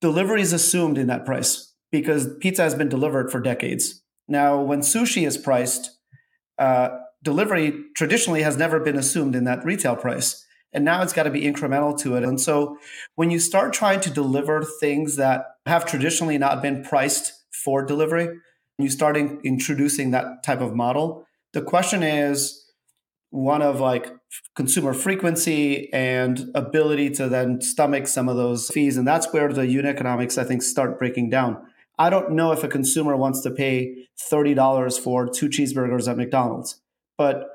delivery 0.00 0.42
is 0.42 0.52
assumed 0.52 0.98
in 0.98 1.06
that 1.06 1.24
price 1.24 1.67
because 1.90 2.28
pizza 2.40 2.62
has 2.62 2.74
been 2.74 2.88
delivered 2.88 3.30
for 3.30 3.40
decades. 3.40 4.02
Now, 4.26 4.60
when 4.60 4.80
sushi 4.80 5.26
is 5.26 5.38
priced, 5.38 5.90
uh, 6.58 6.90
delivery 7.22 7.84
traditionally 7.96 8.42
has 8.42 8.56
never 8.56 8.78
been 8.80 8.96
assumed 8.96 9.34
in 9.34 9.44
that 9.44 9.64
retail 9.64 9.96
price. 9.96 10.44
And 10.72 10.84
now 10.84 11.02
it's 11.02 11.14
got 11.14 11.22
to 11.22 11.30
be 11.30 11.42
incremental 11.42 11.98
to 12.00 12.16
it. 12.16 12.24
And 12.24 12.40
so 12.40 12.76
when 13.14 13.30
you 13.30 13.38
start 13.38 13.72
trying 13.72 14.00
to 14.00 14.10
deliver 14.10 14.62
things 14.62 15.16
that 15.16 15.46
have 15.66 15.86
traditionally 15.86 16.36
not 16.36 16.60
been 16.60 16.84
priced 16.84 17.32
for 17.64 17.82
delivery, 17.84 18.38
you 18.76 18.90
start 18.90 19.16
in, 19.16 19.40
introducing 19.42 20.10
that 20.10 20.42
type 20.44 20.60
of 20.60 20.74
model, 20.74 21.26
the 21.52 21.62
question 21.62 22.02
is 22.02 22.66
one 23.30 23.62
of 23.62 23.80
like 23.80 24.12
consumer 24.54 24.92
frequency 24.92 25.92
and 25.92 26.50
ability 26.54 27.10
to 27.10 27.28
then 27.28 27.60
stomach 27.60 28.06
some 28.06 28.28
of 28.28 28.36
those 28.36 28.68
fees. 28.68 28.96
And 28.96 29.06
that's 29.06 29.32
where 29.32 29.52
the 29.52 29.66
unit 29.66 29.94
economics, 29.94 30.38
I 30.38 30.44
think, 30.44 30.62
start 30.62 30.98
breaking 30.98 31.30
down. 31.30 31.62
I 31.98 32.10
don't 32.10 32.32
know 32.32 32.52
if 32.52 32.62
a 32.62 32.68
consumer 32.68 33.16
wants 33.16 33.40
to 33.42 33.50
pay 33.50 34.06
$30 34.30 35.00
for 35.00 35.28
two 35.28 35.48
cheeseburgers 35.48 36.08
at 36.08 36.16
McDonald's. 36.16 36.80
But 37.16 37.48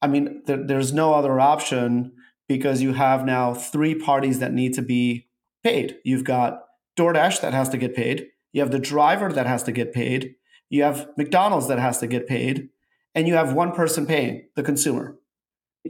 I 0.00 0.06
mean, 0.06 0.42
there, 0.46 0.64
there's 0.66 0.92
no 0.92 1.14
other 1.14 1.38
option 1.38 2.12
because 2.48 2.82
you 2.82 2.94
have 2.94 3.24
now 3.24 3.54
three 3.54 3.94
parties 3.94 4.38
that 4.40 4.52
need 4.52 4.74
to 4.74 4.82
be 4.82 5.28
paid. 5.62 5.96
You've 6.04 6.24
got 6.24 6.64
DoorDash 6.98 7.40
that 7.40 7.54
has 7.54 7.68
to 7.70 7.78
get 7.78 7.94
paid, 7.94 8.28
you 8.52 8.60
have 8.60 8.70
the 8.70 8.78
driver 8.78 9.32
that 9.32 9.46
has 9.46 9.62
to 9.62 9.72
get 9.72 9.92
paid, 9.92 10.34
you 10.68 10.82
have 10.82 11.08
McDonald's 11.16 11.68
that 11.68 11.78
has 11.78 11.98
to 11.98 12.06
get 12.06 12.26
paid, 12.26 12.68
and 13.14 13.26
you 13.26 13.34
have 13.34 13.54
one 13.54 13.72
person 13.72 14.06
paying, 14.06 14.48
the 14.56 14.62
consumer. 14.62 15.16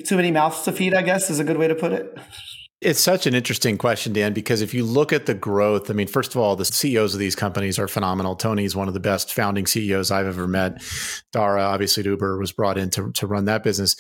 Too 0.04 0.16
many 0.16 0.30
mouths 0.30 0.62
to 0.62 0.72
feed, 0.72 0.94
I 0.94 1.02
guess, 1.02 1.28
is 1.28 1.40
a 1.40 1.44
good 1.44 1.56
way 1.56 1.68
to 1.68 1.74
put 1.74 1.92
it. 1.92 2.16
It's 2.82 3.00
such 3.00 3.28
an 3.28 3.34
interesting 3.34 3.78
question, 3.78 4.12
Dan, 4.12 4.32
because 4.32 4.60
if 4.60 4.74
you 4.74 4.84
look 4.84 5.12
at 5.12 5.26
the 5.26 5.34
growth, 5.34 5.88
I 5.88 5.94
mean, 5.94 6.08
first 6.08 6.34
of 6.34 6.40
all, 6.40 6.56
the 6.56 6.64
CEOs 6.64 7.14
of 7.14 7.20
these 7.20 7.36
companies 7.36 7.78
are 7.78 7.86
phenomenal. 7.86 8.34
Tony's 8.34 8.74
one 8.74 8.88
of 8.88 8.94
the 8.94 8.98
best 8.98 9.32
founding 9.32 9.68
CEOs 9.68 10.10
I've 10.10 10.26
ever 10.26 10.48
met. 10.48 10.82
Dara, 11.30 11.62
obviously, 11.62 12.02
Uber 12.02 12.38
was 12.38 12.50
brought 12.50 12.78
in 12.78 12.90
to, 12.90 13.12
to 13.12 13.28
run 13.28 13.44
that 13.44 13.62
business. 13.62 13.94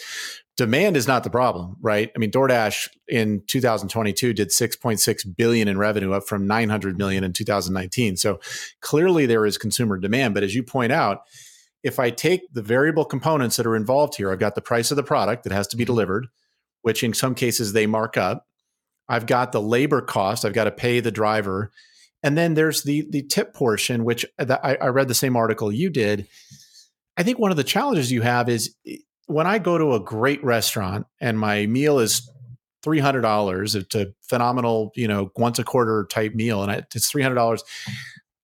Demand 0.56 0.96
is 0.96 1.06
not 1.06 1.22
the 1.22 1.30
problem, 1.30 1.76
right? 1.80 2.10
I 2.16 2.18
mean, 2.18 2.32
DoorDash 2.32 2.88
in 3.06 3.44
2022 3.46 4.32
did 4.32 4.48
6.6 4.48 5.36
billion 5.36 5.68
in 5.68 5.78
revenue, 5.78 6.12
up 6.12 6.26
from 6.26 6.48
900 6.48 6.98
million 6.98 7.22
in 7.22 7.32
2019. 7.32 8.16
So 8.16 8.40
clearly 8.80 9.26
there 9.26 9.46
is 9.46 9.58
consumer 9.58 9.96
demand. 9.96 10.34
But 10.34 10.42
as 10.42 10.56
you 10.56 10.64
point 10.64 10.90
out, 10.90 11.20
if 11.84 12.00
I 12.00 12.10
take 12.10 12.52
the 12.52 12.62
variable 12.62 13.04
components 13.04 13.56
that 13.58 13.66
are 13.66 13.76
involved 13.76 14.16
here, 14.16 14.32
I've 14.32 14.40
got 14.40 14.56
the 14.56 14.60
price 14.60 14.90
of 14.90 14.96
the 14.96 15.04
product 15.04 15.44
that 15.44 15.52
has 15.52 15.68
to 15.68 15.76
be 15.76 15.84
mm-hmm. 15.84 15.92
delivered, 15.92 16.26
which 16.80 17.04
in 17.04 17.14
some 17.14 17.36
cases 17.36 17.74
they 17.74 17.86
mark 17.86 18.16
up 18.16 18.48
I've 19.12 19.26
got 19.26 19.52
the 19.52 19.60
labor 19.60 20.00
cost. 20.00 20.46
I've 20.46 20.54
got 20.54 20.64
to 20.64 20.70
pay 20.70 21.00
the 21.00 21.10
driver. 21.10 21.70
And 22.22 22.38
then 22.38 22.54
there's 22.54 22.82
the 22.82 23.06
the 23.10 23.22
tip 23.22 23.52
portion, 23.52 24.04
which 24.04 24.24
I, 24.38 24.78
I 24.80 24.86
read 24.86 25.08
the 25.08 25.14
same 25.14 25.36
article 25.36 25.70
you 25.70 25.90
did. 25.90 26.26
I 27.18 27.22
think 27.22 27.38
one 27.38 27.50
of 27.50 27.58
the 27.58 27.64
challenges 27.64 28.10
you 28.10 28.22
have 28.22 28.48
is 28.48 28.74
eh, 28.86 28.96
when 29.26 29.46
I 29.46 29.58
go 29.58 29.76
to 29.76 29.92
a 29.92 30.00
great 30.00 30.42
restaurant 30.42 31.06
and 31.20 31.38
my 31.38 31.66
meal 31.66 31.98
is 31.98 32.26
three 32.82 33.00
hundred 33.00 33.20
dollars. 33.20 33.74
It's 33.74 33.94
a 33.94 34.14
phenomenal, 34.22 34.92
you 34.96 35.06
know, 35.06 35.30
once 35.36 35.58
a 35.58 35.64
quarter 35.64 36.06
type 36.08 36.34
meal, 36.34 36.62
and 36.62 36.86
it's 36.94 37.10
three 37.10 37.22
hundred 37.22 37.36
dollars. 37.36 37.62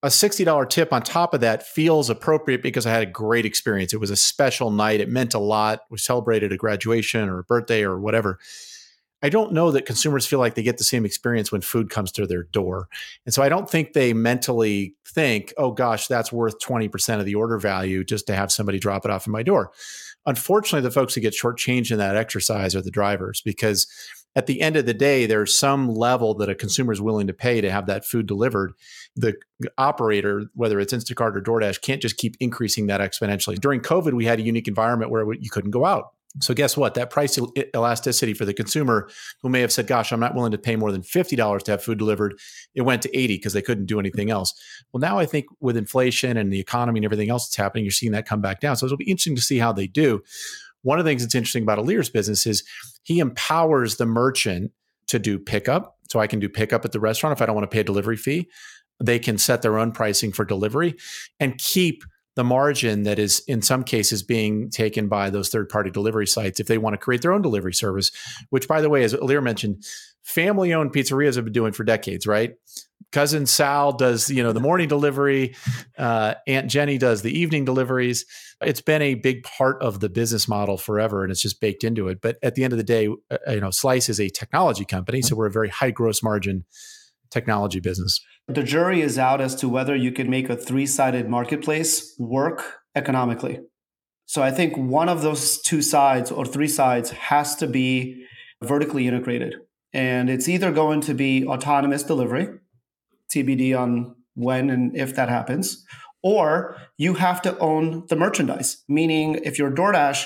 A 0.03 0.11
sixty 0.11 0.45
dollar 0.45 0.66
tip 0.66 0.93
on 0.93 1.01
top 1.01 1.33
of 1.33 1.41
that 1.41 1.66
feels 1.66 2.11
appropriate 2.11 2.62
because 2.62 2.85
I 2.85 2.91
had 2.91 3.03
a 3.05 3.11
great 3.11 3.47
experience. 3.47 3.95
It 3.95 4.01
was 4.01 4.11
a 4.11 4.16
special 4.16 4.71
night. 4.71 5.01
It 5.01 5.09
meant 5.09 5.33
a 5.33 5.39
lot. 5.39 5.81
We 5.91 5.97
celebrated 5.97 6.53
a 6.53 6.59
graduation 6.59 7.27
or 7.27 7.39
a 7.39 7.45
birthday 7.45 7.85
or 7.85 7.99
whatever. 7.99 8.39
I 9.23 9.29
don't 9.29 9.53
know 9.53 9.73
that 9.73 9.87
consumers 9.87 10.27
feel 10.27 10.39
like 10.39 10.55
they 10.55 10.62
get 10.62 10.79
the 10.79 10.85
same 10.85 11.05
experience 11.05 11.51
when 11.51 11.61
food 11.61 11.91
comes 11.91 12.12
to 12.12 12.27
their 12.27 12.45
door. 12.45 12.89
And 13.27 13.35
so 13.35 13.43
I 13.43 13.49
don't 13.49 13.69
think 13.69 13.93
they 13.93 14.12
mentally 14.12 14.95
think, 15.07 15.53
oh 15.57 15.73
gosh, 15.73 16.07
that's 16.07 16.33
worth 16.33 16.61
20% 16.61 17.19
of 17.19 17.25
the 17.25 17.35
order 17.35 17.59
value 17.59 18.05
just 18.05 18.27
to 18.29 18.35
have 18.35 18.53
somebody 18.53 18.79
drop 18.79 19.05
it 19.05 19.11
off 19.11 19.27
in 19.27 19.33
my 19.33 19.43
door. 19.43 19.73
Unfortunately, 20.27 20.83
the 20.83 20.93
folks 20.93 21.14
who 21.14 21.21
get 21.21 21.35
shortchanged 21.35 21.91
in 21.91 21.99
that 21.99 22.16
exercise 22.16 22.77
are 22.77 22.83
the 22.83 22.91
drivers 22.91 23.41
because 23.41 23.87
at 24.37 24.47
the 24.47 24.61
end 24.61 24.77
of 24.77 24.87
the 24.87 24.95
day, 24.95 25.27
there's 25.27 25.59
some 25.59 25.89
level 25.89 26.35
that 26.35 26.51
a 26.51 26.55
consumer 26.55 26.93
is 26.93 27.01
willing 27.01 27.27
to 27.27 27.33
pay 27.33 27.61
to 27.61 27.73
have 27.73 27.87
that 27.87 28.05
food 28.05 28.27
delivered. 28.27 28.73
The 29.16 29.35
operator, 29.79 30.45
whether 30.55 30.79
it's 30.79 30.93
Instacart 30.93 31.35
or 31.35 31.41
DoorDash, 31.41 31.81
can't 31.81 32.03
just 32.03 32.19
keep 32.19 32.37
increasing 32.39 32.87
that 32.87 33.01
exponentially. 33.01 33.59
During 33.59 33.81
COVID, 33.81 34.12
we 34.12 34.27
had 34.27 34.39
a 34.39 34.43
unique 34.43 34.69
environment 34.69 35.11
where 35.11 35.33
you 35.33 35.51
couldn't 35.51 35.73
go 35.73 35.85
out. 35.85 36.11
So 36.41 36.55
guess 36.55 36.76
what? 36.76 36.95
That 36.95 37.11
price 37.11 37.39
elasticity 37.74 38.35
for 38.35 38.45
the 38.45 38.55
consumer 38.55 39.09
who 39.43 39.49
may 39.49 39.61
have 39.61 39.72
said, 39.72 39.87
"Gosh, 39.87 40.12
I'm 40.12 40.20
not 40.20 40.35
willing 40.35 40.53
to 40.53 40.59
pay 40.59 40.76
more 40.76 40.93
than 40.93 41.03
fifty 41.03 41.37
dollars 41.37 41.62
to 41.64 41.72
have 41.72 41.83
food 41.83 41.99
delivered," 41.99 42.39
it 42.74 42.83
went 42.83 43.03
to 43.03 43.18
eighty 43.18 43.37
because 43.37 43.55
they 43.55 43.62
couldn't 43.62 43.87
do 43.87 43.95
mm-hmm. 43.95 44.07
anything 44.07 44.31
else. 44.31 44.55
Well, 44.93 45.01
now 45.01 45.18
I 45.18 45.26
think 45.26 45.47
with 45.61 45.76
inflation 45.76 46.37
and 46.37 46.53
the 46.53 46.61
economy 46.61 46.99
and 46.99 47.05
everything 47.05 47.31
else 47.31 47.49
that's 47.49 47.57
happening, 47.57 47.85
you're 47.85 47.93
seeing 47.93 48.12
that 48.12 48.29
come 48.29 48.41
back 48.41 48.61
down. 48.61 48.76
So 48.76 48.87
it'll 48.87 48.99
be 48.99 49.11
interesting 49.11 49.37
to 49.37 49.43
see 49.43 49.59
how 49.59 49.72
they 49.72 49.87
do. 49.87 50.22
One 50.83 50.99
of 50.99 51.05
the 51.05 51.11
things 51.11 51.22
that's 51.22 51.35
interesting 51.35 51.64
about 51.64 51.79
Ilir's 51.79 52.11
business 52.11 52.47
is 52.47 52.62
he 53.03 53.18
empowers 53.18 53.97
the 53.97 54.07
merchant 54.07 54.70
to 55.09 55.18
do 55.18 55.39
pickup. 55.39 55.97
So 56.11 56.20
I 56.20 56.26
can 56.26 56.41
do 56.41 56.49
pickup 56.49 56.85
at 56.85 56.93
the 56.93 57.01
restaurant 57.01 57.37
if 57.37 57.43
I 57.43 57.47
don't 57.47 57.57
want 57.57 57.68
to 57.68 57.74
pay 57.74 57.81
a 57.81 57.85
delivery 57.85 58.16
fee. 58.16 58.49
They 59.03 59.18
can 59.18 59.39
set 59.39 59.62
their 59.62 59.79
own 59.79 59.93
pricing 59.93 60.33
for 60.33 60.45
delivery 60.45 60.95
and 61.41 61.59
keep 61.59 62.05
the 62.39 62.45
margin 62.45 63.03
that 63.03 63.18
is 63.18 63.41
in 63.49 63.61
some 63.61 63.82
cases 63.82 64.22
being 64.22 64.70
taken 64.70 65.09
by 65.09 65.28
those 65.28 65.49
third 65.49 65.68
party 65.68 65.91
delivery 65.91 66.24
sites 66.24 66.61
if 66.61 66.68
they 66.68 66.78
want 66.78 66.95
to 66.95 66.97
create 66.97 67.20
their 67.20 67.32
own 67.32 67.43
delivery 67.43 67.74
service, 67.74 68.12
which 68.51 68.68
by 68.68 68.80
the 68.80 68.89
way, 68.89 69.03
as 69.03 69.12
Ilir 69.12 69.43
mentioned, 69.43 69.84
family 70.22 70.72
owned 70.72 70.93
pizzerias 70.93 71.34
have 71.34 71.43
been 71.43 71.53
doing 71.53 71.72
for 71.72 71.82
decades, 71.82 72.28
right? 72.28 72.55
Cousin 73.11 73.45
Sal 73.45 73.91
does, 73.91 74.30
you 74.30 74.41
know, 74.41 74.53
the 74.53 74.61
morning 74.61 74.86
delivery. 74.86 75.57
Uh, 75.99 76.34
Aunt 76.47 76.70
Jenny 76.70 76.97
does 76.97 77.22
the 77.22 77.36
evening 77.36 77.64
deliveries. 77.64 78.24
It's 78.61 78.82
been 78.82 79.03
a 79.03 79.14
big 79.14 79.43
part 79.43 79.82
of 79.82 79.99
the 79.99 80.09
business 80.09 80.47
model 80.47 80.78
forever, 80.78 81.24
and 81.24 81.32
it's 81.32 81.43
just 81.43 81.61
baked 81.61 81.82
into 81.82 82.07
it. 82.07 82.20
But 82.20 82.39
at 82.41 82.55
the 82.55 82.62
end 82.62 82.72
of 82.72 82.76
the 82.76 82.84
day, 82.84 83.09
uh, 83.32 83.39
you 83.49 83.61
know, 83.61 83.72
Slice 83.72 84.09
is 84.09 84.20
a 84.20 84.28
technology 84.28 84.84
company, 84.84 85.22
so 85.22 85.34
we're 85.34 85.47
a 85.47 85.51
very 85.51 85.70
high 85.70 85.91
gross 85.91 86.22
margin 86.22 86.66
technology 87.31 87.81
business. 87.81 88.20
The 88.47 88.62
jury 88.62 89.01
is 89.01 89.18
out 89.18 89.41
as 89.41 89.55
to 89.57 89.68
whether 89.68 89.95
you 89.95 90.12
can 90.12 90.31
make 90.31 90.49
a 90.49 90.57
three 90.57 90.87
sided 90.87 91.29
marketplace 91.29 92.14
work 92.18 92.81
economically. 92.95 93.61
So 94.26 94.43
I 94.43 94.51
think 94.51 94.76
one 94.76 95.09
of 95.09 95.22
those 95.22 95.61
two 95.62 95.83
sides 95.83 96.31
or 96.31 96.45
three 96.45 96.68
sides 96.68 97.11
has 97.11 97.57
to 97.57 97.66
be 97.66 98.26
vertically 98.62 99.07
integrated. 99.07 99.55
And 99.93 100.29
it's 100.29 100.49
either 100.49 100.70
going 100.70 101.01
to 101.03 101.14
be 101.14 101.47
autonomous 101.47 102.03
delivery, 102.03 102.49
TBD 103.33 103.79
on 103.79 104.14
when 104.35 104.70
and 104.70 104.97
if 104.97 105.14
that 105.16 105.29
happens, 105.29 105.85
or 106.22 106.76
you 106.97 107.14
have 107.14 107.41
to 107.43 107.59
own 107.59 108.05
the 108.09 108.16
merchandise, 108.16 108.85
meaning 108.89 109.41
if 109.45 109.59
you're 109.59 109.70
DoorDash, 109.70 110.24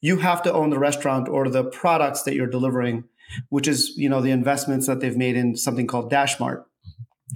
you 0.00 0.18
have 0.18 0.42
to 0.42 0.52
own 0.52 0.70
the 0.70 0.78
restaurant 0.78 1.28
or 1.28 1.48
the 1.48 1.64
products 1.64 2.22
that 2.22 2.34
you're 2.34 2.46
delivering 2.46 3.04
which 3.48 3.68
is 3.68 3.92
you 3.96 4.08
know 4.08 4.20
the 4.20 4.30
investments 4.30 4.86
that 4.86 5.00
they've 5.00 5.16
made 5.16 5.36
in 5.36 5.56
something 5.56 5.86
called 5.86 6.10
DashMart. 6.10 6.64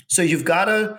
So 0.09 0.23
you've 0.23 0.45
got 0.45 0.67
to 0.67 0.99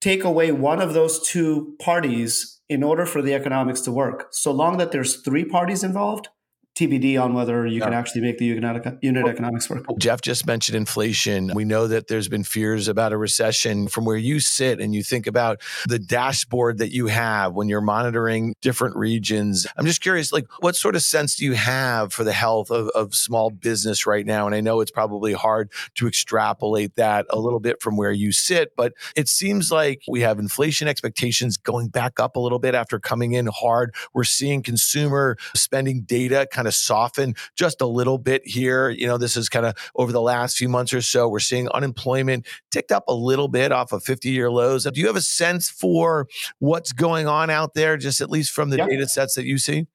take 0.00 0.24
away 0.24 0.52
one 0.52 0.80
of 0.80 0.94
those 0.94 1.26
two 1.26 1.74
parties 1.80 2.60
in 2.68 2.82
order 2.82 3.06
for 3.06 3.22
the 3.22 3.34
economics 3.34 3.80
to 3.82 3.92
work. 3.92 4.28
So 4.30 4.52
long 4.52 4.76
that 4.78 4.92
there's 4.92 5.22
three 5.22 5.44
parties 5.44 5.82
involved, 5.82 6.28
TBD 6.76 7.20
on 7.20 7.32
whether 7.32 7.66
you 7.66 7.78
yeah. 7.78 7.86
can 7.86 7.94
actually 7.94 8.20
make 8.20 8.36
the 8.36 8.44
unit, 8.44 9.26
economics 9.26 9.70
work. 9.70 9.86
Jeff 9.98 10.20
just 10.20 10.46
mentioned 10.46 10.76
inflation. 10.76 11.50
We 11.54 11.64
know 11.64 11.86
that 11.86 12.08
there's 12.08 12.28
been 12.28 12.44
fears 12.44 12.86
about 12.86 13.12
a 13.12 13.16
recession. 13.16 13.88
From 13.88 14.04
where 14.04 14.16
you 14.16 14.40
sit 14.40 14.78
and 14.78 14.94
you 14.94 15.02
think 15.02 15.26
about 15.26 15.62
the 15.88 15.98
dashboard 15.98 16.78
that 16.78 16.92
you 16.92 17.06
have 17.06 17.54
when 17.54 17.68
you're 17.68 17.80
monitoring 17.80 18.54
different 18.60 18.94
regions, 18.96 19.66
I'm 19.76 19.86
just 19.86 20.02
curious, 20.02 20.32
like, 20.32 20.46
what 20.60 20.76
sort 20.76 20.96
of 20.96 21.02
sense 21.02 21.36
do 21.36 21.46
you 21.46 21.54
have 21.54 22.12
for 22.12 22.24
the 22.24 22.32
health 22.32 22.70
of, 22.70 22.88
of 22.90 23.14
small 23.14 23.48
business 23.48 24.06
right 24.06 24.26
now? 24.26 24.44
And 24.46 24.54
I 24.54 24.60
know 24.60 24.80
it's 24.80 24.90
probably 24.90 25.32
hard 25.32 25.72
to 25.94 26.06
extrapolate 26.06 26.96
that 26.96 27.24
a 27.30 27.38
little 27.38 27.60
bit 27.60 27.80
from 27.80 27.96
where 27.96 28.12
you 28.12 28.32
sit, 28.32 28.76
but 28.76 28.92
it 29.16 29.28
seems 29.28 29.72
like 29.72 30.02
we 30.08 30.20
have 30.20 30.38
inflation 30.38 30.88
expectations 30.88 31.56
going 31.56 31.88
back 31.88 32.20
up 32.20 32.36
a 32.36 32.40
little 32.40 32.58
bit 32.58 32.74
after 32.74 32.98
coming 32.98 33.32
in 33.32 33.46
hard. 33.46 33.94
We're 34.12 34.24
seeing 34.24 34.62
consumer 34.62 35.38
spending 35.54 36.02
data 36.02 36.46
kind 36.52 36.65
kind 36.66 36.68
of 36.68 36.74
soften 36.74 37.34
just 37.54 37.80
a 37.80 37.86
little 37.86 38.18
bit 38.18 38.42
here. 38.44 38.90
You 38.90 39.06
know, 39.06 39.18
this 39.18 39.36
is 39.36 39.48
kind 39.48 39.66
of 39.66 39.74
over 39.94 40.12
the 40.12 40.20
last 40.20 40.56
few 40.56 40.68
months 40.68 40.92
or 40.92 41.00
so, 41.00 41.28
we're 41.28 41.38
seeing 41.38 41.68
unemployment 41.70 42.46
ticked 42.70 42.92
up 42.92 43.04
a 43.08 43.14
little 43.14 43.48
bit 43.48 43.72
off 43.72 43.92
of 43.92 44.02
50 44.02 44.30
year 44.30 44.50
lows. 44.50 44.84
Do 44.84 45.00
you 45.00 45.06
have 45.06 45.16
a 45.16 45.20
sense 45.20 45.68
for 45.68 46.26
what's 46.58 46.92
going 46.92 47.28
on 47.28 47.50
out 47.50 47.74
there, 47.74 47.96
just 47.96 48.20
at 48.20 48.30
least 48.30 48.50
from 48.50 48.70
the 48.70 48.78
yep. 48.78 48.88
data 48.88 49.08
sets 49.08 49.34
that 49.34 49.44
you 49.44 49.58
see? 49.58 49.86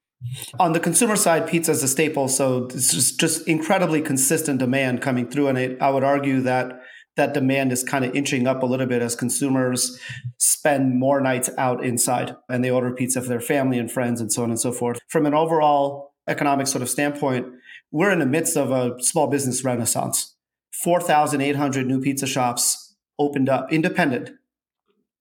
On 0.60 0.72
the 0.72 0.80
consumer 0.80 1.16
side, 1.16 1.48
pizza 1.48 1.72
is 1.72 1.82
a 1.82 1.88
staple, 1.88 2.28
so 2.28 2.66
it's 2.66 2.92
just, 2.92 3.18
just 3.18 3.48
incredibly 3.48 4.00
consistent 4.00 4.60
demand 4.60 5.02
coming 5.02 5.28
through. 5.28 5.48
And 5.48 5.58
I, 5.58 5.76
I 5.80 5.90
would 5.90 6.04
argue 6.04 6.40
that 6.42 6.80
that 7.16 7.34
demand 7.34 7.72
is 7.72 7.82
kind 7.82 8.04
of 8.04 8.14
inching 8.14 8.46
up 8.46 8.62
a 8.62 8.66
little 8.66 8.86
bit 8.86 9.02
as 9.02 9.14
consumers 9.14 9.98
spend 10.38 10.98
more 10.98 11.20
nights 11.20 11.50
out 11.58 11.84
inside 11.84 12.34
and 12.48 12.64
they 12.64 12.70
order 12.70 12.92
pizza 12.92 13.20
for 13.20 13.28
their 13.28 13.40
family 13.40 13.78
and 13.78 13.90
friends 13.90 14.20
and 14.20 14.32
so 14.32 14.42
on 14.42 14.50
and 14.50 14.60
so 14.60 14.72
forth. 14.72 14.98
From 15.08 15.26
an 15.26 15.34
overall 15.34 16.11
economic 16.28 16.66
sort 16.66 16.82
of 16.82 16.90
standpoint, 16.90 17.46
we're 17.90 18.10
in 18.10 18.18
the 18.18 18.26
midst 18.26 18.56
of 18.56 18.70
a 18.70 19.02
small 19.02 19.26
business 19.26 19.64
renaissance. 19.64 20.34
4,800 20.82 21.86
new 21.86 22.00
pizza 22.00 22.26
shops 22.26 22.94
opened 23.18 23.48
up, 23.48 23.72
independent. 23.72 24.30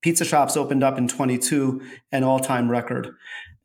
Pizza 0.01 0.25
shops 0.25 0.57
opened 0.57 0.83
up 0.83 0.97
in 0.97 1.07
22, 1.07 1.81
an 2.11 2.23
all 2.23 2.39
time 2.39 2.71
record. 2.71 3.09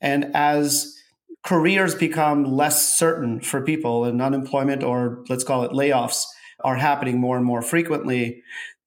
And 0.00 0.30
as 0.34 0.94
careers 1.42 1.94
become 1.94 2.44
less 2.44 2.98
certain 2.98 3.40
for 3.40 3.62
people 3.62 4.04
and 4.04 4.20
unemployment 4.20 4.82
or 4.82 5.24
let's 5.28 5.44
call 5.44 5.62
it 5.62 5.70
layoffs 5.70 6.24
are 6.64 6.76
happening 6.76 7.20
more 7.20 7.36
and 7.36 7.46
more 7.46 7.62
frequently, 7.62 8.42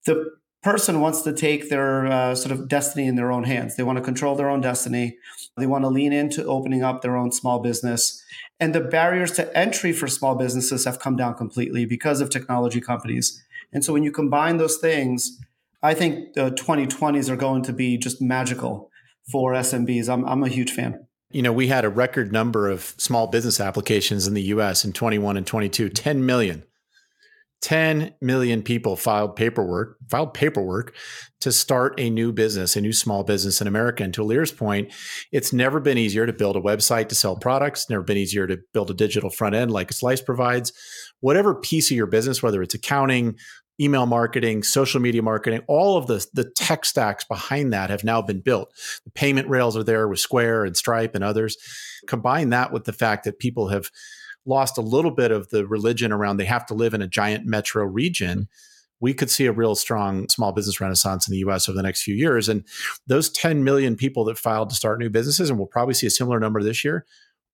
the 0.06 0.30
person 0.62 1.00
wants 1.00 1.22
to 1.22 1.34
take 1.34 1.70
their 1.70 2.08
uh, 2.08 2.36
sort 2.36 2.52
of 2.52 2.68
destiny 2.68 3.08
in 3.08 3.16
their 3.16 3.32
own 3.32 3.44
hands. 3.44 3.76
They 3.76 3.84
want 3.84 3.98
to 3.98 4.04
control 4.04 4.36
their 4.36 4.50
own 4.50 4.62
destiny. 4.62 5.18
They 5.58 5.68
want 5.68 5.84
to 5.84 5.90
lean 5.90 6.14
into 6.14 6.46
opening 6.46 6.84
up 6.84 7.02
their 7.02 7.16
own 7.16 7.32
small 7.32 7.60
business. 7.60 8.24
And 8.60 8.76
the 8.76 8.82
barriers 8.82 9.32
to 9.34 9.58
entry 9.58 9.94
for 9.94 10.08
small 10.08 10.36
businesses 10.36 10.86
have 10.86 11.00
come 11.00 11.16
down 11.16 11.36
completely 11.36 11.86
because 11.86 12.20
of 12.20 12.30
technology 12.30 12.82
companies. 12.82 13.42
And 13.72 13.86
so 13.86 13.94
when 13.94 14.04
you 14.04 14.12
combine 14.12 14.58
those 14.58 14.78
things, 14.78 15.40
I 15.82 15.94
think 15.94 16.34
the 16.34 16.52
2020s 16.52 17.30
are 17.30 17.38
going 17.38 17.64
to 17.64 17.74
be 17.74 17.98
just 17.98 18.22
magical 18.22 18.90
for 19.32 19.54
SMBs. 19.54 20.10
I'm, 20.10 20.26
I'm 20.26 20.44
a 20.44 20.50
huge 20.50 20.72
fan. 20.72 21.08
You 21.32 21.44
know, 21.44 21.54
we 21.54 21.68
had 21.68 21.86
a 21.86 21.90
record 21.90 22.34
number 22.34 22.68
of 22.68 22.96
small 22.98 23.28
business 23.28 23.60
applications 23.60 24.28
in 24.28 24.34
the 24.34 24.42
US 24.44 24.84
in 24.84 24.94
21 24.94 25.38
and 25.38 25.46
22, 25.46 25.90
10 25.90 26.26
million. 26.26 26.64
10 27.62 28.14
million 28.22 28.64
people 28.64 28.96
filed 28.96 29.36
paperwork, 29.36 29.98
filed 30.10 30.34
paperwork 30.34 30.96
to 31.42 31.52
start 31.52 31.94
a 31.98 32.10
new 32.10 32.32
business, 32.32 32.76
a 32.76 32.82
new 32.82 32.94
small 32.94 33.24
business 33.24 33.60
in 33.60 33.68
America. 33.68 34.04
And 34.04 34.14
to 34.14 34.22
Ilir's 34.22 34.52
point, 34.52 34.94
it's 35.32 35.52
never 35.52 35.80
been 35.80 35.98
easier 35.98 36.26
to 36.26 36.34
build 36.34 36.56
a 36.56 36.62
website 36.62 37.10
to 37.10 37.16
sell 37.16 37.36
products, 37.36 37.90
never 37.90 38.04
been 38.04 38.18
easier 38.18 38.48
to 38.48 38.60
build 38.74 38.90
a 38.90 38.94
digital 38.94 39.30
front 39.30 39.56
end 39.56 39.72
like 39.72 39.92
Slice 39.92 40.22
provides. 40.22 40.72
Whatever 41.20 41.54
piece 41.54 41.92
of 41.92 41.98
your 41.98 42.08
business, 42.08 42.42
whether 42.42 42.62
it's 42.62 42.76
accounting, 42.76 43.36
email 43.80 44.06
marketing, 44.06 44.64
social 44.64 45.00
media 45.00 45.22
marketing, 45.22 45.62
all 45.68 45.98
of 45.98 46.08
the, 46.08 46.26
the 46.34 46.44
tech 46.44 46.86
stacks 46.86 47.24
behind 47.24 47.74
that 47.74 47.90
have 47.90 48.04
now 48.04 48.22
been 48.22 48.42
built. 48.42 48.74
The 49.06 49.12
payment 49.12 49.48
rails 49.48 49.78
are 49.78 49.84
there 49.84 50.08
with 50.08 50.20
Square 50.20 50.66
and 50.66 50.76
Stripe 50.76 51.16
and 51.16 51.24
others. 51.24 51.58
Combine 52.08 52.50
that 52.50 52.72
with 52.72 52.86
the 52.86 52.94
fact 52.94 53.24
that 53.24 53.40
people 53.40 53.70
have 53.70 53.90
lost 54.46 54.78
a 54.78 54.82
little 54.82 55.12
bit 55.12 55.32
of 55.32 55.50
the 55.50 55.66
religion 55.66 56.12
around 56.12 56.38
they 56.38 56.46
have 56.46 56.66
to 56.68 56.74
live 56.74 56.94
in 56.94 57.02
a 57.02 57.08
giant 57.08 57.46
metro 57.46 57.84
region, 57.86 58.48
we 59.00 59.14
could 59.14 59.30
see 59.30 59.46
a 59.46 59.52
real 59.52 59.76
strong 59.76 60.28
small 60.30 60.52
business 60.52 60.82
renaissance 60.82 61.28
in 61.28 61.32
the 61.32 61.40
US 61.40 61.70
over 61.70 61.76
the 61.76 61.84
next 61.84 62.04
few 62.04 62.16
years. 62.16 62.50
And 62.50 62.64
those 63.08 63.30
10 63.30 63.64
million 63.64 63.96
people 63.96 64.26
that 64.26 64.38
filed 64.38 64.70
to 64.70 64.76
start 64.76 65.00
new 65.00 65.10
businesses, 65.10 65.50
and 65.50 65.58
we'll 65.58 65.68
probably 65.68 65.94
see 65.94 66.08
a 66.08 66.12
similar 66.12 66.40
number 66.40 66.62
this 66.62 66.84
year, 66.84 67.06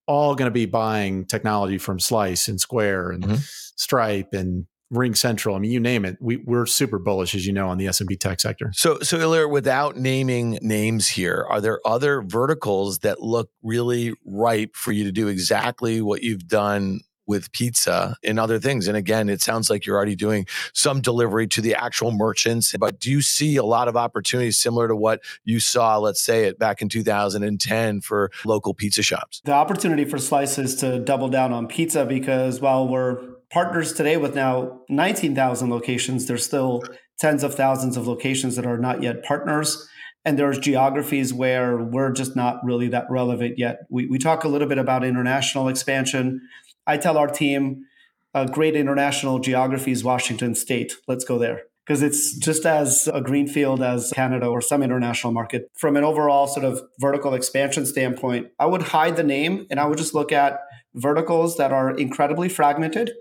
all 0.07 0.35
going 0.35 0.47
to 0.47 0.53
be 0.53 0.65
buying 0.65 1.25
technology 1.25 1.77
from 1.77 1.99
Slice 1.99 2.47
and 2.47 2.59
Square 2.59 3.11
and 3.11 3.23
mm-hmm. 3.23 3.35
Stripe 3.75 4.33
and 4.33 4.67
RingCentral. 4.95 5.55
I 5.55 5.59
mean, 5.59 5.71
you 5.71 5.79
name 5.79 6.05
it. 6.05 6.17
We, 6.19 6.37
we're 6.37 6.65
super 6.65 6.99
bullish, 6.99 7.35
as 7.35 7.45
you 7.45 7.53
know, 7.53 7.69
on 7.69 7.77
the 7.77 7.85
SMB 7.85 8.19
tech 8.19 8.39
sector. 8.39 8.71
So, 8.73 8.99
so 8.99 9.17
Ilir, 9.17 9.49
without 9.49 9.95
naming 9.95 10.59
names 10.61 11.07
here, 11.07 11.45
are 11.49 11.61
there 11.61 11.79
other 11.85 12.21
verticals 12.21 12.99
that 12.99 13.21
look 13.21 13.49
really 13.63 14.13
ripe 14.25 14.75
for 14.75 14.91
you 14.91 15.03
to 15.03 15.11
do 15.11 15.27
exactly 15.27 16.01
what 16.01 16.23
you've 16.23 16.47
done 16.47 17.01
with 17.27 17.51
pizza 17.51 18.17
and 18.23 18.39
other 18.39 18.59
things. 18.59 18.87
And 18.87 18.95
again, 18.95 19.29
it 19.29 19.41
sounds 19.41 19.69
like 19.69 19.85
you're 19.85 19.95
already 19.95 20.15
doing 20.15 20.45
some 20.73 21.01
delivery 21.01 21.47
to 21.47 21.61
the 21.61 21.75
actual 21.75 22.11
merchants, 22.11 22.75
but 22.79 22.99
do 22.99 23.09
you 23.09 23.21
see 23.21 23.55
a 23.55 23.63
lot 23.63 23.87
of 23.87 23.97
opportunities 23.97 24.57
similar 24.57 24.87
to 24.87 24.95
what 24.95 25.21
you 25.43 25.59
saw, 25.59 25.97
let's 25.97 26.23
say 26.23 26.45
it 26.45 26.59
back 26.59 26.81
in 26.81 26.89
2010 26.89 28.01
for 28.01 28.31
local 28.45 28.73
pizza 28.73 29.01
shops? 29.01 29.41
The 29.43 29.53
opportunity 29.53 30.05
for 30.05 30.19
Slice 30.19 30.57
is 30.57 30.75
to 30.77 30.99
double 30.99 31.29
down 31.29 31.51
on 31.51 31.67
pizza 31.67 32.05
because 32.05 32.61
while 32.61 32.87
we're 32.87 33.34
partners 33.55 33.93
today 33.93 34.17
with 34.17 34.35
now 34.35 34.81
19,000 34.89 35.69
locations. 35.69 36.25
There's 36.25 36.43
still 36.43 36.83
tens 37.17 37.41
of 37.41 37.55
thousands 37.55 37.95
of 37.95 38.05
locations 38.05 38.57
that 38.57 38.65
are 38.65 38.77
not 38.77 39.01
yet 39.01 39.23
partners. 39.23 39.87
and 40.25 40.37
there's 40.37 40.59
geographies 40.59 41.33
where 41.33 41.77
we're 41.77 42.11
just 42.11 42.35
not 42.35 42.59
really 42.65 42.89
that 42.89 43.05
relevant 43.09 43.57
yet. 43.57 43.85
We, 43.89 44.07
we 44.07 44.17
talk 44.17 44.43
a 44.43 44.49
little 44.49 44.67
bit 44.67 44.77
about 44.77 45.05
international 45.05 45.69
expansion. 45.69 46.41
I 46.85 46.97
tell 46.97 47.17
our 47.17 47.27
team 47.27 47.85
a 48.33 48.45
great 48.45 48.75
international 48.75 49.39
geography 49.39 49.91
is 49.91 50.03
Washington 50.03 50.53
State. 50.55 50.95
Let's 51.07 51.23
go 51.23 51.37
there 51.37 51.61
because 51.85 52.01
it's 52.01 52.37
just 52.37 52.65
as 52.65 53.07
a 53.13 53.21
greenfield 53.21 53.81
as 53.81 54.11
Canada 54.13 54.47
or 54.47 54.59
some 54.59 54.83
international 54.83 55.31
market. 55.31 55.69
From 55.75 55.95
an 55.95 56.03
overall 56.03 56.47
sort 56.47 56.65
of 56.65 56.81
vertical 56.99 57.33
expansion 57.33 57.85
standpoint, 57.85 58.47
I 58.59 58.65
would 58.65 58.81
hide 58.81 59.15
the 59.15 59.23
name 59.23 59.65
and 59.69 59.79
I 59.79 59.85
would 59.85 59.99
just 59.99 60.13
look 60.13 60.33
at 60.33 60.59
verticals 60.95 61.57
that 61.57 61.71
are 61.71 61.91
incredibly 61.91 62.49
fragmented, 62.49 63.11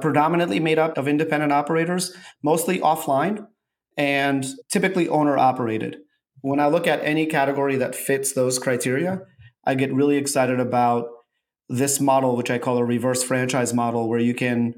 predominantly 0.00 0.60
made 0.60 0.78
up 0.78 0.96
of 0.96 1.08
independent 1.08 1.52
operators, 1.52 2.14
mostly 2.42 2.78
offline 2.80 3.46
and 3.96 4.46
typically 4.70 5.08
owner 5.08 5.36
operated. 5.36 5.98
When 6.42 6.60
I 6.60 6.68
look 6.68 6.86
at 6.86 7.04
any 7.04 7.26
category 7.26 7.76
that 7.76 7.94
fits 7.94 8.32
those 8.32 8.58
criteria, 8.58 9.20
I 9.64 9.74
get 9.74 9.92
really 9.92 10.16
excited 10.16 10.58
about 10.58 11.08
this 11.68 12.00
model, 12.00 12.36
which 12.36 12.50
I 12.50 12.58
call 12.58 12.78
a 12.78 12.84
reverse 12.84 13.22
franchise 13.22 13.74
model, 13.74 14.08
where 14.08 14.18
you 14.18 14.34
can 14.34 14.74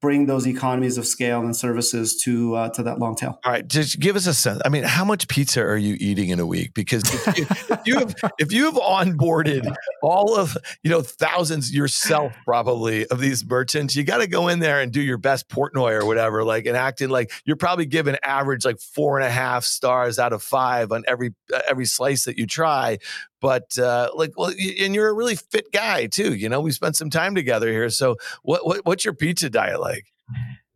bring 0.00 0.26
those 0.26 0.46
economies 0.46 0.98
of 0.98 1.06
scale 1.06 1.40
and 1.40 1.56
services 1.56 2.20
to 2.22 2.54
uh, 2.54 2.68
to 2.70 2.82
that 2.82 2.98
long 2.98 3.16
tail. 3.16 3.38
All 3.44 3.52
right, 3.52 3.66
just 3.66 3.98
give 3.98 4.16
us 4.16 4.26
a 4.26 4.34
sense. 4.34 4.60
I 4.64 4.68
mean, 4.68 4.84
how 4.84 5.04
much 5.04 5.28
pizza 5.28 5.62
are 5.62 5.76
you 5.76 5.96
eating 5.98 6.28
in 6.28 6.38
a 6.38 6.46
week? 6.46 6.74
Because 6.74 7.02
if 7.12 7.38
you, 7.38 7.46
if 7.48 7.86
you 7.86 7.98
have 7.98 8.14
if 8.38 8.52
you 8.52 8.64
have 8.66 8.74
onboarded 8.74 9.74
all 10.02 10.36
of 10.36 10.56
you 10.82 10.90
know 10.90 11.02
thousands 11.02 11.74
yourself 11.74 12.34
probably 12.44 13.06
of 13.06 13.20
these 13.20 13.44
merchants, 13.44 13.96
you 13.96 14.04
got 14.04 14.18
to 14.18 14.26
go 14.26 14.48
in 14.48 14.58
there 14.58 14.80
and 14.80 14.92
do 14.92 15.00
your 15.00 15.18
best 15.18 15.48
Portnoy 15.48 16.00
or 16.00 16.06
whatever, 16.06 16.44
like 16.44 16.66
and 16.66 16.76
acting 16.76 17.08
like 17.08 17.32
you're 17.44 17.56
probably 17.56 17.86
given 17.86 18.16
average 18.22 18.64
like 18.64 18.78
four 18.80 19.18
and 19.18 19.26
a 19.26 19.30
half 19.30 19.64
stars 19.64 20.18
out 20.18 20.32
of 20.32 20.42
five 20.42 20.92
on 20.92 21.04
every 21.08 21.34
uh, 21.54 21.60
every 21.68 21.86
slice 21.86 22.24
that 22.24 22.38
you 22.38 22.46
try 22.46 22.98
but 23.40 23.78
uh, 23.78 24.10
like 24.14 24.32
well 24.36 24.52
and 24.80 24.94
you're 24.94 25.08
a 25.08 25.12
really 25.12 25.36
fit 25.36 25.72
guy 25.72 26.06
too 26.06 26.34
you 26.34 26.48
know 26.48 26.60
we 26.60 26.70
spent 26.70 26.96
some 26.96 27.10
time 27.10 27.34
together 27.34 27.70
here 27.70 27.90
so 27.90 28.16
what, 28.42 28.66
what 28.66 28.84
what's 28.84 29.04
your 29.04 29.14
pizza 29.14 29.50
diet 29.50 29.80
like 29.80 30.06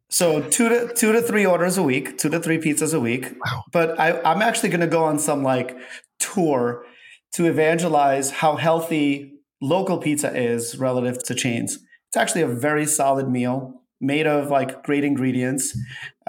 so 0.08 0.42
two 0.42 0.68
to 0.68 0.92
two 0.94 1.12
to 1.12 1.22
three 1.22 1.46
orders 1.46 1.78
a 1.78 1.82
week 1.82 2.18
two 2.18 2.28
to 2.28 2.40
three 2.40 2.58
pizzas 2.58 2.94
a 2.94 3.00
week 3.00 3.32
wow. 3.44 3.62
but 3.72 3.98
I, 3.98 4.20
i'm 4.22 4.42
actually 4.42 4.68
going 4.68 4.80
to 4.80 4.86
go 4.86 5.04
on 5.04 5.18
some 5.18 5.42
like 5.42 5.76
tour 6.18 6.84
to 7.32 7.46
evangelize 7.46 8.30
how 8.30 8.56
healthy 8.56 9.34
local 9.60 9.98
pizza 9.98 10.34
is 10.36 10.78
relative 10.78 11.22
to 11.24 11.34
chains 11.34 11.78
it's 12.08 12.16
actually 12.16 12.42
a 12.42 12.48
very 12.48 12.86
solid 12.86 13.28
meal 13.28 13.80
made 14.00 14.26
of 14.26 14.50
like 14.50 14.82
great 14.82 15.04
ingredients. 15.04 15.76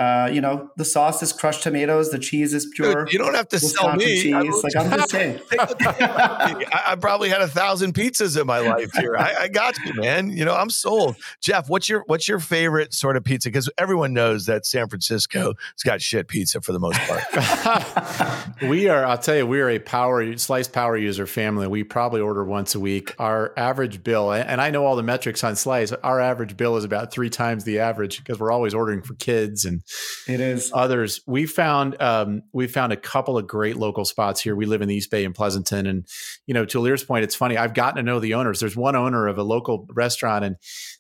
Uh, 0.02 0.26
you 0.26 0.42
know, 0.42 0.68
the 0.78 0.86
sauce 0.86 1.22
is 1.22 1.32
crushed 1.32 1.62
tomatoes. 1.62 2.10
The 2.10 2.18
cheese 2.18 2.56
is 2.56 2.66
pure. 2.74 3.06
Dude, 3.06 3.14
you 3.14 3.20
don't 3.20 3.36
have 3.36 3.48
to 3.50 3.60
sell 3.60 3.96
me. 3.96 4.20
Cheese. 4.20 4.64
like 4.64 4.76
I'm 4.76 4.90
just 4.90 5.12
saying. 5.12 5.40
I, 5.60 6.84
I, 6.88 6.96
probably 6.96 7.30
had 7.30 7.42
a 7.42 7.48
thousand 7.48 7.94
pizzas 7.94 8.40
in 8.40 8.48
my 8.48 8.62
life 8.62 8.92
here. 8.96 9.16
I, 9.16 9.42
I, 9.42 9.48
got 9.48 9.78
you, 9.86 9.94
man. 9.94 10.32
You 10.32 10.44
know, 10.44 10.56
I'm 10.56 10.72
sold. 10.72 11.18
Jeff, 11.40 11.70
what's 11.70 11.88
your 11.88 12.04
what's 12.08 12.28
your 12.28 12.40
favorite 12.40 12.96
sort 12.96 13.16
of 13.16 13.24
pizza? 13.24 13.50
Because 13.50 13.70
everyone 13.78 14.12
knows 14.12 14.48
that 14.48 14.66
San 14.66 14.90
Francisco 14.90 15.54
has 15.54 15.84
got 15.86 16.02
shit 16.02 16.28
pizza 16.28 16.62
for 16.62 16.72
the 16.72 16.80
most 16.80 17.00
part. 17.02 18.58
we 18.64 18.90
are. 18.90 19.06
I'll 19.06 19.20
tell 19.20 19.36
you, 19.36 19.46
we 19.46 19.62
are 19.62 19.70
a 19.70 19.78
power 19.78 20.36
slice 20.38 20.68
power 20.68 20.98
user 20.98 21.28
family. 21.28 21.68
We 21.68 21.84
probably 21.84 22.22
order 22.22 22.44
once 22.44 22.74
a 22.74 22.80
week. 22.80 23.14
Our 23.20 23.54
average 23.56 24.04
bill, 24.04 24.34
and 24.34 24.60
I 24.60 24.72
know 24.72 24.84
all 24.84 24.96
the 24.96 25.04
metrics 25.04 25.44
on 25.44 25.56
slice. 25.56 25.92
Our 25.92 26.20
average 26.20 26.58
bill 26.58 26.76
is 26.76 26.86
about 26.86 27.12
three 27.12 27.30
times 27.30 27.66
the 27.66 27.78
average 27.78 28.18
because 28.18 28.40
we're 28.40 28.52
always 28.52 28.74
ordering 28.74 29.04
for 29.04 29.14
kids 29.14 29.64
and 29.64 29.84
it 30.28 30.40
is 30.40 30.72
others. 30.74 31.22
We 31.26 31.46
found 31.46 32.02
um, 32.02 32.44
we 32.54 32.68
found 32.68 32.94
a 32.94 32.98
couple 32.98 33.38
of 33.38 33.48
great 33.48 33.78
local 33.78 34.06
spots 34.06 34.42
here. 34.42 34.56
We 34.56 34.66
live 34.66 34.82
in 34.82 34.88
the 34.88 34.96
East 34.96 35.12
Bay 35.12 35.24
in 35.24 35.34
Pleasanton, 35.34 35.86
and 35.86 36.08
you 36.46 36.54
know, 36.54 36.66
to 36.66 36.80
Ilir's 36.80 37.04
point, 37.04 37.24
it's 37.24 37.36
funny. 37.36 37.58
I've 37.58 37.74
gotten 37.74 37.98
to 37.98 38.04
know 38.04 38.20
the 38.20 38.34
owners. 38.34 38.60
There's 38.60 38.76
one 38.76 38.96
owner 38.96 39.28
of 39.28 39.38
a 39.38 39.44
local 39.44 39.88
restaurant, 39.94 40.46
and 40.46 40.56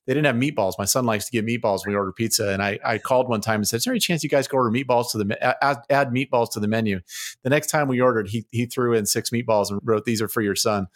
they 0.07 0.13
didn't 0.13 0.25
have 0.25 0.35
meatballs. 0.35 0.73
My 0.79 0.85
son 0.85 1.05
likes 1.05 1.25
to 1.25 1.31
get 1.31 1.45
meatballs 1.45 1.85
when 1.85 1.93
we 1.93 1.95
order 1.95 2.11
pizza, 2.11 2.49
and 2.49 2.61
I, 2.61 2.79
I 2.83 2.97
called 2.97 3.29
one 3.29 3.41
time 3.41 3.55
and 3.55 3.67
said, 3.67 3.77
"Is 3.77 3.83
there 3.83 3.93
any 3.93 3.99
chance 3.99 4.23
you 4.23 4.29
guys 4.29 4.47
could 4.47 4.57
order 4.57 4.71
meatballs 4.71 5.11
to 5.11 5.19
the 5.19 5.63
add, 5.63 5.77
add 5.89 6.09
meatballs 6.09 6.51
to 6.51 6.59
the 6.59 6.67
menu?" 6.67 7.01
The 7.43 7.49
next 7.49 7.67
time 7.67 7.87
we 7.87 8.01
ordered, 8.01 8.29
he 8.29 8.45
he 8.51 8.65
threw 8.65 8.93
in 8.93 9.05
six 9.05 9.29
meatballs 9.29 9.69
and 9.69 9.79
wrote, 9.83 10.05
"These 10.05 10.21
are 10.21 10.27
for 10.27 10.41
your 10.41 10.55
son." 10.55 10.87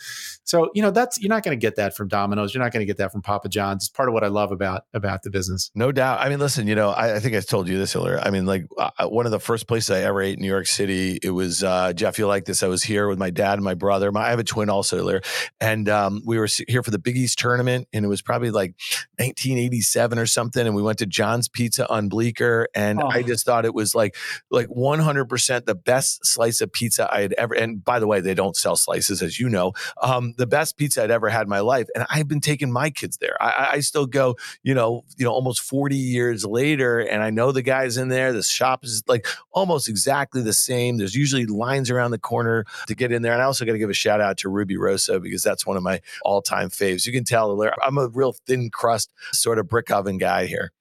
So 0.44 0.70
you 0.74 0.82
know, 0.82 0.92
that's 0.92 1.20
you're 1.22 1.30
not 1.30 1.44
going 1.44 1.58
to 1.58 1.62
get 1.62 1.76
that 1.76 1.96
from 1.96 2.08
Domino's. 2.08 2.54
You're 2.54 2.64
not 2.64 2.72
going 2.72 2.82
to 2.82 2.86
get 2.86 2.98
that 2.98 3.12
from 3.12 3.22
Papa 3.22 3.50
John's. 3.50 3.84
It's 3.84 3.90
part 3.90 4.10
of 4.10 4.14
what 4.14 4.24
I 4.24 4.28
love 4.28 4.52
about 4.52 4.86
about 4.94 5.24
the 5.24 5.30
business. 5.30 5.70
No 5.76 5.92
doubt. 5.92 6.20
I 6.20 6.30
mean, 6.30 6.40
listen, 6.40 6.68
you 6.68 6.76
know, 6.76 6.90
I, 6.90 7.16
I 7.16 7.20
think 7.20 7.36
I 7.36 7.42
told 7.42 7.68
you 7.68 7.78
this 7.78 7.96
earlier. 7.96 8.20
I 8.20 8.32
mean, 8.32 8.46
like 8.46 8.66
uh, 8.78 9.08
one 9.08 9.26
of 9.26 9.32
the 9.32 9.40
first 9.40 9.68
places 9.68 9.92
I 9.92 10.02
ever 10.02 10.22
ate 10.22 10.38
in 10.38 10.42
New 10.42 10.50
York 10.50 10.68
City, 10.68 11.20
it 11.22 11.32
was 11.32 11.64
uh, 11.64 11.94
Jeff. 11.94 12.18
You 12.18 12.28
like 12.28 12.46
this? 12.46 12.64
I 12.64 12.68
was 12.68 12.84
here 12.84 13.08
with 13.08 13.20
my 13.20 13.30
dad 13.30 13.54
and 13.54 13.64
my 13.64 13.76
brother. 13.76 14.12
My, 14.12 14.26
I 14.26 14.30
have 14.32 14.40
a 14.40 14.44
twin 14.44 14.70
also 14.70 14.98
earlier, 14.98 15.22
and 15.60 15.88
um, 15.90 16.22
we 16.26 16.40
were 16.40 16.48
here 16.68 16.82
for 16.82 16.92
the 16.92 17.00
Big 17.00 17.18
East 17.18 17.38
tournament, 17.38 17.88
and 17.94 18.04
it 18.04 18.08
was 18.08 18.22
probably 18.22 18.52
like 18.52 18.76
1987 19.18 20.18
or 20.18 20.26
something. 20.26 20.66
And 20.66 20.76
we 20.76 20.82
went 20.82 21.00
to 21.00 21.06
John's 21.06 21.48
Pizza 21.48 21.90
on 21.90 22.10
Bleecker, 22.10 22.68
and 22.76 23.02
oh. 23.02 23.08
I 23.08 23.24
just 23.24 23.46
thought 23.46 23.66
it 23.66 23.74
was 23.74 23.96
like 23.96 24.16
like 24.50 24.68
100 24.68 25.26
percent 25.26 25.66
the 25.66 25.76
best 25.76 26.26
slice 26.26 26.62
of 26.62 26.72
pizza 26.72 27.12
I 27.12 27.22
had 27.22 27.34
ever. 27.34 27.54
And 27.54 27.84
by 27.84 28.00
the 28.00 28.08
way, 28.08 28.22
they 28.22 28.34
don't 28.34 28.56
sell 28.56 28.76
slices, 28.76 29.22
as 29.22 29.40
you 29.40 29.50
know. 29.50 29.74
Um, 30.02 30.34
the 30.38 30.48
best 30.48 30.78
pizza 30.78 31.04
I'd 31.04 31.12
ever 31.12 31.30
had 31.30 31.44
in 31.44 31.50
my 31.50 31.60
life, 31.60 31.88
and 31.96 32.06
I've 32.10 32.28
been 32.28 32.42
taking 32.42 32.72
my 32.72 32.90
kids 32.90 33.18
there. 33.18 33.42
I, 33.42 33.70
I 33.74 33.80
still 33.80 34.06
go, 34.06 34.36
you 34.64 34.74
know, 34.74 35.04
you 35.18 35.26
know, 35.26 35.32
almost 35.32 35.62
40 35.62 35.96
years 35.96 36.46
later, 36.46 37.00
and 37.00 37.24
I 37.24 37.30
know 37.30 37.52
the 37.52 37.62
guys 37.62 37.98
in 37.98 38.10
there. 38.10 38.34
The 38.34 38.44
shop 38.44 38.84
is 38.84 39.04
like 39.08 39.28
almost 39.52 39.90
exactly 39.90 40.42
the 40.42 40.54
same. 40.54 40.98
There's 40.98 41.16
usually 41.16 41.46
lines 41.46 41.90
around 41.90 42.12
the 42.12 42.20
corner 42.20 42.66
to 42.88 42.96
get 42.96 43.12
in 43.12 43.22
there. 43.22 43.34
And 43.34 43.42
I 43.42 43.46
also 43.46 43.66
got 43.66 43.74
to 43.74 43.78
give 43.78 43.90
a 43.90 43.94
shout 43.94 44.22
out 44.22 44.38
to 44.38 44.50
Rubirosa 44.50 45.22
because 45.22 45.44
that's 45.44 45.66
one 45.66 45.78
of 45.78 45.84
my 45.84 46.02
all 46.24 46.42
time 46.42 46.70
faves. 46.70 47.06
You 47.06 47.14
can 47.14 47.24
tell 47.24 47.62
I'm 47.84 47.98
a 47.98 48.08
real 48.08 48.34
thin 48.46 48.70
crust 48.86 49.10
sort 49.32 49.58
of 49.58 49.68
brick 49.68 49.90
oven 49.90 50.18
guy 50.18 50.46
here. 50.46 50.72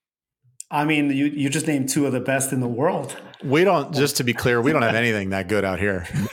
I 0.71 0.85
mean, 0.85 1.11
you, 1.11 1.27
you 1.27 1.49
just 1.49 1.67
named 1.67 1.89
two 1.89 2.07
of 2.07 2.13
the 2.13 2.21
best 2.21 2.53
in 2.53 2.61
the 2.61 2.69
world. 2.69 3.17
We 3.45 3.63
don't, 3.63 3.93
just 3.93 4.17
to 4.17 4.25
be 4.25 4.33
clear, 4.33 4.63
we 4.63 4.73
don't 4.73 4.81
have 4.81 4.95
anything 4.95 5.31
that 5.31 5.49
good 5.49 5.67
out 5.67 5.79
here. 5.79 6.07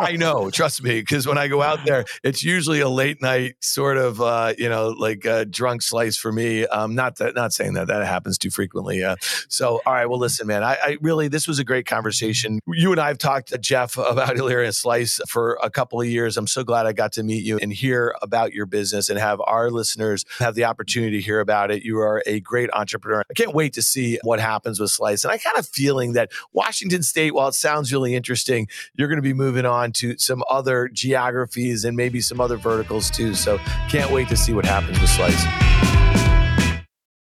I 0.00 0.16
know, 0.18 0.48
trust 0.48 0.82
me, 0.82 1.00
because 1.00 1.26
when 1.26 1.36
I 1.36 1.48
go 1.48 1.60
out 1.60 1.84
there, 1.84 2.06
it's 2.24 2.42
usually 2.42 2.80
a 2.80 2.88
late 2.88 3.20
night 3.20 3.56
sort 3.60 3.98
of, 3.98 4.18
uh, 4.20 4.54
you 4.56 4.70
know, 4.70 4.88
like 4.88 5.26
a 5.26 5.44
drunk 5.44 5.82
slice 5.82 6.16
for 6.16 6.32
me. 6.32 6.66
Um, 6.66 6.94
not 6.94 7.16
that, 7.16 7.34
not 7.34 7.52
saying 7.52 7.74
that 7.74 7.88
that 7.88 8.06
happens 8.06 8.38
too 8.38 8.48
frequently. 8.48 9.04
Uh, 9.04 9.16
so, 9.50 9.82
all 9.84 9.92
right, 9.92 10.06
well, 10.06 10.18
listen, 10.18 10.46
man, 10.46 10.64
I, 10.64 10.78
I, 10.82 10.96
really, 11.02 11.28
this 11.28 11.46
was 11.46 11.58
a 11.58 11.64
great 11.64 11.84
conversation. 11.84 12.60
You 12.66 12.90
and 12.90 13.00
I 13.00 13.08
have 13.08 13.18
talked 13.18 13.48
to 13.48 13.58
Jeff 13.58 13.98
about 13.98 14.36
Illyria 14.38 14.72
Slice 14.72 15.20
for 15.28 15.58
a 15.62 15.68
couple 15.68 16.00
of 16.00 16.06
years. 16.06 16.38
I'm 16.38 16.46
so 16.46 16.64
glad 16.64 16.86
I 16.86 16.94
got 16.94 17.12
to 17.12 17.22
meet 17.22 17.44
you 17.44 17.58
and 17.60 17.70
hear 17.70 18.14
about 18.22 18.54
your 18.54 18.64
business 18.64 19.10
and 19.10 19.18
have 19.18 19.42
our 19.46 19.70
listeners 19.70 20.24
have 20.38 20.54
the 20.54 20.64
opportunity 20.64 21.18
to 21.18 21.22
hear 21.22 21.40
about 21.40 21.70
it. 21.70 21.82
You 21.82 21.98
are 21.98 22.22
a 22.24 22.40
great 22.40 22.70
entrepreneur. 22.72 23.22
I 23.30 23.34
can't 23.34 23.54
wait 23.54 23.74
to 23.74 23.82
see 23.82 24.18
what 24.22 24.40
happens 24.40 24.80
with 24.80 24.90
Slice. 24.90 25.24
And 25.24 25.32
I 25.32 25.36
kind 25.36 25.58
of 25.58 25.68
feel 25.68 25.97
feeling 25.98 26.12
that 26.14 26.30
Washington 26.52 27.02
State, 27.02 27.34
while 27.34 27.48
it 27.48 27.54
sounds 27.54 27.92
really 27.92 28.14
interesting, 28.14 28.68
you're 28.94 29.08
going 29.08 29.16
to 29.16 29.22
be 29.22 29.32
moving 29.32 29.66
on 29.66 29.92
to 29.92 30.16
some 30.18 30.42
other 30.48 30.88
geographies 30.88 31.84
and 31.84 31.96
maybe 31.96 32.20
some 32.20 32.40
other 32.40 32.56
verticals 32.56 33.10
too. 33.10 33.34
So 33.34 33.58
can't 33.88 34.10
wait 34.12 34.28
to 34.28 34.36
see 34.36 34.52
what 34.52 34.64
happens 34.64 35.00
with 35.00 35.10
Slice. 35.10 35.44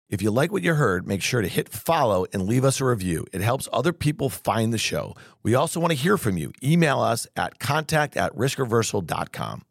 If 0.08 0.22
you 0.22 0.30
like 0.30 0.52
what 0.52 0.62
you 0.62 0.74
heard, 0.74 1.06
make 1.06 1.20
sure 1.20 1.42
to 1.42 1.48
hit 1.48 1.68
follow 1.68 2.26
and 2.32 2.44
leave 2.44 2.64
us 2.64 2.80
a 2.80 2.84
review. 2.84 3.26
It 3.32 3.40
helps 3.40 3.68
other 3.72 3.92
people 3.92 4.30
find 4.30 4.72
the 4.72 4.78
show. 4.78 5.14
We 5.42 5.56
also 5.56 5.80
want 5.80 5.90
to 5.90 5.96
hear 5.98 6.16
from 6.16 6.36
you. 6.36 6.52
Email 6.62 7.00
us 7.00 7.26
at 7.34 7.58
contact 7.58 8.16
at 8.16 8.32
riskreversal.com. 8.36 9.65